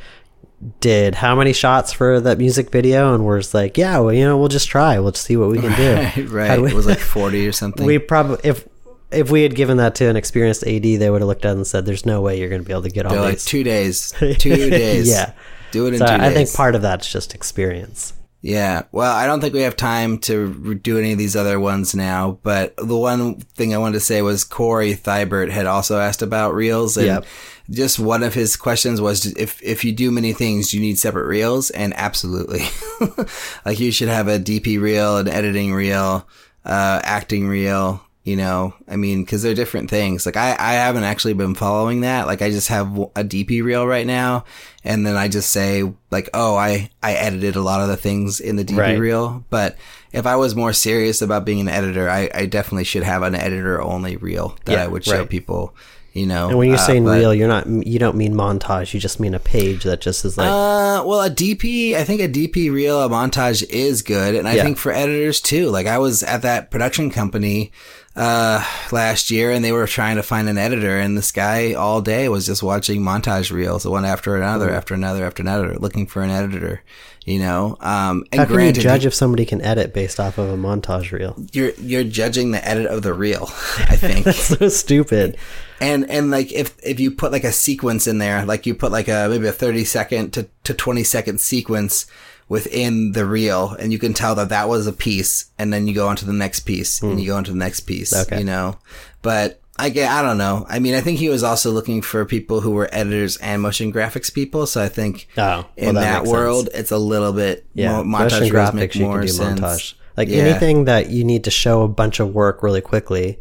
did 0.81 1.15
how 1.15 1.37
many 1.37 1.53
shots 1.53 1.93
for 1.93 2.21
that 2.21 2.37
music 2.37 2.71
video, 2.71 3.15
and 3.15 3.25
we're 3.25 3.39
just 3.39 3.55
like, 3.55 3.79
yeah, 3.79 3.99
well, 4.01 4.13
you 4.13 4.25
know, 4.25 4.37
we'll 4.37 4.49
just 4.49 4.69
try, 4.69 4.99
we'll 4.99 5.13
just 5.13 5.25
see 5.25 5.37
what 5.37 5.49
we 5.51 5.59
can 5.61 5.73
do. 5.77 6.27
right. 6.35 6.49
Had 6.49 6.61
we- 6.61 6.71
it 6.71 6.75
was 6.75 6.87
like 6.87 6.99
forty 6.99 7.47
or 7.47 7.53
something. 7.63 7.87
we 7.87 7.99
probably 7.99 8.39
if. 8.43 8.67
If 9.11 9.31
we 9.31 9.43
had 9.43 9.55
given 9.55 9.79
that 9.79 9.95
to 9.97 10.09
an 10.09 10.17
experienced 10.17 10.65
AD, 10.67 10.83
they 10.83 11.09
would 11.11 11.21
have 11.23 11.29
looked 11.29 11.45
at 11.45 11.51
it 11.53 11.57
and 11.57 11.67
said, 11.67 11.87
"There's 11.87 12.05
no 12.05 12.21
way 12.21 12.39
you're 12.39 12.49
going 12.51 12.63
to 12.63 12.67
be 12.67 12.73
able 12.73 12.83
to 12.83 12.91
get 12.91 13.07
all 13.07 13.13
They're 13.13 13.23
like 13.23 13.35
these." 13.35 13.45
two 13.45 13.63
days. 13.65 14.13
Two 14.39 14.71
days. 14.71 15.09
Yeah. 15.09 15.33
Do 15.71 15.87
it 15.87 15.95
in 15.95 15.99
So 15.99 16.07
two 16.07 16.13
days. 16.13 16.21
I 16.21 16.33
think 16.35 16.53
part 16.53 16.75
of 16.75 16.83
that's 16.83 17.11
just 17.11 17.35
experience. 17.35 18.13
Yeah. 18.41 18.83
Well, 18.93 19.15
I 19.15 19.27
don't 19.27 19.41
think 19.41 19.53
we 19.53 19.63
have 19.63 19.77
time 19.77 20.19
to 20.21 20.75
do 20.77 20.97
any 20.97 21.11
of 21.13 21.19
these 21.19 21.35
other 21.35 21.59
ones 21.59 21.95
now, 21.95 22.39
but 22.45 22.77
the 22.77 22.97
one 22.97 23.35
thing 23.41 23.75
I 23.75 23.79
wanted 23.79 23.95
to 23.95 24.01
say 24.01 24.23
was 24.23 24.45
Corey 24.45 24.95
Thibert 24.95 25.51
had 25.51 25.67
also 25.67 25.99
asked 25.99 26.23
about 26.23 26.55
reels 26.55 26.97
and 26.97 27.07
Yep. 27.07 27.25
just 27.69 27.99
one 27.99 28.23
of 28.23 28.35
his 28.35 28.57
questions 28.57 29.01
was 29.01 29.27
if, 29.27 29.61
if 29.61 29.85
you 29.85 29.91
do 29.93 30.13
many 30.13 30.33
things, 30.33 30.71
do 30.71 30.77
you 30.77 30.83
need 30.83 30.99
separate 31.01 31.27
reels? 31.27 31.71
And 31.71 31.93
absolutely. 31.97 32.61
like 33.67 33.81
you 33.81 33.91
should 33.91 34.09
have 34.09 34.29
a 34.29 34.39
DP 34.39 34.81
reel, 34.81 35.19
an 35.19 35.27
editing 35.27 35.75
reel, 35.75 36.27
uh, 36.65 37.01
acting 37.03 37.49
reel, 37.49 38.03
you 38.29 38.37
know, 38.37 38.75
I 38.87 38.97
mean, 38.97 39.25
cause 39.25 39.41
they're 39.43 39.55
different 39.55 39.89
things. 39.89 40.27
Like 40.27 40.37
I, 40.37 40.51
I 40.59 40.73
haven't 40.75 41.05
actually 41.05 41.33
been 41.33 41.55
following 41.55 42.03
that. 42.03 42.27
Like 42.27 42.43
I 42.43 42.51
just 42.51 42.69
have 42.69 42.89
a 43.17 43.25
DP 43.25 43.63
reel 43.63 43.87
right 43.87 44.07
now. 44.07 44.45
And 44.85 45.07
then 45.07 45.17
I 45.17 45.29
just 45.29 45.49
say 45.51 45.91
like, 46.11 46.29
oh, 46.35 46.55
I, 46.55 46.91
I 47.03 47.15
edited 47.15 47.57
a 47.57 47.63
lot 47.63 47.81
of 47.81 47.89
the 47.89 47.97
things 47.97 48.39
in 48.41 48.57
the 48.57 48.65
DP 48.65 48.77
Right. 48.77 48.99
reel. 48.99 49.45
But 49.49 49.79
if 50.13 50.27
I 50.27 50.37
was 50.37 50.55
more 50.55 50.75
serious 50.75 51.23
about 51.23 51.47
being 51.47 51.61
an 51.61 51.69
editor, 51.69 52.11
I, 52.11 52.29
I 52.35 52.45
definitely 52.47 52.85
should 52.85 53.03
have 53.03 53.23
an 53.23 53.35
editor 53.35 53.81
only 53.81 54.17
reel 54.17 54.59
that 54.67 54.73
Yeah, 54.75 54.85
I 54.85 54.89
would 54.89 55.05
show 55.05 55.21
right. 55.21 55.29
people, 55.29 55.75
you 56.13 56.27
know. 56.27 56.49
And 56.51 56.59
when 56.59 56.69
you're 56.69 56.77
uh, 56.85 56.87
saying 56.87 57.05
but- 57.05 57.19
reel, 57.19 57.35
you're 57.35 57.49
not 57.49 57.67
you 57.67 57.99
don't 57.99 58.17
mean 58.17 58.35
montage. 58.35 58.93
You 58.95 59.01
just 59.01 59.21
mean 59.21 59.35
a 59.35 59.39
page 59.41 59.85
that 59.85 60.01
just 60.03 60.25
is 60.27 60.37
like 60.37 60.49
Uh, 60.49 61.03
well, 61.07 61.23
a 61.23 61.31
DP, 61.31 61.95
I 61.95 62.05
think 62.05 62.21
a 62.21 62.29
DP 62.29 62.71
reel, 62.71 63.01
a 63.03 63.09
montage 63.09 63.63
is 63.71 64.03
good. 64.03 64.35
And 64.35 64.47
I 64.49 64.55
Yeah. 64.57 64.65
think 64.65 64.77
for 64.79 64.93
editors 64.93 65.41
too. 65.41 65.69
Like 65.71 65.87
I 65.87 65.99
was 65.99 66.23
at 66.23 66.43
that 66.43 66.71
production 66.71 67.11
company, 67.11 67.71
uh, 68.19 68.65
last 68.91 69.31
year 69.31 69.53
and 69.53 69.65
they 69.65 69.71
were 69.71 69.87
trying 69.87 70.17
to 70.17 70.25
find 70.25 70.49
an 70.49 70.59
editor 70.59 70.99
and 70.99 71.17
this 71.17 71.31
guy 71.31 71.75
all 71.75 72.01
day 72.01 72.29
was 72.29 72.47
just 72.47 72.65
watching 72.65 73.01
montage 73.01 73.53
reels, 73.53 73.87
one 73.87 74.05
after 74.05 74.37
another, 74.37 74.71
after 74.71 74.93
another, 74.93 75.25
after 75.25 75.41
another, 75.41 75.77
looking 75.77 76.05
for 76.05 76.23
an 76.23 76.31
editor, 76.31 76.83
you 77.25 77.39
know? 77.39 77.77
Um, 77.79 78.25
and 78.33 78.41
how 78.41 78.47
can 78.47 78.59
you 78.59 78.73
judge 78.73 79.07
if 79.07 79.15
somebody 79.15 79.47
can 79.47 79.63
edit 79.63 79.95
based 79.95 80.19
off 80.19 80.37
of 80.37 80.49
a 80.49 80.57
montage 80.57 81.13
reel? 81.13 81.37
you're, 81.53 81.71
you're 81.75 82.03
judging 82.03 82.51
the 82.51 82.69
edit 82.69 82.87
of 82.87 83.03
the 83.03 83.15
reel, 83.15 83.45
I 83.79 83.95
think. 83.95 84.25
that's 84.25 84.59
so 84.59 84.69
stupid. 84.69 85.37
And 85.81 86.11
and 86.11 86.33
like 86.33 86.51
if 86.51 86.77
if 86.83 86.99
you 86.99 87.13
put 87.13 87.31
like 87.31 87.45
a 87.45 87.53
sequence 87.53 88.09
in 88.09 88.19
there, 88.19 88.45
like 88.45 88.67
you 88.67 88.75
put 88.75 88.91
like 88.91 89.07
a 89.07 89.29
maybe 89.31 89.47
a 89.47 89.53
thirty 89.53 89.85
second 89.85 90.33
to 90.33 90.49
to 90.65 90.75
twenty 90.75 91.05
second 91.05 91.41
sequence 91.41 92.07
within 92.49 93.13
the 93.13 93.27
reel, 93.27 93.77
and 93.79 93.93
you 93.93 93.99
can 93.99 94.15
tell 94.15 94.35
that 94.37 94.49
that 94.49 94.69
was 94.69 94.87
a 94.87 94.93
piece, 94.93 95.51
and 95.59 95.73
then 95.73 95.87
you 95.87 95.95
go 95.95 96.09
on 96.09 96.17
to 96.17 96.25
the 96.25 96.33
next 96.33 96.61
piece, 96.61 97.03
and 97.03 97.21
you 97.21 97.27
go 97.29 97.37
on 97.37 97.45
to 97.45 97.53
the 97.53 97.59
next 97.59 97.81
piece. 97.81 98.11
Hmm. 98.15 98.21
Okay. 98.23 98.39
You 98.39 98.45
know, 98.45 98.79
but 99.23 99.61
I 99.79 99.91
get 99.91 100.11
I 100.11 100.23
don't 100.23 100.39
know. 100.39 100.67
I 100.69 100.79
mean, 100.81 100.95
I 100.95 101.01
think 101.01 101.19
he 101.19 101.29
was 101.29 101.43
also 101.45 101.71
looking 101.71 102.03
for 102.03 102.25
people 102.25 102.61
who 102.61 102.73
were 102.73 102.89
editors 102.91 103.37
and 103.37 103.63
motion 103.63 103.93
graphics 103.93 104.33
people. 104.33 104.67
So 104.67 104.83
I 104.83 104.89
think 104.89 105.29
Oh, 105.37 105.41
well, 105.41 105.69
in 105.77 105.95
that 105.95 106.25
that, 106.25 106.31
world, 106.31 106.69
it's 106.75 106.91
a 106.91 106.99
little 106.99 107.33
bit 107.33 107.65
Yeah, 107.75 107.99
mo- 107.99 108.05
motion 108.05 108.41
montage 108.41 108.41
make 108.43 108.53
graphics 108.53 108.95
you 108.97 109.07
can 109.07 109.21
do 109.21 109.29
sense. 109.29 109.61
montage. 109.61 109.95
Like 110.17 110.29
Yeah. 110.29 110.39
anything 110.39 110.87
that 110.87 111.11
you 111.11 111.23
need 111.23 111.45
to 111.45 111.51
show 111.53 111.83
a 111.83 111.89
bunch 111.89 112.19
of 112.19 112.35
work 112.35 112.61
really 112.65 112.81
quickly, 112.81 113.39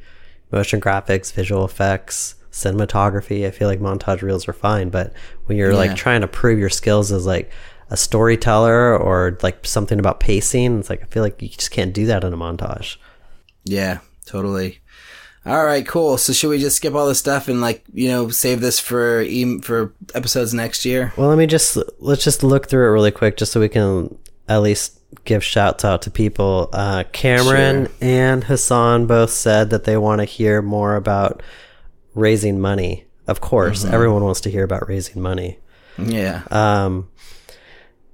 motion 0.52 0.80
graphics, 0.80 1.34
visual 1.34 1.66
effects, 1.66 2.36
cinematography. 2.52 3.48
I 3.48 3.52
feel 3.52 3.68
like 3.68 3.80
montage 3.80 4.22
reels 4.22 4.48
are 4.48 4.54
fine, 4.54 4.90
but 4.90 5.14
when 5.46 5.58
you're 5.58 5.72
Yeah. 5.72 5.78
like 5.78 5.96
trying 5.96 6.22
to 6.22 6.28
prove 6.28 6.60
your 6.60 6.70
skills 6.70 7.12
as 7.12 7.26
like 7.26 7.50
a 7.90 7.98
storyteller 7.98 8.98
or 8.98 9.38
like 9.44 9.66
something 9.66 10.00
about 10.00 10.20
pacing, 10.20 10.80
it's 10.80 10.90
like 10.90 11.02
I 11.02 11.06
feel 11.06 11.24
like 11.24 11.42
you 11.42 11.50
just 11.50 11.72
can't 11.72 11.94
do 11.94 12.06
that 12.08 12.24
in 12.24 12.34
a 12.34 12.38
montage. 12.38 12.98
Yeah, 13.64 14.00
totally. 14.26 14.80
All 15.46 15.64
right, 15.66 15.88
cool. 15.88 16.18
So 16.18 16.34
should 16.34 16.50
we 16.50 16.60
just 16.60 16.76
skip 16.76 16.94
all 16.94 17.08
this 17.08 17.20
stuff 17.20 17.48
and 17.48 17.62
like 17.62 17.84
you 17.94 18.10
know 18.10 18.30
save 18.30 18.60
this 18.60 18.80
for 18.80 19.22
em- 19.28 19.62
for 19.62 19.94
episodes 20.14 20.54
next 20.54 20.84
year? 20.86 21.14
Well, 21.16 21.30
let 21.30 21.38
me 21.38 21.48
just 21.48 21.78
let's 22.00 22.24
just 22.24 22.44
look 22.44 22.68
through 22.68 22.86
it 22.88 22.92
really 22.92 23.12
quick, 23.12 23.38
just 23.38 23.54
so 23.54 23.60
we 23.62 23.70
can 23.70 24.18
at 24.50 24.62
least 24.62 25.00
give 25.24 25.44
shouts 25.44 25.86
out 25.86 26.02
to 26.02 26.12
people. 26.12 26.70
Uh, 26.74 27.06
Cameron 27.14 27.86
Sure. 27.86 27.96
and 28.02 28.44
Hassan 28.44 29.06
both 29.08 29.30
said 29.30 29.70
that 29.70 29.86
they 29.86 29.96
want 29.96 30.20
to 30.20 30.26
hear 30.26 30.62
more 30.62 30.96
about 30.98 31.42
raising 32.14 32.60
money. 32.60 33.06
Of 33.28 33.40
course, 33.42 33.86
everyone 33.86 34.24
wants 34.26 34.42
to 34.42 34.52
hear 34.52 34.64
about 34.64 34.88
raising 34.90 35.22
money. 35.22 35.60
Yeah. 35.98 36.44
Um, 36.52 37.10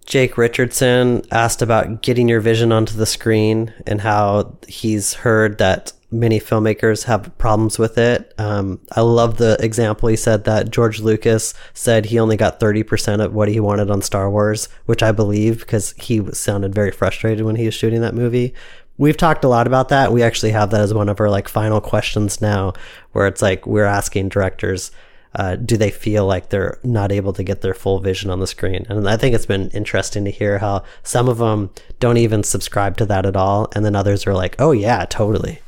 Jake 0.06 0.38
Richardson 0.38 1.24
asked 1.32 1.62
about 1.62 2.02
getting 2.02 2.28
your 2.28 2.42
vision 2.42 2.72
onto 2.72 2.96
the 2.96 3.06
screen 3.06 3.74
and 3.88 4.02
how 4.02 4.58
he's 4.68 5.14
heard 5.14 5.58
that 5.58 5.94
many 6.14 6.40
filmmakers 6.40 7.06
have 7.06 7.36
problems 7.38 7.80
with 7.80 7.98
it. 7.98 8.34
Um, 8.38 8.80
I 8.92 9.02
love 9.02 9.38
the 9.38 9.58
example 9.60 10.10
he 10.10 10.16
said 10.16 10.44
that 10.44 10.70
George 10.70 11.00
Lucas 11.00 11.54
said 11.74 12.06
he 12.06 12.20
only 12.20 12.38
got 12.38 12.60
30% 12.60 13.24
of 13.24 13.34
what 13.34 13.50
he 13.50 13.60
wanted 13.60 13.90
on 13.90 14.02
Star 14.02 14.30
Wars, 14.30 14.70
which 14.86 15.02
I 15.02 15.12
believe 15.12 15.60
because 15.60 15.94
he 15.94 16.24
sounded 16.32 16.76
very 16.76 16.92
frustrated 16.92 17.46
when 17.46 17.56
he 17.56 17.66
was 17.66 17.74
shooting 17.74 18.02
that 18.02 18.14
movie. 18.14 18.54
We've 18.98 19.18
talked 19.18 19.44
a 19.44 19.50
lot 19.50 19.66
about 19.66 19.90
that. 19.90 20.14
We 20.14 20.22
actually 20.22 20.52
have 20.52 20.70
that 20.70 20.82
as 20.82 20.94
one 20.94 21.10
of 21.10 21.20
our 21.20 21.30
like 21.30 21.48
final 21.48 21.82
questions 21.82 22.42
now, 22.42 22.74
where 23.12 23.26
it's 23.26 23.42
like 23.42 23.66
we're 23.66 23.86
asking 23.86 24.30
directors, 24.30 24.92
uh, 25.36 25.56
do 25.56 25.78
they 25.78 25.92
feel 25.92 26.26
like 26.26 26.50
they're 26.50 26.78
not 26.84 27.12
able 27.12 27.34
to 27.34 27.44
get 27.44 27.62
their 27.62 27.74
full 27.74 28.00
vision 28.00 28.30
on 28.30 28.40
the 28.40 28.48
screen? 28.48 28.86
And 28.90 29.10
I 29.10 29.18
think 29.18 29.34
it's 29.36 29.46
been 29.46 29.70
interesting 29.70 30.26
to 30.26 30.32
hear 30.32 30.60
how 30.60 30.84
some 31.02 31.28
of 31.28 31.40
them 31.40 31.72
don't 32.00 32.18
even 32.18 32.44
subscribe 32.44 32.98
to 32.98 33.06
that 33.08 33.26
at 33.26 33.36
all, 33.36 33.68
and 33.76 33.84
then 33.84 33.96
others 33.96 34.28
are 34.28 34.34
like, 34.34 34.56
oh 34.60 34.72
yeah, 34.72 35.06
totally. 35.06 35.60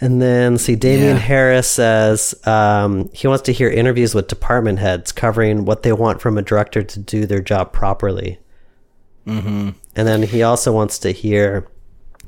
And 0.00 0.20
then 0.20 0.58
see, 0.58 0.74
Damian 0.74 1.16
Yeah. 1.16 1.22
Harris 1.22 1.70
says 1.70 2.34
um, 2.46 3.10
he 3.12 3.28
wants 3.28 3.44
to 3.44 3.52
hear 3.52 3.68
interviews 3.70 4.14
with 4.14 4.26
department 4.26 4.80
heads 4.80 5.12
covering 5.12 5.64
what 5.64 5.84
they 5.84 5.92
want 5.92 6.20
from 6.20 6.36
a 6.36 6.42
director 6.42 6.82
to 6.82 6.98
do 6.98 7.26
their 7.26 7.40
job 7.40 7.72
properly. 7.72 8.38
Mm-hmm. 9.26 9.70
And 9.94 10.08
then 10.08 10.24
he 10.24 10.42
also 10.42 10.72
wants 10.72 10.98
to 11.00 11.12
hear 11.12 11.68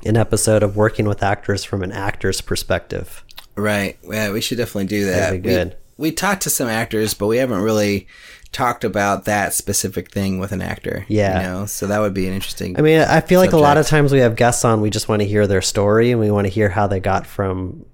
an 0.05 0.15
episode 0.15 0.63
of 0.63 0.77
working 0.77 1.07
with 1.07 1.21
actors 1.21 1.63
from 1.65 1.83
an 1.83 1.91
actor's 1.91 2.39
perspective. 2.39 3.25
Right. 3.57 3.97
Yeah, 4.03 4.31
we 4.31 4.41
should 4.41 4.57
definitely 4.57 4.85
do 4.85 5.05
that. 5.05 5.11
That'd 5.19 5.41
be 5.41 5.49
We- 5.49 5.55
good. 5.55 5.77
We, 5.97 6.11
talked 6.11 6.43
to 6.43 6.51
some 6.51 6.67
actors, 6.67 7.15
but 7.15 7.25
we 7.25 7.37
haven't 7.37 7.61
really 7.61 8.07
talked 8.51 8.83
about 8.83 9.25
that 9.25 9.53
specific 9.53 10.11
thing 10.11 10.37
with 10.39 10.51
an 10.51 10.61
actor. 10.61 11.05
Yeah. 11.07 11.41
You 11.41 11.47
know, 11.47 11.65
so 11.65 11.87
that 11.87 11.99
would 11.99 12.13
be 12.13 12.27
an 12.27 12.33
interesting. 12.33 12.77
I 12.77 12.81
mean, 12.81 12.99
I 13.01 13.19
feel 13.19 13.39
like 13.39 13.51
a 13.51 13.57
lot 13.57 13.77
of 13.77 13.87
times 13.87 14.13
we 14.13 14.19
have 14.19 14.35
guests 14.35 14.63
on, 14.63 14.79
we 14.81 14.91
just 14.91 15.09
want 15.09 15.21
to 15.23 15.27
hear 15.27 15.47
their 15.47 15.61
story 15.61 16.11
and 16.11 16.19
we 16.19 16.29
want 16.29 16.45
to 16.45 16.49
hear 16.53 16.69
how 16.69 16.85
they 16.87 16.99
got 16.99 17.25
from 17.25 17.85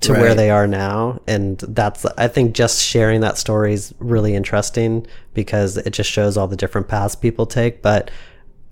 to 0.00 0.12
where 0.12 0.34
they 0.34 0.50
are 0.50 0.66
now 0.66 1.18
and 1.26 1.56
that's 1.60 2.04
i 2.18 2.28
think 2.28 2.54
just 2.54 2.82
sharing 2.82 3.22
that 3.22 3.38
story 3.38 3.72
is 3.72 3.94
really 4.00 4.34
interesting 4.34 5.06
because 5.32 5.78
it 5.78 5.90
just 5.92 6.10
shows 6.10 6.36
all 6.36 6.46
the 6.46 6.56
different 6.56 6.88
paths 6.88 7.14
people 7.14 7.46
take 7.46 7.80
but 7.80 8.10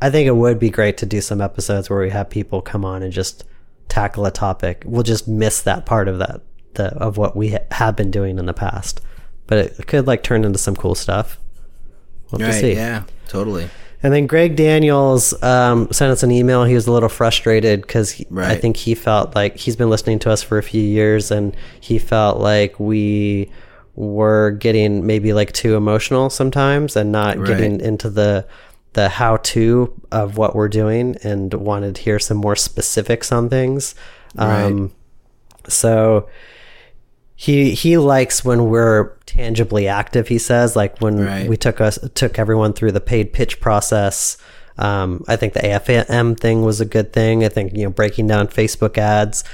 i 0.03 0.11
think 0.11 0.27
it 0.27 0.37
would 0.37 0.59
be 0.59 0.69
great 0.69 0.99
to 0.99 1.07
do 1.07 1.23
some 1.23 1.41
episodes 1.41 1.89
where 1.89 2.01
we 2.01 2.11
have 2.11 2.29
people 2.29 2.61
come 2.61 2.85
on 2.85 3.03
and 3.03 3.15
just 3.15 3.45
tackle 3.89 4.25
a 4.27 4.31
topic 4.31 4.83
we'll 4.87 5.03
just 5.03 5.27
miss 5.29 5.61
that 5.63 5.85
part 5.87 6.09
of 6.09 6.19
that 6.19 6.41
the, 6.75 6.87
of 6.97 7.17
what 7.19 7.37
we 7.37 7.51
ha- 7.51 7.59
have 7.73 7.95
been 7.97 8.11
doing 8.11 8.39
in 8.39 8.47
the 8.47 8.55
past 8.55 9.01
but 9.47 9.59
it 9.59 9.87
could 9.87 10.07
like 10.07 10.23
turn 10.23 10.45
into 10.45 10.59
some 10.59 10.75
cool 10.77 10.95
stuff 10.95 11.39
we'll 12.31 12.41
Right. 12.47 12.55
see 12.55 12.75
Yeah. 12.75 13.03
Totally. 13.29 13.69
and 14.03 14.13
then 14.13 14.27
Greg 14.27 14.57
Daniels 14.57 15.35
um, 15.43 15.89
sent 15.93 16.11
us 16.11 16.23
an 16.23 16.31
email. 16.31 16.65
He 16.65 16.75
was 16.75 16.87
a 16.87 16.93
little 16.93 17.09
frustrated 17.09 17.83
because 17.83 18.21
I 18.37 18.57
think 18.57 18.77
he 18.77 18.95
felt 18.95 19.35
like 19.35 19.57
he's 19.57 19.77
been 19.77 19.89
listening 19.91 20.19
to 20.21 20.31
us 20.31 20.43
for 20.43 20.59
a 20.59 20.63
few 20.63 20.83
years, 20.83 21.31
and 21.31 21.57
he 21.81 21.99
felt 21.99 22.39
like 22.41 22.79
we 22.81 23.51
were 23.95 24.51
getting 24.53 25.07
maybe 25.07 25.33
like 25.33 25.53
too 25.53 25.77
emotional 25.77 26.29
sometimes, 26.31 26.97
and 26.97 27.13
not 27.13 27.39
Right. 27.39 27.47
getting 27.47 27.81
into 27.81 28.11
the 28.11 28.45
the 28.95 29.09
how 29.09 29.39
to 29.39 29.93
of 30.11 30.37
what 30.37 30.55
we're 30.55 30.69
doing, 30.69 31.17
and 31.23 31.53
wanted 31.55 31.97
to 31.97 32.03
hear 32.03 32.19
some 32.19 32.37
more 32.37 32.57
specifics 32.57 33.33
on 33.33 33.49
things. 33.49 33.95
Um, 34.37 34.93
so 35.69 36.29
he 37.35 37.73
he 37.75 37.97
likes 37.99 38.45
when 38.45 38.69
we're 38.69 39.17
tangibly 39.27 39.89
active 39.89 40.29
he 40.29 40.39
says 40.39 40.77
like 40.77 40.99
when 41.01 41.19
Right. 41.25 41.49
we 41.49 41.57
took 41.57 41.81
us 41.81 41.99
took 42.15 42.39
everyone 42.39 42.73
through 42.73 42.93
the 42.93 43.01
paid 43.01 43.33
pitch 43.33 43.61
process 43.61 44.37
um, 44.79 45.25
i 45.29 45.37
think 45.37 45.53
the 45.55 45.61
afm 45.61 46.39
thing 46.39 46.63
was 46.63 46.81
a 46.81 46.85
good 46.85 47.13
thing 47.13 47.45
i 47.45 47.49
think 47.49 47.75
you 47.75 47.85
know 47.85 47.91
breaking 47.91 48.27
down 48.27 48.47
facebook 48.49 48.99
ads 48.99 49.45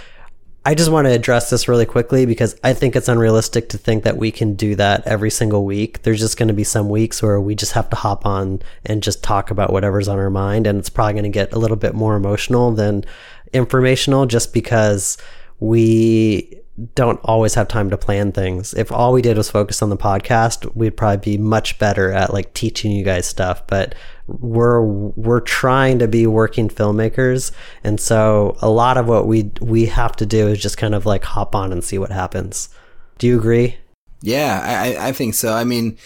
i 0.69 0.75
just 0.75 0.91
want 0.91 1.07
to 1.07 1.12
address 1.12 1.51
this 1.51 1.66
really 1.66 1.87
quickly 1.87 2.27
because 2.27 2.55
i 2.62 2.73
think 2.73 2.95
it's 2.95 3.09
unrealistic 3.09 3.69
to 3.71 3.79
think 3.79 4.05
that 4.05 4.16
we 4.19 4.31
can 4.31 4.55
do 4.55 4.75
that 4.75 5.07
every 5.07 5.31
single 5.31 5.64
week. 5.64 6.03
There's 6.03 6.21
just 6.21 6.37
going 6.37 6.49
to 6.49 6.55
be 6.55 6.64
some 6.64 6.89
weeks 6.89 7.23
where 7.23 7.41
we 7.41 7.55
just 7.55 7.73
have 7.73 7.89
to 7.91 7.97
hop 7.97 8.27
on 8.27 8.61
and 8.85 9.03
just 9.03 9.23
talk 9.23 9.51
about 9.51 9.73
whatever's 9.73 10.09
on 10.09 10.19
our 10.19 10.31
mind 10.31 10.66
and 10.66 10.79
it's 10.79 10.91
probably 10.91 11.14
going 11.14 11.25
to 11.25 11.31
get 11.31 11.53
a 11.53 11.59
little 11.59 11.77
bit 11.77 11.95
more 11.95 12.16
emotional 12.16 12.73
than 12.73 13.05
informational 13.53 14.27
just 14.27 14.53
because 14.53 15.16
we 15.61 16.61
don't 16.95 17.18
always 17.24 17.55
have 17.55 17.66
time 17.68 17.91
to 17.91 17.97
plan 17.99 18.33
things. 18.33 18.72
If 18.74 18.93
all 18.93 19.12
we 19.12 19.22
did 19.22 19.37
was 19.37 19.51
focus 19.51 19.83
on 19.83 19.91
the 19.91 19.97
podcast, 19.97 20.74
we'd 20.76 20.97
probably 20.97 21.37
be 21.37 21.39
much 21.43 21.79
better 21.79 22.12
at 22.12 22.33
like 22.33 22.55
teaching 22.55 22.93
you 22.93 23.05
guys 23.05 23.26
stuff, 23.26 23.66
but 23.66 23.95
we're 24.26 24.83
we're 24.83 25.41
trying 25.41 25.99
to 26.01 26.07
be 26.09 26.26
working 26.26 26.68
filmmakers, 26.68 27.51
and 27.83 27.99
so 27.99 28.57
a 28.61 28.68
lot 28.68 28.97
of 28.99 29.09
what 29.09 29.26
we 29.26 29.51
we 29.61 29.87
have 29.87 30.14
to 30.16 30.26
do 30.26 30.47
is 30.49 30.61
just 30.61 30.76
kind 30.76 30.95
of 30.95 31.07
like 31.07 31.24
hop 31.24 31.55
on 31.55 31.72
and 31.72 31.83
see 31.83 31.99
what 31.99 32.12
happens. 32.12 32.68
Do 33.18 33.26
you 33.26 33.39
agree? 33.39 33.76
Yeah, 34.20 34.61
I, 35.01 35.09
I- 35.09 35.12
think 35.12 35.35
so. 35.35 35.53
I 35.55 35.64
mean, 35.64 35.97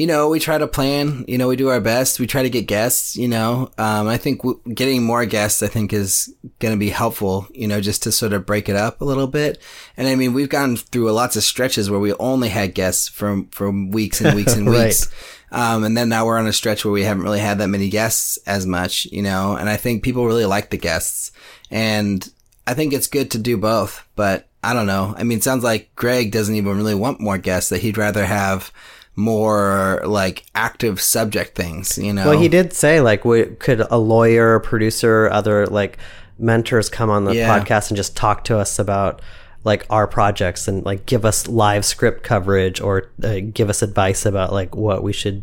you 0.00 0.06
know, 0.06 0.30
we 0.30 0.40
try 0.40 0.56
to 0.56 0.66
plan, 0.66 1.26
you 1.28 1.36
know, 1.36 1.46
we 1.46 1.56
do 1.56 1.68
our 1.68 1.78
best. 1.78 2.18
We 2.18 2.26
try 2.26 2.42
to 2.42 2.48
get 2.48 2.62
guests, 2.66 3.16
you 3.16 3.28
know. 3.28 3.70
Um, 3.76 4.08
I 4.08 4.16
think 4.16 4.38
w- 4.40 4.58
getting 4.72 5.02
more 5.02 5.26
guests, 5.26 5.62
I 5.62 5.66
think, 5.66 5.92
is 5.92 6.34
going 6.58 6.72
to 6.72 6.78
be 6.78 6.88
helpful, 6.88 7.46
you 7.52 7.68
know, 7.68 7.82
just 7.82 8.02
to 8.04 8.12
sort 8.12 8.32
of 8.32 8.46
break 8.46 8.70
it 8.70 8.76
up 8.76 9.02
a 9.02 9.04
little 9.04 9.26
bit. 9.26 9.60
And 9.98 10.08
I 10.08 10.14
mean, 10.14 10.32
we've 10.32 10.48
gone 10.48 10.76
through 10.76 11.12
lots 11.12 11.36
of 11.36 11.42
stretches 11.42 11.90
where 11.90 12.00
we 12.00 12.14
only 12.14 12.48
had 12.48 12.72
guests 12.72 13.08
from, 13.08 13.48
from 13.48 13.90
weeks 13.90 14.22
and 14.22 14.34
weeks 14.34 14.54
and 14.56 14.66
Right. 14.70 14.86
weeks. 14.86 15.12
Um, 15.52 15.84
and 15.84 15.94
then 15.94 16.08
now 16.08 16.24
we're 16.24 16.38
on 16.38 16.46
a 16.46 16.52
stretch 16.54 16.82
where 16.82 16.92
we 16.92 17.04
haven't 17.04 17.24
really 17.24 17.40
had 17.40 17.58
that 17.58 17.68
many 17.68 17.90
guests 17.90 18.38
as 18.46 18.64
much, 18.66 19.04
you 19.12 19.20
know, 19.20 19.54
and 19.54 19.68
I 19.68 19.76
think 19.76 20.02
people 20.02 20.24
really 20.24 20.46
like 20.46 20.70
the 20.70 20.78
guests. 20.78 21.30
And 21.70 22.26
I 22.66 22.72
think 22.72 22.94
it's 22.94 23.06
good 23.06 23.30
to 23.32 23.38
do 23.38 23.58
both, 23.58 24.02
but 24.16 24.48
I 24.64 24.72
don't 24.72 24.86
know. 24.86 25.14
I 25.18 25.24
mean, 25.24 25.36
it 25.36 25.44
sounds 25.44 25.62
like 25.62 25.94
Greg 25.94 26.32
doesn't 26.32 26.54
even 26.54 26.78
really 26.78 26.94
want 26.94 27.20
more 27.20 27.36
guests, 27.36 27.68
that 27.68 27.82
he'd 27.82 27.98
rather 27.98 28.24
have 28.24 28.72
more 29.16 30.00
like 30.04 30.44
active 30.54 31.00
subject 31.00 31.54
things, 31.56 31.98
you 31.98 32.12
know? 32.12 32.26
Well, 32.30 32.38
he 32.40 32.48
did 32.48 32.72
say 32.72 33.00
like, 33.00 33.24
we, 33.24 33.44
could 33.46 33.80
a 33.90 33.98
lawyer, 33.98 34.58
producer, 34.60 35.28
other 35.30 35.66
like 35.66 35.98
mentors 36.38 36.88
come 36.88 37.10
on 37.10 37.24
the 37.24 37.34
Yeah. 37.34 37.58
podcast 37.58 37.88
and 37.90 37.96
just 37.96 38.16
talk 38.16 38.44
to 38.44 38.58
us 38.58 38.78
about 38.78 39.20
like 39.62 39.84
our 39.90 40.06
projects 40.06 40.66
and 40.68 40.84
like 40.86 41.04
give 41.04 41.24
us 41.26 41.46
live 41.46 41.84
script 41.84 42.22
coverage 42.22 42.80
or 42.80 43.10
uh, 43.22 43.40
give 43.52 43.68
us 43.68 43.82
advice 43.82 44.24
about 44.24 44.52
like 44.52 44.74
what 44.74 45.02
we 45.02 45.12
should 45.12 45.42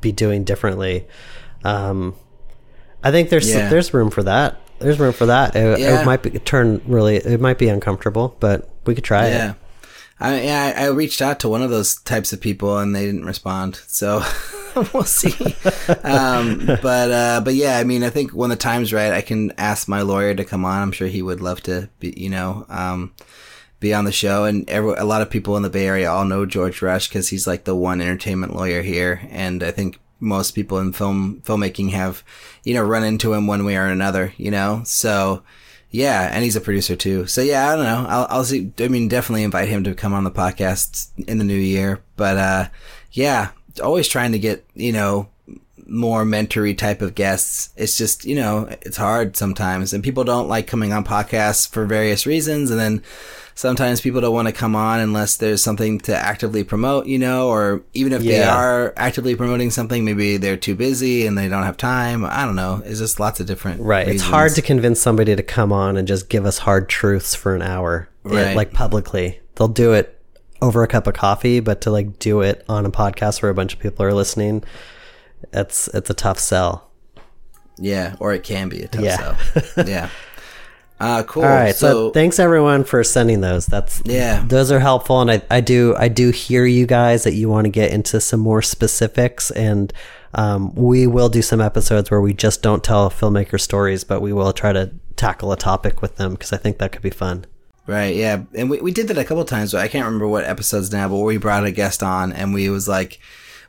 be 0.00 0.12
doing 0.12 0.44
differently. 0.44 1.06
Um, 1.62 2.14
I 3.02 3.10
think 3.10 3.28
there's 3.28 3.50
Yeah. 3.50 3.68
there's 3.68 3.92
room 3.92 4.10
for 4.10 4.22
that. 4.22 4.56
There's 4.78 4.98
room 4.98 5.12
for 5.12 5.26
that. 5.26 5.54
It, 5.54 5.78
Yeah. 5.80 6.00
it 6.00 6.06
might 6.06 6.22
be 6.22 6.30
turn 6.38 6.80
really. 6.86 7.16
It 7.16 7.38
might 7.40 7.58
be 7.58 7.68
uncomfortable, 7.68 8.34
but 8.40 8.70
we 8.86 8.94
could 8.94 9.04
try 9.04 9.28
Yeah. 9.28 9.50
it. 9.50 9.56
I, 10.20 10.48
I 10.48 10.70
I 10.72 10.86
reached 10.88 11.22
out 11.22 11.40
to 11.40 11.48
one 11.48 11.62
of 11.62 11.70
those 11.70 11.96
types 11.96 12.32
of 12.32 12.40
people 12.40 12.78
and 12.78 12.94
they 12.94 13.06
didn't 13.06 13.24
respond. 13.24 13.80
So 13.86 14.22
we'll 14.92 15.04
see. 15.04 15.56
um, 16.04 16.66
but, 16.66 17.10
uh, 17.10 17.40
but 17.44 17.54
yeah, 17.54 17.78
I 17.78 17.84
mean, 17.84 18.02
I 18.02 18.10
think 18.10 18.32
when 18.32 18.50
the 18.50 18.56
time's 18.56 18.92
right, 18.92 19.12
I 19.12 19.20
can 19.20 19.52
ask 19.52 19.88
my 19.88 20.02
lawyer 20.02 20.34
to 20.34 20.44
come 20.44 20.64
on. 20.64 20.82
I'm 20.82 20.92
sure 20.92 21.08
he 21.08 21.22
would 21.22 21.40
love 21.40 21.62
to 21.62 21.88
be, 21.98 22.14
you 22.16 22.30
know, 22.30 22.66
um, 22.68 23.14
be 23.80 23.94
on 23.94 24.04
the 24.04 24.12
show. 24.12 24.44
And 24.44 24.68
every, 24.68 24.94
a 24.94 25.04
lot 25.04 25.22
of 25.22 25.30
people 25.30 25.56
in 25.56 25.62
the 25.62 25.70
Bay 25.70 25.86
Area 25.86 26.10
all 26.10 26.24
know 26.24 26.46
George 26.46 26.82
Rush 26.82 27.08
because 27.08 27.28
he's 27.28 27.46
like 27.46 27.64
the 27.64 27.76
one 27.76 28.00
entertainment 28.00 28.54
lawyer 28.54 28.82
here. 28.82 29.26
And 29.30 29.62
I 29.62 29.70
think 29.70 29.98
most 30.20 30.52
people 30.52 30.78
in 30.78 30.92
film 30.92 31.42
filmmaking 31.44 31.90
have, 31.90 32.22
you 32.62 32.74
know, 32.74 32.82
run 32.82 33.04
into 33.04 33.32
him 33.32 33.46
one 33.46 33.64
way 33.64 33.76
or 33.76 33.86
another, 33.86 34.34
you 34.36 34.50
know? 34.50 34.82
So, 34.84 35.42
yeah, 35.90 36.30
and 36.32 36.44
he's 36.44 36.56
a 36.56 36.60
producer 36.60 36.94
too. 36.94 37.26
So 37.26 37.42
yeah, 37.42 37.70
I 37.70 37.76
don't 37.76 37.84
know. 37.84 38.06
I'll, 38.08 38.26
I'll 38.30 38.44
see. 38.44 38.72
I 38.78 38.88
mean, 38.88 39.08
definitely 39.08 39.42
invite 39.42 39.68
him 39.68 39.84
to 39.84 39.94
come 39.94 40.12
on 40.12 40.24
the 40.24 40.30
podcast 40.30 41.10
in 41.28 41.38
the 41.38 41.44
new 41.44 41.54
year. 41.54 42.00
But 42.16 42.36
uh, 42.36 42.68
yeah, 43.12 43.50
always 43.82 44.08
trying 44.08 44.32
to 44.32 44.38
get 44.38 44.64
you 44.74 44.92
know 44.92 45.28
more 45.86 46.24
mentory 46.24 46.78
type 46.78 47.02
of 47.02 47.16
guests. 47.16 47.70
It's 47.76 47.98
just 47.98 48.24
you 48.24 48.36
know 48.36 48.68
it's 48.82 48.96
hard 48.96 49.36
sometimes, 49.36 49.92
and 49.92 50.04
people 50.04 50.22
don't 50.22 50.48
like 50.48 50.68
coming 50.68 50.92
on 50.92 51.04
podcasts 51.04 51.68
for 51.68 51.86
various 51.86 52.24
reasons, 52.24 52.70
and 52.70 52.78
then 52.78 53.02
sometimes 53.54 54.00
people 54.00 54.20
don't 54.20 54.32
want 54.34 54.48
to 54.48 54.52
come 54.52 54.74
on 54.76 55.00
unless 55.00 55.36
there's 55.36 55.62
something 55.62 55.98
to 56.00 56.16
actively 56.16 56.64
promote, 56.64 57.06
you 57.06 57.18
know, 57.18 57.48
or 57.48 57.82
even 57.94 58.12
if 58.12 58.22
they 58.22 58.42
are 58.42 58.92
actively 58.96 59.34
promoting 59.36 59.70
something, 59.70 60.04
maybe 60.04 60.36
they're 60.36 60.56
too 60.56 60.74
busy 60.74 61.26
and 61.26 61.36
they 61.36 61.48
don't 61.48 61.62
have 61.64 61.76
time. 61.76 62.24
I 62.24 62.44
don't 62.44 62.56
know. 62.56 62.82
It's 62.84 62.98
just 62.98 63.20
lots 63.20 63.40
of 63.40 63.46
different 63.46 63.80
Right. 63.82 64.08
It's 64.08 64.22
hard 64.22 64.54
to 64.54 64.62
convince 64.62 65.00
somebody 65.00 65.34
to 65.36 65.42
come 65.42 65.72
on 65.72 65.96
and 65.96 66.06
just 66.08 66.28
give 66.28 66.46
us 66.46 66.58
hard 66.58 66.88
truths 66.88 67.34
for 67.34 67.54
an 67.54 67.62
hour, 67.62 68.08
eh, 68.26 68.34
Right. 68.34 68.56
like 68.56 68.72
publicly. 68.72 69.40
They'll 69.56 69.68
do 69.68 69.92
it 69.92 70.16
over 70.62 70.82
a 70.82 70.88
cup 70.88 71.06
of 71.06 71.14
coffee, 71.14 71.60
but 71.60 71.80
to 71.82 71.90
like 71.90 72.18
do 72.18 72.40
it 72.42 72.64
on 72.68 72.84
a 72.86 72.90
podcast 72.90 73.42
where 73.42 73.50
a 73.50 73.54
bunch 73.54 73.72
of 73.74 73.78
people 73.78 74.04
are 74.04 74.12
listening, 74.14 74.62
it's 75.52 75.88
it's 75.88 76.10
a 76.10 76.14
tough 76.14 76.38
sell. 76.38 76.86
Yeah, 77.78 78.16
or 78.20 78.34
it 78.34 78.42
can 78.42 78.68
be 78.68 78.82
a 78.82 78.88
tough 78.88 79.02
Yeah. 79.02 79.36
sell. 79.36 79.84
yeah. 79.86 80.08
Uh, 81.00 81.22
cool. 81.22 81.42
All 81.44 81.48
right. 81.48 81.74
So, 81.74 82.08
So, 82.08 82.10
thanks 82.10 82.38
everyone 82.38 82.84
for 82.84 83.02
sending 83.02 83.40
those. 83.40 83.64
That's 83.66 84.02
Yeah. 84.04 84.44
Those 84.46 84.70
are 84.70 84.78
helpful, 84.80 85.20
and 85.22 85.30
I, 85.30 85.42
I 85.50 85.60
do 85.60 85.94
I 85.98 86.08
do 86.08 86.30
hear 86.30 86.66
you 86.66 86.86
guys 86.86 87.24
that 87.24 87.34
you 87.34 87.48
want 87.48 87.64
to 87.64 87.70
get 87.70 87.90
into 87.90 88.20
some 88.20 88.40
more 88.40 88.60
specifics, 88.62 89.50
and 89.50 89.92
um, 90.34 90.74
we 90.74 91.06
will 91.06 91.28
do 91.30 91.42
some 91.42 91.60
episodes 91.60 92.10
where 92.10 92.20
we 92.20 92.34
just 92.34 92.62
don't 92.62 92.84
tell 92.84 93.10
filmmaker 93.10 93.58
stories, 93.58 94.04
but 94.04 94.20
we 94.20 94.32
will 94.32 94.52
try 94.52 94.72
to 94.72 94.92
tackle 95.16 95.52
a 95.52 95.56
topic 95.56 96.02
with 96.02 96.16
them 96.16 96.32
because 96.32 96.52
I 96.52 96.56
think 96.58 96.78
that 96.78 96.92
could 96.92 97.02
be 97.02 97.10
fun. 97.10 97.46
right, 97.86 98.14
yeah, 98.14 98.42
and 98.54 98.68
we 98.70 98.80
we 98.80 98.92
did 98.92 99.08
that 99.08 99.18
a 99.18 99.24
couple 99.24 99.44
times. 99.46 99.72
But 99.72 99.80
I 99.80 99.88
can't 99.88 100.04
remember 100.04 100.28
what 100.28 100.44
episodes 100.44 100.92
now, 100.92 101.08
but 101.08 101.16
we 101.18 101.38
brought 101.38 101.64
a 101.64 101.72
guest 101.72 102.02
on, 102.02 102.32
and 102.32 102.52
we 102.52 102.68
was 102.68 102.86
like, 102.88 103.20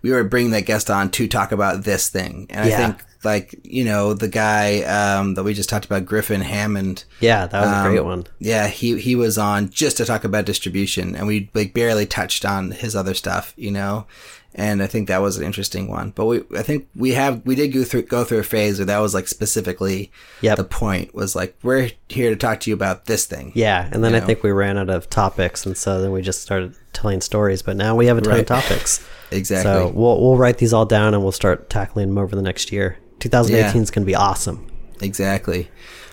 we 0.02 0.12
were 0.12 0.24
bringing 0.26 0.52
that 0.52 0.66
guest 0.66 0.90
on 0.92 1.10
to 1.12 1.28
talk 1.30 1.52
about 1.54 1.84
this 1.86 2.10
thing, 2.10 2.48
and 2.50 2.68
Yeah. 2.70 2.76
I 2.76 2.78
think 2.78 3.04
like 3.24 3.56
you 3.64 3.84
know 3.84 4.14
the 4.14 4.28
guy 4.28 4.82
um, 4.84 5.34
that 5.36 5.44
we 5.44 5.54
just 5.54 5.70
talked 5.70 5.86
about, 5.86 6.06
Griffin 6.06 6.42
Hammond. 6.42 7.06
Yeah, 7.20 7.48
that 7.48 7.62
was 7.62 7.70
a 7.70 7.76
Um, 7.76 7.92
great 7.92 8.04
one. 8.06 8.28
Yeah, 8.40 8.68
he 8.68 9.00
he 9.00 9.16
was 9.16 9.38
on 9.38 9.70
just 9.70 9.98
to 9.98 10.06
talk 10.06 10.24
about 10.24 10.46
distribution, 10.46 11.16
and 11.16 11.28
we 11.28 11.50
like 11.54 11.74
barely 11.74 12.06
touched 12.06 12.46
on 12.46 12.72
his 12.72 12.96
other 12.96 13.14
stuff, 13.14 13.54
you 13.58 13.72
know. 13.72 14.06
And 14.54 14.84
I 14.84 14.88
think 14.88 15.08
that 15.08 15.22
was 15.22 15.38
an 15.38 15.46
interesting 15.46 15.88
one. 15.88 16.10
But 16.12 16.26
we, 16.26 16.42
I 16.58 16.62
think 16.62 16.90
we 16.94 17.12
have 17.14 17.42
we 17.46 17.56
did 17.56 17.70
go 17.70 17.86
through 17.86 18.02
go 18.02 18.26
through 18.26 18.40
a 18.40 18.44
phase 18.44 18.80
where 18.80 18.86
that 18.86 19.00
was 19.00 19.14
like 19.14 19.30
specifically 19.30 20.12
Yep. 20.42 20.58
the 20.58 20.64
point 20.66 21.16
was 21.16 21.38
like 21.38 21.56
we're 21.64 21.92
here 22.10 22.32
to 22.32 22.36
talk 22.36 22.60
to 22.62 22.70
you 22.70 22.74
about 22.74 23.06
this 23.06 23.26
thing. 23.26 23.54
Yeah, 23.56 23.88
and 23.94 24.04
then 24.04 24.14
I 24.14 24.20
know. 24.20 24.26
think 24.26 24.44
we 24.44 24.52
ran 24.52 24.78
out 24.78 24.90
of 24.90 25.10
topics, 25.10 25.66
and 25.66 25.78
so 25.78 26.02
then 26.02 26.12
we 26.12 26.22
just 26.22 26.42
started 26.42 26.76
telling 26.92 27.22
stories. 27.22 27.62
But 27.62 27.78
now 27.78 27.96
we 27.96 28.08
have 28.08 28.18
a 28.18 28.22
ton 28.22 28.40
of 28.42 28.46
topics. 28.46 29.06
Exactly. 29.34 29.72
So 29.72 29.88
we'll 29.96 30.20
we'll 30.20 30.36
write 30.36 30.58
these 30.58 30.74
all 30.74 30.86
down, 30.86 31.14
and 31.14 31.24
we'll 31.24 31.32
start 31.32 31.70
tackling 31.70 32.10
them 32.10 32.18
over 32.18 32.36
the 32.36 32.42
next 32.42 32.70
year. 32.70 32.98
2018 33.22 33.82
is 33.82 33.92
going 33.92 34.04
to 34.04 34.08
be 34.08 34.16
awesome. 34.16 34.68
Exactly. 35.02 35.70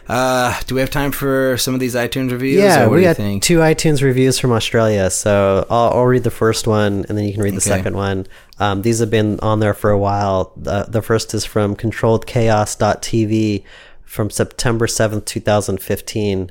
Uh, 0.08 0.58
do 0.66 0.74
we 0.74 0.80
have 0.80 0.88
time 0.88 1.12
for 1.12 1.58
some 1.58 1.74
of 1.74 1.80
these 1.80 1.94
iTunes 1.94 2.30
reviews? 2.30 2.62
Yeah, 2.62 2.84
what 2.86 2.92
we 2.92 2.96
do 2.98 3.02
you 3.02 3.08
got 3.08 3.16
think? 3.16 3.42
two 3.42 3.58
iTunes 3.58 4.00
reviews 4.02 4.38
from 4.38 4.52
Australia. 4.52 5.10
So 5.10 5.66
I'll, 5.68 5.90
I'll 5.90 6.04
read 6.06 6.24
the 6.24 6.30
first 6.30 6.66
one, 6.66 7.04
and 7.08 7.18
then 7.18 7.24
you 7.26 7.32
can 7.34 7.42
read 7.42 7.52
the 7.52 7.58
Okay. 7.58 7.68
second 7.68 7.94
one. 7.94 8.26
Um, 8.58 8.80
these 8.80 9.00
have 9.00 9.10
been 9.10 9.38
on 9.40 9.60
there 9.60 9.74
for 9.74 9.90
a 9.90 9.98
while. 9.98 10.52
The, 10.56 10.84
the 10.88 11.02
first 11.02 11.34
is 11.34 11.44
from 11.44 11.76
ControlledChaos.tv 11.76 13.64
from 14.02 14.30
September 14.30 14.86
7th, 14.86 15.24
2015. 15.26 16.50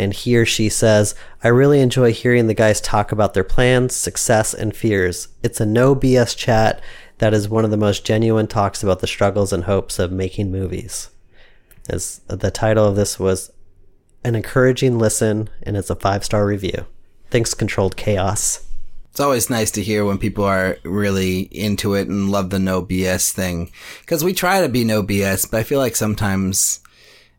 And 0.00 0.12
he 0.12 0.36
or 0.36 0.44
she 0.46 0.68
says, 0.68 1.14
I 1.42 1.48
really 1.48 1.80
enjoy 1.80 2.12
hearing 2.12 2.46
the 2.46 2.54
guys 2.54 2.80
talk 2.80 3.10
about 3.10 3.34
their 3.34 3.42
plans, 3.42 3.96
success, 3.96 4.54
and 4.54 4.76
fears. 4.76 5.28
It's 5.42 5.60
a 5.60 5.66
no 5.66 5.96
BS 5.96 6.36
chat 6.36 6.80
that 7.18 7.34
is 7.34 7.48
one 7.48 7.64
of 7.64 7.70
the 7.70 7.76
most 7.76 8.04
genuine 8.04 8.46
talks 8.46 8.82
about 8.82 9.00
the 9.00 9.06
struggles 9.06 9.52
and 9.52 9.64
hopes 9.64 9.98
of 9.98 10.12
making 10.12 10.50
movies. 10.50 11.10
As 11.88 12.20
the 12.26 12.50
title 12.50 12.86
of 12.86 12.96
this 12.96 13.18
was 13.18 13.50
an 14.24 14.34
encouraging 14.34 14.98
listen, 14.98 15.48
and 15.62 15.76
it's 15.76 15.90
a 15.90 15.96
five 15.96 16.24
star 16.24 16.46
review. 16.46 16.86
Thanks, 17.30 17.54
Controlled 17.54 17.96
Chaos. 17.96 18.66
It's 19.10 19.20
always 19.20 19.50
nice 19.50 19.70
to 19.72 19.82
hear 19.82 20.04
when 20.04 20.18
people 20.18 20.44
are 20.44 20.78
really 20.84 21.40
into 21.40 21.94
it 21.94 22.08
and 22.08 22.30
love 22.30 22.50
the 22.50 22.58
no 22.58 22.82
BS 22.82 23.32
thing. 23.32 23.72
Because 24.00 24.22
we 24.22 24.32
try 24.32 24.60
to 24.60 24.68
be 24.68 24.84
no 24.84 25.02
BS, 25.02 25.50
but 25.50 25.58
I 25.58 25.62
feel 25.64 25.80
like 25.80 25.96
sometimes 25.96 26.80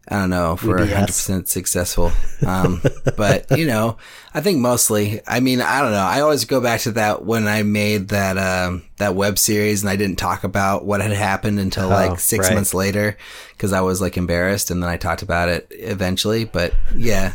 I 0.10 0.16
don't 0.16 0.32
know 0.32 0.54
if 0.54 0.64
we 0.64 0.74
are 0.74 0.78
100% 0.80 1.48
successful. 1.48 2.12
Um, 2.46 2.82
but, 3.18 3.58
you 3.58 3.68
know, 3.68 3.98
I 4.34 4.42
think 4.42 4.58
mostly, 4.58 5.22
I 5.28 5.40
mean, 5.40 5.62
I 5.62 5.82
don't 5.82 5.92
know. 5.92 5.98
I 5.98 6.22
always 6.22 6.46
go 6.46 6.60
back 6.60 6.82
to 6.82 6.94
that 6.94 7.26
when 7.26 7.48
I 7.48 7.62
made 7.62 8.10
that, 8.10 8.38
um, 8.38 8.84
that 8.98 9.14
web 9.14 9.38
series 9.38 9.84
and 9.84 9.90
I 9.90 9.96
didn't 9.96 10.18
talk 10.18 10.44
about 10.44 10.84
what 10.84 11.02
had 11.02 11.12
happened 11.12 11.60
until 11.60 11.86
oh, 11.86 11.90
like 11.90 12.20
six 12.20 12.48
right. 12.48 12.56
months 12.56 12.74
later 12.74 13.18
because 13.52 13.72
I 13.72 13.82
was 13.82 14.02
like 14.02 14.18
embarrassed 14.18 14.72
and 14.72 14.82
then 14.82 14.90
I 14.90 14.98
talked 14.98 15.22
about 15.22 15.50
it 15.50 15.68
eventually. 15.72 16.44
But 16.44 16.74
yeah, 16.96 17.34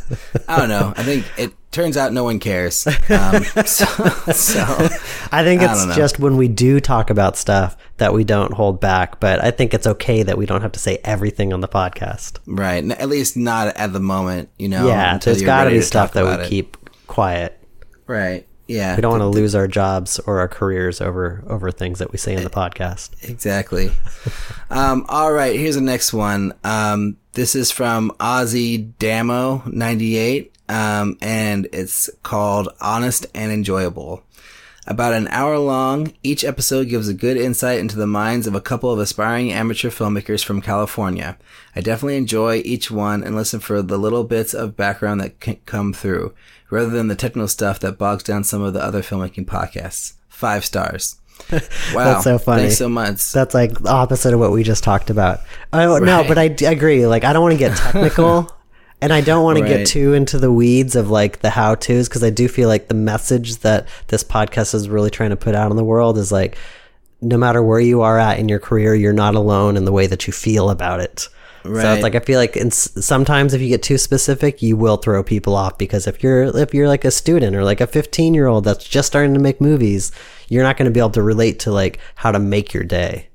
I 0.49 0.59
don't 0.59 0.69
know. 0.69 0.93
I 0.97 1.05
think 1.05 1.27
it 1.39 1.53
turns 1.75 1.97
out 1.97 2.13
no 2.13 2.25
one 2.25 2.39
cares. 2.39 2.87
Um, 3.15 3.45
so, 3.67 3.85
so, 4.33 4.65
I 5.31 5.45
think 5.45 5.63
it's 5.63 5.85
I 5.85 5.95
just 5.95 6.19
when 6.19 6.37
we 6.37 6.49
do 6.49 6.81
talk 6.81 7.11
about 7.11 7.37
stuff 7.37 7.77
that 7.99 8.13
we 8.13 8.25
don't 8.25 8.53
hold 8.53 8.81
back. 8.81 9.21
But 9.21 9.43
I 9.43 9.51
think 9.51 9.75
it's 9.75 9.87
okay 9.87 10.23
that 10.23 10.39
we 10.39 10.47
don't 10.47 10.63
have 10.63 10.73
to 10.73 10.79
say 10.79 10.99
everything 11.05 11.53
on 11.53 11.61
the 11.61 11.69
podcast. 11.69 12.39
Right. 12.47 12.85
At 12.91 13.09
least 13.09 13.37
not 13.37 13.77
at 13.77 13.93
the 13.93 14.01
moment, 14.01 14.49
you 14.59 14.69
know. 14.69 14.89
Yeah, 14.89 15.19
there's 15.19 15.43
got 15.43 15.65
to 15.65 15.71
be 15.71 15.81
stuff 15.83 16.13
that 16.15 16.25
we 16.25 16.45
it. 16.45 16.49
keep 16.49 16.77
quiet. 17.07 17.61
Right. 18.07 18.47
Yeah. 18.67 18.97
We 18.97 19.03
don't 19.03 19.11
want 19.11 19.23
to 19.23 19.29
lose 19.29 19.55
our 19.55 19.69
jobs 19.69 20.19
or 20.21 20.39
our 20.41 20.49
careers 20.49 21.01
over 21.01 21.45
over 21.47 21.71
things 21.71 21.99
that 21.99 22.13
we 22.13 22.19
say 22.19 22.35
in 22.35 22.43
the 22.43 22.51
podcast. 22.51 23.29
Exactly. 23.29 23.93
um, 24.71 25.05
all 25.09 25.33
right, 25.33 25.55
here's 25.59 25.75
the 25.75 25.83
next 25.83 26.13
one. 26.13 26.55
Um, 26.65 27.19
this 27.33 27.55
is 27.55 27.71
from 27.71 28.11
Ozzy 28.21 28.93
Damo 28.99 29.63
98 29.67 30.54
um, 30.69 31.19
and 31.21 31.69
it's 31.73 32.11
called 32.23 32.69
Honest 32.81 33.27
and 33.35 33.53
Enjoyable. 33.53 34.23
About 34.87 35.15
an 35.15 35.29
hour 35.29 35.59
long, 35.59 36.13
each 36.23 36.45
episode 36.45 36.91
gives 36.91 37.09
a 37.09 37.15
good 37.15 37.39
insight 37.39 37.79
into 37.79 37.97
the 37.97 38.07
minds 38.07 38.47
of 38.47 38.55
a 38.55 38.61
couple 38.61 38.93
of 38.93 38.99
aspiring 38.99 39.51
amateur 39.51 39.89
filmmakers 39.89 40.45
from 40.45 40.61
California. 40.61 41.39
I 41.75 41.81
definitely 41.81 42.19
enjoy 42.19 42.57
each 42.67 42.91
one 42.91 43.23
and 43.25 43.35
listen 43.35 43.61
for 43.61 43.81
the 43.81 43.97
little 43.97 44.25
bits 44.25 44.53
of 44.53 44.77
background 44.77 45.23
that 45.23 45.41
can 45.41 45.57
come 45.65 45.95
through, 45.95 46.35
rather 46.69 46.91
than 46.91 47.09
the 47.09 47.15
technical 47.15 47.49
stuff 47.49 47.81
that 47.81 47.97
bogs 47.97 48.25
down 48.25 48.45
some 48.45 48.61
of 48.61 48.75
the 48.75 48.85
other 48.85 49.01
filmmaking 49.01 49.47
podcasts. 49.47 50.15
Five 50.29 50.65
stars. 50.65 51.17
Wow. 51.95 52.05
That's 52.05 52.25
so 52.25 52.39
funny. 52.39 52.63
Thanks 52.63 52.79
so 52.79 52.89
much. 52.89 53.33
That's 53.33 53.55
like 53.55 53.79
the 53.79 53.91
opposite 53.91 54.35
of 54.35 54.41
what 54.41 54.53
we 54.53 54.63
just 54.63 54.85
talked 54.85 55.11
about. 55.11 55.41
Oh, 55.73 55.95
right. 55.95 56.03
No, 56.03 56.25
but 56.27 56.39
I, 56.39 56.45
I 56.45 56.71
agree. 56.73 57.07
Like, 57.07 57.25
I 57.25 57.33
don't 57.33 57.43
want 57.43 57.53
to 57.53 57.59
get 57.59 57.77
technical. 57.77 58.51
And 59.01 59.13
I 59.13 59.21
don't 59.21 59.45
want 59.45 59.61
right. 59.61 59.69
to 59.69 59.79
get 59.79 59.87
too 59.87 60.15
into 60.15 60.39
the 60.39 60.53
weeds 60.53 60.97
of 60.97 61.11
like 61.11 61.41
the 61.41 61.51
how 61.51 61.75
to's 61.75 62.09
because 62.09 62.25
I 62.25 62.31
do 62.31 62.49
feel 62.49 62.69
like 62.69 62.89
the 62.89 62.95
message 62.95 63.59
that 63.59 63.87
this 64.09 64.25
podcast 64.25 64.75
is 64.75 64.89
really 64.89 65.11
trying 65.11 65.31
to 65.31 65.37
put 65.37 65.55
out 65.55 65.71
in 65.71 65.77
the 65.77 65.85
world 65.85 66.17
is 66.17 66.33
like, 66.33 66.57
no 67.21 67.37
matter 67.37 67.63
where 67.63 67.81
you 67.81 68.03
are 68.03 68.19
at 68.19 68.39
in 68.39 68.49
your 68.49 68.59
career, 68.59 68.95
you're 68.95 69.13
not 69.13 69.35
alone 69.35 69.77
in 69.77 69.85
the 69.85 69.93
way 69.93 70.07
that 70.07 70.27
you 70.27 70.33
feel 70.33 70.71
about 70.71 71.01
it. 71.01 71.29
Right. 71.65 71.83
So 71.83 71.93
it's 71.95 72.03
like 72.03 72.15
I 72.15 72.21
feel 72.21 72.39
like 72.39 72.57
sometimes 72.73 73.55
if 73.55 73.63
you 73.63 73.69
get 73.69 73.83
too 73.83 73.97
specific, 73.97 74.61
you 74.61 74.77
will 74.77 74.99
throw 74.99 75.23
people 75.23 75.55
off 75.55 75.79
because 75.79 76.07
if 76.07 76.23
you're 76.23 76.57
if 76.57 76.75
you're 76.75 76.89
like 76.89 77.07
a 77.07 77.11
student 77.11 77.57
or 77.57 77.65
like 77.65 77.81
a 77.81 77.87
15 77.87 78.35
year 78.35 78.47
old 78.47 78.65
that's 78.65 78.87
just 78.87 79.07
starting 79.07 79.33
to 79.33 79.41
make 79.41 79.63
movies, 79.63 80.13
you're 80.49 80.63
not 80.63 80.77
going 80.77 80.87
to 80.87 80.93
be 80.93 81.01
able 81.01 81.11
to 81.11 81.23
relate 81.23 81.61
to 81.61 81.73
like 81.73 81.99
how 82.17 82.31
to 82.31 82.39
make 82.39 82.75
your 82.75 82.85
day. 82.85 83.29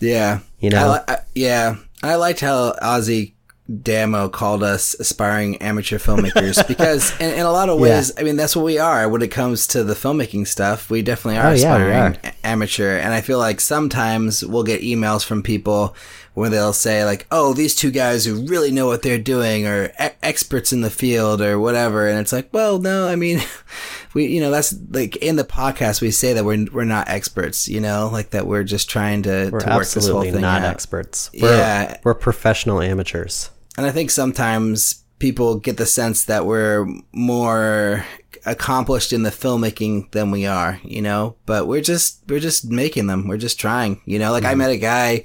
Yeah, 0.00 0.40
you 0.58 0.70
know. 0.70 1.00
I, 1.06 1.12
I, 1.12 1.18
yeah, 1.34 1.76
I 2.02 2.16
liked 2.16 2.40
how 2.40 2.72
Ozzy 2.82 3.34
Damo 3.70 4.28
called 4.28 4.62
us 4.62 4.94
aspiring 4.98 5.56
amateur 5.58 5.98
filmmakers 5.98 6.66
because 6.68 7.12
in, 7.20 7.34
in, 7.34 7.46
a 7.46 7.52
lot 7.52 7.68
of 7.68 7.78
ways, 7.78 8.12
yeah. 8.14 8.20
I 8.20 8.24
mean, 8.24 8.36
that's 8.36 8.56
what 8.56 8.64
we 8.64 8.78
are 8.78 9.08
when 9.08 9.22
it 9.22 9.30
comes 9.30 9.66
to 9.68 9.84
the 9.84 9.94
filmmaking 9.94 10.46
stuff. 10.46 10.90
We 10.90 11.02
definitely 11.02 11.38
are 11.38 11.48
oh, 11.48 11.52
aspiring 11.52 12.14
yeah, 12.22 12.30
are. 12.30 12.32
amateur. 12.42 12.98
And 12.98 13.14
I 13.14 13.20
feel 13.20 13.38
like 13.38 13.60
sometimes 13.60 14.44
we'll 14.44 14.64
get 14.64 14.82
emails 14.82 15.24
from 15.24 15.42
people 15.42 15.94
where 16.34 16.48
they'll 16.48 16.72
say 16.72 17.04
like, 17.04 17.26
"Oh, 17.30 17.52
these 17.52 17.74
two 17.74 17.90
guys 17.90 18.24
who 18.24 18.46
really 18.46 18.70
know 18.70 18.86
what 18.86 19.02
they're 19.02 19.18
doing 19.18 19.66
or 19.66 19.92
e- 20.00 20.08
experts 20.22 20.72
in 20.72 20.80
the 20.80 20.90
field 20.90 21.40
or 21.40 21.58
whatever." 21.58 22.08
And 22.08 22.18
it's 22.18 22.32
like, 22.32 22.48
"Well, 22.52 22.78
no, 22.78 23.08
I 23.08 23.16
mean, 23.16 23.40
we, 24.14 24.26
you 24.26 24.40
know, 24.40 24.50
that's 24.50 24.74
like 24.90 25.16
in 25.16 25.36
the 25.36 25.44
podcast 25.44 26.00
we 26.00 26.10
say 26.10 26.32
that 26.32 26.44
we're 26.44 26.66
we're 26.72 26.84
not 26.84 27.08
experts, 27.08 27.68
you 27.68 27.80
know, 27.80 28.08
like 28.12 28.30
that 28.30 28.46
we're 28.46 28.64
just 28.64 28.88
trying 28.88 29.22
to, 29.24 29.50
we're 29.52 29.60
to 29.60 29.76
work 29.76 29.88
this 29.88 30.08
whole 30.08 30.22
thing 30.22 30.40
not 30.40 30.62
out. 30.62 30.70
experts. 30.70 31.30
We're, 31.34 31.56
yeah, 31.56 31.98
we're 32.04 32.14
professional 32.14 32.80
amateurs. 32.80 33.50
And 33.80 33.86
I 33.86 33.92
think 33.92 34.10
sometimes 34.10 35.04
people 35.20 35.54
get 35.54 35.78
the 35.78 35.86
sense 35.86 36.24
that 36.24 36.44
we're 36.44 36.86
more 37.12 38.04
accomplished 38.44 39.10
in 39.10 39.22
the 39.22 39.30
filmmaking 39.30 40.10
than 40.10 40.30
we 40.30 40.44
are, 40.44 40.78
you 40.84 41.00
know, 41.00 41.36
but 41.46 41.66
we're 41.66 41.80
just, 41.80 42.20
we're 42.28 42.40
just 42.40 42.66
making 42.70 43.06
them. 43.06 43.26
We're 43.26 43.38
just 43.38 43.58
trying, 43.58 44.02
you 44.04 44.18
know, 44.18 44.32
like 44.32 44.42
mm-hmm. 44.42 44.52
I 44.52 44.56
met 44.56 44.70
a 44.70 44.76
guy 44.76 45.24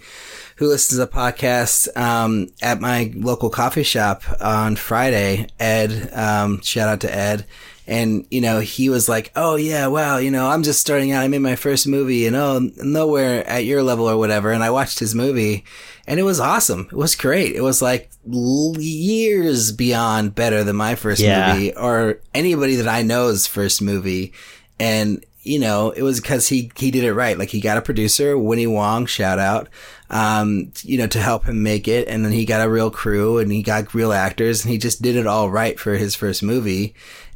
who 0.55 0.69
listens 0.69 1.01
to 1.01 1.05
podcasts, 1.05 1.93
um, 1.97 2.47
at 2.61 2.79
my 2.79 3.11
local 3.13 3.49
coffee 3.49 3.83
shop 3.83 4.23
on 4.39 4.77
Friday, 4.77 5.47
Ed, 5.59 6.11
um, 6.13 6.61
shout 6.61 6.87
out 6.87 7.01
to 7.01 7.13
Ed. 7.13 7.45
And, 7.87 8.25
you 8.31 8.41
know, 8.41 8.59
he 8.59 8.89
was 8.89 9.07
like, 9.07 9.31
Oh 9.35 9.55
yeah, 9.55 9.87
wow, 9.87 10.17
you 10.17 10.31
know, 10.31 10.47
I'm 10.47 10.63
just 10.63 10.81
starting 10.81 11.11
out. 11.11 11.23
I 11.23 11.27
made 11.27 11.39
my 11.39 11.55
first 11.55 11.87
movie 11.87 12.25
and 12.25 12.35
oh, 12.35 12.71
nowhere 12.77 13.47
at 13.47 13.65
your 13.65 13.83
level 13.83 14.09
or 14.09 14.17
whatever. 14.17 14.51
And 14.51 14.63
I 14.63 14.71
watched 14.71 14.99
his 14.99 15.13
movie 15.13 15.65
and 16.07 16.19
it 16.19 16.23
was 16.23 16.39
awesome. 16.39 16.87
It 16.91 16.97
was 16.97 17.15
great. 17.15 17.55
It 17.55 17.61
was 17.61 17.81
like 17.81 18.09
years 18.25 19.71
beyond 19.71 20.35
better 20.35 20.63
than 20.63 20.75
my 20.75 20.95
first 20.95 21.21
yeah. 21.21 21.53
movie 21.53 21.75
or 21.75 22.19
anybody 22.33 22.75
that 22.75 22.87
I 22.87 23.03
know's 23.03 23.47
first 23.47 23.81
movie. 23.81 24.33
And 24.79 25.23
you 25.45 25.59
know, 25.59 25.91
it 25.91 26.01
was 26.01 26.19
because 26.19 26.47
he 26.47 26.71
he 26.75 26.89
did 26.89 27.03
it 27.03 27.13
right. 27.13 27.37
Like 27.37 27.49
he 27.49 27.61
got 27.61 27.77
a 27.77 27.81
producer, 27.81 28.35
Winnie 28.35 28.65
Wong, 28.65 29.05
shout 29.05 29.37
out, 29.37 29.69
um, 30.09 30.71
you 30.81 30.97
know, 30.97 31.05
to 31.05 31.19
help 31.19 31.45
him 31.45 31.61
make 31.61 31.87
it, 31.87 32.07
and 32.07 32.25
then 32.25 32.31
he 32.31 32.45
got 32.45 32.65
a 32.65 32.69
real 32.69 32.89
crew 32.89 33.37
and 33.37 33.51
he 33.51 33.61
got 33.61 33.93
real 33.93 34.11
actors, 34.11 34.63
and 34.63 34.71
he 34.71 34.79
just 34.79 35.03
did 35.03 35.15
it 35.15 35.27
all 35.27 35.51
right 35.51 35.79
for 35.79 35.93
his 35.93 36.15
first 36.15 36.41
movie 36.41 36.95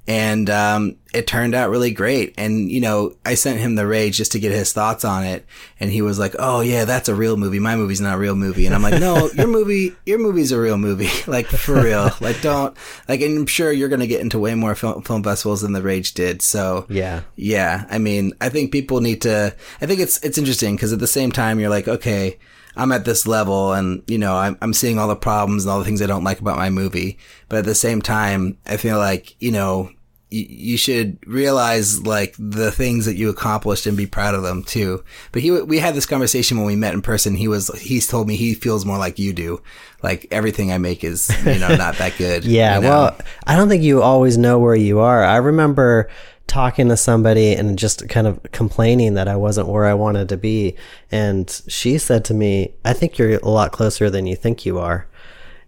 and 0.09 0.49
um, 0.49 0.95
it 1.13 1.27
turned 1.27 1.53
out 1.53 1.69
really 1.69 1.91
great. 1.91 2.33
And 2.35 2.71
you 2.71 2.81
know, 2.81 3.15
I 3.23 3.35
sent 3.35 3.59
him 3.59 3.75
the 3.75 3.85
rage 3.85 4.17
just 4.17 4.31
to 4.31 4.39
get 4.39 4.51
his 4.51 4.73
thoughts 4.73 5.05
on 5.05 5.23
it, 5.23 5.45
and 5.79 5.91
he 5.91 6.01
was 6.01 6.17
like, 6.17 6.35
"Oh 6.39 6.61
yeah, 6.61 6.85
that's 6.85 7.09
a 7.09 7.15
real 7.15 7.37
movie. 7.37 7.59
My 7.59 7.75
movie's 7.75 8.01
not 8.01 8.15
a 8.15 8.17
real 8.17 8.35
movie." 8.35 8.65
And 8.65 8.73
I'm 8.73 8.81
like, 8.81 8.99
"No, 8.99 9.29
your 9.35 9.45
movie, 9.45 9.95
your 10.07 10.17
movie's 10.17 10.51
a 10.51 10.59
real 10.59 10.79
movie. 10.79 11.11
like 11.31 11.45
for 11.45 11.81
real. 11.83 12.09
Like 12.21 12.41
don't 12.41 12.75
like." 13.07 13.21
And 13.21 13.37
I'm 13.37 13.45
sure 13.45 13.71
you're 13.71 13.87
gonna 13.87 14.07
get 14.07 14.21
into 14.21 14.39
way 14.39 14.55
more 14.55 14.73
film, 14.73 15.03
film 15.03 15.23
festivals 15.23 15.61
than 15.61 15.73
the 15.73 15.81
Rage 15.83 16.15
did. 16.15 16.41
So 16.41 16.87
yeah, 16.89 17.21
yeah. 17.35 17.85
I 17.91 17.99
mean, 17.99 18.33
I 18.41 18.49
think 18.49 18.71
people 18.71 19.01
need 19.01 19.21
to. 19.21 19.55
I 19.79 19.85
think 19.85 19.99
it's 19.99 20.21
it's 20.23 20.39
interesting 20.39 20.75
because 20.75 20.91
at 20.91 20.99
the 20.99 21.07
same 21.07 21.31
time, 21.31 21.59
you're 21.59 21.69
like, 21.69 21.87
okay. 21.87 22.39
I'm 22.75 22.93
at 22.93 23.03
this 23.03 23.27
level 23.27 23.73
and, 23.73 24.03
you 24.07 24.17
know, 24.17 24.37
I'm, 24.37 24.57
I'm 24.61 24.73
seeing 24.73 24.99
all 24.99 25.09
the 25.09 25.15
problems 25.15 25.65
and 25.65 25.71
all 25.71 25.79
the 25.79 25.85
things 25.85 26.01
I 26.01 26.05
don't 26.05 26.23
like 26.23 26.39
about 26.39 26.55
my 26.55 26.69
movie. 26.69 27.17
But 27.49 27.59
at 27.59 27.65
the 27.65 27.75
same 27.75 28.01
time, 28.01 28.57
I 28.65 28.77
feel 28.77 28.97
like, 28.97 29.35
you 29.41 29.51
know, 29.51 29.91
you 30.31 30.77
should 30.77 31.17
realize 31.27 32.05
like 32.05 32.35
the 32.37 32.71
things 32.71 33.05
that 33.05 33.15
you 33.15 33.29
accomplished 33.29 33.87
and 33.87 33.97
be 33.97 34.05
proud 34.05 34.35
of 34.35 34.43
them 34.43 34.63
too. 34.63 35.03
But 35.31 35.41
he, 35.41 35.49
we 35.49 35.79
had 35.79 35.95
this 35.95 36.05
conversation 36.05 36.57
when 36.57 36.67
we 36.67 36.75
met 36.75 36.93
in 36.93 37.01
person. 37.01 37.35
He 37.35 37.47
was, 37.47 37.69
he's 37.79 38.07
told 38.07 38.27
me 38.27 38.35
he 38.35 38.53
feels 38.53 38.85
more 38.85 38.99
like 38.99 39.17
you 39.17 39.33
do. 39.33 39.61
Like 40.03 40.27
everything 40.29 40.71
I 40.71 40.77
make 40.77 41.03
is, 41.03 41.29
you 41.45 41.57
know, 41.59 41.75
not 41.75 41.97
that 41.97 42.15
good. 42.17 42.45
yeah. 42.45 42.75
You 42.75 42.81
know? 42.81 42.89
Well, 42.89 43.17
I 43.47 43.55
don't 43.55 43.69
think 43.69 43.81
you 43.81 44.03
always 44.03 44.37
know 44.37 44.59
where 44.59 44.75
you 44.75 44.99
are. 44.99 45.23
I 45.23 45.37
remember 45.37 46.09
talking 46.45 46.89
to 46.89 46.97
somebody 46.97 47.53
and 47.53 47.77
just 47.77 48.07
kind 48.09 48.27
of 48.27 48.39
complaining 48.51 49.15
that 49.15 49.27
I 49.27 49.35
wasn't 49.35 49.67
where 49.67 49.85
I 49.85 49.93
wanted 49.95 50.29
to 50.29 50.37
be. 50.37 50.75
And 51.11 51.49
she 51.67 51.97
said 51.97 52.23
to 52.25 52.35
me, 52.35 52.73
I 52.85 52.93
think 52.93 53.17
you're 53.17 53.39
a 53.39 53.49
lot 53.49 53.71
closer 53.71 54.09
than 54.11 54.27
you 54.27 54.35
think 54.35 54.65
you 54.65 54.77
are 54.77 55.07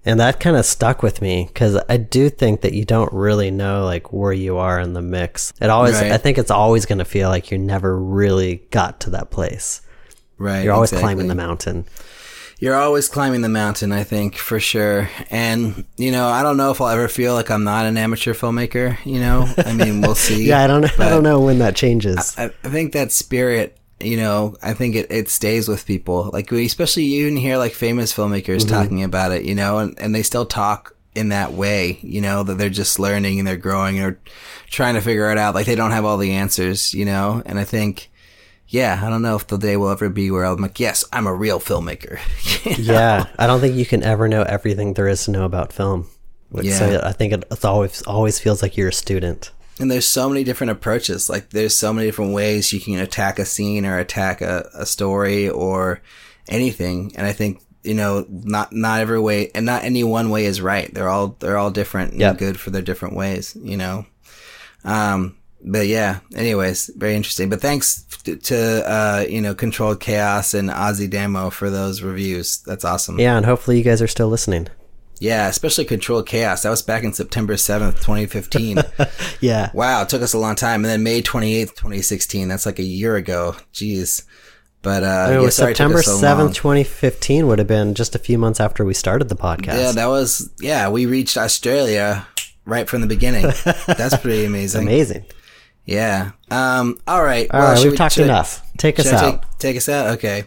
and 0.06 0.20
that 0.20 0.39
kind 0.39 0.56
of 0.56 0.66
stuck 0.66 1.04
with 1.04 1.22
me 1.22 1.45
because 1.45 1.80
I 1.88 1.97
do 1.97 2.30
think 2.30 2.62
that 2.62 2.74
you 2.74 2.86
don't 2.86 3.12
really 3.14 3.52
know 3.52 3.86
like 3.86 4.11
where 4.11 4.34
you 4.34 4.57
are 4.57 4.80
in 4.80 4.94
the 4.94 5.02
mix. 5.02 5.53
It 5.61 5.69
always, 5.69 5.95
right. 5.95 6.11
I 6.11 6.18
think 6.18 6.38
it's 6.38 6.52
always 6.52 6.86
going 6.86 6.99
to 6.99 7.06
feel 7.06 7.30
like 7.30 7.52
you 7.52 7.57
never 7.57 7.98
really 7.98 8.64
got 8.72 9.02
to 9.02 9.11
that 9.11 9.30
place. 9.30 9.82
Right. 10.38 10.64
You're 10.64 10.73
always 10.73 10.91
exactly. 10.91 11.03
climbing 11.03 11.28
the 11.28 11.36
mountain. 11.36 11.86
You're 12.57 12.76
always 12.76 13.10
climbing 13.10 13.41
the 13.41 13.49
mountain, 13.49 13.91
I 13.91 14.03
think, 14.03 14.36
for 14.36 14.60
sure. 14.60 15.10
And, 15.32 15.84
you 15.98 16.11
know, 16.11 16.28
I 16.28 16.44
don't 16.44 16.57
know 16.57 16.69
if 16.69 16.80
I'll 16.80 16.90
ever 16.90 17.07
feel 17.07 17.34
like 17.34 17.49
I'm 17.49 17.64
not 17.64 17.88
an 17.88 17.98
amateur 17.98 18.36
filmmaker, 18.36 19.03
you 19.03 19.19
know? 19.19 19.52
I 19.57 19.73
mean, 19.73 20.02
we'll 20.02 20.14
see. 20.15 20.45
yeah, 20.45 20.64
I 20.64 20.68
don't 20.68 20.82
know. 20.82 20.90
I 20.99 21.10
don't 21.10 21.23
know 21.23 21.40
when 21.40 21.57
that 21.57 21.76
changes. 21.76 22.36
I, 22.38 22.45
I 22.64 22.69
think 22.69 22.94
that 22.94 23.11
spirit 23.11 23.78
you 24.06 24.18
know, 24.18 24.56
I 24.61 24.73
think 24.73 24.95
it, 24.95 25.11
it 25.11 25.30
stays 25.30 25.68
with 25.68 25.86
people. 25.86 26.30
Like, 26.32 26.52
especially 26.52 27.03
you 27.03 27.26
even 27.26 27.38
hear 27.38 27.57
like 27.57 27.73
famous 27.73 28.14
filmmakers 28.14 28.60
mm-hmm. 28.60 28.69
talking 28.69 29.03
about 29.03 29.32
it, 29.32 29.45
you 29.45 29.56
know, 29.56 29.80
and, 29.80 29.99
and 29.99 30.14
they 30.14 30.23
still 30.23 30.45
talk 30.45 30.95
in 31.14 31.30
that 31.30 31.53
way, 31.53 31.99
you 32.02 32.22
know, 32.22 32.44
that 32.44 32.57
they're 32.57 32.69
just 32.69 32.99
learning 32.99 33.40
and 33.40 33.48
they're 33.48 33.57
growing 33.57 33.99
or 33.99 34.19
trying 34.68 34.95
to 34.95 35.02
figure 35.02 35.30
it 35.32 35.38
out. 35.38 35.56
Like, 35.56 35.65
they 35.65 35.76
don't 35.76 35.91
have 35.91 36.06
all 36.06 36.18
the 36.18 36.34
answers, 36.34 36.94
you 36.94 37.06
know, 37.06 37.41
and 37.45 37.60
I 37.60 37.64
think, 37.64 38.10
yeah, 38.68 39.02
I 39.03 39.10
don't 39.10 39.22
know 39.22 39.36
if 39.36 39.48
the 39.48 39.57
day 39.57 39.76
will 39.76 39.90
ever 39.90 40.07
be 40.07 40.32
where 40.32 40.45
I'm 40.45 40.61
like, 40.61 40.80
yes, 40.80 41.03
I'm 41.11 41.28
a 41.28 41.34
real 41.34 41.60
filmmaker. 41.60 42.19
You 42.64 42.78
know? 42.86 42.94
Yeah, 42.94 43.26
I 43.40 43.48
don't 43.48 43.60
think 43.60 43.76
you 43.76 43.88
can 43.88 44.03
ever 44.03 44.28
know 44.28 44.44
everything 44.44 44.94
there 44.94 45.07
is 45.07 45.26
to 45.26 45.32
know 45.32 45.45
about 45.45 45.73
film. 45.73 46.07
So 46.53 46.61
Yeah. 46.61 47.02
I 47.03 47.11
think 47.11 47.34
it, 47.34 47.44
it's 47.49 47.65
always 47.65 48.03
always 48.03 48.40
feels 48.40 48.61
like 48.61 48.78
you're 48.78 48.90
a 48.90 48.94
student. 48.94 49.52
And 49.82 49.90
there's 49.90 50.06
so 50.06 50.30
many 50.30 50.44
different 50.44 50.72
approaches. 50.72 51.30
Like 51.30 51.49
there's 51.49 51.76
so 51.76 51.91
many 51.91 52.08
different 52.08 52.34
ways 52.34 52.72
you 52.72 52.80
can 52.80 52.99
attack 52.99 53.40
a 53.40 53.45
scene 53.45 53.86
or 53.86 53.98
attack 53.98 54.41
a, 54.41 54.70
a 54.76 54.86
story 54.86 55.49
or 55.49 56.02
anything. 56.48 57.14
And 57.16 57.26
I 57.26 57.34
think, 57.34 57.64
you 57.84 57.95
know, 57.95 58.26
not, 58.30 58.72
not 58.72 58.99
every 59.02 59.20
way 59.20 59.49
and 59.56 59.66
not 59.66 59.84
any 59.84 60.03
one 60.03 60.30
way 60.30 60.45
is 60.45 60.62
right. 60.62 60.94
They're 60.94 61.10
all, 61.10 61.36
they're 61.40 61.58
all 61.58 61.72
different 61.72 62.12
and 62.12 62.22
Yep. 62.22 62.38
good 62.38 62.60
for 62.60 62.70
their 62.70 62.84
different 62.84 63.16
ways, 63.16 63.58
you 63.60 63.76
know? 63.76 64.06
Um, 64.84 65.36
but 65.64 65.88
yeah, 65.88 66.20
anyways, 66.36 66.91
very 66.95 67.16
interesting. 67.16 67.49
But 67.49 67.62
thanks 67.62 68.03
to, 68.24 68.36
to 68.36 68.58
uh, 68.88 69.26
you 69.28 69.41
know, 69.41 69.53
Controlled 69.56 69.99
Chaos 69.99 70.53
and 70.53 70.70
Ozzy 70.70 71.10
Demo 71.10 71.49
for 71.49 71.70
those 71.70 72.02
reviews. 72.02 72.60
That's 72.64 72.86
awesome. 72.86 73.20
Yeah, 73.20 73.36
and 73.38 73.45
hopefully 73.45 73.78
you 73.78 73.84
guys 73.84 74.02
are 74.02 74.08
still 74.08 74.30
listening. 74.30 74.68
Yeah, 75.22 75.48
especially 75.48 75.85
Control 75.85 76.23
Chaos. 76.23 76.64
That 76.64 76.72
was 76.72 76.81
back 76.81 77.03
in 77.03 77.14
September 77.14 77.53
7th, 77.53 77.98
2015. 78.02 78.80
Yeah. 79.39 79.69
Wow, 79.73 80.02
it 80.02 80.10
took 80.10 80.22
us 80.23 80.34
a 80.34 80.38
long 80.39 80.56
time. 80.56 80.84
And 80.84 80.91
then 80.91 81.03
May 81.03 81.22
28th, 81.22 81.76
2016. 81.76 82.48
That's 82.48 82.65
like 82.65 82.80
a 82.80 82.84
year 82.84 83.15
ago. 83.15 83.56
Jeez. 83.73 84.23
But 84.81 85.03
uh 85.03 85.07
I 85.07 85.26
mean, 85.27 85.34
yeah, 85.35 85.39
it 85.41 85.43
was 85.43 85.56
sorry 85.56 85.73
September 85.76 86.02
so 86.02 86.18
seventh, 86.18 86.56
twenty 86.56 86.84
fifteen, 86.84 87.45
would 87.48 87.60
have 87.60 87.68
been 87.68 87.93
just 87.93 88.15
a 88.15 88.19
few 88.19 88.39
months 88.39 88.60
after 88.60 88.84
we 88.84 88.95
started 88.95 89.30
the 89.30 89.35
podcast. 89.35 89.77
Yeah, 89.77 89.91
that 89.91 90.07
was 90.07 90.49
yeah, 90.60 90.89
we 90.89 91.06
reached 91.06 91.38
Australia 91.38 92.26
right 92.65 92.89
from 92.89 93.02
the 93.02 93.07
beginning. 93.07 93.43
That's 93.85 94.18
pretty 94.18 94.43
amazing. 94.45 94.81
amazing. 94.81 95.26
Yeah. 95.85 96.31
Um 96.49 96.99
all 97.07 97.23
right. 97.23 97.48
All 97.52 97.60
well, 97.60 97.73
right, 97.73 97.84
we've 97.84 97.91
we- 97.91 97.98
talked 97.98 98.15
should 98.15 98.23
I- 98.23 98.34
enough. 98.34 98.68
Take 98.77 98.98
us 98.99 99.14
out. 99.14 99.43
Take, 99.43 99.60
take 99.60 99.77
us 99.77 99.88
out? 99.88 100.07
Okay. 100.18 100.45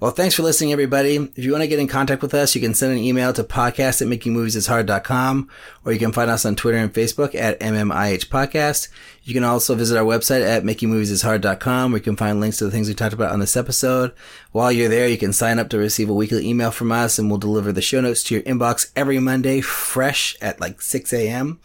Well, 0.00 0.12
thanks 0.12 0.34
for 0.34 0.42
listening, 0.42 0.72
everybody. 0.72 1.16
If 1.16 1.44
you 1.44 1.52
want 1.52 1.60
to 1.60 1.68
get 1.68 1.78
in 1.78 1.86
contact 1.86 2.22
with 2.22 2.32
us, 2.32 2.54
you 2.54 2.60
can 2.62 2.72
send 2.72 2.92
an 2.92 3.04
email 3.04 3.34
to 3.34 3.44
podcast 3.44 4.00
at 4.00 4.08
makingmoviesishard.com 4.08 5.50
or 5.84 5.92
you 5.92 5.98
can 5.98 6.10
find 6.10 6.30
us 6.30 6.46
on 6.46 6.56
Twitter 6.56 6.78
and 6.78 6.90
Facebook 6.90 7.34
at 7.34 7.60
MMIH 7.60 8.28
Podcast. 8.28 8.88
You 9.24 9.34
can 9.34 9.44
also 9.44 9.74
visit 9.74 9.98
our 9.98 10.04
website 10.04 10.42
at 10.42 10.64
makingmoviesishard.com 10.64 11.92
where 11.92 11.98
you 11.98 12.02
can 12.02 12.16
find 12.16 12.40
links 12.40 12.56
to 12.56 12.64
the 12.64 12.70
things 12.70 12.88
we 12.88 12.94
talked 12.94 13.12
about 13.12 13.30
on 13.30 13.40
this 13.40 13.58
episode. 13.58 14.12
While 14.52 14.72
you're 14.72 14.88
there, 14.88 15.06
you 15.06 15.18
can 15.18 15.34
sign 15.34 15.58
up 15.58 15.68
to 15.68 15.76
receive 15.76 16.08
a 16.08 16.14
weekly 16.14 16.48
email 16.48 16.70
from 16.70 16.92
us 16.92 17.18
and 17.18 17.28
we'll 17.28 17.38
deliver 17.38 17.70
the 17.70 17.82
show 17.82 18.00
notes 18.00 18.22
to 18.24 18.34
your 18.34 18.42
inbox 18.44 18.90
every 18.96 19.18
Monday, 19.18 19.60
fresh 19.60 20.34
at 20.40 20.62
like 20.62 20.80
6 20.80 21.12
a.m. 21.12 21.60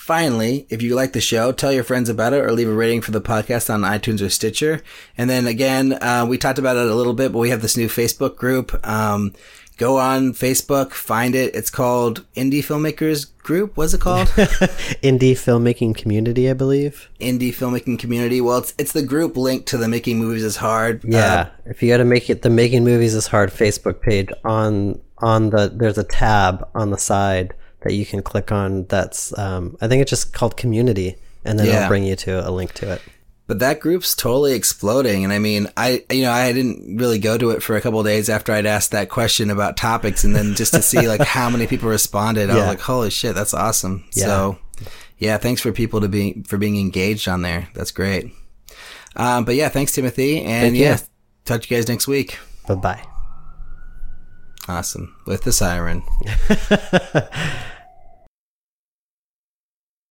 Finally, 0.00 0.66
if 0.70 0.80
you 0.80 0.94
like 0.94 1.12
the 1.12 1.20
show, 1.20 1.52
tell 1.52 1.70
your 1.72 1.84
friends 1.84 2.08
about 2.08 2.32
it 2.32 2.42
or 2.42 2.52
leave 2.52 2.66
a 2.68 2.72
rating 2.72 3.02
for 3.02 3.10
the 3.10 3.20
podcast 3.20 3.72
on 3.72 3.82
iTunes 3.82 4.22
or 4.24 4.30
Stitcher. 4.30 4.80
And 5.18 5.28
then 5.28 5.46
again, 5.46 5.92
uh, 6.02 6.24
we 6.26 6.38
talked 6.38 6.58
about 6.58 6.76
it 6.78 6.86
a 6.90 6.94
little 6.94 7.12
bit, 7.12 7.32
but 7.32 7.38
we 7.38 7.50
have 7.50 7.60
this 7.60 7.76
new 7.76 7.86
Facebook 7.86 8.34
group. 8.36 8.74
Um, 8.88 9.34
go 9.76 9.98
on 9.98 10.32
Facebook, 10.32 10.92
find 10.92 11.34
it. 11.34 11.54
It's 11.54 11.68
called 11.68 12.24
Indie 12.34 12.64
Filmmakers 12.64 13.26
Group. 13.42 13.76
What's 13.76 13.92
it 13.92 14.00
called? 14.00 14.28
Indie 15.02 15.32
filmmaking 15.32 15.94
community, 15.98 16.48
I 16.48 16.54
believe. 16.54 17.10
Indie 17.20 17.52
Filmmaking 17.54 17.98
Community. 17.98 18.40
Well, 18.40 18.56
it's 18.58 18.72
it's 18.78 18.92
the 18.92 19.02
group 19.02 19.36
linked 19.36 19.66
to 19.68 19.76
the 19.76 19.86
Making 19.86 20.18
Movies 20.18 20.44
is 20.44 20.56
Hard. 20.56 21.04
uh, 21.04 21.08
Yeah. 21.08 21.48
if 21.66 21.82
you 21.82 21.90
got 21.90 21.98
to 21.98 22.04
make 22.06 22.30
it 22.30 22.40
the 22.40 22.50
Making 22.50 22.84
Movies 22.84 23.14
is 23.14 23.26
Hard 23.26 23.50
Facebook 23.50 24.00
page 24.00 24.30
on 24.46 24.98
on 25.18 25.50
the 25.50 25.68
there's 25.74 25.98
a 25.98 26.04
tab 26.04 26.66
on 26.74 26.90
the 26.90 26.96
side 26.98 27.52
that 27.82 27.92
you 27.94 28.04
can 28.06 28.22
click 28.22 28.52
on 28.52 28.84
that's 28.84 29.36
um 29.38 29.76
I 29.80 29.88
think 29.88 30.02
it's 30.02 30.10
just 30.10 30.32
called 30.32 30.56
community 30.56 31.16
and 31.44 31.58
then 31.58 31.66
Yeah. 31.66 31.76
it'll 31.78 31.88
bring 31.88 32.04
you 32.04 32.16
to 32.16 32.46
a 32.46 32.50
link 32.50 32.72
to 32.74 32.92
it. 32.92 33.02
But 33.46 33.58
that 33.58 33.80
group's 33.80 34.14
totally 34.14 34.52
exploding. 34.52 35.24
And 35.24 35.32
I 35.32 35.40
mean, 35.40 35.66
I, 35.76 36.04
you 36.08 36.22
know, 36.22 36.30
I 36.30 36.52
didn't 36.52 36.98
really 36.98 37.18
go 37.18 37.36
to 37.36 37.50
it 37.50 37.64
for 37.64 37.74
a 37.76 37.80
couple 37.80 37.98
of 37.98 38.06
days 38.06 38.28
after 38.28 38.52
I'd 38.52 38.64
asked 38.64 38.92
that 38.92 39.08
question 39.08 39.50
about 39.50 39.76
topics. 39.76 40.22
And 40.22 40.36
then 40.36 40.54
just 40.54 40.72
to 40.72 40.80
see 40.82 41.08
like 41.08 41.20
how 41.22 41.50
many 41.50 41.66
people 41.66 41.88
responded, 41.88 42.48
I 42.48 42.54
was 42.54 42.66
like, 42.66 42.80
holy 42.80 43.10
shit, 43.10 43.34
that's 43.34 43.52
awesome. 43.52 44.04
Yeah. 44.12 44.24
So 44.26 44.58
yeah, 45.18 45.36
thanks 45.38 45.60
for 45.60 45.72
people 45.72 46.00
to 46.02 46.08
be, 46.08 46.44
for 46.46 46.58
being 46.58 46.78
engaged 46.78 47.26
on 47.26 47.42
there. 47.42 47.68
That's 47.74 47.90
great. 47.90 48.30
Um, 49.16 49.44
but 49.44 49.56
yeah, 49.56 49.68
thanks 49.68 49.90
Timothy. 49.92 50.42
And 50.42 50.66
Thank 50.66 50.76
you. 50.76 50.82
yeah, 50.84 50.98
talk 51.44 51.62
to 51.62 51.68
you 51.68 51.76
guys 51.76 51.88
next 51.88 52.06
week. 52.06 52.38
Bye-bye. 52.68 53.09
Awesome. 54.68 55.16
With 55.26 55.42
the 55.42 55.52
siren. 55.52 56.02